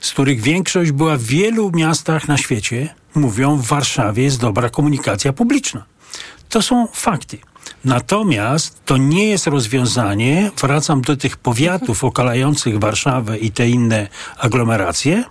z 0.00 0.10
których 0.10 0.40
większość 0.40 0.92
była 0.92 1.16
w 1.16 1.22
wielu 1.22 1.70
miastach 1.74 2.28
na 2.28 2.36
świecie, 2.36 2.94
mówią, 3.14 3.56
w 3.56 3.66
Warszawie 3.66 4.22
jest 4.22 4.40
dobra 4.40 4.68
komunikacja 4.68 5.32
publiczna. 5.32 5.84
To 6.48 6.62
są 6.62 6.86
fakty. 6.92 7.38
Natomiast 7.84 8.84
to 8.84 8.96
nie 8.96 9.26
jest 9.26 9.46
rozwiązanie, 9.46 10.50
wracam 10.60 11.00
do 11.00 11.16
tych 11.16 11.36
powiatów 11.36 12.04
okalających 12.04 12.78
Warszawę 12.78 13.38
i 13.38 13.50
te 13.50 13.68
inne 13.68 14.08
aglomeracje, 14.38 15.24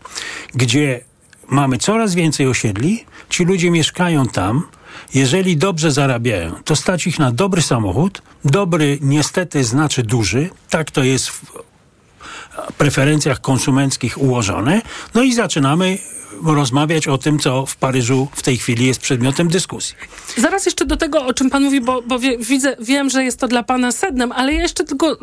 gdzie 0.53 1.03
mamy 1.47 1.77
coraz 1.77 2.15
więcej 2.15 2.47
osiedli, 2.47 3.05
ci 3.29 3.45
ludzie 3.45 3.71
mieszkają 3.71 4.27
tam, 4.27 4.63
jeżeli 5.13 5.57
dobrze 5.57 5.91
zarabiają, 5.91 6.51
to 6.65 6.75
stać 6.75 7.07
ich 7.07 7.19
na 7.19 7.31
dobry 7.31 7.61
samochód. 7.61 8.21
Dobry 8.45 8.97
niestety 9.01 9.63
znaczy 9.63 10.03
duży, 10.03 10.49
tak 10.69 10.91
to 10.91 11.03
jest 11.03 11.29
w 11.29 11.43
preferencjach 12.77 13.41
konsumenckich 13.41 14.21
ułożone. 14.21 14.81
No 15.13 15.23
i 15.23 15.33
zaczynamy 15.33 15.97
rozmawiać 16.43 17.07
o 17.07 17.17
tym, 17.17 17.39
co 17.39 17.65
w 17.65 17.75
Paryżu 17.75 18.27
w 18.31 18.41
tej 18.41 18.57
chwili 18.57 18.85
jest 18.85 18.99
przedmiotem 18.99 19.47
dyskusji. 19.47 19.95
Zaraz 20.37 20.65
jeszcze 20.65 20.85
do 20.85 20.97
tego, 20.97 21.25
o 21.25 21.33
czym 21.33 21.49
pan 21.49 21.63
mówi, 21.63 21.81
bo, 21.81 22.01
bo 22.01 22.19
wie, 22.19 22.37
widzę, 22.37 22.75
wiem, 22.79 23.09
że 23.09 23.23
jest 23.23 23.39
to 23.39 23.47
dla 23.47 23.63
pana 23.63 23.91
sednem, 23.91 24.31
ale 24.31 24.53
ja 24.53 24.61
jeszcze 24.61 24.83
tylko 24.83 25.17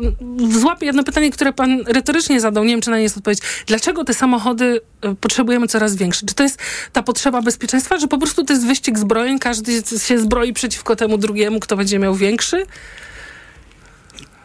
złapię 0.49 0.85
jedno 0.85 1.03
pytanie, 1.03 1.31
które 1.31 1.53
pan 1.53 1.81
retorycznie 1.87 2.41
zadał. 2.41 2.63
Nie 2.63 2.69
wiem, 2.69 2.81
czy 2.81 2.89
na 2.89 2.97
nie 2.97 3.03
jest 3.03 3.17
odpowiedź. 3.17 3.39
Dlaczego 3.65 4.03
te 4.03 4.13
samochody 4.13 4.81
e, 5.01 5.15
potrzebujemy 5.15 5.67
coraz 5.67 5.95
większe? 5.95 6.25
Czy 6.25 6.35
to 6.35 6.43
jest 6.43 6.59
ta 6.93 7.03
potrzeba 7.03 7.41
bezpieczeństwa, 7.41 7.99
że 7.99 8.07
po 8.07 8.17
prostu 8.17 8.43
to 8.43 8.53
jest 8.53 8.67
wyścig 8.67 8.99
zbrojeń, 8.99 9.39
każdy 9.39 9.81
się 10.07 10.19
zbroi 10.19 10.53
przeciwko 10.53 10.95
temu 10.95 11.17
drugiemu, 11.17 11.59
kto 11.59 11.77
będzie 11.77 11.99
miał 11.99 12.15
większy? 12.15 12.65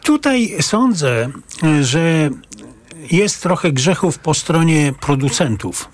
Tutaj 0.03 0.55
sądzę, 0.61 1.29
że 1.81 2.29
jest 3.11 3.41
trochę 3.41 3.71
grzechów 3.71 4.17
po 4.17 4.33
stronie 4.33 4.93
producentów 5.01 5.89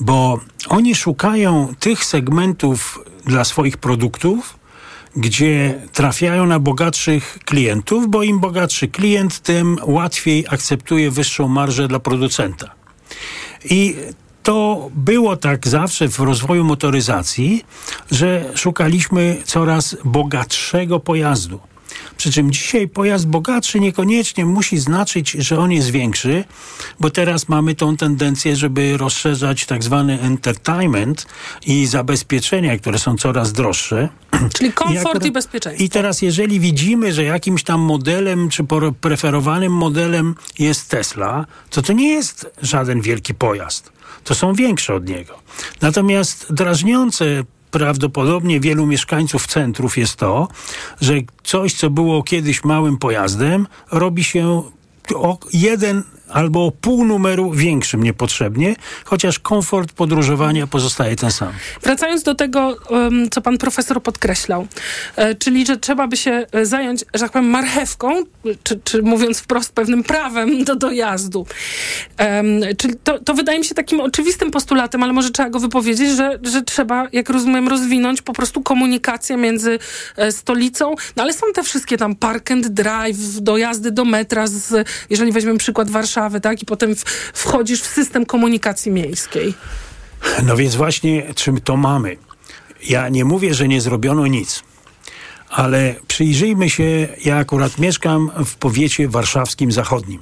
bo 0.00 0.40
oni 0.68 0.94
szukają 0.94 1.74
tych 1.80 2.04
segmentów 2.04 3.04
dla 3.26 3.44
swoich 3.44 3.76
produktów, 3.76 4.58
gdzie 5.16 5.80
trafiają 5.92 6.46
na 6.46 6.58
bogatszych 6.58 7.38
klientów, 7.44 8.10
bo 8.10 8.22
im 8.22 8.40
bogatszy 8.40 8.88
klient, 8.88 9.40
tym 9.40 9.78
łatwiej 9.84 10.46
akceptuje 10.48 11.10
wyższą 11.10 11.48
marżę 11.48 11.88
dla 11.88 12.00
producenta. 12.00 12.74
I 13.64 13.96
to 14.42 14.90
było 14.94 15.36
tak 15.36 15.68
zawsze 15.68 16.08
w 16.08 16.18
rozwoju 16.18 16.64
motoryzacji, 16.64 17.64
że 18.10 18.50
szukaliśmy 18.54 19.36
coraz 19.44 19.96
bogatszego 20.04 21.00
pojazdu. 21.00 21.60
Przy 22.16 22.32
czym 22.32 22.52
dzisiaj 22.52 22.88
pojazd 22.88 23.26
bogatszy 23.26 23.80
niekoniecznie 23.80 24.46
musi 24.46 24.78
znaczyć, 24.78 25.30
że 25.30 25.58
on 25.58 25.72
jest 25.72 25.90
większy, 25.90 26.44
bo 27.00 27.10
teraz 27.10 27.48
mamy 27.48 27.74
tą 27.74 27.96
tendencję, 27.96 28.56
żeby 28.56 28.96
rozszerzać 28.96 29.66
tak 29.66 29.84
zwany 29.84 30.20
entertainment 30.20 31.26
i 31.66 31.86
zabezpieczenia, 31.86 32.78
które 32.78 32.98
są 32.98 33.16
coraz 33.16 33.52
droższe. 33.52 34.08
Czyli 34.56 34.72
komfort 34.72 35.24
i, 35.24 35.28
i 35.28 35.32
bezpieczeństwo. 35.32 35.84
I 35.84 35.88
teraz 35.88 36.22
jeżeli 36.22 36.60
widzimy, 36.60 37.12
że 37.12 37.24
jakimś 37.24 37.62
tam 37.62 37.80
modelem 37.80 38.48
czy 38.48 38.64
preferowanym 39.00 39.72
modelem 39.72 40.34
jest 40.58 40.88
Tesla, 40.88 41.46
to 41.70 41.82
to 41.82 41.92
nie 41.92 42.08
jest 42.08 42.50
żaden 42.62 43.00
wielki 43.00 43.34
pojazd. 43.34 43.92
To 44.24 44.34
są 44.34 44.54
większe 44.54 44.94
od 44.94 45.08
niego. 45.08 45.38
Natomiast 45.80 46.52
drażniące 46.52 47.44
prawdopodobnie 47.72 48.60
wielu 48.60 48.86
mieszkańców 48.86 49.46
centrów 49.46 49.98
jest 49.98 50.16
to, 50.16 50.48
że 51.00 51.14
coś, 51.44 51.74
co 51.74 51.90
było 51.90 52.22
kiedyś 52.22 52.64
małym 52.64 52.98
pojazdem, 52.98 53.66
robi 53.92 54.24
się 54.24 54.62
jeden 55.52 56.02
albo 56.32 56.66
o 56.66 56.70
pół 56.70 57.04
numeru 57.04 57.50
większym 57.50 58.02
niepotrzebnie, 58.02 58.76
chociaż 59.04 59.38
komfort 59.38 59.92
podróżowania 59.92 60.66
pozostaje 60.66 61.16
ten 61.16 61.30
sam. 61.30 61.52
Wracając 61.82 62.22
do 62.22 62.34
tego, 62.34 62.76
co 63.30 63.40
pan 63.40 63.58
profesor 63.58 64.02
podkreślał, 64.02 64.66
e, 65.16 65.34
czyli, 65.34 65.66
że 65.66 65.76
trzeba 65.76 66.06
by 66.06 66.16
się 66.16 66.46
e, 66.52 66.66
zająć, 66.66 67.04
że 67.14 67.20
tak 67.20 67.32
powiem, 67.32 67.50
marchewką, 67.50 68.22
czy, 68.62 68.80
czy 68.84 69.02
mówiąc 69.02 69.38
wprost, 69.38 69.72
pewnym 69.72 70.04
prawem 70.04 70.58
do 70.64 70.76
dojazdu. 70.76 71.46
czyli 72.78 72.94
to, 73.04 73.18
to 73.18 73.34
wydaje 73.34 73.58
mi 73.58 73.64
się 73.64 73.74
takim 73.74 74.00
oczywistym 74.00 74.50
postulatem, 74.50 75.02
ale 75.02 75.12
może 75.12 75.30
trzeba 75.30 75.50
go 75.50 75.58
wypowiedzieć, 75.58 76.10
że, 76.10 76.38
że 76.42 76.62
trzeba, 76.62 77.08
jak 77.12 77.30
rozumiem, 77.30 77.68
rozwinąć 77.68 78.22
po 78.22 78.32
prostu 78.32 78.62
komunikację 78.62 79.36
między 79.36 79.78
e, 80.16 80.32
stolicą, 80.32 80.94
no 81.16 81.22
ale 81.22 81.32
są 81.32 81.46
te 81.54 81.62
wszystkie 81.62 81.96
tam 81.96 82.14
park 82.14 82.50
and 82.50 82.68
drive, 82.68 83.40
dojazdy 83.40 83.90
do 83.90 84.04
metra, 84.04 84.46
z, 84.46 84.88
jeżeli 85.10 85.32
weźmiemy 85.32 85.58
przykład 85.58 85.90
Warszawy, 85.90 86.21
Warszawy, 86.22 86.40
tak? 86.40 86.62
I 86.62 86.66
potem 86.66 86.94
wchodzisz 87.34 87.82
w 87.82 87.86
system 87.86 88.26
komunikacji 88.26 88.92
miejskiej. 88.92 89.54
No 90.42 90.56
więc 90.56 90.76
właśnie 90.76 91.34
czym 91.34 91.60
to 91.60 91.76
mamy. 91.76 92.16
Ja 92.88 93.08
nie 93.08 93.24
mówię, 93.24 93.54
że 93.54 93.68
nie 93.68 93.80
zrobiono 93.80 94.26
nic, 94.26 94.62
ale 95.48 95.94
przyjrzyjmy 96.08 96.70
się, 96.70 97.08
ja 97.24 97.36
akurat 97.36 97.78
mieszkam 97.78 98.30
w 98.44 98.54
powiecie 98.54 99.08
warszawskim 99.08 99.72
zachodnim. 99.72 100.20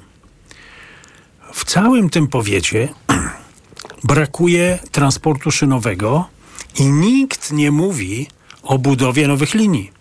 W 1.53 1.65
całym 1.65 2.11
tym 2.11 2.29
powiecie 2.29 2.89
brakuje 4.05 4.79
transportu 4.93 5.51
szynowego 5.51 6.29
i 6.79 6.85
nikt 6.85 7.53
nie 7.53 7.71
mówi 7.71 8.29
o 8.63 8.79
budowie 8.79 9.29
nowych 9.29 9.55
linii. 9.55 9.93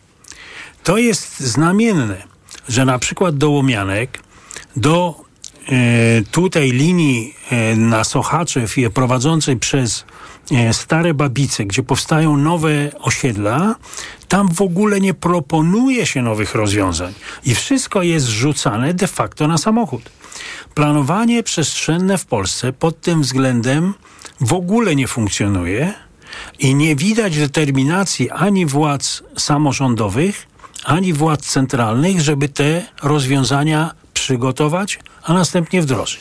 To 0.83 0.97
jest 0.97 1.39
znamienne, 1.39 2.23
że 2.69 2.85
na 2.85 2.99
przykład 2.99 3.37
do 3.37 3.49
Łomianek, 3.49 4.23
do 4.75 5.28
tutaj 6.31 6.71
linii 6.71 7.33
e, 7.51 7.75
na 7.75 8.03
Sochaczew 8.03 8.75
prowadzącej 8.93 9.57
przez 9.57 10.05
e, 10.51 10.73
Stare 10.73 11.13
Babice, 11.13 11.65
gdzie 11.65 11.83
powstają 11.83 12.37
nowe 12.37 12.91
osiedla, 12.99 13.75
tam 14.27 14.53
w 14.53 14.61
ogóle 14.61 15.01
nie 15.01 15.13
proponuje 15.13 16.05
się 16.05 16.21
nowych 16.21 16.55
rozwiązań 16.55 17.13
i 17.45 17.55
wszystko 17.55 18.03
jest 18.03 18.27
rzucane 18.27 18.93
de 18.93 19.07
facto 19.07 19.47
na 19.47 19.57
samochód. 19.57 20.09
Planowanie 20.73 21.43
przestrzenne 21.43 22.17
w 22.17 22.25
Polsce 22.25 22.73
pod 22.73 23.01
tym 23.01 23.21
względem 23.21 23.93
w 24.41 24.53
ogóle 24.53 24.95
nie 24.95 25.07
funkcjonuje 25.07 25.93
i 26.59 26.75
nie 26.75 26.95
widać 26.95 27.37
determinacji 27.37 28.29
ani 28.29 28.65
władz 28.65 29.23
samorządowych, 29.37 30.47
ani 30.83 31.13
władz 31.13 31.45
centralnych, 31.45 32.21
żeby 32.21 32.49
te 32.49 32.85
rozwiązania 33.03 33.91
przygotować, 34.29 34.99
a 35.23 35.33
następnie 35.33 35.81
wdrożyć. 35.81 36.19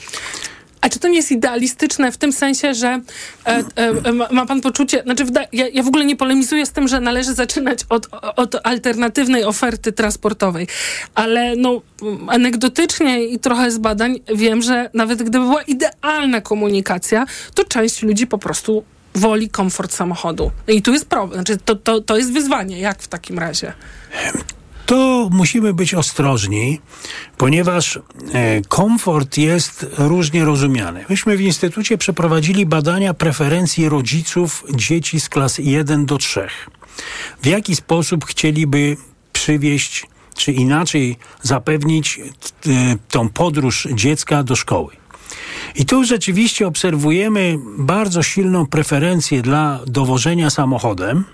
A 0.81 0.89
czy 0.89 0.99
to 0.99 1.09
nie 1.09 1.17
jest 1.17 1.31
idealistyczne 1.31 2.13
w 2.13 2.17
tym 2.17 2.33
sensie, 2.33 2.75
że 2.75 3.01
e, 3.47 3.65
e, 3.77 4.13
ma 4.13 4.47
pan 4.47 4.61
poczucie, 4.61 5.03
znaczy 5.03 5.25
ja, 5.53 5.69
ja, 5.69 5.83
w 5.83 5.89
ogóle 5.89 6.05
nie 6.05 6.17
polemizuję 6.17 6.67
z 6.67 6.73
tym, 6.73 6.89
że 6.89 7.01
należy 7.01 7.35
zaczynać 7.35 7.81
od, 7.89 8.09
od 8.37 8.57
alternatywnej 8.67 9.45
oferty 9.45 9.93
transportowej, 9.93 10.67
ale 11.15 11.57
no 11.57 11.83
anegdotycznie 12.29 13.25
i 13.25 13.39
trochę 13.39 13.71
z 13.71 13.79
badań 13.79 14.21
wiem, 14.35 14.63
że 14.63 14.91
nawet 14.95 15.23
gdyby 15.23 15.39
była 15.39 15.63
idealna 15.63 16.41
komunikacja, 16.41 17.27
to 17.55 17.65
część 17.65 18.03
ludzi 18.03 18.27
po 18.27 18.39
prostu 18.39 18.85
woli 19.15 19.49
komfort 19.49 19.93
samochodu. 19.93 20.51
I 20.69 20.83
tu 20.83 20.93
jest 20.93 21.07
problem, 21.07 21.35
znaczy 21.35 21.59
to, 21.65 21.77
to, 21.77 22.01
to 22.01 22.17
jest 22.17 22.33
wyzwanie. 22.33 22.81
Jak 22.81 23.03
w 23.03 23.09
takim 23.09 23.39
razie? 23.39 23.73
To 24.89 25.29
musimy 25.33 25.75
być 25.75 25.95
ostrożni, 25.95 26.81
ponieważ 27.37 27.97
e, 27.97 28.01
komfort 28.69 29.39
jest 29.39 29.87
różnie 29.99 30.45
rozumiany. 30.45 31.05
Myśmy 31.09 31.37
w 31.37 31.41
Instytucie 31.41 31.99
przeprowadzili 31.99 32.67
badania 32.67 33.15
preferencji 33.15 33.89
rodziców 33.89 34.65
dzieci 34.75 35.21
z 35.21 35.29
klas 35.29 35.59
1 35.59 36.07
do 36.07 36.19
3. 36.19 36.49
W 37.43 37.47
jaki 37.47 37.77
sposób 37.77 38.25
chcieliby 38.25 38.97
przywieźć, 39.33 40.07
czy 40.37 40.53
inaczej 40.53 41.17
zapewnić 41.43 42.21
e, 42.21 42.71
tą 43.09 43.29
podróż 43.29 43.89
dziecka 43.95 44.43
do 44.43 44.57
szkoły. 44.57 44.93
I 45.75 45.85
tu 45.85 46.05
rzeczywiście 46.05 46.67
obserwujemy 46.67 47.59
bardzo 47.79 48.23
silną 48.23 48.67
preferencję 48.67 49.43
dla 49.43 49.81
dowożenia 49.87 50.51
samochodem 50.51 51.25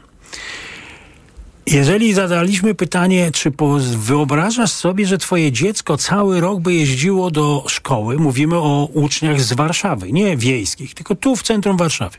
Jeżeli 1.66 2.14
zadaliśmy 2.14 2.74
pytanie, 2.74 3.30
czy 3.32 3.52
wyobrażasz 3.96 4.72
sobie, 4.72 5.06
że 5.06 5.18
twoje 5.18 5.52
dziecko 5.52 5.96
cały 5.96 6.40
rok 6.40 6.60
by 6.60 6.74
jeździło 6.74 7.30
do 7.30 7.64
szkoły, 7.68 8.16
mówimy 8.18 8.56
o 8.56 8.88
uczniach 8.92 9.40
z 9.40 9.52
Warszawy, 9.52 10.12
nie 10.12 10.36
wiejskich, 10.36 10.94
tylko 10.94 11.14
tu 11.14 11.36
w 11.36 11.42
centrum 11.42 11.76
Warszawy, 11.76 12.18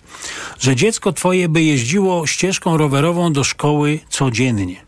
że 0.60 0.76
dziecko 0.76 1.14
twoje 1.14 1.50
by 1.50 1.64
jeździło 1.64 2.28
ścieżką 2.28 2.78
rowerową 2.78 3.34
do 3.34 3.44
szkoły 3.44 4.00
codziennie. 4.10 4.86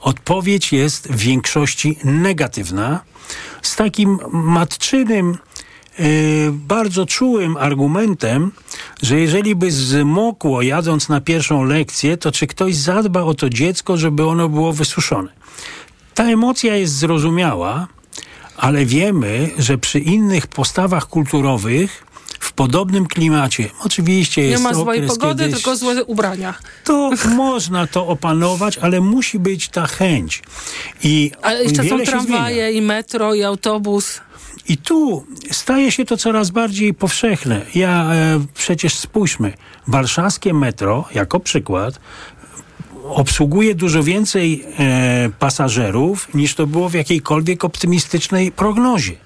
Odpowiedź 0.00 0.72
jest 0.72 1.08
w 1.08 1.16
większości 1.16 1.98
negatywna, 2.04 3.00
z 3.62 3.76
takim 3.76 4.18
matczynym, 4.32 5.38
bardzo 6.52 7.06
czułym 7.06 7.56
argumentem, 7.56 8.52
że 9.02 9.20
jeżeli 9.20 9.54
by 9.54 9.72
zmokło 9.72 10.62
jadąc 10.62 11.08
na 11.08 11.20
pierwszą 11.20 11.64
lekcję, 11.64 12.16
to 12.16 12.32
czy 12.32 12.46
ktoś 12.46 12.74
zadba 12.74 13.22
o 13.22 13.34
to 13.34 13.50
dziecko, 13.50 13.96
żeby 13.96 14.26
ono 14.26 14.48
było 14.48 14.72
wysuszone. 14.72 15.28
Ta 16.14 16.24
emocja 16.24 16.76
jest 16.76 16.94
zrozumiała, 16.94 17.86
ale 18.56 18.84
wiemy, 18.86 19.50
że 19.58 19.78
przy 19.78 19.98
innych 19.98 20.46
postawach 20.46 21.06
kulturowych 21.06 22.06
w 22.40 22.52
podobnym 22.52 23.06
klimacie. 23.06 23.68
Oczywiście 23.80 24.42
jest 24.42 24.62
Nie 24.62 24.68
ma 24.68 24.74
złej 24.74 25.06
pogody, 25.06 25.44
kiedy 25.44 25.54
tylko 25.54 25.76
złe 25.76 26.04
ubrania. 26.04 26.54
To 26.84 27.10
można 27.36 27.86
to 27.86 28.06
opanować, 28.06 28.78
ale 28.78 29.00
musi 29.00 29.38
być 29.38 29.68
ta 29.68 29.86
chęć. 29.86 30.42
I 31.02 31.30
Ale 31.42 31.64
jeszcze 31.64 31.84
są 31.84 32.00
tramwaje 32.00 32.72
i 32.72 32.82
metro 32.82 33.34
i 33.34 33.42
autobus. 33.42 34.20
I 34.68 34.76
tu 34.76 35.26
staje 35.50 35.92
się 35.92 36.04
to 36.04 36.16
coraz 36.16 36.50
bardziej 36.50 36.94
powszechne. 36.94 37.66
Ja 37.74 38.14
e, 38.14 38.40
przecież 38.54 38.94
spójrzmy, 38.94 39.52
warszawskie 39.86 40.54
metro, 40.54 41.04
jako 41.14 41.40
przykład, 41.40 42.00
obsługuje 43.04 43.74
dużo 43.74 44.02
więcej 44.02 44.64
e, 44.78 45.30
pasażerów 45.38 46.34
niż 46.34 46.54
to 46.54 46.66
było 46.66 46.88
w 46.88 46.94
jakiejkolwiek 46.94 47.64
optymistycznej 47.64 48.52
prognozie. 48.52 49.16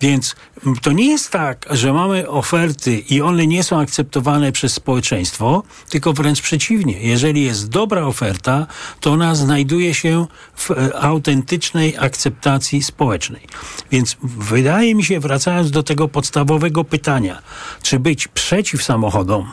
Więc 0.00 0.34
to 0.82 0.92
nie 0.92 1.06
jest 1.06 1.30
tak, 1.30 1.66
że 1.70 1.92
mamy 1.92 2.28
oferty 2.28 2.98
i 2.98 3.20
one 3.22 3.46
nie 3.46 3.62
są 3.62 3.80
akceptowane 3.80 4.52
przez 4.52 4.72
społeczeństwo, 4.72 5.62
tylko 5.90 6.12
wręcz 6.12 6.40
przeciwnie. 6.40 7.00
Jeżeli 7.00 7.44
jest 7.44 7.68
dobra 7.68 8.06
oferta, 8.06 8.66
to 9.00 9.12
ona 9.12 9.34
znajduje 9.34 9.94
się 9.94 10.26
w 10.54 10.70
e, 10.70 11.00
autentycznej 11.00 11.96
akceptacji 11.98 12.82
społecznej. 12.82 13.42
Więc 13.90 14.16
wydaje 14.22 14.94
mi 14.94 15.04
się, 15.04 15.20
wracając 15.20 15.70
do 15.70 15.82
tego 15.82 16.08
podstawowego 16.08 16.84
pytania, 16.84 17.42
czy 17.82 17.98
być 17.98 18.28
przeciw 18.28 18.82
samochodom, 18.82 19.52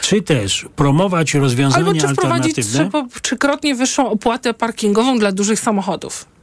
czy 0.00 0.22
też 0.22 0.66
promować 0.76 1.34
rozwiązania 1.34 1.86
Albo 1.86 2.00
czy 2.00 2.08
wprowadzić 2.08 2.58
alternatywne? 2.58 3.20
trzykrotnie 3.22 3.74
wyższą 3.74 4.10
opłatę 4.10 4.54
parkingową 4.54 5.18
dla 5.18 5.32
dużych 5.32 5.60
samochodów. 5.60 6.33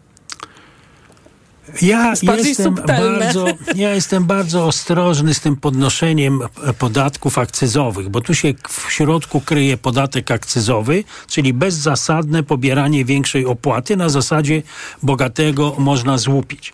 Ja 1.81 2.09
jestem, 2.37 2.77
subtelne. 2.77 3.19
bardzo, 3.19 3.45
ja 3.75 3.93
jestem 3.93 4.25
bardzo 4.25 4.65
ostrożny 4.65 5.33
z 5.33 5.39
tym 5.39 5.55
podnoszeniem 5.55 6.41
e, 6.41 6.73
podatków 6.73 7.37
akcyzowych, 7.37 8.09
bo 8.09 8.21
tu 8.21 8.33
się 8.33 8.53
w 8.69 8.91
środku 8.91 9.41
kryje 9.41 9.77
podatek 9.77 10.31
akcyzowy, 10.31 11.03
czyli 11.27 11.53
bezzasadne 11.53 12.43
pobieranie 12.43 13.05
większej 13.05 13.45
opłaty 13.45 13.97
na 13.97 14.09
zasadzie 14.09 14.61
bogatego 15.03 15.75
można 15.77 16.17
złupić. 16.17 16.73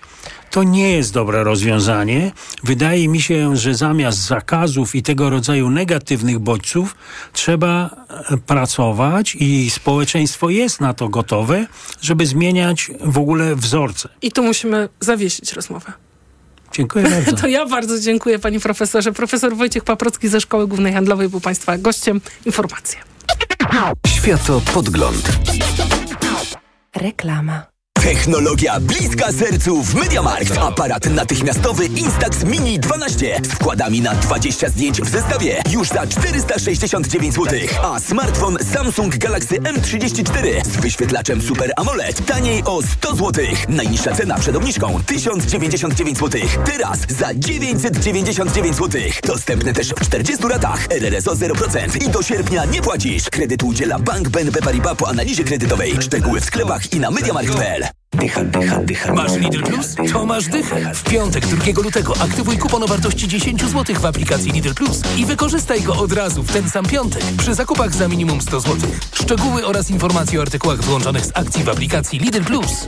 To 0.51 0.63
nie 0.63 0.91
jest 0.91 1.13
dobre 1.13 1.43
rozwiązanie. 1.43 2.31
Wydaje 2.63 3.07
mi 3.07 3.21
się, 3.21 3.57
że 3.57 3.75
zamiast 3.75 4.19
zakazów 4.19 4.95
i 4.95 5.03
tego 5.03 5.29
rodzaju 5.29 5.69
negatywnych 5.69 6.39
bodźców 6.39 6.95
trzeba 7.33 7.89
e, 8.09 8.37
pracować 8.37 9.35
i 9.35 9.69
społeczeństwo 9.69 10.49
jest 10.49 10.81
na 10.81 10.93
to 10.93 11.09
gotowe, 11.09 11.67
żeby 12.01 12.25
zmieniać 12.25 12.91
w 13.03 13.17
ogóle 13.17 13.55
wzorce. 13.55 14.09
I 14.21 14.31
tu 14.31 14.43
musimy 14.43 14.89
zawiesić 14.99 15.53
rozmowę. 15.53 15.93
Dziękuję 16.71 17.09
bardzo. 17.15 17.31
To 17.35 17.47
ja 17.47 17.65
bardzo 17.65 17.99
dziękuję 17.99 18.39
panie 18.39 18.59
profesorze. 18.59 19.11
Profesor 19.11 19.55
Wojciech 19.55 19.83
Paprocki 19.83 20.27
ze 20.27 20.41
Szkoły 20.41 20.67
Głównej 20.67 20.93
Handlowej 20.93 21.29
był 21.29 21.41
państwa 21.41 21.77
gościem. 21.77 22.21
Informacje. 22.45 22.99
Światopodgląd. 24.07 25.31
Reklama. 26.95 27.76
Technologia 28.07 28.79
bliska 28.79 29.31
sercu 29.31 29.83
w 29.83 29.95
MediaMarkt. 29.95 30.57
Aparat 30.57 31.09
natychmiastowy 31.09 31.85
Instax 31.85 32.43
Mini 32.43 32.79
12 32.79 33.39
z 33.43 33.47
wkładami 33.47 34.01
na 34.01 34.15
20 34.15 34.69
zdjęć 34.69 35.01
w 35.01 35.09
zestawie 35.09 35.61
już 35.71 35.87
za 35.87 36.07
469 36.07 37.35
zł. 37.35 37.59
A 37.83 37.99
smartfon 37.99 38.57
Samsung 38.73 39.17
Galaxy 39.17 39.55
M34 39.55 40.65
z 40.65 40.67
wyświetlaczem 40.67 41.41
Super 41.41 41.73
AMOLED 41.75 42.25
taniej 42.25 42.63
o 42.65 42.81
100 42.81 43.15
zł. 43.15 43.45
Najniższa 43.69 44.15
cena 44.15 44.39
przed 44.39 44.55
obniżką 44.55 44.99
1099 45.05 46.17
zł. 46.17 46.41
Teraz 46.65 46.99
za 47.19 47.33
999 47.33 48.75
zł. 48.75 49.01
Dostępne 49.23 49.73
też 49.73 49.89
w 49.89 50.01
40 50.01 50.47
ratach. 50.47 50.87
RRSO 50.91 51.35
0% 51.35 52.05
i 52.05 52.09
do 52.09 52.23
sierpnia 52.23 52.65
nie 52.65 52.81
płacisz. 52.81 53.29
Kredyt 53.29 53.63
udziela 53.63 53.99
Bank 53.99 54.29
BNP 54.29 54.61
Paribas 54.61 54.97
po 54.97 55.09
analizie 55.09 55.43
kredytowej. 55.43 55.95
Szczegóły 56.01 56.41
w 56.41 56.45
sklepach 56.45 56.93
i 56.93 56.99
na 56.99 57.11
MediaMarkt.pl. 57.11 57.96
Dycha, 58.13 58.43
dycha, 58.43 58.79
dycha. 58.83 59.13
Masz 59.13 59.35
Lidl 59.35 59.63
Plus? 59.63 59.95
To 60.13 60.25
masz 60.25 60.45
dychę. 60.45 60.93
W 60.93 61.03
piątek 61.03 61.45
2 61.45 61.81
lutego 61.83 62.13
aktywuj 62.19 62.57
kupon 62.57 62.83
o 62.83 62.87
wartości 62.87 63.27
10 63.27 63.61
zł 63.61 63.95
w 63.99 64.05
aplikacji 64.05 64.51
Lidl 64.51 64.73
Plus 64.73 65.01
i 65.17 65.25
wykorzystaj 65.25 65.81
go 65.81 65.95
od 65.95 66.13
razu 66.13 66.43
w 66.43 66.51
ten 66.51 66.69
sam 66.69 66.85
piątek 66.85 67.23
przy 67.37 67.53
zakupach 67.55 67.95
za 67.95 68.07
minimum 68.07 68.41
100 68.41 68.59
zł. 68.59 68.89
Szczegóły 69.13 69.65
oraz 69.65 69.89
informacje 69.89 70.39
o 70.39 70.41
artykułach 70.41 70.81
wyłączonych 70.81 71.25
z 71.25 71.31
akcji 71.33 71.63
w 71.63 71.69
aplikacji 71.69 72.19
Lidl 72.19 72.43
Plus. 72.43 72.87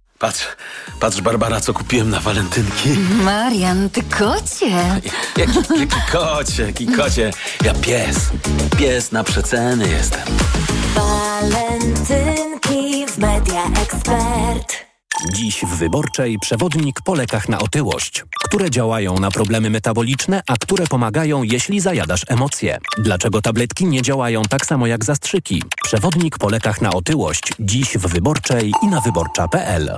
Patrz, 0.21 0.47
patrz 0.99 1.21
Barbara, 1.21 1.61
co 1.61 1.73
kupiłem 1.73 2.09
na 2.09 2.19
walentynki. 2.19 2.89
Marian, 3.23 3.89
ty 3.89 4.03
kocie. 4.03 5.01
Jaki, 5.37 5.59
jaki 5.79 5.95
kocie, 6.11 6.63
jaki 6.63 6.87
kocie. 6.87 7.31
Ja 7.63 7.73
pies. 7.73 8.17
Pies 8.77 9.11
na 9.11 9.23
przeceny 9.23 9.89
jestem. 9.89 10.21
Walentynki 10.95 13.05
w 13.07 13.17
Media 13.17 13.63
Expert. 13.83 14.91
Dziś 15.33 15.61
w 15.61 15.77
Wyborczej 15.77 16.39
przewodnik 16.39 17.01
po 17.01 17.15
lekach 17.15 17.49
na 17.49 17.59
otyłość, 17.59 18.23
które 18.43 18.69
działają 18.69 19.19
na 19.19 19.31
problemy 19.31 19.69
metaboliczne, 19.69 20.41
a 20.47 20.57
które 20.57 20.87
pomagają, 20.87 21.43
jeśli 21.43 21.79
zajadasz 21.79 22.21
emocje. 22.27 22.77
Dlaczego 22.97 23.41
tabletki 23.41 23.85
nie 23.85 24.01
działają 24.01 24.41
tak 24.49 24.65
samo 24.65 24.87
jak 24.87 25.05
zastrzyki? 25.05 25.63
Przewodnik 25.83 26.37
po 26.37 26.49
lekach 26.49 26.81
na 26.81 26.93
otyłość. 26.93 27.43
Dziś 27.59 27.97
w 27.97 28.07
Wyborczej 28.07 28.73
i 28.83 28.87
na 28.87 29.01
wyborcza.pl. 29.01 29.97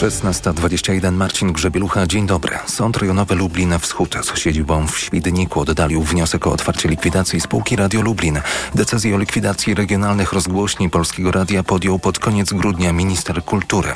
16.21 0.00 1.12
Marcin 1.12 1.52
Grzebielucha, 1.52 2.06
dzień 2.06 2.26
dobry. 2.26 2.58
Sąd 2.66 2.96
rejonowy 2.96 3.34
Lublin 3.34 3.78
Wschód 3.78 4.14
z 4.22 4.38
siedzibą 4.38 4.86
w 4.86 4.98
Świdniku 4.98 5.60
oddalił 5.60 6.02
wniosek 6.02 6.46
o 6.46 6.52
otwarcie 6.52 6.88
likwidacji 6.88 7.40
spółki 7.40 7.76
Radio 7.76 8.02
Lublin. 8.02 8.40
Decyzję 8.74 9.14
o 9.14 9.18
likwidacji 9.18 9.74
regionalnych 9.74 10.32
rozgłośni 10.32 10.90
Polskiego 10.90 11.30
Radia 11.30 11.62
podjął 11.62 11.98
pod 11.98 12.18
koniec 12.18 12.52
grudnia 12.52 12.92
minister 12.92 13.44
kultury. 13.44 13.88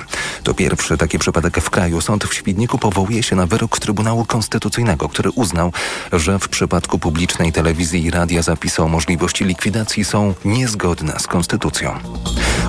To 0.43 0.55
pierwszy 0.55 0.97
taki 0.97 1.19
przypadek 1.19 1.59
w 1.61 1.71
kraju. 1.71 2.01
Sąd 2.01 2.25
w 2.25 2.35
Świdniku 2.35 2.79
powołuje 2.79 3.23
się 3.23 3.37
na 3.37 3.47
wyrok 3.47 3.79
Trybunału 3.79 4.25
Konstytucyjnego, 4.25 5.09
który 5.09 5.31
uznał, 5.31 5.73
że 6.13 6.39
w 6.39 6.49
przypadku 6.49 6.99
publicznej 6.99 7.53
telewizji 7.53 8.05
i 8.05 8.11
radia 8.11 8.43
zapisy 8.43 8.83
o 8.83 8.89
możliwości 8.89 9.45
likwidacji 9.45 10.05
są 10.05 10.35
niezgodne 10.45 11.15
z 11.19 11.27
konstytucją. 11.27 11.99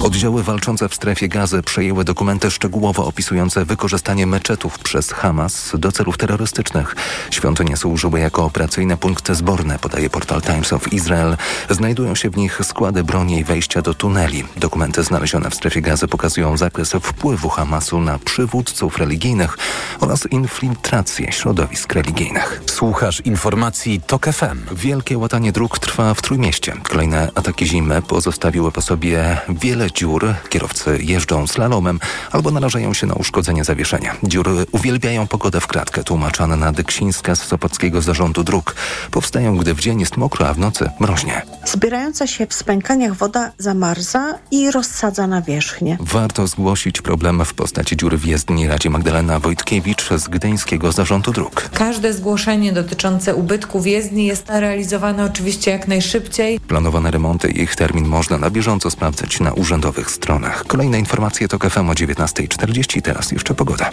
Oddziały 0.01 0.43
walczące 0.43 0.89
w 0.89 0.95
strefie 0.95 1.27
gazy 1.27 1.63
przejęły 1.63 2.03
dokumenty 2.03 2.51
szczegółowo 2.51 3.05
opisujące 3.05 3.24
wykorzystanie 3.65 4.27
meczetów 4.27 4.80
przez 4.80 5.11
Hamas 5.11 5.72
do 5.77 5.91
celów 5.91 6.18
terrorystycznych. 6.18 6.95
Świątynie 7.31 7.77
służyły 7.77 8.19
jako 8.19 8.45
operacyjne 8.45 8.97
punkty 8.97 9.35
zborne, 9.35 9.80
podaje 9.80 10.10
portal 10.10 10.41
Times 10.41 10.73
of 10.73 10.93
Israel. 10.93 11.38
Znajdują 11.69 12.15
się 12.15 12.30
w 12.30 12.38
nich 12.38 12.60
składy 12.64 13.03
broni 13.03 13.39
i 13.39 13.43
wejścia 13.43 13.81
do 13.81 13.93
tuneli. 13.93 14.43
Dokumenty 14.57 15.03
znalezione 15.03 15.49
w 15.49 15.56
strefie 15.56 15.81
gazy 15.81 16.07
pokazują 16.07 16.57
zakres 16.57 16.91
wpływu 16.91 17.49
Hamasu 17.49 18.02
na 18.02 18.19
przywódców 18.19 18.97
religijnych 18.97 19.57
oraz 19.99 20.31
infiltrację 20.31 21.31
środowisk 21.31 21.93
religijnych. 21.93 22.61
Słuchasz 22.65 23.22
informacji 23.22 24.02
TOK 24.07 24.26
FM. 24.26 24.76
Wielkie 24.76 25.18
łatanie 25.18 25.52
dróg 25.52 25.80
trwa 25.80 26.14
w 26.14 26.22
Trójmieście. 26.22 26.73
Kolejne 26.84 27.31
ataki 27.35 27.68
zimy 27.68 28.02
pozostawiły 28.02 28.72
po 28.72 28.81
sobie 28.81 29.38
wiele 29.49 29.91
dziur. 29.91 30.34
Kierowcy 30.49 30.99
jeżdżą 31.02 31.47
slalomem 31.47 31.99
albo 32.31 32.52
narażają 32.52 32.93
się 32.93 33.07
na 33.07 33.14
uszkodzenie 33.15 33.63
zawieszenia. 33.63 34.15
Dziury 34.23 34.65
uwielbiają 34.71 35.27
pogodę 35.27 35.61
w 35.61 35.67
kratkę, 35.67 36.03
tłumacz 36.03 36.41
Anna 36.41 36.71
Dyksińska 36.71 37.35
z 37.35 37.43
Sopockiego 37.43 38.01
Zarządu 38.01 38.43
Dróg. 38.43 38.75
Powstają, 39.11 39.57
gdy 39.57 39.73
w 39.73 39.79
dzień 39.79 39.99
jest 39.99 40.17
mokro, 40.17 40.47
a 40.47 40.53
w 40.53 40.59
nocy 40.59 40.89
mroźnie. 40.99 41.41
Zbierająca 41.65 42.27
się 42.27 42.47
w 42.47 42.53
spękaniach 42.53 43.13
woda 43.13 43.51
zamarza 43.57 44.33
i 44.51 44.71
rozsadza 44.71 45.27
nawierzchnię. 45.27 45.97
Warto 45.99 46.47
zgłosić 46.47 47.01
problem 47.01 47.45
w 47.45 47.53
postaci 47.53 47.97
dziury 47.97 48.17
w 48.17 48.25
jezdni 48.25 48.67
Radzie 48.67 48.89
Magdalena 48.89 49.39
Wojtkiewicz 49.39 50.09
z 50.09 50.27
Gdyńskiego 50.27 50.91
Zarządu 50.91 51.31
Dróg. 51.31 51.69
Każde 51.73 52.13
zgłoszenie 52.13 52.73
dotyczące 52.73 53.35
ubytków 53.35 53.87
jezdni 53.87 54.25
jest 54.25 54.45
realizowane 54.49 55.25
oczywiście 55.25 55.71
jak 55.71 55.87
najszybciej. 55.87 56.59
Planowane 56.59 57.11
remonty 57.11 57.51
i 57.51 57.61
ich 57.61 57.75
termin 57.75 58.05
można 58.05 58.37
na 58.37 58.49
bieżąco 58.49 58.91
sprawdzać 58.91 59.39
na 59.39 59.53
urzędowych 59.53 60.11
stronach. 60.11 60.63
Kolejne 60.67 60.99
informacje 60.99 61.47
to 61.47 61.59
KFM 61.59 61.89
o 61.89 61.93
19.40. 61.93 63.05
Teraz 63.06 63.32
jeszcze 63.32 63.53
pogoda. 63.53 63.91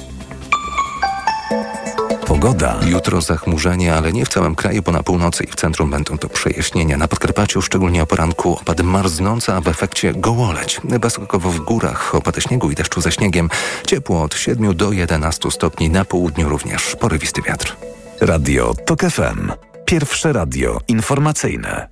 Pogoda. 2.26 2.80
Jutro 2.86 3.20
zachmurzenie, 3.20 3.94
ale 3.94 4.12
nie 4.12 4.24
w 4.24 4.28
całym 4.28 4.54
kraju, 4.54 4.82
bo 4.82 4.92
na 4.92 5.02
północy 5.02 5.44
i 5.44 5.46
w 5.46 5.54
centrum 5.54 5.90
będą 5.90 6.18
to 6.18 6.28
przejaśnienia. 6.28 6.96
Na 6.96 7.08
Podkarpaciu, 7.08 7.62
szczególnie 7.62 8.02
o 8.02 8.06
poranku, 8.06 8.52
opady 8.52 8.82
marznące, 8.82 9.54
a 9.54 9.60
w 9.60 9.68
efekcie 9.68 10.12
gołoleć. 10.14 10.80
Bezskokowo 10.84 11.50
w 11.50 11.60
górach 11.60 12.14
opady 12.14 12.40
śniegu 12.40 12.70
i 12.70 12.74
deszczu 12.74 13.00
ze 13.00 13.12
śniegiem. 13.12 13.50
Ciepło 13.86 14.22
od 14.22 14.34
7 14.34 14.76
do 14.76 14.92
11 14.92 15.50
stopni. 15.50 15.90
Na 15.90 16.04
południu 16.04 16.48
również 16.48 16.96
porywisty 17.00 17.42
wiatr. 17.42 17.76
Radio 18.20 18.74
TOK 18.86 19.00
FM. 19.00 19.52
Pierwsze 19.84 20.32
radio 20.32 20.80
informacyjne. 20.88 21.88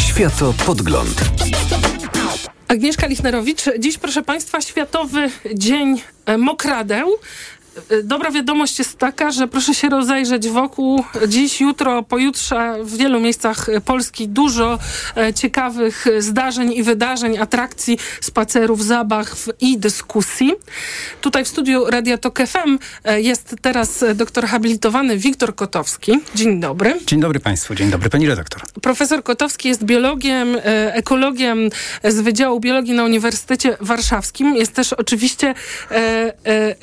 Światopodgląd. 0.00 1.30
Agnieszka 2.68 3.06
Lichnerowicz. 3.06 3.62
Dziś, 3.78 3.98
proszę 3.98 4.22
Państwa, 4.22 4.60
Światowy 4.60 5.30
Dzień 5.54 6.02
Mokradeł. 6.38 7.08
E, 7.90 8.02
Dobra 8.02 8.30
wiadomość 8.30 8.78
jest 8.78 8.98
taka, 8.98 9.30
że 9.30 9.48
proszę 9.48 9.74
się 9.74 9.88
rozejrzeć 9.88 10.48
wokół. 10.48 11.04
Dziś, 11.28 11.60
jutro, 11.60 12.02
pojutrze 12.02 12.76
w 12.84 12.96
wielu 12.96 13.20
miejscach 13.20 13.66
Polski 13.84 14.28
dużo 14.28 14.78
e, 15.16 15.34
ciekawych 15.34 16.06
zdarzeń 16.18 16.72
i 16.72 16.82
wydarzeń, 16.82 17.38
atrakcji, 17.38 17.98
spacerów, 18.20 18.84
zabaw 18.84 19.48
i 19.60 19.78
dyskusji. 19.78 20.52
Tutaj 21.20 21.44
w 21.44 21.48
studiu 21.48 21.84
Radia 21.90 22.18
Tok 22.18 22.38
FM 22.46 22.78
jest 23.16 23.56
teraz 23.62 24.04
doktor 24.14 24.46
habilitowany 24.46 25.16
Wiktor 25.16 25.54
Kotowski. 25.54 26.20
Dzień 26.34 26.60
dobry. 26.60 26.94
Dzień 27.06 27.20
dobry 27.20 27.40
Państwu, 27.40 27.74
dzień 27.74 27.90
dobry 27.90 28.10
Pani 28.10 28.26
redaktor. 28.26 28.62
Profesor 28.82 29.22
Kotowski 29.22 29.68
jest 29.68 29.84
biologiem, 29.84 30.56
ekologiem 30.92 31.70
z 32.04 32.20
Wydziału 32.20 32.60
Biologii 32.60 32.94
na 32.94 33.04
Uniwersytecie 33.04 33.76
Warszawskim. 33.80 34.56
Jest 34.56 34.72
też 34.74 34.92
oczywiście 34.92 35.54
e, 35.90 35.94
e, 35.94 36.32
e, 36.44 36.74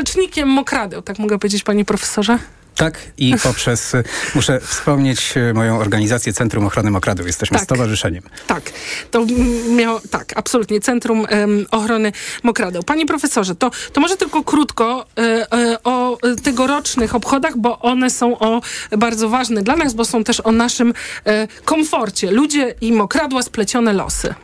rzecznikiem 0.00 0.48
mokradeł, 0.48 1.02
tak 1.02 1.18
mogę 1.18 1.38
powiedzieć, 1.38 1.62
panie 1.62 1.84
profesorze? 1.84 2.38
Tak, 2.76 2.98
i 3.18 3.34
poprzez, 3.42 3.94
y, 3.94 4.04
muszę 4.34 4.60
wspomnieć 4.60 5.36
y, 5.36 5.54
moją 5.54 5.78
organizację 5.78 6.32
Centrum 6.32 6.66
Ochrony 6.66 6.90
Mokradeł. 6.90 7.26
Jesteśmy 7.26 7.54
Tak. 7.54 7.64
stowarzyszeniem. 7.64 8.22
Tak, 8.46 8.62
to 9.10 9.26
miało, 9.70 10.00
tak, 10.10 10.32
absolutnie, 10.36 10.80
Centrum 10.80 11.26
em, 11.28 11.66
Ochrony 11.70 12.12
Mokradeł. 12.42 12.82
Panie 12.82 13.06
profesorze, 13.06 13.54
to, 13.54 13.70
to 13.92 14.00
może 14.00 14.16
tylko 14.16 14.44
krótko 14.44 15.06
e, 15.18 15.52
e, 15.52 15.82
o 15.82 16.18
tegorocznych 16.42 17.14
obchodach, 17.14 17.56
bo 17.56 17.78
one 17.78 18.10
są 18.10 18.38
o 18.38 18.60
bardzo 18.98 19.28
ważne 19.28 19.62
dla 19.62 19.76
nas, 19.76 19.94
bo 19.94 20.04
są 20.04 20.24
też 20.24 20.40
o 20.40 20.52
naszym 20.52 20.94
e, 21.26 21.48
komforcie. 21.64 22.30
Ludzie 22.30 22.74
i 22.80 22.92
mokradła 22.92 23.42
splecione 23.42 23.92
losy. 23.92 24.34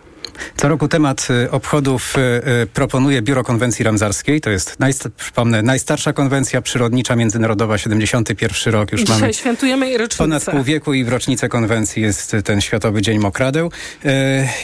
Co 0.56 0.68
roku 0.68 0.88
temat 0.88 1.28
y, 1.44 1.50
obchodów 1.50 2.14
y, 2.18 2.20
y, 2.62 2.66
proponuje 2.66 3.22
Biuro 3.22 3.44
Konwencji 3.44 3.84
Ramzarskiej. 3.84 4.40
To 4.40 4.50
jest, 4.50 4.78
najst- 4.80 5.10
przypomnę, 5.10 5.62
najstarsza 5.62 6.12
konwencja 6.12 6.62
przyrodnicza 6.62 7.16
międzynarodowa, 7.16 7.78
71 7.78 8.72
rok. 8.72 8.92
Już 8.92 9.00
Dzisiaj 9.00 9.20
mamy 9.20 9.34
świętujemy 9.34 9.88
jej 9.88 9.98
rocznicę. 9.98 10.24
Ponad 10.24 10.44
pół 10.44 10.62
wieku 10.62 10.94
i 10.94 11.04
w 11.04 11.08
rocznicę 11.08 11.48
konwencji 11.48 12.02
jest 12.02 12.36
ten 12.44 12.60
Światowy 12.60 13.02
Dzień 13.02 13.18
Mokradeł. 13.18 13.70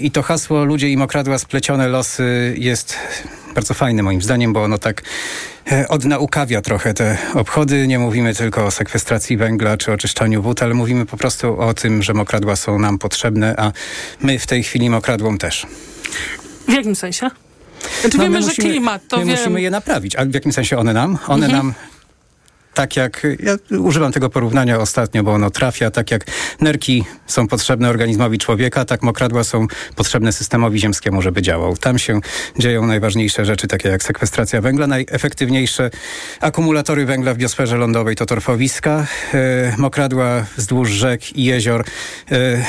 I 0.01 0.11
to 0.11 0.23
hasło 0.23 0.65
Ludzie 0.65 0.89
i 0.90 0.97
mokradła 0.97 1.39
splecione 1.39 1.89
losy 1.89 2.55
jest 2.59 2.97
bardzo 3.55 3.74
fajne 3.74 4.03
moim 4.03 4.23
zdaniem, 4.23 4.53
bo 4.53 4.62
ono 4.65 4.79
tak 4.79 5.03
e, 5.73 5.89
odnaukawia 5.89 6.62
trochę 6.62 6.95
te 6.95 7.19
obchody. 7.35 7.87
Nie 7.87 7.99
mówimy 7.99 8.35
tylko 8.35 8.66
o 8.66 8.70
sekwestracji 8.70 9.37
węgla 9.37 9.77
czy 9.77 9.93
oczyszczaniu 9.93 10.43
wód, 10.43 10.62
ale 10.62 10.74
mówimy 10.74 11.07
po 11.07 11.16
prostu 11.16 11.61
o 11.61 11.74
tym, 11.74 12.03
że 12.03 12.15
mokradła 12.15 12.57
są 12.57 12.79
nam 12.79 12.99
potrzebne, 12.99 13.55
a 13.59 13.73
my 14.20 14.39
w 14.39 14.47
tej 14.47 14.62
chwili 14.62 14.91
mokradłom 14.91 15.39
też. 15.39 15.66
W 16.69 16.73
jakim 16.73 16.95
sensie? 16.97 17.31
Znaczy 18.01 18.16
No, 18.19 18.23
wiemy, 18.24 18.37
my 18.37 18.43
że 18.43 18.49
musimy- 18.49 18.69
klimat, 18.70 19.03
to 19.09 19.16
my 19.19 19.24
wiem. 19.24 19.37
musimy 19.37 19.61
je 19.62 19.70
naprawić. 19.70 20.16
A 20.16 20.24
w 20.24 20.35
jakim 20.35 20.53
sensie 20.53 20.79
one 20.79 20.93
nam? 20.93 21.19
One 21.29 21.47
Mhm. 21.47 21.66
nam 21.66 21.74
tak 22.74 22.97
jak, 22.97 23.27
ja 23.40 23.78
używam 23.78 24.12
tego 24.12 24.31
porównania 24.31 24.78
ostatnio, 24.78 25.23
bo 25.23 25.32
ono 25.32 25.51
trafia, 25.51 25.90
tak 25.90 26.11
jak 26.11 26.24
nerki 26.61 27.05
są 27.27 27.49
potrzebne 27.49 27.89
organizmowi 27.89 28.39
człowieka, 28.39 28.85
tak 28.85 29.03
mokradła 29.03 29.44
są 29.44 29.66
potrzebne 29.97 30.32
systemowi 30.32 30.78
ziemskiemu, 30.81 31.23
żeby 31.23 31.43
działał. 31.43 31.77
Tam 31.77 31.99
się 31.99 32.20
dzieją 32.59 32.86
najważniejsze 32.86 33.44
rzeczy, 33.44 33.69
takie 33.69 33.89
jak 33.89 34.03
sekwestracja 34.03 34.61
węgla, 34.61 34.86
najefektywniejsze 34.86 35.90
akumulatory 36.40 37.07
węgla 37.07 37.35
w 37.35 37.36
biosferze 37.36 37.77
lądowej 37.77 38.16
to 38.16 38.27
torfowiska, 38.27 39.07
e, 39.35 39.74
mokradła 39.78 40.44
wzdłuż 40.57 40.90
rzek 40.90 41.36
i 41.36 41.44
jezior 41.44 41.85
e, 42.32 42.65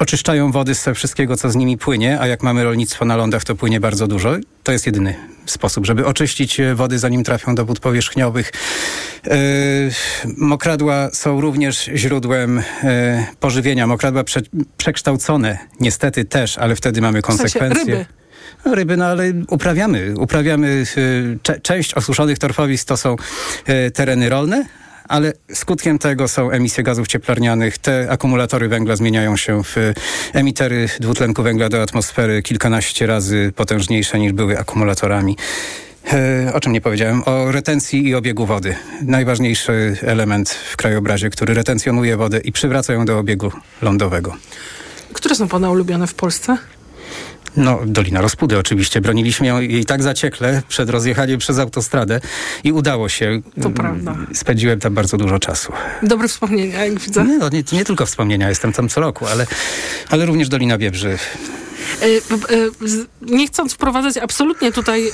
oczyszczają 0.00 0.52
wody 0.52 0.74
ze 0.74 0.94
wszystkiego, 0.94 1.36
co 1.36 1.50
z 1.50 1.56
nimi 1.56 1.78
płynie, 1.78 2.20
a 2.20 2.26
jak 2.26 2.42
mamy 2.42 2.64
rolnictwo 2.64 3.04
na 3.04 3.16
lądach, 3.16 3.44
to 3.44 3.54
płynie 3.54 3.80
bardzo 3.80 4.06
dużo. 4.06 4.36
To 4.62 4.72
jest 4.72 4.86
jedyny 4.86 5.14
sposób, 5.46 5.86
żeby 5.86 6.06
oczyścić 6.06 6.60
e, 6.60 6.74
wody, 6.74 6.98
zanim 6.98 7.24
trafią 7.24 7.54
do 7.54 7.64
wód 7.64 7.80
powierzchniowych. 7.80 8.52
E, 9.26 9.30
mokradła 10.36 11.10
są 11.12 11.40
również 11.40 11.90
źródłem 11.94 12.62
e, 12.84 13.26
pożywienia. 13.40 13.86
Mokradła 13.86 14.24
prze, 14.24 14.40
przekształcone 14.76 15.58
niestety 15.80 16.24
też, 16.24 16.58
ale 16.58 16.76
wtedy 16.76 17.00
mamy 17.00 17.22
W 17.22 17.26
sensie 17.26 17.38
konsekwencje. 17.42 17.84
ryby. 17.94 18.06
No, 18.64 18.74
ryby, 18.74 18.96
no 18.96 19.04
ale 19.06 19.24
uprawiamy. 19.48 20.14
Uprawiamy 20.18 20.84
y, 20.96 21.38
cze- 21.42 21.60
część 21.60 21.94
osuszonych 21.94 22.38
torfowisk 22.38 22.88
to 22.88 22.96
są 22.96 23.16
y, 23.68 23.90
tereny 23.90 24.28
rolne, 24.28 24.64
ale 25.08 25.32
skutkiem 25.54 25.98
tego 25.98 26.28
są 26.28 26.50
emisje 26.50 26.84
gazów 26.84 27.06
cieplarnianych. 27.06 27.78
Te 27.78 28.06
akumulatory 28.10 28.68
węgla 28.68 28.96
zmieniają 28.96 29.36
się 29.36 29.64
w 29.64 29.78
y, 29.78 29.94
emitery 30.32 30.88
dwutlenku 31.00 31.42
węgla 31.42 31.68
do 31.68 31.82
atmosfery 31.82 32.42
kilkanaście 32.42 33.06
razy 33.06 33.52
potężniejsze 33.56 34.18
niż 34.18 34.32
były 34.32 34.58
akumulatorami. 34.58 35.36
E, 36.12 36.50
O 36.54 36.60
czym 36.60 36.72
nie 36.72 36.80
powiedziałem? 36.80 37.22
O 37.26 37.52
retencji 37.52 38.08
i 38.08 38.14
obiegu 38.14 38.46
wody. 38.46 38.76
Najważniejszy 39.02 39.96
element 40.02 40.50
w 40.50 40.76
krajobrazie, 40.76 41.30
który 41.30 41.54
retencjonuje 41.54 42.16
wodę 42.16 42.38
i 42.38 42.52
przywraca 42.52 42.92
ją 42.92 43.04
do 43.04 43.18
obiegu 43.18 43.52
lądowego. 43.82 44.36
Które 45.12 45.34
są 45.34 45.48
pana 45.48 45.70
ulubione 45.70 46.06
w 46.06 46.14
Polsce? 46.14 46.56
No, 47.56 47.80
Dolina 47.86 48.20
Rozpudy 48.20 48.58
oczywiście. 48.58 49.00
Broniliśmy 49.00 49.46
ją 49.46 49.60
jej 49.60 49.84
tak 49.84 50.02
zaciekle 50.02 50.62
przed 50.68 50.90
rozjechaniem 50.90 51.38
przez 51.38 51.58
autostradę 51.58 52.20
i 52.64 52.72
udało 52.72 53.08
się. 53.08 53.40
To 53.62 53.70
prawda. 53.70 54.16
Spędziłem 54.34 54.80
tam 54.80 54.94
bardzo 54.94 55.16
dużo 55.16 55.38
czasu. 55.38 55.72
Dobre 56.02 56.28
wspomnienia, 56.28 56.84
jak 56.84 57.00
widzę. 57.00 57.24
Nie, 57.24 57.38
no, 57.38 57.48
nie, 57.48 57.62
nie 57.72 57.84
tylko 57.84 58.06
wspomnienia, 58.06 58.48
jestem 58.48 58.72
tam 58.72 58.88
co 58.88 59.00
roku, 59.00 59.26
ale, 59.26 59.46
ale 60.10 60.26
również 60.26 60.48
Dolina 60.48 60.78
Biebrzy. 60.78 61.18
Nie 63.22 63.46
chcąc 63.46 63.72
wprowadzać 63.72 64.16
absolutnie 64.16 64.72
tutaj 64.72 65.10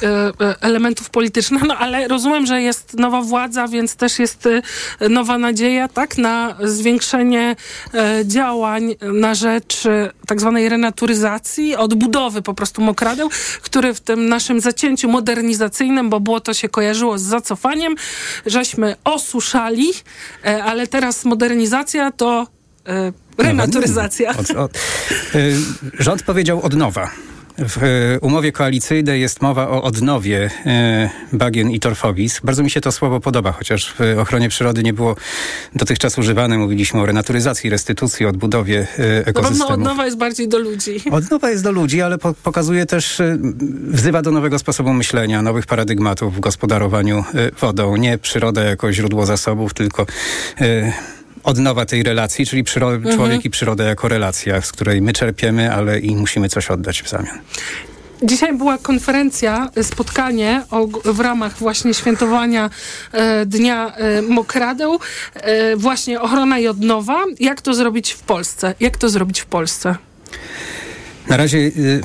elementów 0.61 1.11
politycznych, 1.11 1.63
no 1.63 1.77
ale 1.77 2.09
rozumiem, 2.09 2.47
że 2.47 2.63
jest 2.63 2.95
nowa 2.95 3.23
władza, 3.23 3.69
więc 3.69 3.97
też 3.97 4.19
jest 4.19 4.49
nowa 5.11 5.39
nadzieja, 5.39 5.89
tak, 5.89 6.19
na 6.19 6.57
zwiększenie 6.65 7.57
działań 8.25 8.95
na 9.03 9.35
rzecz 9.35 9.83
tak 10.31 10.41
zwanej 10.41 10.69
renaturyzacji, 10.69 11.77
odbudowy 11.77 12.43
po 12.43 12.55
prostu 12.55 12.83
mokradeł, 12.83 13.31
który 13.63 13.95
w 13.95 14.01
tym 14.01 14.29
naszym 14.29 14.61
zacięciu 14.61 15.09
modernizacyjnym, 15.09 16.11
bo 16.11 16.21
było 16.21 16.41
to 16.41 16.55
się 16.55 16.69
kojarzyło 16.69 17.19
z 17.19 17.23
zacofaniem, 17.23 17.95
żeśmy 18.47 18.97
osuszali, 19.05 19.91
ale 20.65 20.87
teraz 20.87 21.25
modernizacja 21.25 22.13
to 22.13 22.47
renaturyzacja. 23.39 24.31
Od, 24.31 24.51
od, 24.51 24.79
rząd 25.99 26.23
powiedział 26.23 26.63
od 26.63 26.75
nowa. 26.75 27.11
W 27.69 28.17
umowie 28.21 28.53
koalicyjnej 28.53 29.21
jest 29.21 29.43
mowa 29.43 29.69
o 29.69 29.83
odnowie 29.83 30.51
e, 30.67 31.11
bagien 31.33 31.71
i 31.71 31.81
torfowisk. 31.81 32.45
Bardzo 32.45 32.63
mi 32.63 32.71
się 32.71 32.81
to 32.81 32.93
słowo 32.93 33.21
podoba, 33.21 33.53
chociaż 33.53 33.95
w 33.99 34.19
ochronie 34.19 34.49
przyrody 34.49 34.83
nie 34.83 34.93
było 34.93 35.17
dotychczas 35.75 36.19
używane. 36.19 36.59
Mówiliśmy 36.59 37.01
o 37.01 37.07
renaturyzacji, 37.07 37.71
restytucji, 37.71 38.27
odbudowie 38.27 38.87
e, 38.99 39.27
ekosystemów. 39.27 39.69
No 39.69 39.75
odnowa 39.75 40.05
jest 40.05 40.17
bardziej 40.19 40.49
do 40.49 40.59
ludzi. 40.59 41.03
Odnowa 41.11 41.51
jest 41.51 41.65
do 41.65 41.73
ludzi, 41.73 42.03
ale 42.03 42.19
po, 42.19 42.35
pokazuje 42.35 42.87
też, 42.87 43.21
e, 43.21 43.39
wzywa 43.89 44.23
do 44.23 44.31
nowego 44.31 44.59
sposobu 44.59 44.93
myślenia, 44.93 45.43
nowych 45.43 45.67
paradygmatów 45.67 46.37
w 46.37 46.41
gospodarowaniu 46.41 47.25
wodą. 47.61 47.97
Nie 47.97 48.19
przyroda 48.19 48.63
jako 48.63 48.93
źródło 48.93 49.27
zasobów, 49.27 49.75
tylko 49.75 50.07
odnowa 51.45 51.87
tej 51.87 52.03
relacji, 52.03 52.47
czyli 52.47 52.65
mhm. 52.81 53.17
człowiek 53.17 53.45
i 53.45 53.51
przyroda 53.51 53.85
jako 53.85 54.09
relacja, 54.09 54.61
z 54.61 54.73
której 54.73 55.03
my 55.03 55.13
czerpiemy, 55.13 55.73
ale 55.73 55.99
i 55.99 56.17
musimy 56.17 56.49
coś 56.49 56.71
oddać 56.71 57.03
w 57.03 57.09
zamian. 57.09 57.39
Dzisiaj 58.23 58.59
była 58.59 58.79
konferencja, 58.79 59.71
spotkanie 59.83 60.63
o, 60.71 60.87
w 61.05 61.21
ramach 61.21 61.59
właśnie 61.59 61.95
świętowania 61.95 62.71
e, 63.13 63.47
Dnia 63.47 63.95
e, 63.95 64.23
Mokradeł, 64.23 64.99
e, 65.35 65.77
właśnie 65.77 66.21
ochrona 66.21 66.59
i 66.59 66.69
odnowa. 66.69 67.25
Jak 67.41 67.63
to 67.63 67.75
zrobić 67.75 68.13
w 68.13 68.21
Polsce? 68.21 68.75
Jak 68.81 68.97
to 68.97 69.09
zrobić 69.09 69.41
w 69.41 69.47
Polsce? 69.47 69.97
Na 71.29 71.37
razie 71.37 71.59
y, 71.59 72.01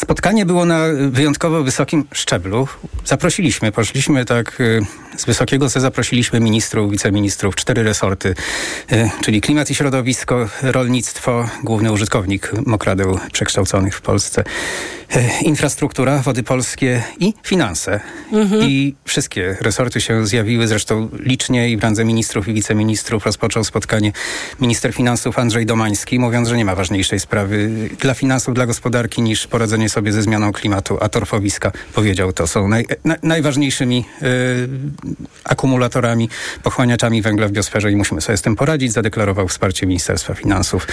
spotkanie 0.00 0.46
było 0.46 0.64
na 0.64 0.84
wyjątkowo 1.10 1.62
wysokim 1.62 2.04
szczeblu. 2.12 2.68
Zaprosiliśmy, 3.04 3.72
poszliśmy 3.72 4.24
tak 4.24 4.60
y, 4.60 4.80
z 5.16 5.24
wysokiego 5.24 5.70
C 5.70 5.80
zaprosiliśmy 5.80 6.40
ministrów, 6.40 6.90
wiceministrów, 6.90 7.56
cztery 7.56 7.82
resorty, 7.82 8.34
y, 8.92 9.10
czyli 9.20 9.40
klimat 9.40 9.70
i 9.70 9.74
środowisko, 9.74 10.48
rolnictwo, 10.62 11.48
główny 11.64 11.92
użytkownik 11.92 12.52
mokradeł 12.66 13.18
przekształconych 13.32 13.96
w 13.96 14.00
Polsce, 14.00 14.44
infrastruktura, 15.42 16.18
wody 16.18 16.42
polskie 16.42 17.02
i 17.20 17.34
finanse. 17.42 18.00
Mhm. 18.32 18.62
I 18.62 18.94
wszystkie 19.04 19.56
resorty 19.60 20.00
się 20.00 20.26
zjawiły, 20.26 20.68
zresztą 20.68 21.08
licznie 21.12 21.70
i 21.70 21.76
w 21.76 21.82
randze 21.82 22.04
ministrów 22.04 22.48
i 22.48 22.54
wiceministrów 22.54 23.26
rozpoczął 23.26 23.64
spotkanie 23.64 24.12
minister 24.60 24.94
finansów 24.94 25.38
Andrzej 25.38 25.66
Domański, 25.66 26.18
mówiąc, 26.18 26.48
że 26.48 26.56
nie 26.56 26.64
ma 26.64 26.74
ważniejszej 26.74 27.20
sprawy 27.20 27.70
dla 28.00 28.14
finansów, 28.14 28.54
dla 28.54 28.66
gospodarki 28.66 29.22
niż 29.22 29.46
poradzenie 29.46 29.88
sobie 29.90 30.12
ze 30.12 30.22
zmianą 30.22 30.52
klimatu, 30.52 30.98
a 31.00 31.08
torfowiska, 31.08 31.72
powiedział 31.94 32.32
to, 32.32 32.46
są 32.46 32.68
naj, 32.68 32.86
na, 33.04 33.16
najważniejszymi 33.22 34.04
y, 34.22 34.68
akumulatorami, 35.44 36.28
pochłaniaczami 36.62 37.22
węgla 37.22 37.48
w 37.48 37.50
biosferze 37.50 37.92
i 37.92 37.96
musimy 37.96 38.20
sobie 38.20 38.36
z 38.36 38.42
tym 38.42 38.56
poradzić. 38.56 38.92
Zadeklarował 38.92 39.48
wsparcie 39.48 39.86
Ministerstwa 39.86 40.34
Finansów. 40.34 40.86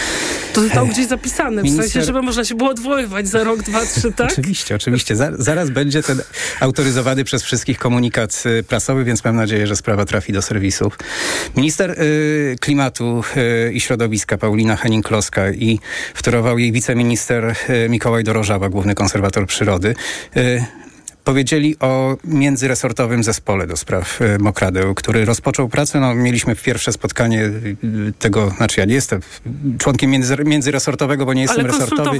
To 0.53 0.61
zostało 0.61 0.87
e, 0.87 0.89
gdzieś 0.89 1.07
zapisane, 1.07 1.61
w 1.61 1.63
Minister... 1.63 1.85
sensie, 1.85 2.05
żeby 2.05 2.21
można 2.21 2.45
się 2.45 2.55
było 2.55 2.69
odwoływać 2.69 3.27
za 3.27 3.43
rok, 3.43 3.63
dwa, 3.63 3.85
trzy, 3.85 4.11
tak? 4.11 4.31
Oczywiście, 4.31 4.75
oczywiście. 4.75 5.15
zaraz 5.37 5.69
będzie 5.69 6.03
ten 6.03 6.21
autoryzowany 6.59 7.23
przez 7.23 7.43
wszystkich 7.43 7.77
komunikat 7.77 8.43
y, 8.45 8.63
prasowy, 8.63 9.03
więc 9.03 9.23
mam 9.23 9.35
nadzieję, 9.35 9.67
że 9.67 9.75
sprawa 9.75 10.05
trafi 10.05 10.33
do 10.33 10.41
serwisów. 10.41 10.97
Minister 11.55 11.91
y, 11.91 12.55
Klimatu 12.61 13.23
y, 13.37 13.73
i 13.73 13.81
Środowiska 13.81 14.37
Paulina 14.37 14.75
Henning-Kloska 14.75 15.53
i 15.53 15.79
wtórował 16.13 16.57
jej 16.57 16.71
wiceminister 16.71 17.55
y, 17.69 17.89
Mikołaj 17.89 18.23
Dorożawa, 18.23 18.69
główny 18.77 18.95
konserwator 18.95 19.47
przyrody 19.47 19.95
y, 20.37 20.65
powiedzieli 21.23 21.75
o 21.79 22.17
międzyresortowym 22.23 23.23
zespole 23.23 23.67
do 23.67 23.77
spraw 23.77 24.21
y, 24.21 24.37
mokradeł, 24.39 24.95
który 24.95 25.25
rozpoczął 25.25 25.69
pracę. 25.69 25.99
No, 25.99 26.15
mieliśmy 26.15 26.55
pierwsze 26.55 26.91
spotkanie 26.91 27.49
tego, 28.19 28.49
znaczy 28.49 28.79
ja 28.79 28.85
nie 28.85 28.93
jestem 28.93 29.21
członkiem 29.77 30.11
między, 30.11 30.37
międzyresortowego, 30.45 31.25
bo 31.25 31.33
nie 31.33 31.41
jestem 31.41 31.59
ale 31.59 31.73
resortowy, 31.73 32.17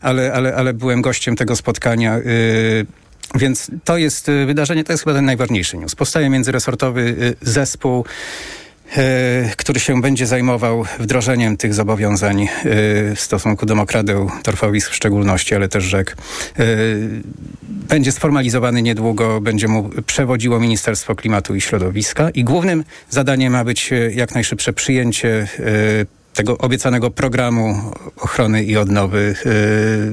ale, 0.00 0.32
ale, 0.32 0.54
ale 0.56 0.74
byłem 0.74 1.02
gościem 1.02 1.36
tego 1.36 1.56
spotkania. 1.56 2.18
Więc 3.34 3.70
to 3.84 3.98
jest 3.98 4.26
wydarzenie, 4.46 4.84
to 4.84 4.92
jest 4.92 5.04
chyba 5.04 5.16
ten 5.16 5.24
najważniejszy 5.24 5.76
news. 5.76 5.94
Powstaje 5.94 6.30
międzyresortowy 6.30 7.34
zespół 7.42 8.04
który 9.56 9.80
się 9.80 10.00
będzie 10.00 10.26
zajmował 10.26 10.84
wdrożeniem 10.98 11.56
tych 11.56 11.74
zobowiązań 11.74 12.42
e, 12.42 12.48
w 13.14 13.20
stosunku 13.20 13.66
do 13.66 13.74
mokradeł, 13.74 14.30
torfowisk 14.42 14.90
w 14.90 14.94
szczególności, 14.94 15.54
ale 15.54 15.68
też 15.68 15.84
rzek. 15.84 16.16
E, 16.58 16.64
będzie 17.62 18.12
sformalizowany 18.12 18.82
niedługo, 18.82 19.40
będzie 19.40 19.68
mu 19.68 19.90
przewodziło 20.06 20.60
Ministerstwo 20.60 21.14
Klimatu 21.14 21.54
i 21.54 21.60
Środowiska 21.60 22.30
i 22.30 22.44
głównym 22.44 22.84
zadaniem 23.10 23.52
ma 23.52 23.64
być 23.64 23.90
jak 24.14 24.34
najszybsze 24.34 24.72
przyjęcie 24.72 25.48
tego 26.38 26.58
obiecanego 26.58 27.10
programu 27.10 27.92
ochrony 28.16 28.64
i 28.64 28.76
odnowy 28.76 29.34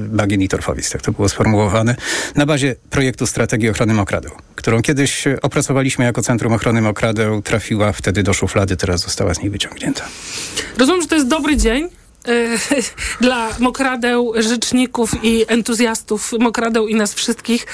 bagien 0.08 0.42
i 0.42 0.48
torfowisk, 0.48 0.92
tak 0.92 1.02
to 1.02 1.12
było 1.12 1.28
sformułowane, 1.28 1.96
na 2.34 2.46
bazie 2.46 2.76
projektu 2.90 3.26
Strategii 3.26 3.70
Ochrony 3.70 3.94
Mokradeł, 3.94 4.32
którą 4.54 4.82
kiedyś 4.82 5.24
opracowaliśmy 5.42 6.04
jako 6.04 6.22
Centrum 6.22 6.52
Ochrony 6.52 6.82
Mokradeł, 6.82 7.42
trafiła 7.42 7.92
wtedy 7.92 8.22
do 8.22 8.32
szuflady, 8.32 8.76
teraz 8.76 9.00
została 9.00 9.34
z 9.34 9.40
niej 9.40 9.50
wyciągnięta. 9.50 10.04
Rozumiem, 10.78 11.02
że 11.02 11.08
to 11.08 11.14
jest 11.14 11.28
dobry 11.28 11.56
dzień, 11.56 11.88
E, 11.88 12.05
dla 13.20 13.48
mokradeł, 13.58 14.32
rzeczników 14.36 15.10
i 15.22 15.44
entuzjastów 15.48 16.32
mokradeł 16.40 16.88
i 16.88 16.94
nas 16.94 17.14
wszystkich. 17.14 17.66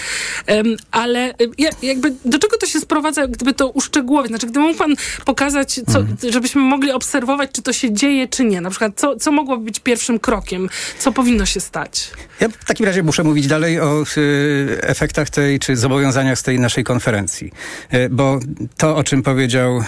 Ale 0.91 1.31
e, 1.31 1.35
jakby 1.83 2.13
do 2.25 2.39
czego 2.39 2.59
to 2.59 2.67
się 2.67 2.81
sprowadza, 2.81 3.27
gdyby 3.27 3.55
to 3.55 3.69
uszczegółowić? 3.69 4.31
Znaczy, 4.31 4.47
gdyby 4.47 4.67
mógł 4.67 4.79
pan 4.79 4.95
pokazać, 5.25 5.81
co, 5.93 5.99
mhm. 5.99 6.33
żebyśmy 6.33 6.63
mogli 6.63 6.93
obserwować, 6.93 7.51
czy 7.53 7.63
to 7.63 7.73
się 7.73 7.93
dzieje, 7.93 8.29
czy 8.29 8.45
nie. 8.45 8.61
Na 8.61 8.71
przykład, 8.71 8.93
co, 8.97 9.17
co 9.17 9.33
mogłoby 9.33 9.65
być 9.65 9.81
pierwszym 9.81 10.19
krokiem? 10.19 10.69
Co 10.99 11.13
powinno 11.13 11.47
się 11.47 11.61
stać? 11.61 12.11
Ja 12.41 12.49
w 12.49 12.65
takim 12.65 12.87
razie 12.87 13.03
muszę 13.03 13.25
mówić 13.25 13.47
dalej 13.47 13.81
o 13.81 14.05
y, 14.17 14.79
efektach 14.83 15.31
tej, 15.31 15.59
czy 15.59 15.77
zobowiązaniach 15.77 16.39
z 16.39 16.43
tej 16.43 16.61
naszej 16.61 16.85
konferencji. 16.85 17.53
Y, 17.95 18.09
bo 18.11 18.41
to, 18.77 18.97
o 18.97 19.05
czym 19.05 19.23
powiedział, 19.23 19.85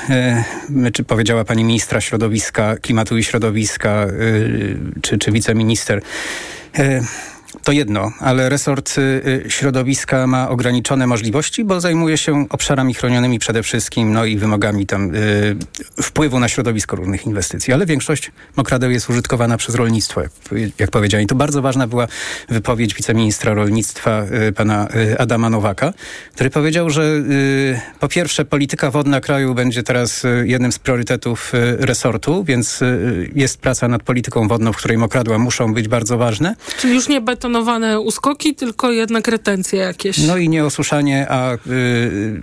y, 0.86 0.92
czy 0.92 1.04
powiedziała 1.04 1.44
pani 1.44 1.64
ministra 1.64 2.00
środowiska, 2.00 2.76
klimatu 2.76 3.18
i 3.18 3.24
środowiska, 3.24 4.06
czy, 5.02 5.18
czy 5.18 5.32
wiceminister. 5.32 6.02
To 7.62 7.72
jedno, 7.72 8.12
ale 8.20 8.48
resort 8.48 8.98
y, 8.98 9.44
środowiska 9.48 10.26
ma 10.26 10.48
ograniczone 10.48 11.06
możliwości, 11.06 11.64
bo 11.64 11.80
zajmuje 11.80 12.18
się 12.18 12.46
obszarami 12.50 12.94
chronionymi 12.94 13.38
przede 13.38 13.62
wszystkim, 13.62 14.12
no 14.12 14.24
i 14.24 14.36
wymogami 14.36 14.86
tam 14.86 15.14
y, 15.14 15.56
wpływu 16.02 16.40
na 16.40 16.48
środowisko 16.48 16.96
różnych 16.96 17.26
inwestycji. 17.26 17.72
Ale 17.72 17.86
większość 17.86 18.30
mokradeł 18.56 18.90
jest 18.90 19.10
użytkowana 19.10 19.56
przez 19.56 19.74
rolnictwo, 19.74 20.20
jak, 20.22 20.30
jak 20.78 20.90
powiedziałem. 20.90 21.24
I 21.24 21.26
tu 21.26 21.34
bardzo 21.34 21.62
ważna 21.62 21.86
była 21.86 22.06
wypowiedź 22.48 22.94
wiceministra 22.94 23.54
rolnictwa 23.54 24.24
y, 24.48 24.52
pana 24.52 24.88
y, 24.96 25.18
Adama 25.18 25.50
Nowaka, 25.50 25.92
który 26.34 26.50
powiedział, 26.50 26.90
że 26.90 27.02
y, 27.02 27.80
po 28.00 28.08
pierwsze 28.08 28.44
polityka 28.44 28.90
wodna 28.90 29.20
kraju 29.20 29.54
będzie 29.54 29.82
teraz 29.82 30.24
y, 30.24 30.44
jednym 30.46 30.72
z 30.72 30.78
priorytetów 30.78 31.52
resortu, 31.78 32.44
więc 32.44 32.80
jest 33.34 33.58
praca 33.58 33.88
nad 33.88 34.02
polityką 34.02 34.48
wodną, 34.48 34.72
w 34.72 34.76
której 34.76 34.98
mokradła 34.98 35.38
muszą 35.38 35.74
być 35.74 35.88
bardzo 35.88 36.18
ważne. 36.18 36.56
Czyli 36.78 36.94
już 36.94 37.08
nie 37.08 37.20
beton 37.20 37.43
zaplanowane 37.44 38.00
uskoki, 38.00 38.54
tylko 38.54 38.92
jednak 38.92 39.28
retencje 39.28 39.78
jakieś. 39.78 40.18
No 40.18 40.36
i 40.36 40.48
nie 40.48 40.64
osuszanie, 40.64 41.26
a 41.28 41.54
y, 41.54 42.40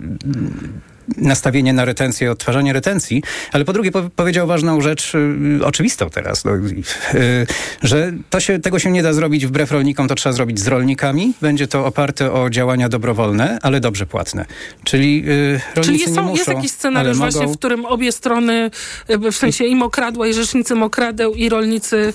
nastawienie 1.16 1.72
na 1.72 1.84
retencję, 1.84 2.30
odtwarzanie 2.30 2.72
retencji, 2.72 3.22
ale 3.52 3.64
po 3.64 3.72
drugie 3.72 3.92
po 3.92 4.02
powiedział 4.16 4.46
ważną 4.46 4.80
rzecz, 4.80 5.14
y, 5.14 5.64
oczywistą 5.64 6.10
teraz, 6.10 6.44
no, 6.44 6.52
y, 6.54 7.46
że 7.82 8.12
to 8.30 8.40
się, 8.40 8.58
tego 8.58 8.78
się 8.78 8.90
nie 8.90 9.02
da 9.02 9.12
zrobić 9.12 9.46
wbrew 9.46 9.72
rolnikom, 9.72 10.08
to 10.08 10.14
trzeba 10.14 10.32
zrobić 10.32 10.60
z 10.60 10.66
rolnikami. 10.66 11.32
Będzie 11.40 11.66
to 11.66 11.86
oparte 11.86 12.32
o 12.32 12.50
działania 12.50 12.88
dobrowolne, 12.88 13.58
ale 13.62 13.80
dobrze 13.80 14.06
płatne. 14.06 14.46
Czyli 14.84 15.24
y, 15.28 15.60
rolnicy 15.74 16.04
Czyli 16.04 16.14
są, 16.14 16.22
nie 16.22 16.28
muszą, 16.28 16.36
jest 16.36 16.48
jakiś 16.48 16.70
scenariusz 16.70 17.16
właśnie, 17.16 17.40
mogą... 17.40 17.52
w 17.52 17.58
którym 17.58 17.84
obie 17.84 18.12
strony, 18.12 18.70
y, 19.10 19.32
w 19.32 19.36
sensie 19.36 19.64
i 19.64 19.76
mokradła, 19.76 20.26
i 20.26 20.34
rzecznicy 20.34 20.74
mokradeł, 20.74 21.34
i 21.34 21.48
rolnicy 21.48 22.12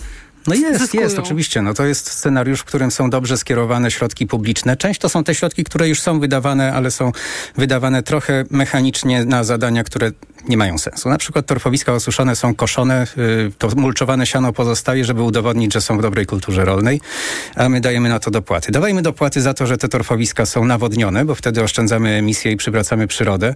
no 0.48 0.56
jest, 0.56 0.80
zyskują. 0.80 1.04
jest, 1.04 1.20
oczywiście. 1.20 1.62
No 1.62 1.74
to 1.74 1.86
jest 1.86 2.12
scenariusz, 2.12 2.60
w 2.60 2.64
którym 2.64 2.92
są 2.92 3.10
dobrze 3.10 3.38
skierowane 3.38 3.92
środki 3.92 4.28
publiczne. 4.28 4.78
Część 4.78 5.00
to 5.00 5.10
są 5.10 5.24
te 5.24 5.36
środki, 5.36 5.64
które 5.64 5.90
już 5.90 6.02
są 6.02 6.20
wydawane, 6.20 6.74
ale 6.74 6.92
są 6.92 7.12
wydawane 7.58 8.04
trochę 8.04 8.46
mechanicznie 8.52 9.26
na 9.26 9.44
zadania, 9.44 9.84
które 9.84 10.12
nie 10.50 10.58
mają 10.58 10.78
sensu. 10.78 11.10
Na 11.10 11.18
przykład 11.18 11.46
torfowiska 11.46 11.94
osuszone 11.94 12.36
są 12.36 12.56
koszone, 12.56 13.08
y, 13.18 13.52
to 13.58 13.70
mulczowane 13.76 14.26
siano 14.26 14.54
pozostaje, 14.54 15.06
żeby 15.06 15.22
udowodnić, 15.22 15.74
że 15.74 15.82
są 15.82 15.98
w 15.98 16.02
dobrej 16.02 16.26
kulturze 16.26 16.66
rolnej, 16.66 17.02
a 17.56 17.70
my 17.70 17.82
dajemy 17.82 18.10
na 18.10 18.20
to 18.20 18.32
dopłaty. 18.32 18.72
Dawajmy 18.72 19.02
dopłaty 19.02 19.42
za 19.42 19.54
to, 19.54 19.68
że 19.68 19.78
te 19.78 19.88
torfowiska 19.88 20.46
są 20.46 20.66
nawodnione, 20.66 21.26
bo 21.26 21.36
wtedy 21.36 21.64
oszczędzamy 21.64 22.10
emisję 22.10 22.52
i 22.52 22.58
przywracamy 22.58 23.08
przyrodę, 23.08 23.54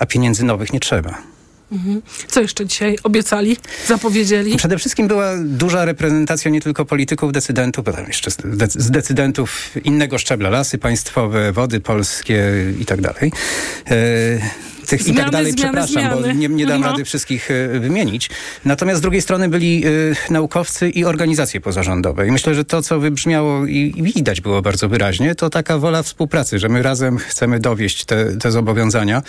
a 0.00 0.06
pieniędzy 0.06 0.44
nowych 0.44 0.72
nie 0.72 0.80
trzeba. 0.80 1.37
Mhm. 1.72 2.02
Co 2.28 2.40
jeszcze 2.40 2.66
dzisiaj 2.66 2.98
obiecali, 3.02 3.56
zapowiedzieli? 3.86 4.56
Przede 4.56 4.78
wszystkim 4.78 5.08
była 5.08 5.32
duża 5.44 5.84
reprezentacja 5.84 6.50
nie 6.50 6.60
tylko 6.60 6.84
polityków, 6.84 7.32
decydentów, 7.32 7.84
bo 7.84 7.92
tam 7.92 8.06
jeszcze 8.06 8.30
z, 8.30 8.36
dec- 8.38 8.80
z 8.80 8.90
decydentów 8.90 9.70
innego 9.84 10.18
szczebla, 10.18 10.50
lasy 10.50 10.78
państwowe, 10.78 11.52
wody 11.52 11.80
polskie 11.80 12.44
i 12.80 12.86
tak 12.86 13.00
dalej. 13.00 13.32
E, 14.88 14.90
tych 14.90 15.00
i 15.00 15.04
Zmiany, 15.04 15.20
tak 15.22 15.30
dalej, 15.32 15.52
zmiany, 15.52 15.72
przepraszam, 15.82 16.10
bo 16.16 16.22
zmiany. 16.22 16.38
nie, 16.38 16.48
nie 16.48 16.66
dam 16.66 16.80
No. 16.80 16.86
rady 16.86 17.04
wszystkich 17.04 17.50
e, 17.50 17.68
wymienić. 17.80 18.30
Natomiast 18.64 18.98
z 18.98 19.02
drugiej 19.02 19.22
strony 19.22 19.48
byli 19.48 19.84
e, 19.86 19.90
naukowcy 20.32 20.90
i 20.90 21.04
organizacje 21.04 21.60
pozarządowe. 21.60 22.26
I 22.26 22.30
myślę, 22.30 22.54
że 22.54 22.64
to, 22.64 22.82
co 22.82 23.00
wybrzmiało 23.00 23.66
i, 23.66 23.92
i 23.96 24.02
widać 24.02 24.40
było 24.40 24.62
bardzo 24.62 24.88
wyraźnie, 24.88 25.34
to 25.34 25.50
taka 25.50 25.78
wola 25.78 26.02
współpracy, 26.02 26.58
że 26.58 26.68
my 26.68 26.82
razem 26.82 27.18
chcemy 27.18 27.60
dowieść 27.60 28.04
te, 28.04 28.36
te 28.36 28.50
zobowiązania. 28.50 29.22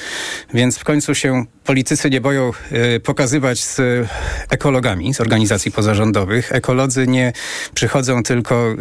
Więc 0.54 0.78
w 0.78 0.84
końcu 0.84 1.16
się 1.16 1.46
politycy 1.66 2.10
nie 2.10 2.22
boją 2.22 2.52
e, 2.72 3.00
pokazywać 3.00 3.64
z 3.64 3.82
ekologami, 4.50 5.14
z 5.14 5.22
organizacji 5.22 5.72
pozarządowych. 5.72 6.52
Ekolodzy 6.52 7.08
nie 7.08 7.34
przychodzą 7.74 8.24
tylko 8.24 8.76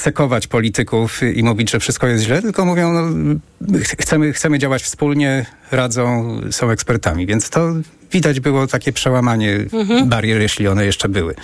sekować 0.00 0.46
polityków 0.46 1.20
i 1.34 1.42
mówić, 1.42 1.70
że 1.70 1.80
wszystko 1.80 2.06
jest 2.06 2.24
źle, 2.24 2.42
tylko 2.42 2.64
mówią, 2.64 2.92
no, 2.92 3.34
ch- 3.78 3.96
chcemy, 4.00 4.32
chcemy 4.32 4.58
działać 4.58 4.82
wspólnie, 4.82 5.46
radzą, 5.70 6.40
są 6.50 6.70
ekspertami. 6.70 7.26
Więc 7.26 7.50
to 7.50 7.72
widać 8.12 8.40
było 8.40 8.66
takie 8.66 8.92
przełamanie 8.92 9.52
Mhm. 9.72 10.08
barier, 10.08 10.40
jeśli 10.40 10.68
one 10.68 10.86
jeszcze 10.86 11.08
były. 11.08 11.34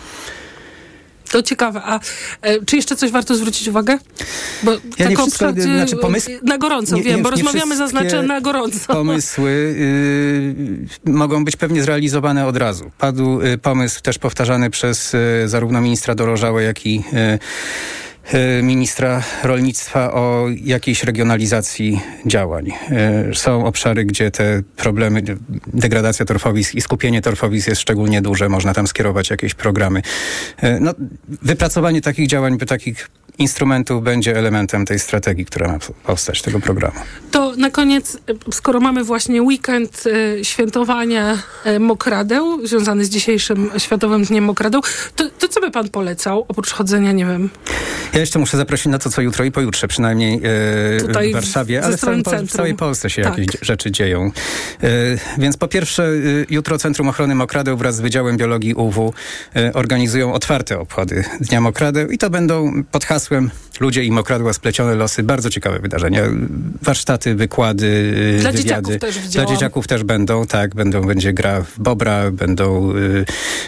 To 1.31 1.43
ciekawe. 1.43 1.81
A 1.85 2.01
e, 2.43 2.65
czy 2.65 2.77
jeszcze 2.77 2.97
coś 2.97 3.11
warto 3.11 3.35
zwrócić 3.35 3.69
uwagę? 3.69 3.99
Bo 4.63 4.73
Ja 4.73 5.09
tak 5.09 5.19
wszystko, 5.19 5.49
e, 5.49 5.53
znaczy 5.63 5.97
pomysł- 5.97 6.31
Na 6.43 6.59
gorąco, 6.59 6.97
nie- 6.97 7.03
wiem, 7.03 7.17
nie- 7.17 7.23
bo 7.23 7.31
nie 7.31 7.43
rozmawiamy, 7.43 7.77
zaznaczę 7.77 8.23
na 8.23 8.41
gorąco. 8.41 8.79
Pomysły 8.95 9.51
y, 11.07 11.11
mogą 11.13 11.45
być 11.45 11.57
pewnie 11.57 11.83
zrealizowane 11.83 12.47
od 12.47 12.57
razu. 12.57 12.91
Padł 12.99 13.41
y, 13.43 13.59
pomysł 13.59 14.03
też 14.03 14.19
powtarzany 14.19 14.71
przez 14.71 15.15
y, 15.15 15.19
zarówno 15.47 15.81
ministra 15.81 16.15
Dorożałę, 16.15 16.63
jak 16.63 16.87
i 16.87 17.05
y, 17.35 17.39
ministra 18.63 19.23
rolnictwa 19.45 20.13
o 20.13 20.47
jakiejś 20.65 21.05
regionalizacji 21.05 22.01
działań. 22.27 22.73
Y, 23.31 23.35
Są 23.35 23.65
obszary, 23.67 24.05
gdzie 24.05 24.31
te 24.31 24.63
problemy, 24.77 25.23
degradacja 25.67 26.27
torfowisk 26.27 26.75
i 26.75 26.81
skupienie 26.81 27.23
torfowisk 27.23 27.69
jest 27.69 27.81
szczególnie 27.81 28.23
duże. 28.23 28.49
Można 28.49 28.75
tam 28.75 28.87
skierować 28.87 29.31
jakieś 29.31 29.55
programy. 29.55 30.03
Y, 30.65 30.79
No, 30.81 30.95
wypracowanie 31.29 32.01
takich 32.01 32.27
działań, 32.27 32.59
by 32.59 32.67
takich 32.67 33.09
instrumentów 33.39 34.03
będzie 34.03 34.37
elementem 34.37 34.87
tej 34.87 34.99
strategii, 34.99 35.45
która 35.45 35.69
ma 35.69 35.79
powstać, 36.05 36.43
tego 36.43 36.61
programu. 36.61 37.01
To 37.31 37.53
na 37.57 37.71
koniec, 37.71 38.19
skoro 38.53 38.81
mamy 38.81 39.05
właśnie 39.05 39.43
weekend 39.43 40.05
e, 40.41 40.45
świętowania 40.45 41.39
e, 41.65 41.79
mokradeł, 41.79 42.67
związany 42.67 43.05
z 43.05 43.09
dzisiejszym 43.09 43.71
Światowym 43.79 44.25
Dniem 44.25 44.45
Mokradeł, 44.45 44.81
to, 45.17 45.31
to 45.39 45.49
co 45.49 45.61
by 45.61 45.71
pan 45.71 45.89
polecał, 45.89 46.45
oprócz 46.49 46.71
chodzenia, 46.73 47.13
nie 47.13 47.27
wiem, 47.27 47.51
Ja 48.13 48.21
jeszcze 48.21 48.39
muszę 48.39 48.57
zaprosić 48.57 48.87
na 48.87 48.99
to, 48.99 49.11
co 49.11 49.23
jutro 49.23 49.45
i 49.45 49.53
pojutrze, 49.53 49.89
przynajmniej 49.89 50.41
e, 50.97 51.01
Tutaj 51.01 51.31
w 51.31 51.33
Warszawie, 51.33 51.85
ale 51.85 51.97
w, 51.97 52.01
całym, 52.01 52.23
w 52.47 52.53
całej 52.53 52.75
Polsce 52.75 53.11
się 53.11 53.23
Tak. 53.23 53.39
jakieś 53.39 53.61
rzeczy 53.61 53.91
dzieją. 53.91 54.31
Więc 55.39 55.57
po 55.57 55.69
pierwsze, 55.69 56.09
jutro 56.51 56.79
Centrum 56.79 57.09
Ochrony 57.09 57.35
Mokradeł 57.35 57.77
wraz 57.77 57.97
z 57.97 58.01
Wydziałem 58.01 58.37
Biologii 58.37 58.75
UW 58.75 59.15
organizują 59.75 60.33
otwarte 60.33 60.79
obchody 60.79 61.25
Dnia 61.41 61.61
Mokradeł 61.61 62.11
i 62.11 62.19
to 62.19 62.31
będą 62.31 62.85
pod 62.91 63.05
hasłem 63.05 63.22
swim. 63.23 63.53
Ludzie 63.81 64.05
i 64.05 64.11
mokradła 64.11 64.53
splecione 64.53 64.95
losy. 64.95 65.23
Bardzo 65.23 65.51
ciekawe 65.51 65.79
wydarzenia. 65.79 66.23
Warsztaty, 66.83 67.35
wykłady, 67.35 68.15
e, 68.39 68.41
Dla 68.41 68.53
wywiady. 68.53 68.63
dzieciaków 68.63 68.99
też 68.99 69.19
Dla 69.19 69.47
dzieciaków 69.47 69.87
też 69.87 70.05
będą, 70.05 70.47
tak. 70.47 70.75
Będą, 70.75 71.03
będzie 71.07 71.33
gra 71.33 71.61
w 71.63 71.79
Bobra, 71.81 72.31
będą 72.31 72.93
y, 72.97 73.25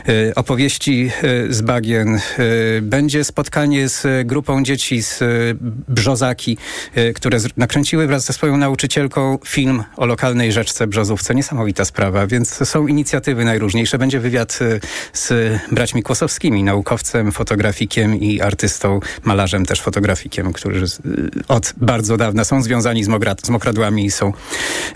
y, 0.08 0.32
opowieści 0.34 1.10
y, 1.48 1.54
z 1.54 1.60
bagien, 1.62 2.20
y, 2.38 2.82
będzie 2.82 3.24
spotkanie 3.24 3.88
z 3.88 4.26
grupą 4.26 4.62
dzieci 4.62 5.02
z 5.02 5.22
y, 5.22 5.56
Brzozaki, 5.88 6.58
y, 6.98 7.12
które 7.12 7.40
z, 7.40 7.48
nakręciły 7.56 8.06
wraz 8.06 8.24
ze 8.24 8.32
swoją 8.32 8.56
nauczycielką 8.56 9.38
film 9.46 9.84
o 9.96 10.06
lokalnej 10.06 10.52
rzeczce 10.52 10.86
Brzozówce. 10.86 11.34
Niesamowita 11.34 11.84
sprawa, 11.84 12.26
więc 12.26 12.68
są 12.68 12.86
inicjatywy 12.86 13.44
najróżniejsze. 13.44 13.98
Będzie 13.98 14.20
wywiad 14.20 14.58
y, 14.62 14.80
z 15.12 15.32
braćmi 15.72 16.02
Kłosowskimi, 16.02 16.64
naukowcem, 16.64 17.32
fotografikiem 17.32 18.20
i 18.20 18.40
artystą, 18.40 19.00
malarzem 19.24 19.66
też 19.66 19.80
fotografikiem, 19.94 20.52
którzy 20.52 20.84
y, 20.84 21.30
od 21.48 21.72
bardzo 21.76 22.16
dawna 22.16 22.44
są 22.44 22.62
związani 22.62 23.04
z, 23.04 23.08
mograd, 23.08 23.46
z 23.46 23.50
mokradłami 23.50 24.04
i 24.04 24.10
są 24.10 24.32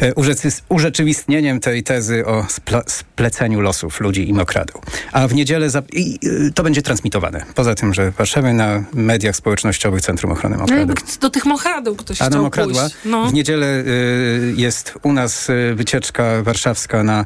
e, 0.00 0.12
urzeczywistnieniem 0.68 1.60
tej 1.60 1.82
tezy 1.82 2.26
o 2.26 2.46
spleceniu 2.86 3.60
losów 3.60 4.00
ludzi 4.00 4.28
i 4.28 4.32
mokradeł. 4.32 4.80
A 5.12 5.28
w 5.28 5.34
niedzielę 5.34 5.70
za- 5.70 5.82
i, 5.92 6.18
y, 6.48 6.52
to 6.52 6.62
będzie 6.62 6.82
transmitowane. 6.82 7.44
Poza 7.54 7.74
tym, 7.74 7.94
że 7.94 8.12
patrzymy 8.12 8.54
na 8.54 8.84
mediach 8.92 9.36
społecznościowych 9.36 10.00
Centrum 10.00 10.32
Ochrony 10.32 10.56
no 10.56 10.62
Mokradeł. 10.62 10.96
do 11.20 11.30
tych 11.30 11.44
mochadeł 11.46 11.96
ktoś 11.96 12.22
A 12.22 12.30
na 12.30 12.42
Mokradła 12.42 12.82
pójść. 12.82 12.96
No. 13.04 13.26
w 13.26 13.34
niedzielę 13.34 13.66
y, 13.66 14.54
jest 14.56 14.94
u 15.02 15.12
nas 15.12 15.50
y, 15.50 15.74
wycieczka 15.74 16.42
warszawska 16.42 17.02
na 17.02 17.24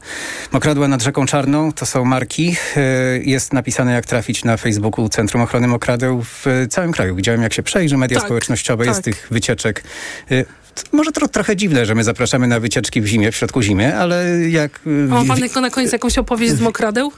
Mokradła 0.52 0.88
nad 0.88 1.02
Rzeką 1.02 1.26
Czarną. 1.26 1.72
To 1.72 1.86
są 1.86 2.04
marki. 2.04 2.56
Y, 2.76 3.22
jest 3.24 3.52
napisane 3.52 3.92
jak 3.92 4.06
trafić 4.06 4.44
na 4.44 4.56
Facebooku 4.56 5.08
Centrum 5.08 5.42
Ochrony 5.42 5.68
Mokradeł 5.68 6.22
w 6.22 6.46
całym 6.70 6.92
kraju. 6.92 7.14
Widziałem 7.16 7.42
jak 7.42 7.52
się 7.52 7.61
przejrzy 7.62 7.96
media 7.96 8.16
Tak, 8.18 8.24
społecznościowe. 8.26 8.84
Jest 8.86 8.96
tak. 8.98 9.04
tych 9.04 9.28
wycieczek. 9.30 9.84
Y, 10.32 10.44
może 10.92 11.12
to 11.12 11.28
trochę 11.28 11.56
dziwne, 11.56 11.86
że 11.86 11.94
my 11.94 12.04
zapraszamy 12.04 12.46
na 12.46 12.60
wycieczki 12.60 13.00
w 13.00 13.06
zimie, 13.06 13.32
w 13.32 13.36
środku 13.36 13.62
zimy, 13.62 13.96
ale 13.96 14.24
jak... 14.48 14.80
y, 14.86 14.90
Ma 14.90 15.24
pan 15.24 15.36
wi- 15.36 15.42
jako 15.42 15.60
na 15.60 15.70
koniec 15.70 15.92
jakąś 15.92 16.18
opowieść 16.18 16.54
z 16.54 16.60
mokradeł? 16.60 17.12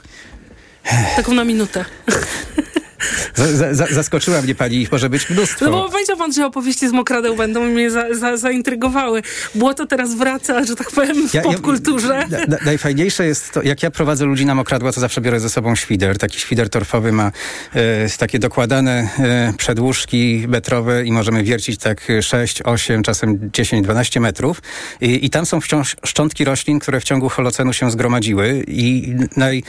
Taką 1.15 1.33
na 1.33 1.43
minutę. 1.43 1.85
za, 3.35 3.47
za, 3.47 3.73
za, 3.73 3.85
zaskoczyła 3.91 4.41
mnie 4.41 4.55
pani, 4.55 4.75
ich 4.81 4.91
może 4.91 5.09
być 5.09 5.29
mnóstwo. 5.29 5.65
No 5.65 5.71
bo 5.71 5.89
powiedział 5.89 6.17
pan, 6.17 6.33
że 6.33 6.45
opowieści 6.45 6.87
z 6.89 6.91
mokradeł 6.91 7.35
będą 7.35 7.63
mnie 7.65 7.91
za, 7.91 8.13
za, 8.13 8.37
zaintrygowały. 8.37 9.21
Błoto 9.55 9.85
teraz 9.85 10.15
wraca, 10.15 10.63
że 10.65 10.75
tak 10.75 10.91
powiem, 10.91 11.29
w 11.29 11.33
Ja- 11.33 11.41
ja- 11.41 11.51
popkulturze. 11.51 12.25
Na, 12.29 12.37
na, 12.47 12.57
najfajniejsze 12.65 13.25
jest 13.25 13.51
to, 13.51 13.63
jak 13.63 13.83
ja 13.83 13.91
prowadzę 13.91 14.25
ludzi 14.25 14.45
na 14.45 14.55
mokradła, 14.55 14.91
to 14.91 15.01
zawsze 15.01 15.21
biorę 15.21 15.39
ze 15.39 15.49
sobą 15.49 15.75
świder. 15.75 16.17
Taki 16.17 16.39
świder 16.39 16.69
torfowy 16.69 17.11
ma 17.11 17.31
e, 17.75 18.09
takie 18.17 18.39
dokładane 18.39 19.09
e, 19.19 19.53
przedłużki 19.57 20.45
metrowe 20.47 21.05
i 21.05 21.11
możemy 21.11 21.43
wiercić 21.43 21.79
tak 21.79 22.07
6, 22.21 22.61
8, 22.61 23.03
czasem 23.03 23.49
10, 23.53 23.83
12 23.83 24.19
metrów. 24.19 24.61
I, 25.01 25.25
i 25.25 25.29
tam 25.29 25.45
są 25.45 25.61
wciąż 25.61 25.95
szczątki 26.05 26.45
roślin, 26.45 26.79
które 26.79 26.99
w 26.99 27.03
ciągu 27.03 27.29
holocenu 27.29 27.73
się 27.73 27.91
zgromadziły 27.91 28.63
i 28.67 29.15
naj... 29.37 29.63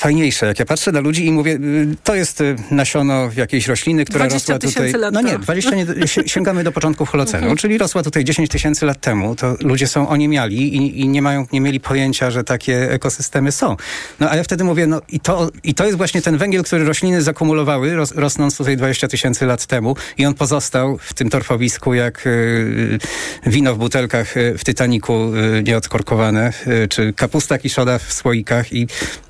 Fajniejsze, 0.00 0.46
jak 0.46 0.58
ja 0.58 0.64
patrzę 0.64 0.92
na 0.92 1.00
ludzi 1.00 1.26
i 1.26 1.32
mówię, 1.32 1.52
y, 1.52 1.96
to 2.04 2.14
jest 2.14 2.40
y, 2.40 2.56
nasiono 2.70 3.30
jakiejś 3.36 3.66
rośliny, 3.68 4.04
która 4.04 4.26
20 4.26 4.52
rosła 4.52 4.70
tutaj. 4.70 4.92
lat 5.00 5.14
No 5.14 5.20
nie, 5.20 5.30
temu. 5.30 5.44
20 5.44 5.70
nie, 5.74 5.86
si- 6.08 6.28
sięgamy 6.28 6.64
do 6.64 6.72
początków 6.72 7.08
holocenu, 7.08 7.38
Mhm. 7.42 7.56
czyli 7.56 7.78
rosła 7.78 8.02
tutaj 8.02 8.24
10 8.24 8.50
tysięcy 8.50 8.86
lat 8.86 9.00
temu, 9.00 9.36
to 9.36 9.56
ludzie 9.60 9.86
są 9.86 10.08
oniemiali 10.08 10.76
i, 10.76 11.00
i 11.00 11.08
nie 11.08 11.22
mają, 11.22 11.46
nie 11.52 11.60
mieli 11.60 11.80
pojęcia, 11.80 12.30
że 12.30 12.44
takie 12.44 12.90
ekosystemy 12.92 13.52
są. 13.52 13.76
No 14.20 14.30
a 14.30 14.36
ja 14.36 14.42
wtedy 14.42 14.64
mówię, 14.64 14.86
no 14.86 15.00
i 15.08 15.20
to, 15.20 15.50
i 15.64 15.74
to 15.74 15.84
jest 15.84 15.96
właśnie 15.96 16.22
ten 16.22 16.38
węgiel, 16.38 16.64
który 16.64 16.84
rośliny 16.84 17.22
zakumulowały, 17.22 17.94
ros, 17.94 18.12
rosnąc 18.14 18.56
tutaj 18.56 18.76
20 18.76 19.08
tysięcy 19.08 19.46
lat 19.46 19.66
temu 19.66 19.96
i 20.18 20.26
on 20.26 20.34
pozostał 20.34 20.98
w 20.98 21.14
tym 21.14 21.30
torfowisku 21.30 21.94
jak 21.94 22.26
y, 22.26 22.98
wino 23.46 23.74
w 23.74 23.78
butelkach 23.78 24.36
y, 24.36 24.58
w 24.58 24.64
Titaniku 24.64 25.32
y, 25.58 25.62
nieodkorkowane, 25.62 26.52
y, 26.84 26.88
czy 26.88 27.12
kapusta 27.12 27.58
kiszona 27.58 27.98
w 27.98 28.12
słoikach 28.12 28.72
i 28.72 28.86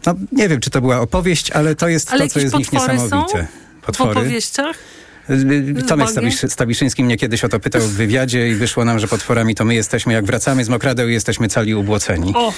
no 0.06 0.14
nie 0.32 0.48
wiem, 0.48 0.55
czy 0.60 0.70
to 0.70 0.80
była 0.80 1.00
opowieść, 1.00 1.50
ale 1.50 1.74
to 1.74 1.88
jest 1.88 2.12
Ale 2.12 2.28
to, 2.28 2.34
co 2.34 2.40
jest 2.40 2.54
w 2.54 2.58
nich 2.58 2.70
potwory 2.70 2.98
są 2.98 3.04
niesamowite. 3.04 3.46
w 3.92 4.00
opowieściach? 4.00 4.76
Tomek 5.26 5.86
Bagien? 5.86 6.32
Stabisz, 6.32 6.52
Stabiszyński 6.52 7.04
mnie 7.04 7.16
kiedyś 7.16 7.44
o 7.44 7.48
to 7.48 7.60
pytał 7.60 7.82
w 7.82 7.92
wywiadzie 7.92 8.48
i 8.48 8.54
wyszło 8.54 8.84
nam, 8.84 8.98
że 8.98 9.08
potworami 9.08 9.54
to 9.54 9.64
my 9.64 9.74
jesteśmy, 9.74 10.12
jak 10.12 10.24
wracamy 10.24 10.64
z 10.64 10.68
Mokradeł 10.68 11.08
i 11.08 11.12
jesteśmy 11.12 11.48
cali 11.48 11.74
ubłoceni. 11.74 12.32
O, 12.36 12.52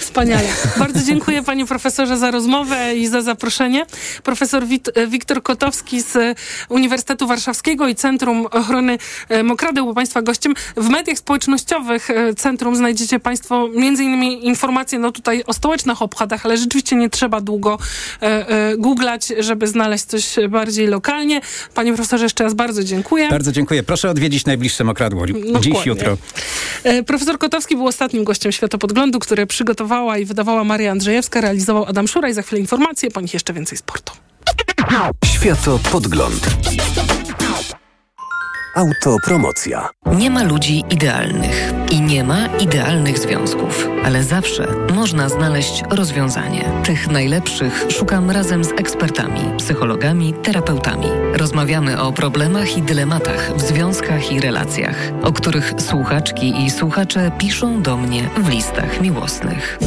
Wspaniale. 0.00 0.48
Bardzo 0.76 1.00
dziękuję 1.06 1.42
panie 1.42 1.66
profesorze 1.66 2.18
za 2.18 2.30
rozmowę 2.30 2.94
i 2.96 3.06
za 3.06 3.22
zaproszenie. 3.22 3.86
Profesor 4.22 4.66
Wit- 4.66 5.08
Wiktor 5.08 5.42
Kotowski 5.42 6.00
z 6.00 6.38
Uniwersytetu 6.68 7.26
Warszawskiego 7.26 7.88
i 7.88 7.94
Centrum 7.94 8.46
Ochrony 8.46 8.98
e, 9.28 9.42
Mokradeł 9.42 9.84
był 9.84 9.94
państwa 9.94 10.22
gościem. 10.22 10.54
W 10.76 10.88
mediach 10.88 11.18
społecznościowych 11.18 12.10
e, 12.10 12.34
Centrum 12.34 12.76
znajdziecie 12.76 13.20
państwo 13.20 13.68
między 13.74 14.04
innymi 14.04 14.46
informacje 14.46 14.98
no 14.98 15.12
tutaj 15.12 15.44
o 15.46 15.52
stołecznych 15.52 16.02
obchodach, 16.02 16.46
ale 16.46 16.56
rzeczywiście 16.56 16.96
nie 16.96 17.10
trzeba 17.10 17.40
długo 17.40 17.78
e, 18.22 18.48
e, 18.48 18.76
googlać, 18.76 19.32
żeby 19.38 19.66
znaleźć 19.68 20.04
coś 20.04 20.34
bardziej 20.48 20.86
lokalnie. 20.86 21.40
Panie 21.74 21.94
profesorze, 21.94 22.11
jeszcze 22.20 22.44
raz 22.44 22.54
bardzo 22.54 22.84
dziękuję. 22.84 23.28
Bardzo 23.28 23.52
dziękuję. 23.52 23.82
Proszę 23.82 24.10
odwiedzić 24.10 24.46
najbliższe 24.46 24.84
mokradło. 24.84 25.26
Dziś, 25.26 25.34
Dokładnie. 25.52 25.82
jutro. 25.86 26.16
E, 26.84 27.02
Profesor 27.02 27.38
Kotowski 27.38 27.76
był 27.76 27.86
ostatnim 27.86 28.24
gościem 28.24 28.52
Światopodglądu, 28.52 29.18
który 29.18 29.46
przygotowała 29.46 30.18
i 30.18 30.24
wydawała 30.24 30.64
Maria 30.64 30.90
Andrzejewska, 30.90 31.40
realizował 31.40 31.84
Adam 31.84 32.08
Szura 32.08 32.28
i 32.28 32.34
za 32.34 32.42
chwilę 32.42 32.60
informacje, 32.60 33.10
po 33.10 33.20
nich 33.20 33.34
jeszcze 33.34 33.52
więcej 33.52 33.78
sportu. 33.78 34.12
Światopodgląd. 35.24 36.46
Autopromocja. 38.74 39.88
Nie 40.06 40.30
ma 40.30 40.42
ludzi 40.42 40.84
idealnych 40.90 41.72
i 41.90 42.00
nie 42.00 42.24
ma 42.24 42.46
idealnych 42.46 43.18
związków, 43.18 43.88
ale 44.04 44.24
zawsze 44.24 44.68
można 44.94 45.28
znaleźć 45.28 45.82
rozwiązanie. 45.90 46.64
Tych 46.84 47.08
najlepszych 47.08 47.86
szukam 47.88 48.30
razem 48.30 48.64
z 48.64 48.70
ekspertami, 48.70 49.40
psychologami, 49.58 50.34
terapeutami. 50.42 51.06
Rozmawiamy 51.34 52.00
o 52.02 52.12
problemach 52.12 52.76
i 52.76 52.82
dylematach 52.82 53.52
w 53.56 53.60
związkach 53.60 54.32
i 54.32 54.40
relacjach, 54.40 54.96
o 55.22 55.32
których 55.32 55.74
słuchaczki 55.78 56.64
i 56.64 56.70
słuchacze 56.70 57.30
piszą 57.38 57.82
do 57.82 57.96
mnie 57.96 58.30
w 58.36 58.48
listach 58.48 59.00
miłosnych. 59.00 59.78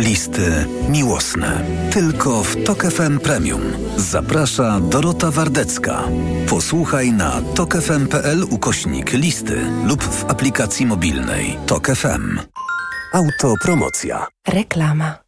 Listy 0.00 0.66
miłosne. 0.88 1.64
Tylko 1.92 2.44
w 2.44 2.64
Tok 2.64 2.84
FM 2.84 3.18
Premium. 3.18 3.60
Zaprasza 3.96 4.80
Dorota 4.80 5.30
Wardecka. 5.30 6.02
Posłuchaj 6.48 7.12
na 7.12 7.42
tokefm.pl 7.54 8.44
ukośnik 8.50 9.12
listy 9.12 9.60
lub 9.84 10.02
w 10.02 10.30
aplikacji 10.30 10.86
mobilnej 10.86 11.58
Tok 11.66 11.86
FM. 11.86 12.38
Autopromocja. 13.12 14.26
Reklama. 14.48 15.18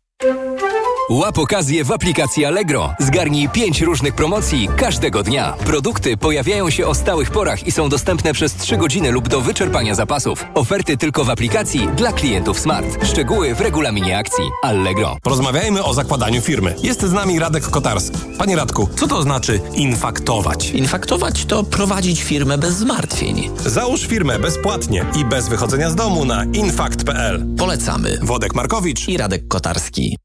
Łap 1.10 1.38
okazję 1.38 1.84
w 1.84 1.92
aplikacji 1.92 2.44
Allegro. 2.44 2.94
Zgarnij 2.98 3.48
5 3.48 3.80
różnych 3.80 4.14
promocji 4.14 4.68
każdego 4.76 5.22
dnia. 5.22 5.52
Produkty 5.52 6.16
pojawiają 6.16 6.70
się 6.70 6.86
o 6.86 6.94
stałych 6.94 7.30
porach 7.30 7.66
i 7.66 7.72
są 7.72 7.88
dostępne 7.88 8.32
przez 8.32 8.54
3 8.54 8.76
godziny 8.76 9.10
lub 9.10 9.28
do 9.28 9.40
wyczerpania 9.40 9.94
zapasów. 9.94 10.46
Oferty 10.54 10.96
tylko 10.96 11.24
w 11.24 11.30
aplikacji 11.30 11.88
dla 11.96 12.12
klientów 12.12 12.60
Smart. 12.60 13.06
Szczegóły 13.06 13.54
w 13.54 13.60
regulaminie 13.60 14.18
akcji. 14.18 14.44
Allegro. 14.62 15.16
Porozmawiajmy 15.22 15.84
o 15.84 15.94
zakładaniu 15.94 16.40
firmy. 16.40 16.74
Jest 16.82 17.02
z 17.02 17.12
nami 17.12 17.38
Radek 17.38 17.70
Kotarski. 17.70 18.18
Panie 18.38 18.56
Radku, 18.56 18.88
co 18.96 19.08
to 19.08 19.22
znaczy 19.22 19.60
infaktować? 19.74 20.70
Infaktować 20.70 21.44
to 21.44 21.64
prowadzić 21.64 22.22
firmę 22.22 22.58
bez 22.58 22.74
zmartwień. 22.74 23.50
Załóż 23.66 24.06
firmę 24.06 24.38
bezpłatnie 24.38 25.04
i 25.20 25.24
bez 25.24 25.48
wychodzenia 25.48 25.90
z 25.90 25.94
domu 25.94 26.24
na 26.24 26.44
infakt.pl. 26.44 27.46
Polecamy. 27.58 28.18
Wodek 28.22 28.54
Markowicz 28.54 29.08
i 29.08 29.16
Radek 29.16 29.48
Kotarski. 29.48 30.16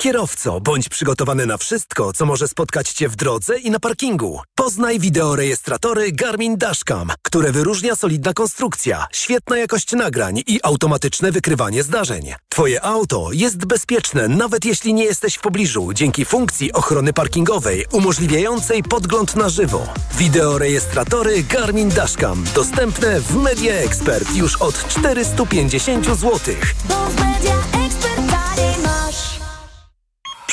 Kierowco, 0.00 0.60
bądź 0.60 0.88
przygotowany 0.88 1.46
na 1.46 1.58
wszystko, 1.58 2.12
co 2.12 2.26
może 2.26 2.48
spotkać 2.48 2.92
Cię 2.92 3.08
w 3.08 3.16
drodze 3.16 3.58
i 3.58 3.70
na 3.70 3.80
parkingu. 3.80 4.40
Poznaj 4.54 4.98
wideorejestratory 4.98 6.12
Garmin 6.12 6.56
Dashcam, 6.56 7.12
które 7.22 7.52
wyróżnia 7.52 7.96
solidna 7.96 8.32
konstrukcja, 8.32 9.06
świetna 9.12 9.58
jakość 9.58 9.92
nagrań 9.92 10.42
i 10.46 10.60
automatyczne 10.62 11.32
wykrywanie 11.32 11.82
zdarzeń. 11.82 12.34
Twoje 12.48 12.84
auto 12.84 13.28
jest 13.32 13.64
bezpieczne, 13.64 14.28
nawet 14.28 14.64
jeśli 14.64 14.94
nie 14.94 15.04
jesteś 15.04 15.34
w 15.34 15.40
pobliżu, 15.40 15.92
dzięki 15.92 16.24
funkcji 16.24 16.72
ochrony 16.72 17.12
parkingowej 17.12 17.86
umożliwiającej 17.92 18.82
podgląd 18.82 19.36
na 19.36 19.48
żywo. 19.48 19.88
Wideorejestratory 20.18 21.42
Garmin 21.42 21.88
Dashcam 21.88 22.44
dostępne 22.54 23.20
w 23.20 23.36
Media 23.36 23.74
Expert 23.74 24.34
już 24.34 24.56
od 24.56 24.88
450 24.88 26.06
zł. 26.06 26.38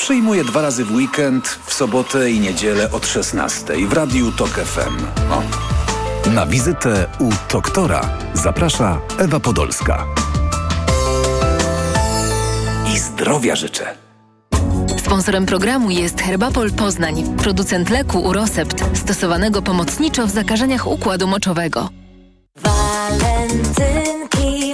Przyjmuję 0.08 0.44
dwa 0.44 0.62
razy 0.62 0.84
w 0.84 0.94
weekend, 0.94 1.58
w 1.66 1.74
sobotę 1.74 2.30
i 2.30 2.40
niedzielę 2.40 2.90
od 2.90 3.06
16 3.06 3.88
w 3.88 3.92
Radiu 3.92 4.32
Tok 4.32 4.50
FM. 4.50 4.96
O. 5.32 5.42
Na 6.30 6.46
wizytę 6.46 7.06
u 7.20 7.30
doktora 7.52 8.18
zaprasza 8.34 9.00
Ewa 9.18 9.40
Podolska. 9.40 10.06
I 12.94 12.98
zdrowia 12.98 13.56
życzę. 13.56 13.96
Sponsorem 14.98 15.46
programu 15.46 15.90
jest 15.90 16.20
Herbapol 16.20 16.72
Poznań, 16.72 17.36
producent 17.36 17.90
leku 17.90 18.20
Urosept, 18.20 18.84
stosowanego 18.98 19.62
pomocniczo 19.62 20.26
w 20.26 20.30
zakażeniach 20.30 20.86
układu 20.86 21.26
moczowego. 21.26 21.88
Walentynki 22.56 23.94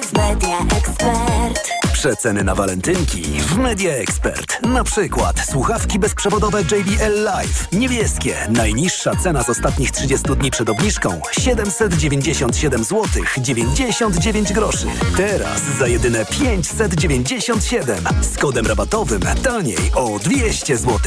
w 0.03 0.13
Media 0.13 0.59
Expert. 0.79 1.64
Przeceny 2.05 2.45
na 2.45 2.55
walentynki 2.55 3.23
w 3.23 3.57
Media 3.57 3.93
Expert. 3.93 4.63
Na 4.63 4.85
przykład 4.85 5.41
słuchawki 5.41 5.99
bezprzewodowe 5.99 6.61
JBL 6.61 7.23
Live. 7.23 7.73
Niebieskie. 7.73 8.37
Najniższa 8.49 9.17
cena 9.17 9.43
z 9.43 9.51
ostatnich 9.51 9.91
30 9.91 10.27
dni 10.37 10.51
przed 10.51 10.69
obniżką 10.69 11.21
797 11.33 12.85
zł 12.85 13.05
99 13.39 14.53
groszy. 14.53 14.87
Teraz 15.17 15.63
za 15.79 15.87
jedyne 15.87 16.25
597 16.25 18.05
z 18.21 18.39
kodem 18.39 18.67
rabatowym 18.67 19.23
taniej 19.43 19.93
o 19.95 20.19
200 20.19 20.77
zł. 20.77 20.99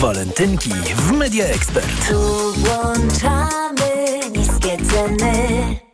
Walentynki 0.00 0.70
w 0.96 1.12
Media 1.12 1.44
Expert. 1.44 2.08
Tu 2.08 2.52
włączamy 2.52 4.20
niskie 4.36 4.76
ceny. 4.76 5.93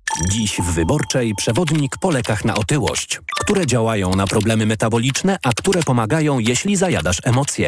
Dziś 0.29 0.57
w 0.57 0.73
Wyborczej 0.73 1.35
przewodnik 1.35 1.97
po 1.97 2.11
lekach 2.11 2.45
na 2.45 2.55
otyłość, 2.55 3.19
które 3.39 3.67
działają 3.67 4.15
na 4.15 4.27
problemy 4.27 4.65
metaboliczne, 4.65 5.37
a 5.43 5.49
które 5.53 5.83
pomagają, 5.83 6.39
jeśli 6.39 6.75
zajadasz 6.75 7.17
emocje. 7.23 7.59